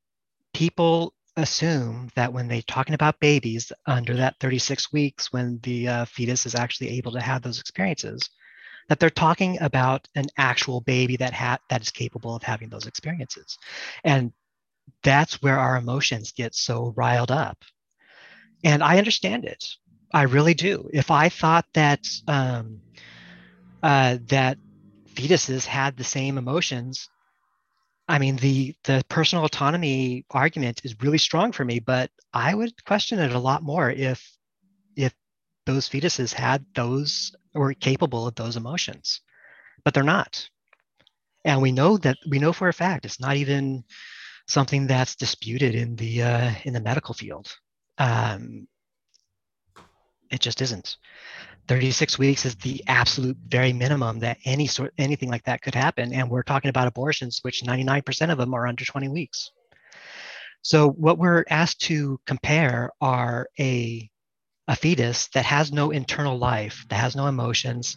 [0.54, 6.04] people assume that when they're talking about babies under that 36 weeks when the uh,
[6.04, 8.28] fetus is actually able to have those experiences
[8.88, 12.86] that they're talking about an actual baby that ha- that is capable of having those
[12.86, 13.58] experiences
[14.04, 14.32] and
[15.02, 17.64] that's where our emotions get so riled up.
[18.64, 19.64] And I understand it.
[20.12, 20.88] I really do.
[20.92, 22.80] If I thought that um,
[23.82, 24.58] uh, that
[25.14, 27.08] fetuses had the same emotions,
[28.08, 32.84] I mean the the personal autonomy argument is really strong for me, but I would
[32.84, 34.36] question it a lot more if
[34.96, 35.14] if
[35.64, 39.20] those fetuses had those or capable of those emotions,
[39.84, 40.48] but they're not.
[41.44, 43.84] And we know that we know for a fact it's not even
[44.48, 47.56] something that's disputed in the uh, in the medical field.
[48.00, 48.66] Um,
[50.30, 50.96] it just isn't.
[51.68, 56.12] 36 weeks is the absolute very minimum that any sort anything like that could happen,
[56.12, 59.52] and we're talking about abortions, which 99% of them are under 20 weeks.
[60.62, 64.10] So what we're asked to compare are a
[64.66, 67.96] a fetus that has no internal life, that has no emotions,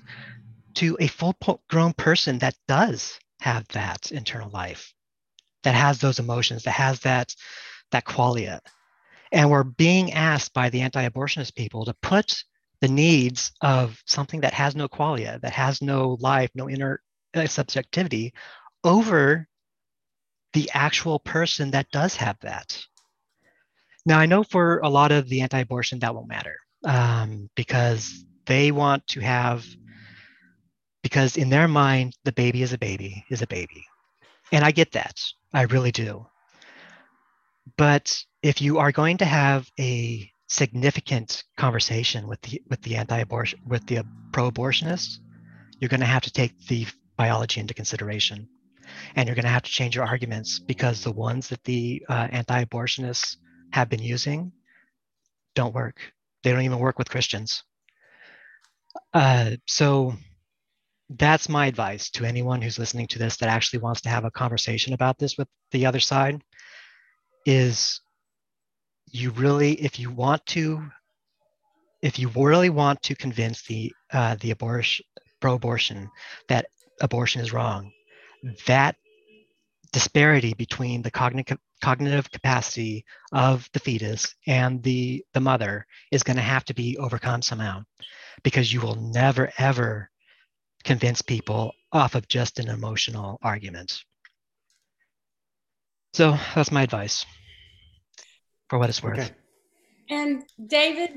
[0.76, 1.36] to a full
[1.70, 4.94] grown person that does have that internal life
[5.64, 7.34] that has those emotions, that has that
[7.92, 8.60] that qualia.
[9.34, 12.44] And we're being asked by the anti-abortionist people to put
[12.82, 17.02] the needs of something that has no qualia, that has no life, no inner
[17.34, 18.34] uh, subjectivity,
[18.84, 19.48] over
[20.54, 22.80] the actual person that does have that.
[24.06, 28.24] Now, I know for a lot of the anti abortion, that won't matter um, because
[28.46, 29.66] they want to have,
[31.02, 33.86] because in their mind, the baby is a baby, is a baby.
[34.52, 35.20] And I get that.
[35.54, 36.28] I really do.
[37.78, 43.60] But if you are going to have a significant conversation with the with the anti-abortion
[43.66, 45.18] with the pro-abortionists,
[45.80, 46.86] you're going to have to take the
[47.18, 48.48] biology into consideration,
[49.16, 52.28] and you're going to have to change your arguments because the ones that the uh,
[52.32, 53.38] anti-abortionists
[53.72, 54.52] have been using
[55.56, 56.14] don't work.
[56.44, 57.64] They don't even work with Christians.
[59.14, 60.14] Uh, so
[61.10, 64.32] that's my advice to anyone who's listening to this that actually wants to have a
[64.32, 66.42] conversation about this with the other side
[67.46, 68.02] is
[69.12, 70.84] you really if you want to
[72.02, 75.06] if you really want to convince the uh, the abortion
[75.40, 76.10] pro-abortion
[76.48, 76.66] that
[77.02, 77.92] abortion is wrong
[78.66, 78.96] that
[79.92, 86.38] disparity between the cognitive cognitive capacity of the fetus and the the mother is going
[86.38, 87.84] to have to be overcome somehow
[88.44, 90.10] because you will never ever
[90.84, 94.04] convince people off of just an emotional argument
[96.14, 97.26] so that's my advice
[98.70, 99.32] for what it's worth okay.
[100.10, 101.12] and david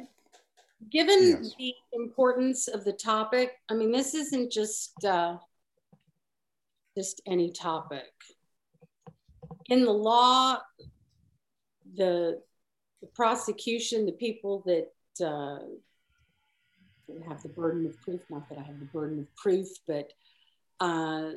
[0.90, 1.54] given yes.
[1.58, 5.36] the importance of the topic i mean this isn't just uh,
[6.96, 8.12] just any topic
[9.68, 10.58] in the law,
[11.96, 12.40] the,
[13.00, 15.58] the prosecution, the people that uh,
[17.28, 20.12] have the burden of proof, not that I have the burden of proof, but
[20.80, 21.30] uh,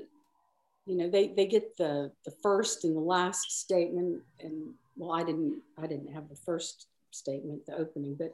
[0.90, 4.22] you know, they, they get the, the first and the last statement.
[4.42, 8.34] And well, I didn't, I didn't have the first statement, the opening, but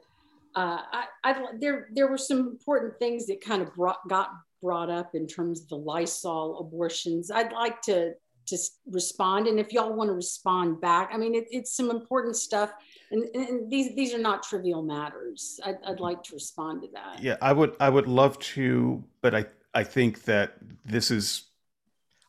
[0.54, 4.30] uh, I, I, there, there were some important things that kind of brought, got
[4.62, 7.30] brought up in terms of the Lysol abortions.
[7.30, 8.14] I'd like to
[8.46, 8.58] to
[8.90, 9.46] respond.
[9.46, 12.72] And if y'all want to respond back, I mean, it, it's some important stuff.
[13.10, 15.60] And, and, these these are not trivial matters.
[15.64, 17.22] I'd, I'd like to respond to that.
[17.22, 20.54] Yeah, I would I would love to, but I I think that
[20.84, 21.42] this is.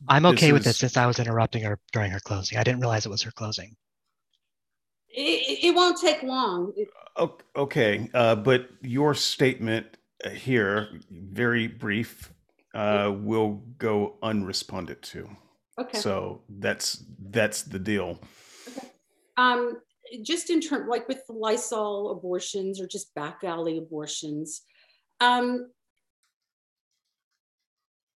[0.08, 2.58] I'm okay this with is, it since I was interrupting her during her closing.
[2.58, 3.74] I didn't realize it was her closing.
[5.08, 6.72] It, it won't take long.
[7.56, 9.86] Okay, uh, but your statement
[10.32, 12.32] here, very brief,
[12.74, 15.28] uh, will go unresponded to.
[15.78, 15.98] Okay.
[15.98, 18.20] So that's that's the deal.
[18.68, 18.88] Okay.
[19.36, 19.78] Um,
[20.22, 24.62] just in terms, like with the Lysol abortions or just back alley abortions,
[25.20, 25.70] um,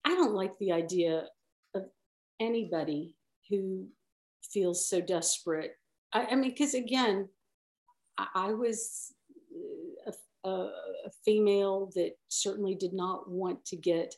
[0.04, 1.24] I don't like the idea of
[2.40, 3.16] anybody
[3.48, 3.86] who
[4.42, 5.76] feels so desperate.
[6.12, 7.28] I, I mean, because again,
[8.18, 9.12] I, I was
[10.06, 10.50] a, a,
[11.06, 14.14] a female that certainly did not want to get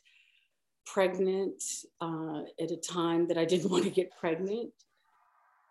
[0.85, 1.63] pregnant
[2.01, 4.71] uh, at a time that I didn't want to get pregnant.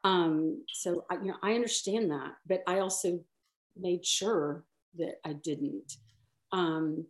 [0.05, 3.21] Um, so I, you know, I understand that, but I also
[3.77, 4.65] made sure
[4.99, 5.97] that I didn't.
[6.53, 7.07] Um,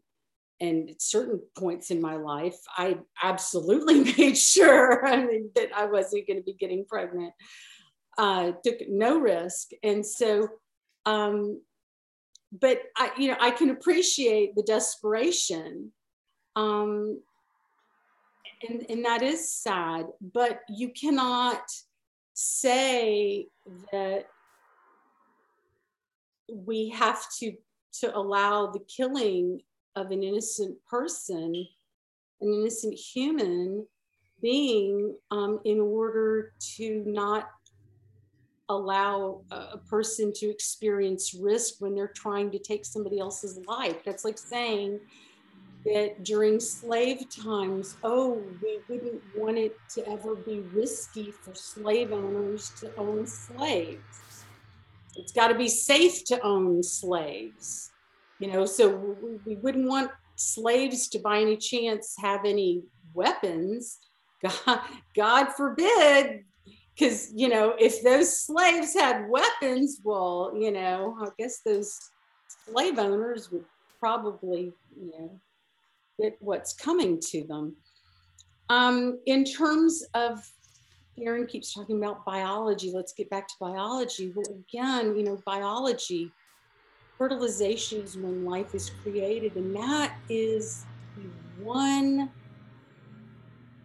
[0.60, 5.86] and at certain points in my life, I absolutely made sure I mean, that I
[5.86, 7.32] wasn't going to be getting pregnant.
[8.16, 10.48] Uh, took no risk, and so,
[11.04, 11.60] um,
[12.52, 15.90] but I, you know, I can appreciate the desperation
[16.56, 17.20] um,
[18.68, 21.62] and, and that is sad, but you cannot
[22.32, 23.48] say
[23.92, 24.26] that
[26.48, 27.52] we have to
[28.00, 29.60] to allow the killing
[29.96, 31.66] of an innocent person,
[32.40, 33.86] an innocent human
[34.42, 37.50] being, um, in order to not
[38.70, 44.02] allow a person to experience risk when they're trying to take somebody else's life.
[44.04, 45.00] That's like saying
[45.84, 52.10] that during slave times, oh, we wouldn't want it to ever be risky for slave
[52.10, 54.44] owners to own slaves.
[55.16, 57.92] It's got to be safe to own slaves,
[58.44, 59.16] you know, so
[59.46, 62.82] we wouldn't want slaves to by any chance have any
[63.14, 64.00] weapons.
[64.66, 64.80] God,
[65.16, 66.44] God forbid,
[66.92, 71.98] because, you know, if those slaves had weapons, well, you know, I guess those
[72.66, 73.64] slave owners would
[73.98, 75.40] probably, you know,
[76.20, 77.74] get what's coming to them.
[78.68, 80.46] Um, in terms of,
[81.18, 82.92] Aaron keeps talking about biology.
[82.92, 84.34] Let's get back to biology.
[84.36, 86.30] Well, again, you know, biology,
[87.18, 90.84] fertilization is when life is created, and that is
[91.16, 92.30] the one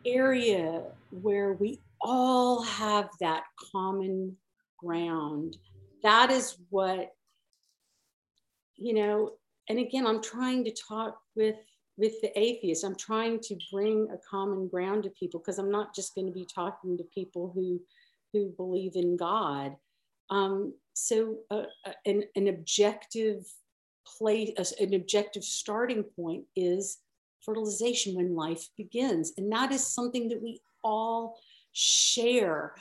[0.06, 4.36] area where we all have that common
[4.78, 5.58] ground.
[6.04, 7.14] That is what,
[8.78, 9.34] you know,
[9.68, 11.56] and again, I'm trying to talk with
[12.00, 15.94] with the atheists, I'm trying to bring a common ground to people because I'm not
[15.94, 17.80] just going to be talking to people who
[18.32, 19.76] who believe in God.
[20.30, 23.46] Um, so uh, uh an, an objective
[24.06, 27.00] place, an objective starting point is
[27.42, 29.34] fertilization when life begins.
[29.38, 31.38] And that is something that we all
[31.72, 32.76] share,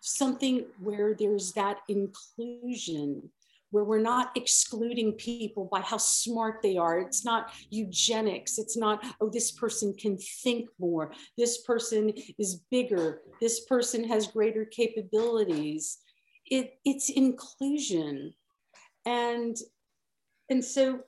[0.00, 3.30] something where there's that inclusion
[3.70, 6.98] where we're not excluding people by how smart they are.
[6.98, 8.58] It's not eugenics.
[8.58, 11.12] It's not, oh, this person can think more.
[11.36, 13.20] This person is bigger.
[13.40, 15.98] This person has greater capabilities.
[16.50, 18.34] It, it's inclusion.
[19.06, 19.56] And,
[20.50, 21.00] and so,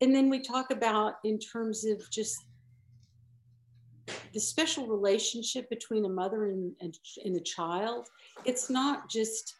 [0.00, 2.36] and then we talk about in terms of just
[4.32, 8.06] the special relationship between a mother and, and, and a child.
[8.44, 9.54] It's not just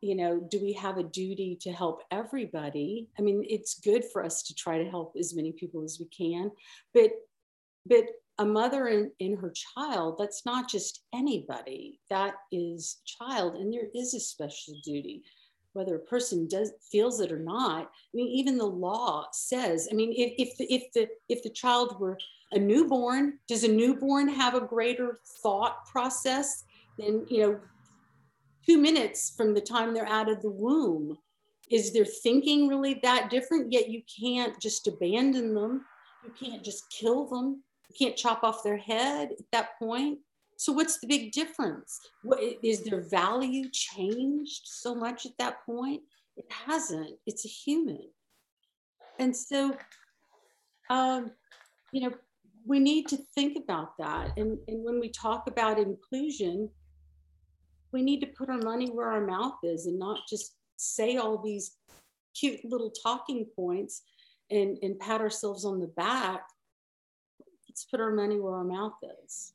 [0.00, 3.08] you know, do we have a duty to help everybody?
[3.18, 6.06] I mean, it's good for us to try to help as many people as we
[6.06, 6.50] can,
[6.94, 7.10] but
[7.86, 8.04] but
[8.38, 12.00] a mother and, in her child, that's not just anybody.
[12.08, 15.22] That is child, and there is a special duty,
[15.72, 17.86] whether a person does feels it or not.
[17.86, 19.88] I mean, even the law says.
[19.90, 22.18] I mean, if if the, if the if the child were
[22.52, 26.64] a newborn, does a newborn have a greater thought process
[26.98, 27.60] than you know
[28.66, 31.18] two minutes from the time they're out of the womb.
[31.70, 33.72] Is their thinking really that different?
[33.72, 35.84] Yet you can't just abandon them.
[36.24, 37.62] You can't just kill them.
[37.88, 40.18] You can't chop off their head at that point.
[40.56, 42.00] So what's the big difference?
[42.22, 46.02] What, is their value changed so much at that point?
[46.36, 47.16] It hasn't.
[47.26, 48.08] It's a human.
[49.18, 49.76] And so,
[50.90, 51.30] um,
[51.92, 52.14] you know,
[52.66, 54.36] we need to think about that.
[54.36, 56.68] And, and when we talk about inclusion,
[57.92, 61.38] we need to put our money where our mouth is and not just say all
[61.38, 61.76] these
[62.38, 64.02] cute little talking points
[64.50, 66.42] and, and pat ourselves on the back.
[67.78, 69.52] Let's put our money where our mouth is.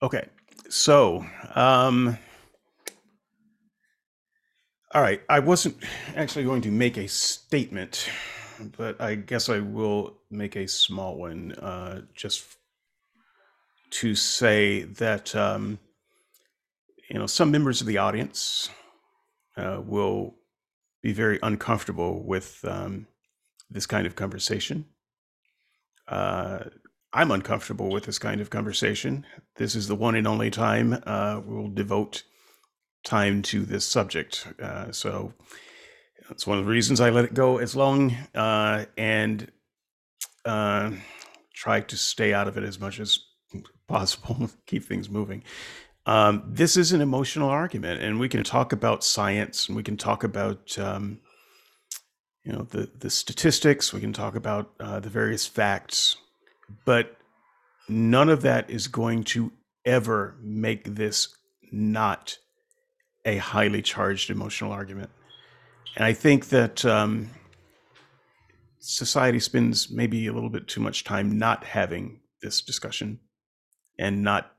[0.00, 0.28] Okay.
[0.68, 2.16] So, um,
[4.94, 5.20] all right.
[5.28, 5.76] I wasn't
[6.14, 8.08] actually going to make a statement,
[8.76, 12.44] but I guess I will make a small one uh, just
[13.90, 15.34] to say that.
[15.34, 15.80] Um,
[17.10, 18.70] you know, some members of the audience
[19.56, 20.36] uh, will
[21.02, 23.08] be very uncomfortable with um,
[23.68, 24.84] this kind of conversation.
[26.06, 26.60] Uh,
[27.18, 29.26] I'm uncomfortable with this kind of conversation.
[29.56, 32.22] This is the one and only time uh, we'll devote
[33.02, 34.46] time to this subject.
[34.62, 35.34] Uh, so
[36.28, 39.50] that's one of the reasons I let it go as long uh, and
[40.44, 40.92] uh,
[41.52, 43.18] try to stay out of it as much as
[43.88, 45.42] possible, keep things moving.
[46.06, 49.96] Um, this is an emotional argument, and we can talk about science, and we can
[49.96, 51.18] talk about um,
[52.44, 53.92] you know the the statistics.
[53.92, 56.16] We can talk about uh, the various facts,
[56.84, 57.16] but
[57.88, 59.52] none of that is going to
[59.84, 61.28] ever make this
[61.72, 62.38] not
[63.24, 65.10] a highly charged emotional argument.
[65.96, 67.30] And I think that um,
[68.78, 73.20] society spends maybe a little bit too much time not having this discussion
[73.98, 74.52] and not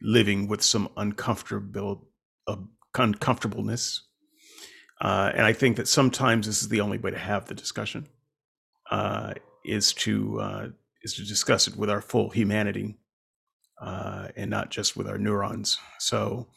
[0.00, 2.08] living with some uncomfortable
[2.46, 2.56] uh,
[2.96, 4.02] uncomfortableness.
[5.00, 8.08] Uh, and I think that sometimes this is the only way to have the discussion
[8.90, 10.68] uh, is to uh,
[11.08, 12.98] is to discuss it with our full humanity
[13.80, 15.78] uh, and not just with our neurons.
[15.98, 16.48] So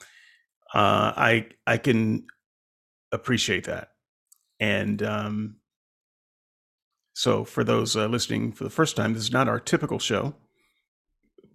[0.73, 2.25] uh, I I can
[3.11, 3.89] appreciate that,
[4.59, 5.55] and um,
[7.13, 10.33] so for those listening for the first time, this is not our typical show,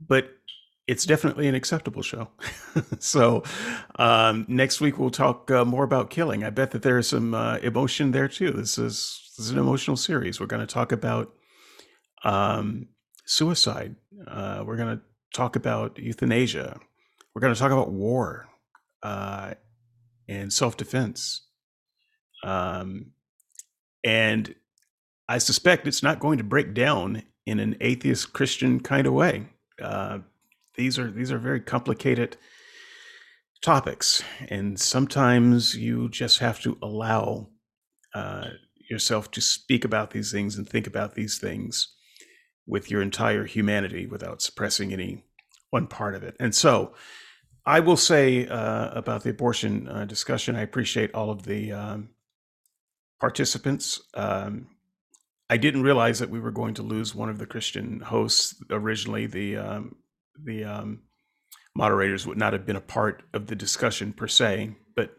[0.07, 0.31] but
[0.87, 2.29] it's definitely an acceptable show.
[2.99, 3.43] so
[3.97, 6.45] um, next week we'll talk uh, more about killing.
[6.45, 8.53] I bet that there's some uh, emotion there too.
[8.53, 10.41] This is this is an emotional series.
[10.41, 11.35] We're going to talk about
[12.25, 12.89] um,
[13.25, 13.97] suicide.
[14.27, 15.03] Uh, we're going to
[15.35, 16.79] talk about euthanasia.
[17.35, 18.49] We're going to talk about war
[19.03, 19.55] uh,
[20.29, 21.43] and self defense.
[22.43, 23.13] Um,
[24.05, 24.55] and
[25.29, 29.49] I suspect it's not going to break down in an atheist Christian kind of way.
[29.81, 30.21] Uh,
[30.77, 32.37] these are these are very complicated
[33.63, 37.49] topics, and sometimes you just have to allow
[38.15, 38.49] uh,
[38.89, 41.96] yourself to speak about these things and think about these things
[42.67, 45.25] with your entire humanity without suppressing any
[45.71, 46.37] one part of it.
[46.41, 46.95] And so,
[47.67, 52.11] I will say uh, about the abortion uh, discussion, I appreciate all of the um,
[53.19, 54.01] participants.
[54.15, 54.69] Um,
[55.51, 59.27] I didn't realize that we were going to lose one of the Christian hosts originally.
[59.27, 59.97] The um,
[60.41, 61.03] the um,
[61.75, 65.17] moderators would not have been a part of the discussion per se, but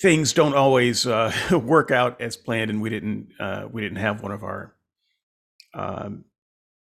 [0.00, 1.32] things don't always uh,
[1.64, 4.75] work out as planned, and we didn't uh, we didn't have one of our
[5.76, 6.24] um,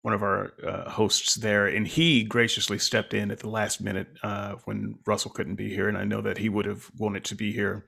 [0.03, 4.09] one of our uh, hosts there, and he graciously stepped in at the last minute
[4.23, 7.35] uh, when Russell couldn't be here, and I know that he would have wanted to
[7.35, 7.87] be here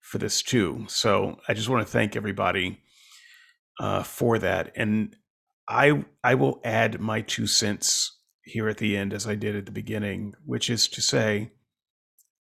[0.00, 0.86] for this too.
[0.88, 2.80] So I just want to thank everybody
[3.78, 5.14] uh, for that, and
[5.68, 9.66] I I will add my two cents here at the end as I did at
[9.66, 11.52] the beginning, which is to say,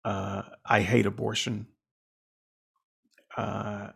[0.05, 1.67] uh, I hate abortion.
[3.37, 3.89] Uh,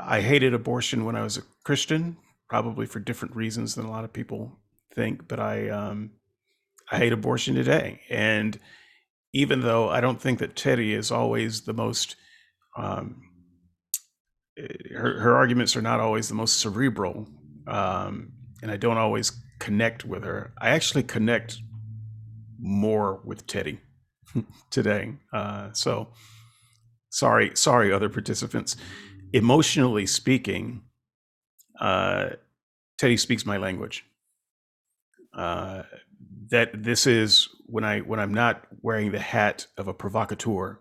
[0.00, 2.16] I hated abortion when I was a Christian
[2.48, 4.58] probably for different reasons than a lot of people
[4.94, 5.28] think.
[5.28, 6.10] But I um,
[6.90, 8.58] I hate abortion today, and
[9.32, 12.16] even though I don't think that Teddy is always the most
[12.76, 13.22] um,
[14.58, 17.28] eh, her, her arguments are not always the most cerebral,
[17.66, 20.52] um, and I don't always connect with her.
[20.60, 21.58] I actually connect
[22.58, 23.80] more with Teddy
[24.70, 25.14] today.
[25.32, 26.08] Uh, so
[27.10, 28.76] sorry, sorry, other participants.
[29.32, 30.82] Emotionally speaking,
[31.78, 32.30] uh,
[32.98, 34.04] Teddy speaks my language.
[35.32, 35.82] Uh,
[36.50, 40.80] that this is when I when I'm not wearing the hat of a provocateur.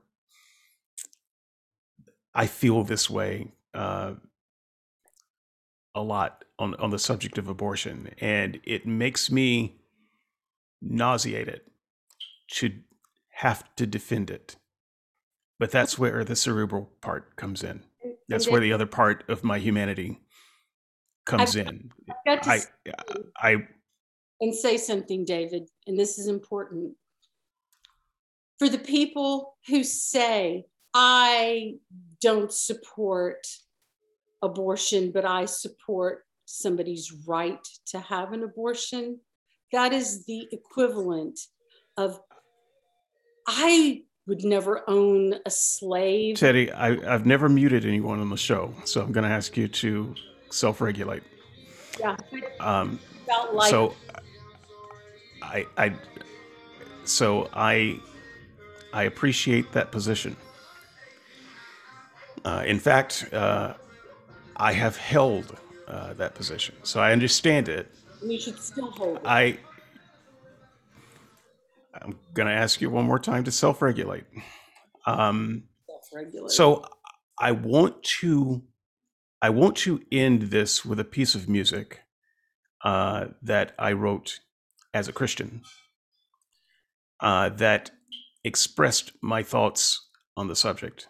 [2.33, 4.13] I feel this way uh,
[5.93, 9.81] a lot on on the subject of abortion, and it makes me
[10.81, 11.61] nauseated
[12.49, 12.71] to
[13.31, 14.55] have to defend it.
[15.59, 17.83] But that's where the cerebral part comes in.
[18.29, 20.19] That's where the other part of my humanity
[21.27, 21.91] comes I've, in.
[22.27, 22.61] I've to I,
[23.37, 23.67] I,
[24.41, 26.93] and say something, David, and this is important.
[28.59, 31.75] For the people who say, I
[32.21, 33.45] don't support
[34.41, 39.19] abortion, but I support somebody's right to have an abortion,
[39.71, 41.39] that is the equivalent
[41.97, 42.19] of,
[43.47, 46.37] I would never own a slave.
[46.37, 49.67] Teddy, I, I've never muted anyone on the show, so I'm going to ask you
[49.67, 50.15] to
[50.49, 51.23] self-regulate.
[51.99, 52.15] Yeah.
[52.59, 52.99] Um,
[53.53, 53.95] like so
[55.41, 55.93] I, I,
[57.03, 57.99] so I,
[58.93, 60.35] I appreciate that position.
[62.45, 63.73] Uh, in fact, uh,
[64.55, 67.91] I have held uh, that position, so I understand it.
[68.23, 69.21] You should still hold it.
[69.25, 69.57] I,
[71.93, 74.23] I'm going to ask you one more time to self-regulate.
[75.05, 76.51] Um, Self-regulate.
[76.51, 76.85] so
[77.39, 78.61] I want to
[79.41, 82.01] I want to end this with a piece of music
[82.83, 84.39] uh, that I wrote
[84.93, 85.61] as a Christian
[87.19, 87.91] uh, that
[88.43, 91.07] expressed my thoughts on the subject.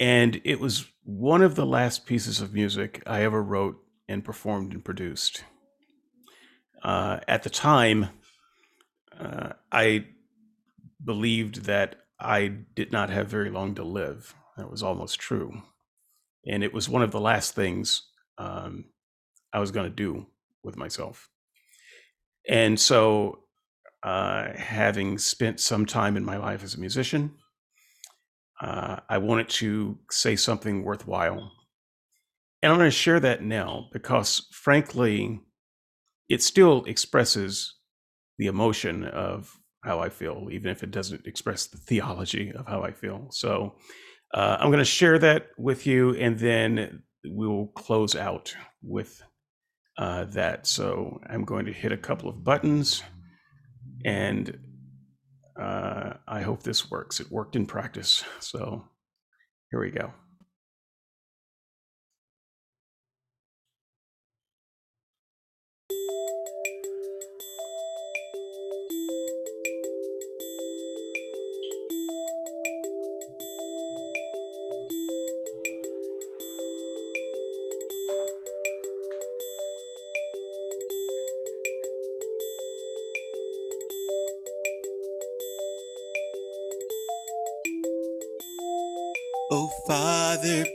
[0.00, 3.76] And it was one of the last pieces of music I ever wrote
[4.08, 5.44] and performed and produced.
[6.82, 8.08] Uh, at the time,
[9.18, 10.06] uh, I
[11.04, 14.34] believed that I did not have very long to live.
[14.56, 15.62] That was almost true
[16.46, 18.02] and it was one of the last things
[18.38, 18.86] um,
[19.52, 20.26] I was going to do
[20.62, 21.28] with myself.
[22.48, 23.40] And so,
[24.02, 27.34] uh, having spent some time in my life as a musician,
[28.60, 31.52] uh, I wanted to say something worthwhile.
[32.62, 35.40] And I'm going to share that now because, frankly,
[36.28, 37.74] it still expresses
[38.38, 42.82] the emotion of how I feel, even if it doesn't express the theology of how
[42.82, 43.28] I feel.
[43.30, 43.76] So,
[44.34, 49.22] uh, I'm going to share that with you, and then we will close out with
[49.96, 50.66] uh, that.
[50.66, 53.02] So I'm going to hit a couple of buttons,
[54.04, 54.58] and
[55.58, 57.20] uh, I hope this works.
[57.20, 58.24] It worked in practice.
[58.40, 58.84] So
[59.70, 60.12] here we go.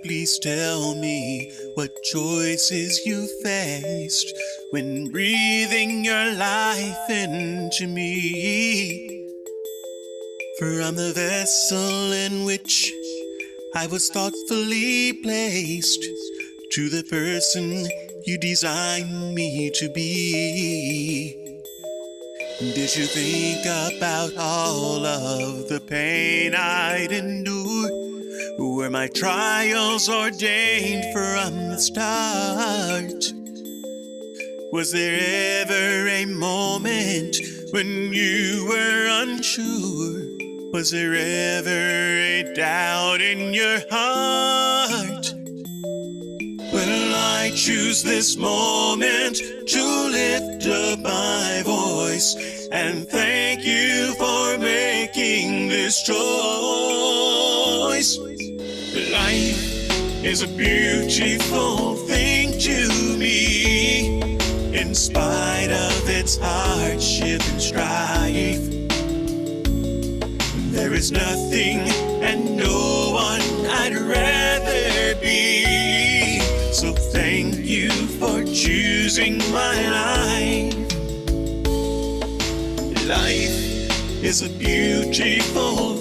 [0.03, 4.34] Please tell me what choices you faced
[4.72, 9.30] when breathing your life into me.
[10.60, 12.92] For I'm the vessel in which
[13.76, 16.03] I was thoughtfully placed
[16.74, 17.88] to the person
[18.26, 21.44] you designed me to be.
[22.60, 27.52] Did you think about all of the pain I'd endure?
[28.84, 33.32] Were my trials ordained from the start?
[34.74, 37.38] Was there ever a moment
[37.72, 40.28] when you were unsure?
[40.74, 45.34] Was there ever a doubt in your heart?
[46.74, 52.36] Well, I choose this moment to lift up my voice
[52.74, 56.94] and thank you for making this choice.
[60.24, 64.22] Is a beautiful thing to me,
[64.74, 68.64] in spite of its hardship and strife.
[70.72, 71.80] There is nothing
[72.24, 76.40] and no one I'd rather be.
[76.72, 80.74] So thank you for choosing my life.
[83.06, 85.98] Life is a beautiful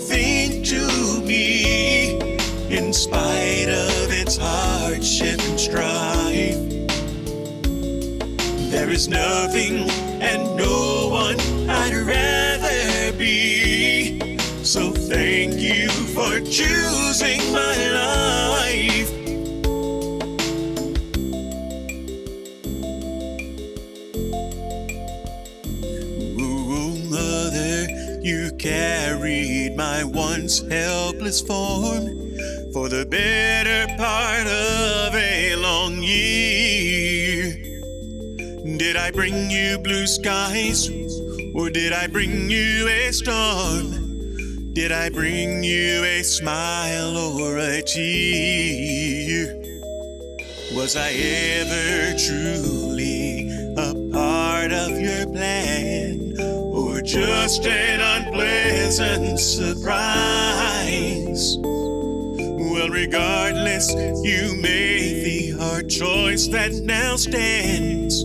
[8.93, 9.89] is nothing
[10.21, 11.41] and no one
[11.71, 14.37] I'd rather be.
[14.63, 19.11] So thank you for choosing my life.
[27.09, 27.87] Mother,
[28.21, 32.05] you carried my once helpless form
[32.75, 35.57] for the better part of a
[38.93, 40.91] Did I bring you blue skies
[41.55, 44.75] or did I bring you a storm?
[44.75, 49.57] Did I bring you a smile or a tear?
[50.75, 53.49] Was I ever truly
[53.79, 59.97] a part of your plan or just an unpleasant surprise?
[61.57, 63.91] Well, regardless,
[64.23, 68.23] you made the hard choice that now stands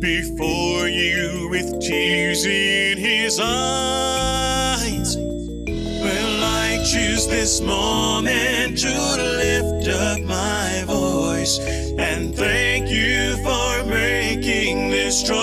[0.00, 5.16] before you with tears in his eyes.
[5.16, 11.58] Well, I choose this moment to lift up my voice
[11.98, 15.38] and thank you for making this choice.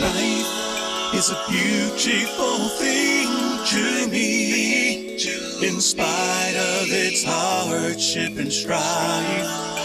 [0.00, 3.28] Life is a beautiful thing
[3.66, 5.16] to me,
[5.62, 9.79] in spite of its hardship and strife.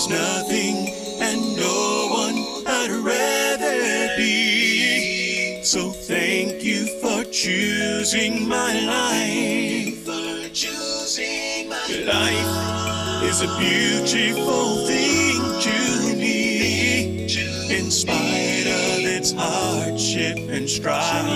[0.00, 0.76] There is nothing
[1.20, 5.62] and no one I'd rather be.
[5.62, 9.98] So thank you for choosing my life.
[10.06, 17.24] For choosing my life is a beautiful thing to me,
[17.68, 21.26] in spite of its hardship and strife.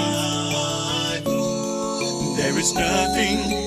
[2.39, 3.64] There is nothing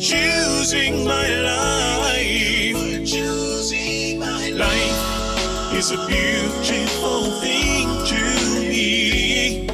[0.00, 3.04] choosing my life.
[3.04, 8.22] Choosing my life is a beautiful thing to
[8.60, 9.68] me,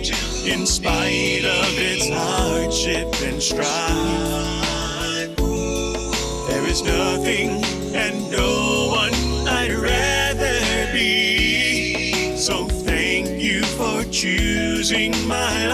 [0.52, 5.36] in spite of its hardship and strife.
[6.48, 7.64] There is nothing
[7.94, 9.14] and no one
[9.46, 12.36] I'd rather be.
[12.36, 15.66] So thank you for choosing my